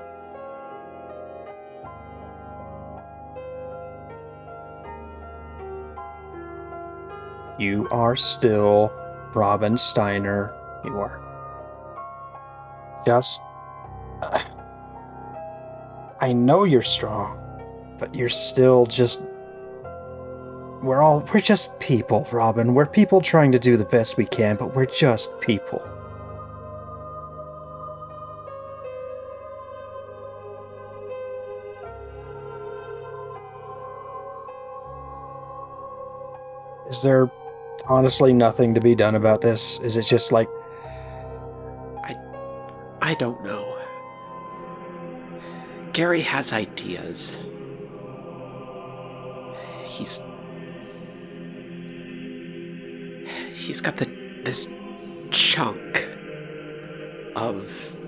You 7.57 7.87
are 7.93 8.17
still 8.17 8.93
Robin 9.35 9.77
Steiner. 9.79 10.55
You 10.85 10.99
are 10.99 11.21
just. 13.05 13.41
I 16.21 16.33
know 16.33 16.65
you're 16.65 16.83
strong, 16.83 17.39
but 17.99 18.15
you're 18.15 18.29
still 18.29 18.87
just. 18.87 19.23
We're 20.83 21.03
all. 21.03 21.25
We're 21.33 21.41
just 21.41 21.79
people, 21.81 22.27
Robin. 22.33 22.75
We're 22.75 22.87
people 22.87 23.21
trying 23.21 23.53
to 23.53 23.59
do 23.59 23.77
the 23.77 23.85
best 23.85 24.17
we 24.17 24.27
can, 24.27 24.57
but 24.57 24.75
we're 24.75 24.87
just 24.87 25.39
people. 25.41 25.83
Is 36.89 37.03
there 37.03 37.31
honestly 37.87 38.33
nothing 38.33 38.75
to 38.75 38.81
be 38.81 38.95
done 38.95 39.15
about 39.15 39.41
this? 39.41 39.81
Is 39.81 39.97
it 39.97 40.03
just 40.03 40.33
like 40.33 40.49
I 42.05 42.17
I 43.01 43.15
don't 43.15 43.43
know. 43.45 43.77
Gary 45.93 46.21
has 46.21 46.53
ideas. 46.53 47.39
He's 49.85 50.21
he's 53.53 53.81
got 53.81 53.97
the 53.97 54.07
this 54.45 54.75
chunk 55.31 56.09
of 57.37 57.99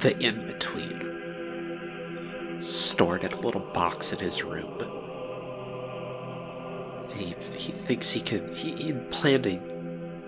the 0.00 0.16
in 0.18 0.46
between 0.46 1.02
stored 2.60 3.24
in 3.24 3.32
a 3.32 3.40
little 3.40 3.60
box 3.60 4.12
in 4.12 4.18
his 4.18 4.42
room. 4.42 5.05
He 7.16 7.34
he 7.56 7.72
thinks 7.72 8.10
he 8.10 8.20
can 8.20 8.54
he, 8.54 8.72
he 8.72 8.92
planned 8.92 9.44
to 9.44 9.58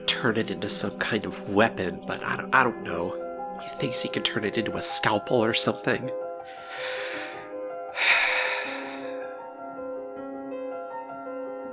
turn 0.07 0.37
it 0.37 0.51
into 0.51 0.69
some 0.69 0.99
kind 0.99 1.25
of 1.25 1.51
weapon, 1.51 2.01
but 2.07 2.25
I 2.25 2.37
don't 2.37 2.55
I 2.55 2.65
don't 2.65 2.83
know. 2.83 3.17
He 3.63 3.69
thinks 3.77 4.03
he 4.03 4.09
can 4.09 4.23
turn 4.23 4.45
it 4.45 4.57
into 4.57 4.77
a 4.77 4.83
scalpel 4.83 5.43
or 5.45 5.55
something. 5.55 6.11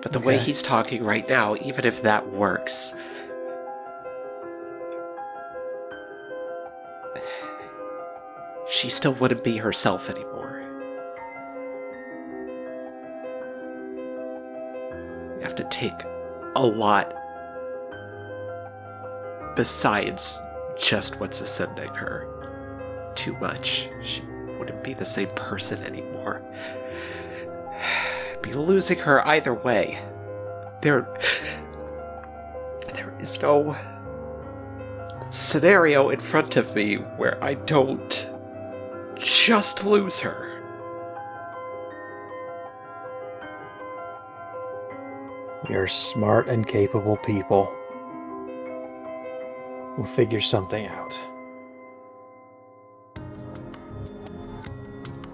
But 0.02 0.12
the 0.14 0.20
way 0.20 0.38
he's 0.38 0.62
talking 0.62 1.04
right 1.04 1.28
now, 1.28 1.56
even 1.64 1.84
if 1.84 2.04
that 2.04 2.28
works, 2.32 2.94
she 8.70 8.88
still 8.90 9.14
wouldn't 9.14 9.44
be 9.44 9.58
herself 9.58 10.08
anymore. 10.08 10.35
Take 15.76 16.06
a 16.56 16.66
lot 16.66 17.14
besides 19.58 20.40
just 20.78 21.20
what's 21.20 21.42
ascending 21.42 21.90
her. 21.90 23.12
Too 23.16 23.34
much. 23.40 23.90
She 24.02 24.22
wouldn't 24.58 24.84
be 24.86 24.94
the 24.94 25.06
same 25.06 25.28
person 25.36 25.84
anymore. 25.84 26.42
Be 28.42 28.54
losing 28.54 29.00
her 29.00 29.28
either 29.28 29.54
way. 29.54 30.00
There. 30.82 31.08
There 32.94 33.14
is 33.20 33.42
no 33.42 33.76
scenario 35.32 36.10
in 36.10 36.20
front 36.20 36.56
of 36.56 36.74
me 36.74 36.96
where 36.96 37.44
I 37.44 37.56
don't 37.56 38.30
just 39.18 39.84
lose 39.84 40.20
her. 40.20 40.45
You're 45.70 45.88
smart 45.88 46.48
and 46.48 46.66
capable 46.66 47.18
people. 47.18 47.76
We'll 49.98 50.06
figure 50.06 50.42
something 50.42 50.88
out. 50.88 51.20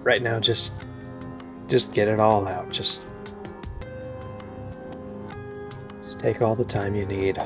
Right 0.03 0.21
now, 0.21 0.39
just. 0.39 0.73
Just 1.67 1.93
get 1.93 2.07
it 2.07 2.19
all 2.19 2.47
out. 2.47 2.69
Just. 2.69 3.03
Just 6.01 6.19
take 6.19 6.41
all 6.41 6.55
the 6.55 6.65
time 6.65 6.95
you 6.95 7.05
need. 7.05 7.41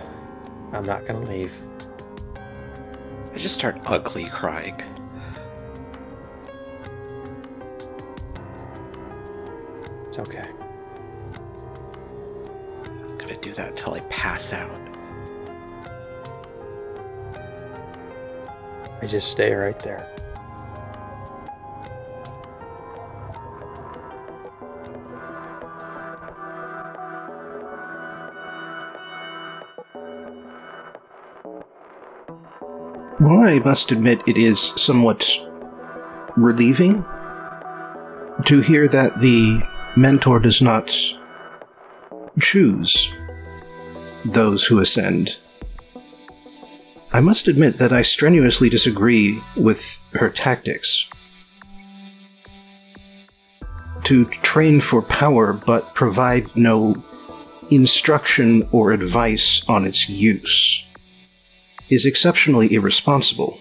I'm 0.71 0.85
not 0.85 1.05
gonna 1.05 1.25
leave. 1.25 1.53
I 3.33 3.37
just 3.37 3.55
start 3.55 3.79
ugly 3.85 4.25
crying. 4.25 4.81
It's 10.07 10.19
okay. 10.19 10.54
I'm 13.45 13.51
do 13.51 13.55
that 13.57 13.69
until 13.69 13.93
I 13.93 13.99
pass 14.09 14.53
out. 14.53 14.71
I 19.01 19.05
just 19.05 19.29
stay 19.29 19.53
right 19.53 19.79
there. 19.81 20.09
Well, 33.19 33.41
I 33.41 33.59
must 33.63 33.91
admit 33.91 34.21
it 34.27 34.37
is 34.37 34.59
somewhat 34.59 35.29
relieving 36.35 37.05
to 38.45 38.61
hear 38.61 38.87
that 38.87 39.21
the 39.21 39.61
mentor 39.95 40.39
does 40.39 40.61
not 40.63 40.95
choose 42.39 43.13
those 44.25 44.65
who 44.65 44.79
ascend. 44.79 45.37
I 47.13 47.21
must 47.21 47.47
admit 47.47 47.77
that 47.77 47.93
I 47.93 48.01
strenuously 48.01 48.69
disagree 48.69 49.39
with 49.55 49.99
her 50.13 50.29
tactics. 50.29 51.07
to 54.05 54.25
train 54.25 54.79
for 54.79 55.01
power 55.01 55.51
but 55.51 55.93
provide 55.95 56.55
no 56.55 57.03
instruction 57.71 58.67
or 58.71 58.91
advice 58.91 59.63
on 59.67 59.83
its 59.85 60.07
use 60.07 60.85
is 61.89 62.05
exceptionally 62.05 62.73
irresponsible. 62.73 63.59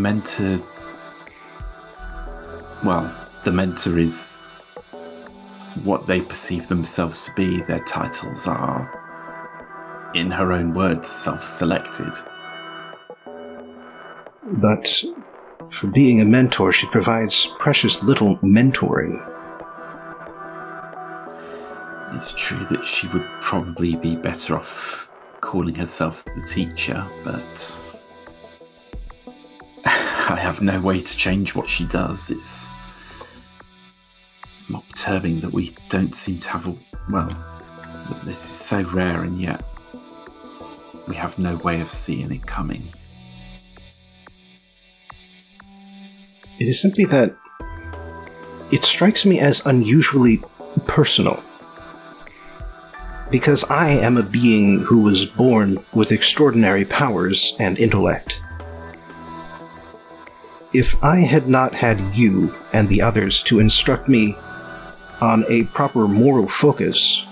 Mentor. 0.00 0.58
Well, 2.84 3.14
the 3.44 3.52
mentor 3.52 3.98
is 3.98 4.40
what 5.84 6.06
they 6.06 6.20
perceive 6.20 6.68
themselves 6.68 7.26
to 7.26 7.32
be. 7.34 7.60
Their 7.62 7.84
titles 7.84 8.46
are, 8.46 10.10
in 10.14 10.30
her 10.30 10.52
own 10.52 10.72
words, 10.72 11.08
self 11.08 11.44
selected. 11.44 12.12
But 14.44 15.04
for 15.70 15.86
being 15.86 16.20
a 16.20 16.24
mentor, 16.24 16.72
she 16.72 16.86
provides 16.86 17.46
precious 17.58 18.02
little 18.02 18.36
mentoring. 18.38 19.26
It's 22.12 22.32
true 22.32 22.64
that 22.66 22.84
she 22.84 23.06
would 23.08 23.26
probably 23.40 23.94
be 23.96 24.16
better 24.16 24.56
off 24.56 25.10
calling 25.40 25.76
herself 25.76 26.24
the 26.24 26.42
teacher, 26.42 27.06
but 27.24 27.89
I 30.30 30.36
have 30.36 30.62
no 30.62 30.80
way 30.80 31.00
to 31.00 31.16
change 31.16 31.56
what 31.56 31.68
she 31.68 31.84
does. 31.86 32.30
It's, 32.30 32.70
it's 34.44 34.62
perturbing 34.70 35.38
that 35.38 35.52
we 35.52 35.74
don't 35.88 36.14
seem 36.14 36.38
to 36.38 36.50
have 36.50 36.68
a. 36.68 36.76
Well, 37.10 37.28
this 38.24 38.36
is 38.36 38.50
so 38.50 38.82
rare 38.82 39.22
and 39.22 39.40
yet 39.40 39.64
we 41.08 41.16
have 41.16 41.36
no 41.38 41.56
way 41.56 41.80
of 41.80 41.90
seeing 41.90 42.30
it 42.30 42.46
coming. 42.46 42.84
It 46.60 46.68
is 46.68 46.80
simply 46.80 47.06
that 47.06 47.36
it 48.70 48.84
strikes 48.84 49.26
me 49.26 49.40
as 49.40 49.66
unusually 49.66 50.42
personal. 50.86 51.42
Because 53.32 53.64
I 53.64 53.90
am 53.90 54.16
a 54.16 54.22
being 54.22 54.78
who 54.80 55.00
was 55.00 55.24
born 55.24 55.84
with 55.92 56.12
extraordinary 56.12 56.84
powers 56.84 57.56
and 57.58 57.78
intellect. 57.78 58.40
If 60.72 61.02
I 61.02 61.16
had 61.16 61.48
not 61.48 61.74
had 61.74 62.14
you 62.14 62.54
and 62.72 62.88
the 62.88 63.02
others 63.02 63.42
to 63.44 63.58
instruct 63.58 64.08
me 64.08 64.36
on 65.20 65.44
a 65.48 65.64
proper 65.64 66.06
moral 66.06 66.46
focus, 66.46 67.24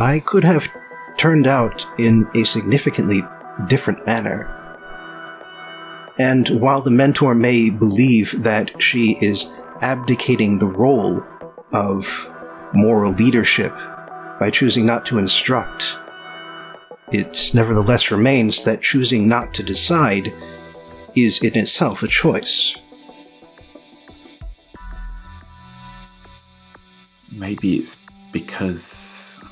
I 0.00 0.18
could 0.18 0.42
have 0.42 0.68
turned 1.16 1.46
out 1.46 1.86
in 1.96 2.28
a 2.34 2.44
significantly 2.44 3.22
different 3.68 4.04
manner. 4.04 4.52
And 6.18 6.48
while 6.60 6.80
the 6.80 6.90
mentor 6.90 7.36
may 7.36 7.70
believe 7.70 8.42
that 8.42 8.82
she 8.82 9.16
is 9.20 9.52
abdicating 9.80 10.58
the 10.58 10.66
role 10.66 11.24
of 11.72 12.32
moral 12.74 13.12
leadership 13.12 13.72
by 14.40 14.50
choosing 14.50 14.84
not 14.84 15.06
to 15.06 15.18
instruct, 15.18 15.96
it 17.12 17.52
nevertheless 17.54 18.10
remains 18.10 18.64
that 18.64 18.82
choosing 18.82 19.28
not 19.28 19.54
to 19.54 19.62
decide 19.62 20.32
is 21.14 21.42
in 21.42 21.56
itself 21.56 22.02
a 22.02 22.08
choice. 22.08 22.76
Maybe 27.32 27.76
it's 27.76 27.96
because, 28.32 29.42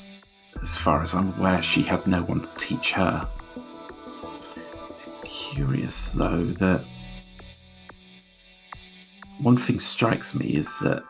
as 0.61 0.77
far 0.77 1.03
as 1.03 1.15
I'm 1.15 1.33
aware, 1.39 1.63
she 1.63 1.83
had 1.83 2.07
no 2.07 2.23
one 2.23 2.41
to 2.41 2.55
teach 2.57 2.93
her. 2.93 3.29
Curious, 5.25 6.13
though, 6.13 6.43
that 6.43 6.85
one 9.39 9.57
thing 9.57 9.79
strikes 9.79 10.35
me 10.35 10.57
is 10.57 10.79
that 10.81 11.03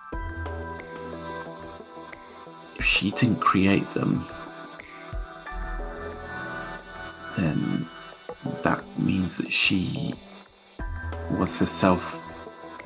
if 2.78 2.84
she 2.84 3.10
didn't 3.12 3.40
create 3.40 3.88
them, 3.94 4.24
then 7.36 7.86
that 8.62 8.82
means 8.98 9.38
that 9.38 9.52
she 9.52 10.14
was 11.30 11.58
herself 11.58 12.16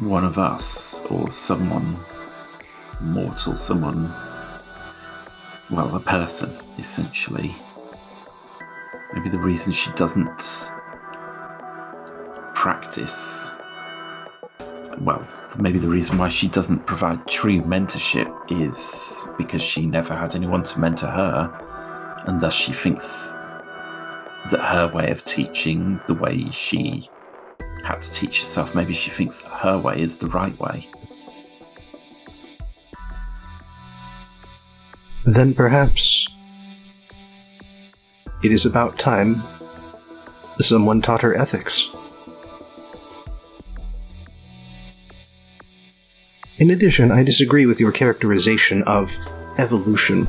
one 0.01 0.25
of 0.25 0.39
us 0.39 1.05
or 1.07 1.31
someone 1.31 1.97
mortal, 3.01 3.55
someone, 3.55 4.13
well, 5.71 5.95
a 5.95 6.01
person, 6.01 6.51
essentially. 6.79 7.55
Maybe 9.15 9.29
the 9.29 9.39
reason 9.39 9.73
she 9.73 9.91
doesn't 9.93 10.71
practice, 12.55 13.53
well, 15.01 15.27
maybe 15.59 15.79
the 15.79 15.89
reason 15.89 16.19
why 16.19 16.29
she 16.29 16.49
doesn't 16.49 16.87
provide 16.87 17.27
true 17.27 17.61
mentorship 17.63 18.31
is 18.51 19.29
because 19.39 19.63
she 19.63 19.87
never 19.87 20.15
had 20.15 20.35
anyone 20.35 20.63
to 20.65 20.79
mentor 20.79 21.09
her, 21.09 22.23
and 22.27 22.41
thus 22.41 22.55
she 22.55 22.73
thinks 22.73 23.35
that 24.51 24.61
her 24.61 24.89
way 24.89 25.11
of 25.11 25.25
teaching, 25.25 26.01
the 26.07 26.15
way 26.15 26.49
she 26.51 27.09
had 27.85 28.01
to 28.03 28.11
teach 28.11 28.41
herself, 28.41 28.75
maybe 28.75 28.93
she 28.93 29.11
thinks 29.11 29.43
that 29.43 29.51
her 29.51 29.79
way 29.79 30.01
is 30.01 30.17
the 30.17 30.29
right 30.29 30.59
way. 30.59 30.89
Then 35.25 35.55
perhaps 35.55 36.27
it 38.43 38.53
is 38.53 38.65
about 38.65 38.99
time 38.99 39.43
someone 40.61 41.01
taught 41.01 41.23
her 41.23 41.37
ethics. 41.37 41.89
In 46.59 46.71
addition, 46.71 47.11
I 47.11 47.23
disagree 47.23 47.65
with 47.65 47.81
your 47.81 47.93
characterization 47.93 48.83
of 48.83 49.17
evolution. 49.57 50.29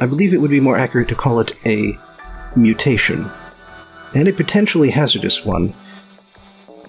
I 0.00 0.06
believe 0.06 0.34
it 0.34 0.38
would 0.38 0.50
be 0.50 0.60
more 0.60 0.76
accurate 0.76 1.08
to 1.08 1.14
call 1.14 1.40
it 1.40 1.52
a 1.64 1.96
mutation, 2.54 3.30
and 4.14 4.28
a 4.28 4.32
potentially 4.32 4.90
hazardous 4.90 5.44
one, 5.44 5.74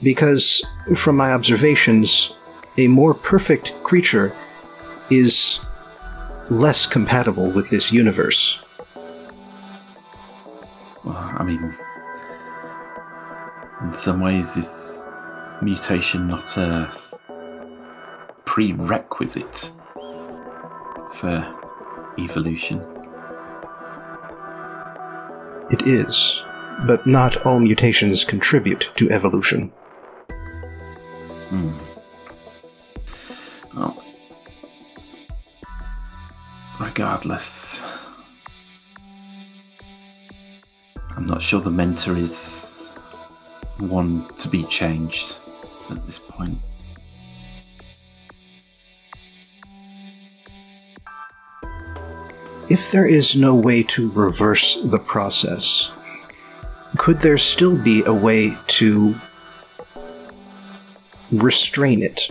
because, 0.02 0.62
from 0.96 1.16
my 1.16 1.32
observations, 1.32 2.34
a 2.78 2.88
more 2.88 3.14
perfect 3.14 3.74
creature 3.84 4.36
is 5.10 5.60
less 6.50 6.86
compatible 6.86 7.52
with 7.52 7.70
this 7.70 7.92
universe. 7.94 8.60
Well, 11.06 11.16
I 11.16 11.44
mean, 11.44 11.74
in 13.82 13.94
some 13.94 14.20
ways, 14.20 14.58
is 14.58 15.10
mutation 15.62 16.28
not 16.28 16.58
a 16.58 16.92
prerequisite 18.46 19.72
for 21.14 21.46
evolution? 22.20 22.82
It 25.72 25.88
is, 25.88 26.43
but 26.86 27.06
not 27.06 27.46
all 27.46 27.60
mutations 27.60 28.24
contribute 28.24 28.90
to 28.96 29.10
evolution. 29.12 29.72
Hmm. 31.50 31.72
Well, 33.76 34.04
regardless, 36.80 37.86
I'm 41.16 41.26
not 41.26 41.42
sure 41.42 41.62
the 41.62 41.72
mentor 41.72 42.18
is 42.18 42.92
one 43.80 44.28
to 44.36 44.50
be 44.50 44.64
changed 44.66 45.40
at 45.90 46.06
this 46.06 46.20
point. 46.20 46.58
If 52.70 52.92
there 52.92 53.06
is 53.06 53.36
no 53.36 53.54
way 53.54 53.84
to 53.84 54.10
reverse 54.12 54.82
the 54.82 54.98
process, 54.98 55.92
could 56.98 57.20
there 57.20 57.38
still 57.38 57.78
be 57.78 58.04
a 58.06 58.14
way 58.14 58.58
to 58.68 59.16
restrain 61.32 62.04
it? 62.04 62.30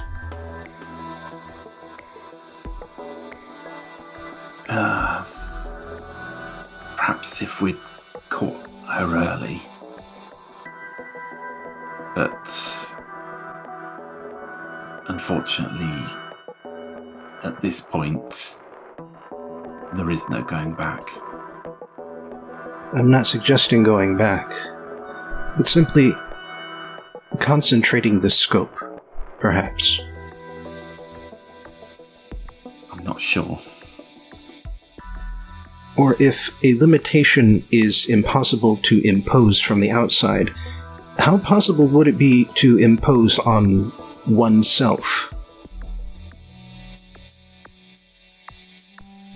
Uh, 4.68 5.24
perhaps 6.96 7.42
if 7.42 7.60
we'd 7.60 7.76
caught 8.28 8.56
her 8.88 9.16
early. 9.16 9.60
But 12.14 12.96
unfortunately, 15.08 16.04
at 17.42 17.60
this 17.60 17.80
point, 17.80 18.62
there 19.94 20.10
is 20.10 20.28
no 20.30 20.42
going 20.42 20.74
back. 20.74 21.02
I'm 22.94 23.10
not 23.10 23.26
suggesting 23.26 23.82
going 23.84 24.18
back, 24.18 24.52
but 25.56 25.66
simply 25.66 26.12
concentrating 27.38 28.20
the 28.20 28.28
scope, 28.28 28.76
perhaps. 29.40 29.98
I'm 32.92 33.02
not 33.02 33.18
sure. 33.18 33.58
Or 35.96 36.16
if 36.20 36.50
a 36.62 36.74
limitation 36.74 37.64
is 37.70 38.10
impossible 38.10 38.76
to 38.78 39.00
impose 39.08 39.58
from 39.58 39.80
the 39.80 39.90
outside, 39.90 40.52
how 41.18 41.38
possible 41.38 41.86
would 41.86 42.08
it 42.08 42.18
be 42.18 42.44
to 42.56 42.76
impose 42.76 43.38
on 43.38 43.90
oneself? 44.26 45.32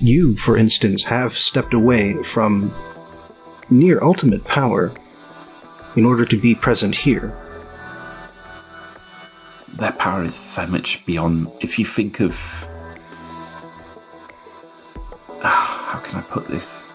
You, 0.01 0.36
for 0.36 0.59
instance, 0.59 1.02
have 1.05 1.33
stepped 1.33 1.73
away 1.73 2.23
from 2.23 2.70
near 3.70 4.03
ultimate 4.03 4.45
power 4.45 4.93
in 5.97 6.05
order 6.05 6.25
to 6.25 6.36
be 6.41 6.55
present 6.55 6.97
here. 6.97 7.35
That 9.75 9.99
power 9.99 10.25
is 10.25 10.35
so 10.35 10.67
much 10.67 11.05
beyond. 11.05 11.49
If 11.61 11.78
you 11.78 11.85
think 11.85 12.20
of. 12.20 12.35
Ah, 15.43 15.91
how 15.93 15.99
can 16.01 16.19
I 16.19 16.23
put 16.23 16.49
this? 16.49 16.91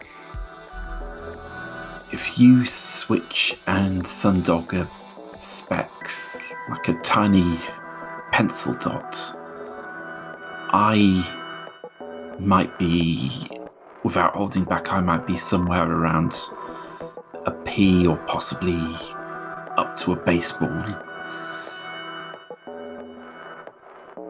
If 2.12 2.38
you 2.40 2.66
switch 2.66 3.58
and 3.68 4.04
Sundog 4.04 4.74
are 4.74 5.40
specks, 5.40 6.44
like 6.70 6.88
a 6.90 6.94
tiny 7.02 7.58
pencil 8.32 8.74
dot, 8.74 9.34
I 10.74 11.24
might 12.40 12.78
be, 12.78 13.48
without 14.04 14.36
holding 14.36 14.64
back, 14.64 14.92
I 14.94 15.00
might 15.02 15.26
be 15.26 15.38
somewhere 15.38 15.90
around 15.90 16.36
a 17.46 17.52
pea 17.52 18.08
or 18.08 18.18
possibly 18.28 18.82
up 19.78 19.96
to 19.96 20.14
a 20.14 20.16
baseball. 20.16 20.84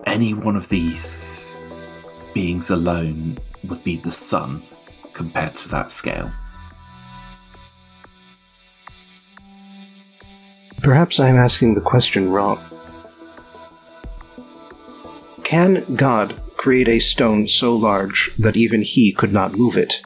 Any 0.06 0.34
one 0.34 0.56
of 0.56 0.70
these 0.70 1.60
beings 2.34 2.70
alone 2.70 3.38
would 3.68 3.84
be 3.84 3.98
the 3.98 4.12
sun 4.12 4.62
compared 5.14 5.56
to 5.56 5.70
that 5.70 5.92
scale. 5.92 6.32
Perhaps 10.82 11.20
I'm 11.20 11.36
asking 11.36 11.76
the 11.76 11.82
question 11.82 12.32
wrong. 12.32 12.60
Can 15.44 15.84
God 15.96 16.42
create 16.62 16.88
a 16.88 17.00
stone 17.00 17.48
so 17.48 17.76
large 17.76 18.30
that 18.38 18.56
even 18.56 18.84
he 18.84 19.12
could 19.12 19.34
not 19.34 19.58
move 19.58 19.76
it? 19.76 20.00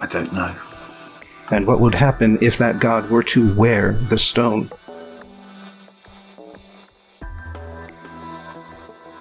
I 0.00 0.06
don't 0.08 0.32
know. 0.32 0.54
And 1.50 1.66
what 1.66 1.80
would 1.80 1.94
happen 1.94 2.38
if 2.40 2.56
that 2.56 2.80
God 2.80 3.10
were 3.10 3.22
to 3.24 3.54
wear 3.54 3.92
the 3.92 4.16
stone? 4.16 4.70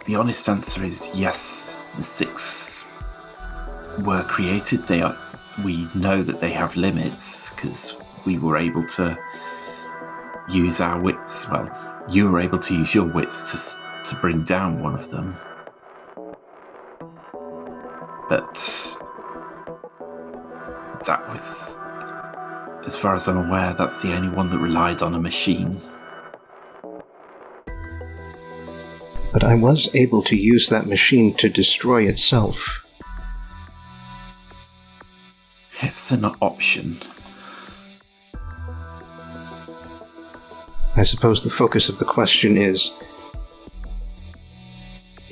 The 0.05 0.15
honest 0.15 0.47
answer 0.47 0.85
is 0.85 1.11
yes, 1.13 1.83
the 1.97 2.03
six 2.03 2.85
were 4.05 4.23
created. 4.23 4.87
They 4.87 5.01
are 5.01 5.17
we 5.65 5.89
know 5.93 6.23
that 6.23 6.39
they 6.39 6.51
have 6.51 6.77
limits 6.77 7.49
because 7.49 7.97
we 8.25 8.37
were 8.37 8.55
able 8.55 8.85
to 8.95 9.19
use 10.51 10.79
our 10.81 10.99
wits. 10.99 11.49
Well, 11.49 11.67
you 12.09 12.29
were 12.29 12.39
able 12.39 12.57
to 12.59 12.75
use 12.75 12.93
your 12.93 13.05
wits 13.05 13.51
to 13.51 13.57
to 14.03 14.15
bring 14.15 14.43
down 14.43 14.81
one 14.81 14.95
of 14.95 15.09
them, 15.09 15.35
but 18.27 18.97
that 21.05 21.27
was, 21.29 21.77
as 22.85 22.95
far 22.95 23.13
as 23.13 23.27
I'm 23.27 23.47
aware, 23.47 23.73
that's 23.73 24.01
the 24.01 24.13
only 24.13 24.29
one 24.29 24.49
that 24.49 24.59
relied 24.59 25.01
on 25.01 25.13
a 25.13 25.19
machine. 25.19 25.79
But 29.33 29.43
I 29.43 29.55
was 29.55 29.89
able 29.95 30.23
to 30.23 30.35
use 30.35 30.67
that 30.69 30.85
machine 30.85 31.33
to 31.35 31.47
destroy 31.47 32.03
itself. 32.03 32.85
It's 35.81 36.11
an 36.11 36.25
option. 36.41 36.97
I 41.01 41.03
suppose 41.03 41.43
the 41.43 41.49
focus 41.49 41.89
of 41.89 41.97
the 41.97 42.05
question 42.05 42.57
is 42.57 42.91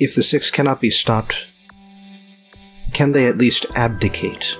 if 0.00 0.16
the 0.16 0.22
six 0.22 0.50
cannot 0.50 0.80
be 0.80 0.90
stopped, 0.90 1.44
can 2.92 3.12
they 3.12 3.28
at 3.28 3.38
least 3.38 3.66
abdicate? 3.76 4.56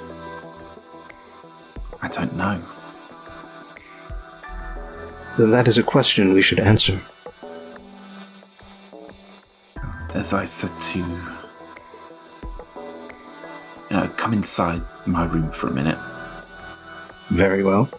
I 2.01 2.07
don't 2.07 2.37
know. 2.37 2.63
Then 5.37 5.51
that 5.51 5.67
is 5.67 5.79
a 5.79 5.83
question 5.83 6.33
we 6.33 6.43
should 6.43 6.61
answer. 6.61 7.01
as 10.15 10.33
I 10.33 10.45
said 10.45 10.79
to 10.79 11.03
uh, 13.91 14.07
come 14.17 14.33
inside 14.33 14.81
my 15.07 15.25
room 15.25 15.51
for 15.51 15.67
a 15.67 15.73
minute. 15.73 15.99
Very 17.31 17.65
well. 17.65 17.91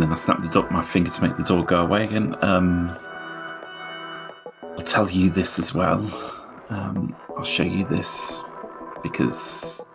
And 0.00 0.08
then 0.08 0.12
I 0.12 0.16
snap 0.16 0.40
the 0.40 0.48
door, 0.48 0.66
my 0.70 0.80
finger 0.80 1.10
to 1.10 1.22
make 1.22 1.36
the 1.36 1.42
door 1.42 1.62
go 1.62 1.82
away 1.82 2.04
again. 2.04 2.34
Um, 2.40 2.88
I'll 4.62 4.76
tell 4.78 5.06
you 5.10 5.28
this 5.28 5.58
as 5.58 5.74
well. 5.74 6.00
Um, 6.70 7.14
I'll 7.36 7.44
show 7.44 7.64
you 7.64 7.84
this 7.84 8.40
because 9.02 9.86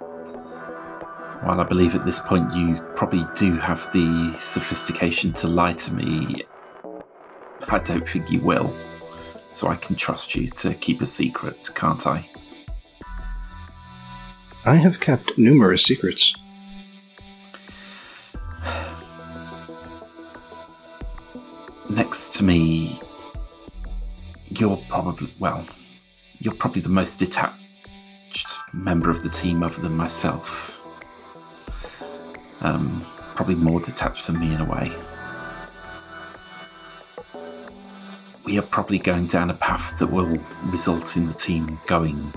while 1.42 1.60
I 1.60 1.64
believe 1.64 1.96
at 1.96 2.06
this 2.06 2.20
point 2.20 2.54
you 2.54 2.80
probably 2.96 3.26
do 3.36 3.56
have 3.56 3.92
the 3.94 4.32
sophistication 4.38 5.34
to 5.34 5.48
lie 5.48 5.74
to 5.74 5.94
me, 5.96 6.44
I 7.68 7.80
don't 7.80 8.08
think 8.08 8.30
you 8.30 8.42
will. 8.42 8.72
So 9.50 9.70
I 9.70 9.76
can 9.76 9.96
trust 9.96 10.36
you 10.36 10.46
to 10.48 10.76
keep 10.76 11.02
a 11.02 11.08
secret, 11.08 11.72
can't 11.74 12.06
I? 12.06 12.30
I 14.66 14.76
have 14.76 15.00
kept 15.00 15.40
numerous 15.40 15.84
secrets. 15.84 16.36
To 22.30 22.44
me, 22.44 23.00
you're 24.50 24.78
probably, 24.90 25.28
well, 25.40 25.66
you're 26.40 26.54
probably 26.54 26.82
the 26.82 26.90
most 26.90 27.18
detached 27.18 27.56
member 28.74 29.10
of 29.10 29.22
the 29.22 29.30
team 29.30 29.64
other 29.64 29.82
than 29.82 29.96
myself. 29.96 30.72
Um, 32.62 33.06
probably 33.36 33.56
more 33.56 33.80
detached 33.80 34.28
than 34.28 34.40
me 34.40 34.54
in 34.54 34.62
a 34.62 34.66
way. 34.66 34.92
We 38.46 38.58
are 38.60 38.64
probably 38.64 39.00
going 39.00 39.28
down 39.28 39.50
a 39.50 39.56
path 39.56 39.98
that 40.00 40.08
will 40.08 40.38
result 40.66 41.18
in 41.18 41.26
the 41.26 41.34
team 41.34 41.80
going 41.88 42.34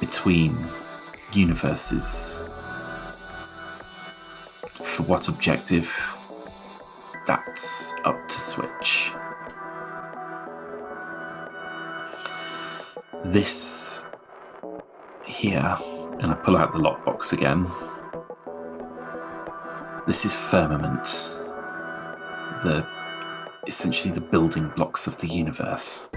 between 0.00 0.56
universes. 1.32 2.44
For 4.74 5.02
what 5.04 5.28
objective? 5.28 6.13
That's 7.26 7.94
up 8.04 8.28
to 8.28 8.40
Switch. 8.40 9.12
This 13.24 14.06
here, 15.24 15.76
and 16.20 16.26
I 16.30 16.34
pull 16.34 16.56
out 16.56 16.72
the 16.72 16.78
lockbox 16.78 17.32
again. 17.32 17.66
This 20.06 20.24
is 20.24 20.34
firmament. 20.36 21.04
The 22.62 22.86
essentially 23.66 24.12
the 24.12 24.20
building 24.20 24.68
blocks 24.76 25.06
of 25.06 25.16
the 25.18 25.26
universe. 25.26 26.10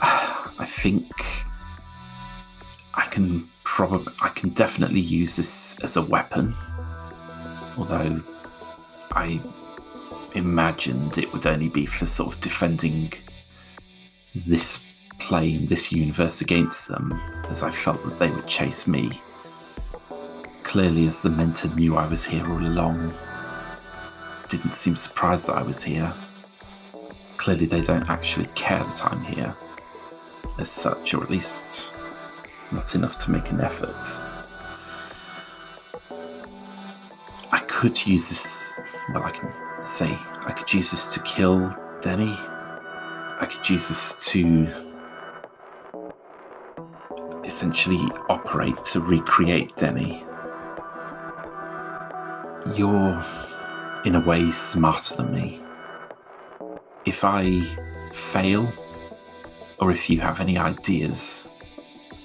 I 0.00 0.64
think 0.66 1.10
I 2.94 3.02
can 3.02 3.46
probably 3.64 4.12
I 4.22 4.30
can 4.30 4.48
definitely 4.50 5.00
use 5.00 5.36
this 5.36 5.78
as 5.82 5.98
a 5.98 6.02
weapon 6.02 6.54
although 7.78 8.20
I 9.12 9.40
imagined 10.34 11.18
it 11.18 11.32
would 11.32 11.46
only 11.46 11.68
be 11.68 11.86
for 11.86 12.06
sort 12.06 12.34
of 12.34 12.40
defending 12.40 13.12
this 14.34 14.84
plane, 15.18 15.66
this 15.66 15.92
universe 15.92 16.40
against 16.40 16.88
them, 16.88 17.12
as 17.48 17.62
I 17.62 17.70
felt 17.70 18.02
that 18.04 18.18
they 18.18 18.30
would 18.30 18.46
chase 18.46 18.86
me. 18.86 19.20
Clearly, 20.62 21.06
as 21.06 21.22
the 21.22 21.30
mentor 21.30 21.68
knew 21.74 21.96
I 21.96 22.06
was 22.06 22.24
here 22.24 22.46
all 22.48 22.64
along, 22.64 23.14
didn't 24.48 24.74
seem 24.74 24.96
surprised 24.96 25.48
that 25.48 25.56
I 25.56 25.62
was 25.62 25.82
here. 25.82 26.12
Clearly, 27.36 27.66
they 27.66 27.80
don't 27.80 28.08
actually 28.10 28.46
care 28.54 28.78
that 28.78 29.06
I'm 29.06 29.22
here, 29.24 29.54
as 30.58 30.70
such, 30.70 31.14
or 31.14 31.22
at 31.22 31.30
least 31.30 31.94
not 32.70 32.94
enough 32.94 33.18
to 33.20 33.30
make 33.30 33.50
an 33.50 33.60
effort. 33.60 33.96
Could 37.78 38.06
use 38.08 38.28
this. 38.28 38.80
Well, 39.14 39.22
I 39.22 39.30
can 39.30 39.52
say 39.84 40.18
I 40.46 40.50
could 40.50 40.74
use 40.74 40.90
this 40.90 41.14
to 41.14 41.22
kill 41.22 41.72
Denny. 42.00 42.34
I 42.36 43.46
could 43.48 43.70
use 43.70 43.86
this 43.88 44.26
to 44.32 44.66
essentially 47.44 48.00
operate 48.28 48.82
to 48.82 49.00
recreate 49.00 49.76
Denny. 49.76 50.24
You're, 52.74 53.22
in 54.04 54.16
a 54.16 54.24
way, 54.26 54.50
smarter 54.50 55.14
than 55.14 55.30
me. 55.30 55.60
If 57.04 57.24
I 57.24 57.60
fail, 58.12 58.66
or 59.80 59.92
if 59.92 60.10
you 60.10 60.18
have 60.18 60.40
any 60.40 60.58
ideas 60.58 61.48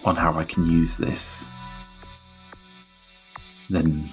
on 0.03 0.15
how 0.15 0.33
I 0.33 0.45
can 0.45 0.65
use 0.65 0.97
this, 0.97 1.47
then 3.69 4.09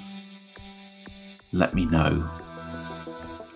let 1.53 1.75
me 1.75 1.87
know. 1.87 2.29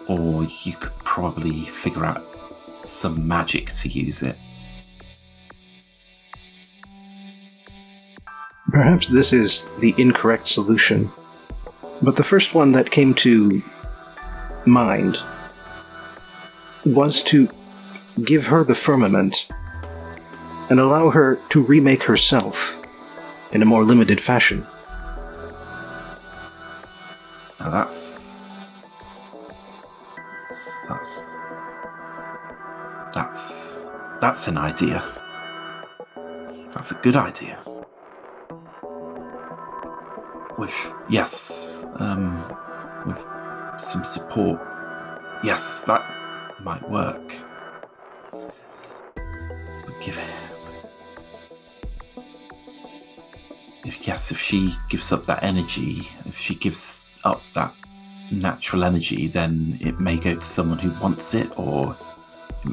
Or 0.09 0.45
you 0.63 0.73
could 0.75 0.97
probably 1.05 1.61
figure 1.61 2.05
out 2.05 2.23
some 2.83 3.27
magic 3.27 3.71
to 3.73 3.89
use 3.89 4.23
it. 4.23 4.37
Perhaps 8.71 9.09
this 9.09 9.33
is 9.33 9.71
the 9.79 9.95
incorrect 9.99 10.49
solution, 10.49 11.11
but 12.03 12.17
the 12.17 12.25
first 12.25 12.55
one 12.55 12.73
that 12.73 12.91
came 12.91 13.15
to 13.15 13.63
mind 14.67 15.17
was 16.85 17.23
to 17.23 17.49
give 18.25 18.47
her 18.47 18.65
the 18.65 18.75
firmament 18.75 19.47
and 20.71 20.81
allow 20.81 21.11
her 21.11 21.39
to 21.51 21.63
remake 21.63 22.03
herself 22.03 22.77
in 23.53 23.63
a 23.63 23.67
more 23.67 23.85
limited 23.85 24.21
fashion. 24.21 24.67
Now 27.65 27.71
that's 27.71 28.47
that's 30.87 31.41
that's 33.15 33.91
that's 34.21 34.49
an 34.49 34.59
idea. 34.59 35.03
That's 36.73 36.91
a 36.91 37.01
good 37.01 37.17
idea. 37.17 37.59
With 40.59 40.93
yes, 41.09 41.87
um, 41.97 42.37
with 43.07 43.27
some 43.79 44.05
support, 44.05 44.61
yes, 45.43 45.85
that 45.85 46.05
might 46.63 46.87
work. 46.91 47.33
But 48.31 50.01
give 50.03 50.21
if 53.87 54.07
yes, 54.07 54.31
if 54.31 54.39
she 54.39 54.75
gives 54.91 55.13
up 55.13 55.23
that 55.25 55.43
energy, 55.43 56.03
if 56.27 56.37
she 56.37 56.55
gives 56.55 57.07
up 57.25 57.43
that 57.53 57.73
natural 58.31 58.85
energy, 58.85 59.27
then 59.27 59.79
it 59.81 60.01
may 60.01 60.17
go 60.17 60.35
to 60.35 60.41
someone 60.41 60.79
who 60.79 60.91
wants 61.03 61.35
it, 61.35 61.51
or 61.59 61.97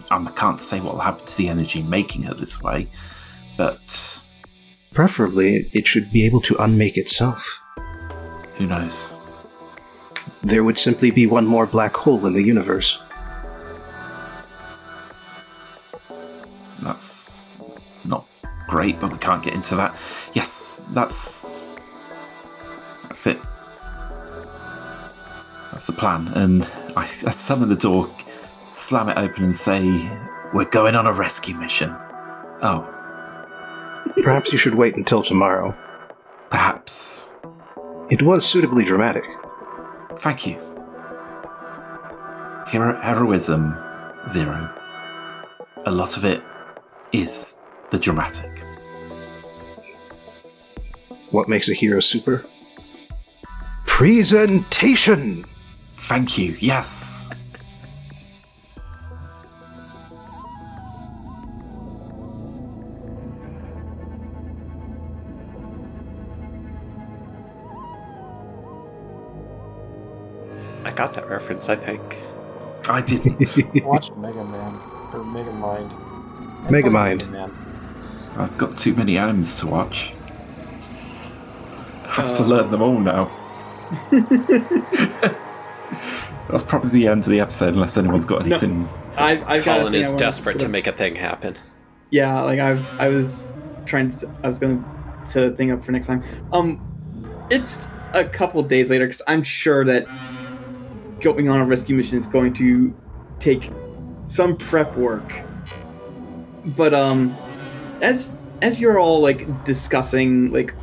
I 0.10 0.24
can't 0.36 0.60
say 0.60 0.80
what 0.80 0.94
will 0.94 1.02
happen 1.02 1.26
to 1.26 1.38
the 1.38 1.50
energy 1.50 1.82
making 1.84 2.24
her 2.24 2.34
this 2.34 2.62
way, 2.62 2.88
but 3.58 4.22
Preferably, 4.94 5.70
it 5.72 5.88
should 5.88 6.12
be 6.12 6.26
able 6.26 6.42
to 6.42 6.56
unmake 6.62 6.98
itself. 6.98 7.60
who 8.56 8.68
knows? 8.68 9.16
There 10.44 10.64
would 10.64 10.78
simply 10.78 11.12
be 11.12 11.26
one 11.28 11.46
more 11.46 11.66
black 11.66 11.96
hole 11.96 12.26
in 12.28 12.34
the 12.34 12.44
universe. 12.44 13.00
That's 16.82 17.48
not 18.04 18.26
great, 18.68 19.00
but 19.00 19.14
we 19.14 19.18
can't 19.18 19.42
get 19.42 19.54
into 19.54 19.76
that. 19.76 19.96
Yes, 20.34 20.84
that's 20.92 21.70
that's 23.04 23.28
it. 23.28 23.38
That's 25.72 25.88
the 25.88 25.94
plan. 25.94 26.28
And 26.36 26.64
I, 26.96 27.04
I 27.04 27.06
summon 27.32 27.70
the 27.70 27.76
door, 27.76 28.10
slam 28.70 29.10
it 29.10 29.18
open, 29.18 29.44
and 29.46 29.56
say, 29.56 29.82
"We're 30.54 30.66
going 30.66 30.96
on 30.96 31.08
a 31.08 31.14
rescue 31.14 31.56
mission." 31.56 31.96
Oh, 32.64 32.88
Perhaps 34.24 34.52
you 34.52 34.58
should 34.58 34.76
wait 34.76 34.96
until 34.98 35.22
tomorrow. 35.24 35.76
perhaps. 36.50 37.30
It 38.10 38.22
was 38.22 38.46
suitably 38.46 38.84
dramatic. 38.84 39.24
Thank 40.18 40.46
you. 40.46 40.58
Hero- 42.68 43.00
heroism 43.02 43.74
zero. 44.28 44.70
A 45.86 45.92
lot 45.92 46.18
of 46.18 46.26
it 46.26 46.44
is 47.14 47.56
the 47.90 47.98
dramatic. 48.00 48.64
What 51.32 51.48
makes 51.48 51.70
a 51.70 51.74
hero 51.74 52.02
super? 52.02 52.44
Presentation! 53.86 55.46
Thank 56.12 56.38
you. 56.38 56.58
Yes. 56.60 57.30
I 70.84 70.92
got 70.92 71.14
that 71.14 71.30
reference, 71.30 71.70
I 71.70 71.76
think. 71.76 72.18
I 72.90 73.02
didn't. 73.02 73.44
See 73.46 73.64
watch 73.84 74.12
Mega 74.18 74.44
Man 74.44 74.76
or 75.14 75.24
Megamind. 75.24 76.70
Mega 76.70 76.90
Mind. 76.90 77.24
I've 78.38 78.58
got 78.58 78.78
too 78.78 78.94
many 78.96 79.16
animes 79.16 79.60
to 79.60 79.68
watch. 79.68 80.14
I 82.06 82.14
have 82.16 82.34
to 82.36 82.44
Oh. 82.44 82.48
learn 82.48 82.70
them 82.70 82.82
all 82.82 83.00
now. 83.00 83.32
That's 86.52 86.64
probably 86.64 86.90
the 86.90 87.08
end 87.08 87.24
of 87.24 87.32
the 87.32 87.40
episode, 87.40 87.74
unless 87.74 87.98
anyone's 87.98 88.26
got 88.26 88.46
No. 88.46 88.56
anything. 88.58 88.88
I've, 89.18 89.44
I've 89.48 89.64
Colin 89.64 89.94
thing 89.94 89.96
I 89.96 90.00
is 90.00 90.08
wanna 90.08 90.20
desperate 90.20 90.54
sort 90.54 90.60
to 90.60 90.68
make 90.70 90.88
a 90.88 90.92
thing 90.92 91.16
happen. 91.16 91.58
Yeah, 92.10 92.42
like 92.42 92.60
I've 92.60 92.90
I 93.00 93.08
was 93.08 93.48
trying 93.86 94.10
to 94.10 94.30
I 94.44 94.48
was 94.48 94.60
gonna 94.60 94.84
set 95.24 95.44
a 95.44 95.56
thing 95.56 95.72
up 95.72 95.82
for 95.82 95.92
next 95.92 96.08
time. 96.08 96.24
Um, 96.52 96.80
it's 97.50 97.88
a 98.14 98.26
couple 98.26 98.62
days 98.64 98.90
later 98.90 99.06
because 99.06 99.22
I'm 99.28 99.44
sure 99.44 99.86
that 99.86 100.08
going 101.22 101.50
on 101.50 101.60
a 101.60 101.66
rescue 101.66 101.96
mission 101.96 102.18
is 102.18 102.28
going 102.28 102.54
to 102.56 102.94
take 103.40 103.72
some 104.26 104.58
prep 104.58 104.96
work. 104.98 105.42
But 106.66 106.94
um, 106.94 107.36
as 108.02 108.32
as 108.62 108.80
you're 108.80 109.00
all 109.00 109.22
like 109.22 109.64
discussing 109.64 110.52
like 110.52 110.74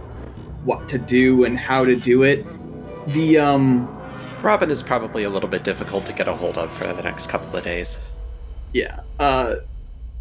what 0.64 0.88
to 0.88 0.98
do 0.98 1.44
and 1.44 1.58
how 1.58 1.84
to 1.84 1.96
do 1.96 2.22
it, 2.22 2.46
the 3.08 3.38
um 3.38 3.88
Robin 4.42 4.70
is 4.70 4.82
probably 4.82 5.24
a 5.24 5.30
little 5.30 5.48
bit 5.48 5.64
difficult 5.64 6.06
to 6.06 6.12
get 6.12 6.28
a 6.28 6.34
hold 6.34 6.56
of 6.56 6.72
for 6.72 6.92
the 6.92 7.02
next 7.02 7.28
couple 7.28 7.56
of 7.56 7.64
days. 7.64 8.00
Yeah. 8.72 9.00
Uh, 9.18 9.56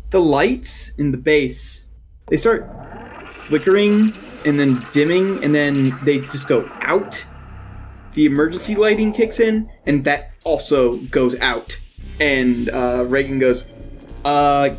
the 0.09 0.19
lights 0.21 0.95
in 0.97 1.11
the 1.11 1.17
base 1.17 1.87
they 2.27 2.37
start 2.37 2.69
flickering 3.31 4.13
and 4.45 4.59
then 4.59 4.85
dimming, 4.91 5.43
and 5.43 5.55
then 5.55 5.97
they 6.03 6.19
just 6.19 6.47
go 6.47 6.69
out. 6.81 7.25
The 8.13 8.25
emergency 8.25 8.75
lighting 8.75 9.13
kicks 9.13 9.39
in, 9.39 9.69
and 9.85 10.03
that 10.03 10.33
also 10.43 10.97
goes 10.97 11.39
out. 11.39 11.79
And 12.19 12.69
uh, 12.69 13.05
Reagan 13.07 13.39
goes, 13.39 13.65
"Uh, 14.25 14.69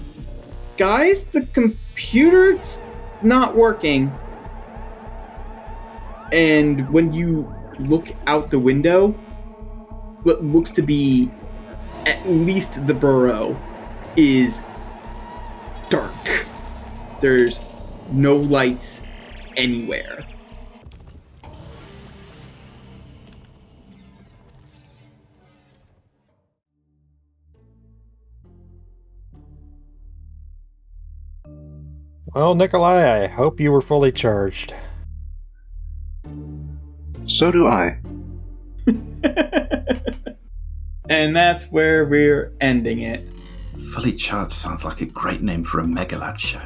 guys, 0.76 1.24
the 1.24 1.46
computer's 1.46 2.80
not 3.22 3.56
working." 3.56 4.12
And 6.32 6.90
when 6.90 7.14
you 7.14 7.52
look 7.78 8.08
out 8.26 8.50
the 8.50 8.58
window, 8.58 9.14
what 10.22 10.42
looks 10.44 10.70
to 10.70 10.82
be 10.82 11.30
at 12.06 12.28
least 12.28 12.86
the 12.86 12.94
burrow 12.94 13.60
is 14.16 14.62
dark. 15.90 16.46
There's 17.20 17.60
no 18.10 18.36
lights 18.36 19.02
anywhere. 19.56 20.24
Well, 32.34 32.54
Nikolai, 32.54 33.24
I 33.24 33.26
hope 33.26 33.58
you 33.58 33.72
were 33.72 33.80
fully 33.80 34.12
charged. 34.12 34.72
So 37.26 37.50
do 37.50 37.66
I. 37.66 37.98
and 41.08 41.36
that's 41.36 41.70
where 41.70 42.04
we're 42.04 42.52
ending 42.60 43.00
it. 43.00 43.28
Fully 43.92 44.12
Charged 44.12 44.54
sounds 44.54 44.84
like 44.84 45.00
a 45.00 45.06
great 45.06 45.42
name 45.42 45.64
for 45.64 45.80
a 45.80 45.84
Megalad 45.84 46.38
show. 46.38 46.60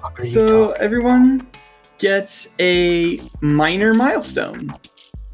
What 0.00 0.20
are 0.20 0.24
you 0.24 0.30
So 0.30 0.70
everyone 0.72 1.46
gets 1.98 2.48
a 2.60 3.20
minor 3.40 3.94
milestone. 3.94 4.74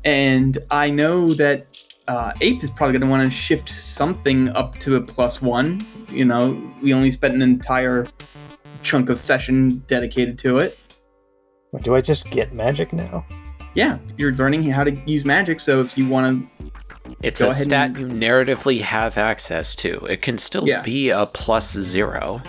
And 0.05 0.59
I 0.70 0.91
know 0.91 1.28
that 1.34 1.67
uh, 2.09 2.33
Ape 2.41 2.62
is 2.62 2.70
probably 2.70 2.93
going 2.93 3.02
to 3.02 3.09
want 3.09 3.31
to 3.31 3.36
shift 3.36 3.68
something 3.68 4.51
up 4.51 4.78
to 4.81 4.97
a 4.97 5.01
plus 5.01 5.41
one. 5.41 5.86
You 6.10 6.25
know, 6.25 6.60
we 6.83 6.93
only 6.93 7.10
spent 7.10 7.34
an 7.34 7.43
entire 7.43 8.07
chunk 8.83 9.09
of 9.09 9.18
session 9.18 9.78
dedicated 9.86 10.39
to 10.41 10.59
it. 10.59 10.78
Do 11.83 11.94
I 11.94 12.01
just 12.01 12.31
get 12.31 12.52
magic 12.52 12.93
now? 12.93 13.26
Yeah, 13.75 13.99
you're 14.17 14.33
learning 14.35 14.62
how 14.65 14.85
to 14.85 14.93
use 15.11 15.25
magic, 15.25 15.61
so 15.61 15.81
if 15.81 15.99
you 15.99 16.09
want 16.09 16.47
to 16.61 16.70
It's 17.23 17.41
Go 17.41 17.47
a 17.47 17.51
ahead 17.51 17.65
stat 17.65 17.91
and- 17.91 17.99
you 17.99 18.07
narratively 18.07 18.81
have 18.83 19.19
access 19.19 19.75
to. 19.77 20.05
It 20.07 20.23
can 20.23 20.39
still 20.39 20.67
Yeah. 20.67 20.83
be 20.83 21.11
a 21.11 21.27
plus 21.27 21.73
zero. 21.73 22.41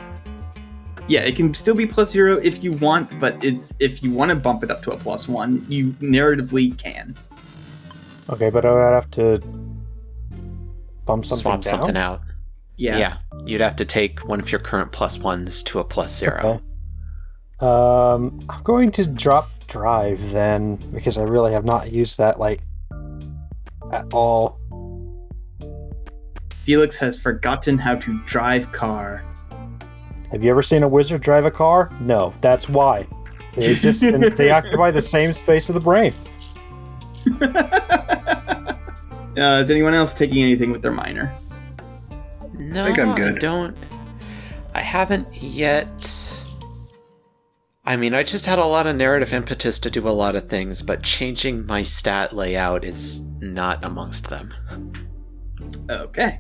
Yeah, 1.07 1.21
it 1.21 1.35
can 1.35 1.53
still 1.53 1.75
be 1.75 1.85
plus 1.85 2.11
zero 2.11 2.37
if 2.37 2.63
you 2.63 2.73
want, 2.73 3.09
but 3.19 3.35
it's, 3.43 3.73
if 3.79 4.01
you 4.03 4.11
want 4.11 4.29
to 4.29 4.35
bump 4.35 4.63
it 4.63 4.71
up 4.71 4.81
to 4.83 4.91
a 4.91 4.97
plus 4.97 5.27
one, 5.27 5.65
you 5.69 5.91
narratively 6.01 6.77
can. 6.77 7.15
Okay, 8.29 8.49
but 8.49 8.65
I 8.65 8.71
would 8.71 8.93
have 8.93 9.09
to 9.11 9.39
bump 11.05 11.25
something 11.25 11.41
Swap 11.43 11.61
down. 11.61 11.63
something 11.79 11.97
out. 11.97 12.21
Yeah. 12.77 13.17
You'd 13.45 13.61
have 13.61 13.75
to 13.77 13.85
take 13.85 14.19
one 14.27 14.39
of 14.39 14.51
your 14.51 14.59
current 14.59 14.91
plus 14.91 15.17
ones 15.19 15.63
to 15.63 15.79
a 15.79 15.83
plus 15.83 16.17
zero. 16.17 16.61
Okay. 17.61 17.65
Um, 17.65 18.39
I'm 18.49 18.63
going 18.63 18.91
to 18.91 19.05
drop 19.07 19.49
drive 19.67 20.31
then 20.31 20.77
because 20.93 21.17
I 21.17 21.23
really 21.23 21.53
have 21.53 21.65
not 21.65 21.91
used 21.91 22.17
that 22.17 22.39
like 22.39 22.61
at 23.91 24.05
all. 24.13 24.59
Felix 26.63 26.97
has 26.97 27.19
forgotten 27.19 27.77
how 27.77 27.95
to 27.95 28.19
drive 28.25 28.71
car. 28.71 29.23
Have 30.31 30.43
you 30.43 30.49
ever 30.49 30.63
seen 30.63 30.83
a 30.83 30.89
wizard 30.89 31.21
drive 31.21 31.45
a 31.45 31.51
car? 31.51 31.89
No, 32.01 32.33
that's 32.41 32.67
why. 32.67 33.07
They 33.53 33.71
exist. 33.71 34.03
in, 34.03 34.35
they 34.35 34.49
occupy 34.49 34.91
the 34.91 35.01
same 35.01 35.31
space 35.31 35.69
of 35.69 35.75
the 35.75 35.81
brain. 35.81 36.13
Uh, 39.37 39.59
is 39.61 39.69
anyone 39.69 39.93
else 39.93 40.13
taking 40.13 40.41
anything 40.41 40.71
with 40.71 40.81
their 40.81 40.93
minor? 40.93 41.35
No, 42.53 42.83
I 42.83 42.85
think 42.85 42.99
I'm 42.99 43.15
good. 43.15 43.39
don't. 43.39 43.77
I 44.73 44.79
haven't 44.79 45.27
yet. 45.43 45.89
I 47.87 47.95
mean, 47.97 48.15
I 48.15 48.23
just 48.23 48.47
had 48.47 48.57
a 48.57 48.65
lot 48.65 48.87
of 48.87 48.95
narrative 48.95 49.31
impetus 49.31 49.77
to 49.79 49.91
do 49.91 50.07
a 50.07 50.09
lot 50.09 50.35
of 50.35 50.49
things, 50.49 50.81
but 50.81 51.03
changing 51.03 51.65
my 51.67 51.83
stat 51.83 52.35
layout 52.35 52.83
is 52.83 53.21
not 53.39 53.83
amongst 53.85 54.29
them. 54.29 54.53
Okay. 55.89 56.39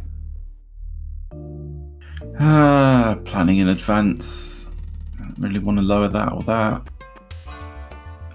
Ah, 2.39 3.17
planning 3.25 3.59
in 3.59 3.69
advance. 3.69 4.71
I 5.19 5.23
don't 5.23 5.37
really 5.37 5.59
want 5.59 5.77
to 5.77 5.83
lower 5.83 6.07
that 6.07 6.33
or 6.33 6.41
that. 6.43 6.81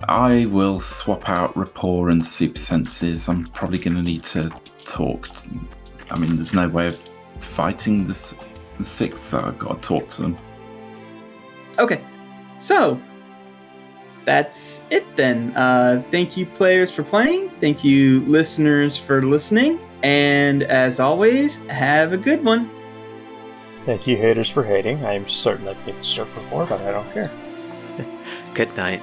I 0.09 0.47
will 0.47 0.79
swap 0.81 1.29
out 1.29 1.57
rapport 1.57 2.11
and 2.11 2.25
super 2.25 2.59
senses. 2.59 3.29
I'm 3.29 3.45
probably 3.49 3.79
going 3.79 3.97
to 3.97 4.03
need 4.03 4.23
to 4.25 4.51
talk. 4.85 5.29
To, 5.29 5.51
I 6.13 6.19
mean, 6.19 6.37
there's 6.37 6.55
no 6.55 6.69
way 6.69 6.87
of 6.87 7.11
fighting 7.41 8.05
the, 8.05 8.11
s- 8.11 8.35
the 8.79 8.85
six, 8.85 9.21
so 9.21 9.41
I've 9.41 9.59
got 9.59 9.83
to 9.83 9.89
talk 9.89 10.09
to 10.09 10.23
them. 10.23 10.37
Okay. 11.79 12.03
So 12.61 13.01
that's 14.25 14.85
it 14.91 15.05
then. 15.17 15.53
Uh, 15.57 16.03
thank 16.11 16.37
you, 16.37 16.47
players, 16.47 16.91
for 16.91 17.03
playing. 17.03 17.51
Thank 17.61 17.83
you, 17.83 18.21
listeners, 18.21 18.97
for 18.97 19.23
listening. 19.23 19.81
And 20.03 20.63
as 20.63 21.01
always, 21.01 21.59
have 21.67 22.13
a 22.13 22.17
good 22.17 22.45
one. 22.45 22.71
Thank 23.87 24.07
you, 24.07 24.17
haters, 24.17 24.49
for 24.49 24.63
hating. 24.63 25.05
I'm 25.05 25.27
certain 25.27 25.67
I've 25.67 25.85
been 25.85 25.97
this 25.97 26.15
joke 26.15 26.33
before, 26.35 26.67
but 26.67 26.81
I 26.83 26.93
don't 26.93 27.11
care. 27.13 27.31
Good 28.55 28.77
night. 28.77 29.03